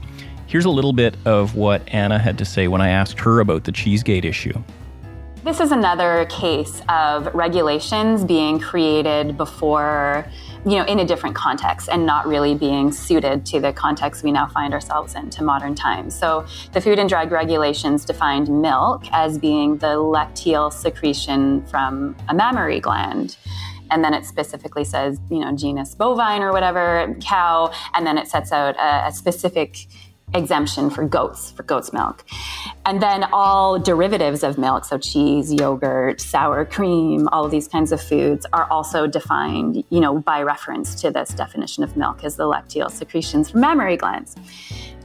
Here's 0.46 0.66
a 0.66 0.70
little 0.70 0.92
bit 0.92 1.16
of 1.24 1.54
what 1.54 1.82
Anna 1.88 2.18
had 2.18 2.36
to 2.36 2.44
say 2.44 2.68
when 2.68 2.82
I 2.82 2.90
asked 2.90 3.18
her 3.20 3.40
about 3.40 3.64
the 3.64 3.72
Cheesegate 3.72 4.26
issue. 4.26 4.62
This 5.42 5.58
is 5.58 5.72
another 5.72 6.26
case 6.28 6.82
of 6.90 7.34
regulations 7.34 8.24
being 8.24 8.60
created 8.60 9.38
before, 9.38 10.26
you 10.66 10.76
know, 10.76 10.84
in 10.84 10.98
a 10.98 11.04
different 11.06 11.34
context 11.34 11.88
and 11.90 12.04
not 12.04 12.26
really 12.26 12.54
being 12.54 12.92
suited 12.92 13.46
to 13.46 13.58
the 13.58 13.72
context 13.72 14.22
we 14.22 14.32
now 14.32 14.48
find 14.48 14.74
ourselves 14.74 15.14
in 15.14 15.30
to 15.30 15.42
modern 15.42 15.74
times. 15.74 16.14
So 16.14 16.44
the 16.74 16.80
Food 16.82 16.98
and 16.98 17.08
Drug 17.08 17.32
Regulations 17.32 18.04
defined 18.04 18.50
milk 18.50 19.04
as 19.12 19.38
being 19.38 19.78
the 19.78 19.96
lacteal 19.96 20.70
secretion 20.70 21.64
from 21.68 22.14
a 22.28 22.34
mammary 22.34 22.78
gland 22.78 23.38
and 23.90 24.04
then 24.04 24.14
it 24.14 24.24
specifically 24.24 24.84
says, 24.84 25.18
you 25.30 25.40
know, 25.40 25.56
genus 25.56 25.96
bovine 25.96 26.42
or 26.42 26.52
whatever, 26.52 27.16
cow, 27.20 27.72
and 27.94 28.06
then 28.06 28.18
it 28.18 28.28
sets 28.28 28.52
out 28.52 28.76
a, 28.76 29.08
a 29.08 29.12
specific 29.12 29.88
exemption 30.34 30.90
for 30.90 31.04
goats, 31.06 31.50
for 31.50 31.62
goat's 31.62 31.92
milk. 31.92 32.24
And 32.86 33.02
then 33.02 33.24
all 33.32 33.78
derivatives 33.78 34.42
of 34.42 34.58
milk, 34.58 34.84
so 34.84 34.98
cheese, 34.98 35.52
yogurt, 35.52 36.20
sour 36.20 36.64
cream, 36.64 37.28
all 37.32 37.44
of 37.44 37.50
these 37.50 37.68
kinds 37.68 37.92
of 37.92 38.00
foods 38.00 38.46
are 38.52 38.70
also 38.70 39.06
defined, 39.06 39.84
you 39.90 40.00
know, 40.00 40.18
by 40.18 40.42
reference 40.42 41.00
to 41.02 41.10
this 41.10 41.30
definition 41.30 41.84
of 41.84 41.96
milk 41.96 42.24
as 42.24 42.36
the 42.36 42.44
lacteal 42.44 42.90
secretions 42.90 43.50
from 43.50 43.60
mammary 43.60 43.96
glands. 43.96 44.36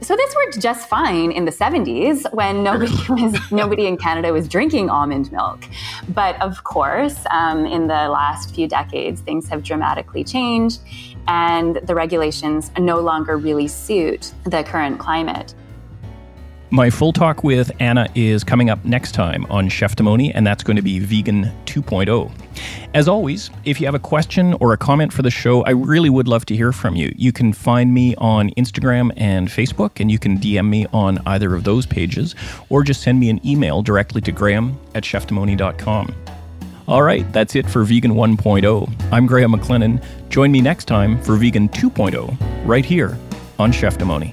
So 0.02 0.14
this 0.14 0.34
worked 0.34 0.60
just 0.60 0.88
fine 0.88 1.32
in 1.32 1.46
the 1.46 1.50
70s 1.50 2.30
when 2.34 2.62
nobody 2.62 2.92
was 3.08 3.50
nobody 3.50 3.86
in 3.86 3.96
Canada 3.96 4.32
was 4.32 4.46
drinking 4.46 4.90
almond 4.90 5.32
milk. 5.32 5.64
But 6.10 6.40
of 6.42 6.64
course, 6.64 7.16
um, 7.30 7.64
in 7.64 7.86
the 7.86 8.08
last 8.08 8.54
few 8.54 8.68
decades, 8.68 9.22
things 9.22 9.48
have 9.48 9.62
dramatically 9.62 10.22
changed, 10.22 10.80
and 11.28 11.76
the 11.84 11.94
regulations 11.94 12.70
no 12.78 13.00
longer 13.00 13.36
really 13.36 13.68
suit 13.68 14.32
the 14.44 14.62
current 14.64 14.98
climate. 14.98 15.54
My 16.70 16.90
full 16.90 17.12
talk 17.12 17.44
with 17.44 17.70
Anna 17.78 18.08
is 18.16 18.42
coming 18.42 18.70
up 18.70 18.84
next 18.84 19.12
time 19.12 19.46
on 19.48 19.68
Cheftimony, 19.68 20.32
and 20.34 20.44
that's 20.44 20.64
going 20.64 20.74
to 20.74 20.82
be 20.82 20.98
Vegan 20.98 21.52
2.0. 21.64 22.32
As 22.92 23.06
always, 23.06 23.50
if 23.64 23.80
you 23.80 23.86
have 23.86 23.94
a 23.94 24.00
question 24.00 24.52
or 24.54 24.72
a 24.72 24.76
comment 24.76 25.12
for 25.12 25.22
the 25.22 25.30
show, 25.30 25.62
I 25.62 25.70
really 25.70 26.10
would 26.10 26.26
love 26.26 26.44
to 26.46 26.56
hear 26.56 26.72
from 26.72 26.96
you. 26.96 27.14
You 27.16 27.30
can 27.30 27.52
find 27.52 27.94
me 27.94 28.16
on 28.16 28.50
Instagram 28.50 29.12
and 29.16 29.46
Facebook, 29.46 30.00
and 30.00 30.10
you 30.10 30.18
can 30.18 30.38
DM 30.38 30.68
me 30.68 30.86
on 30.92 31.20
either 31.24 31.54
of 31.54 31.62
those 31.62 31.86
pages, 31.86 32.34
or 32.68 32.82
just 32.82 33.00
send 33.00 33.20
me 33.20 33.30
an 33.30 33.46
email 33.46 33.80
directly 33.80 34.20
to 34.22 34.32
graham 34.32 34.76
at 34.92 35.04
cheftimony.com. 35.04 36.14
All 36.88 37.02
right, 37.02 37.30
that's 37.32 37.56
it 37.56 37.68
for 37.68 37.82
Vegan 37.82 38.12
1.0. 38.12 38.92
I'm 39.10 39.26
Graham 39.26 39.52
McLennan. 39.52 40.00
Join 40.28 40.52
me 40.52 40.60
next 40.60 40.84
time 40.84 41.20
for 41.20 41.34
Vegan 41.34 41.68
2.0, 41.70 42.36
right 42.64 42.84
here 42.84 43.18
on 43.58 43.72
Cheftimony. 43.72 44.32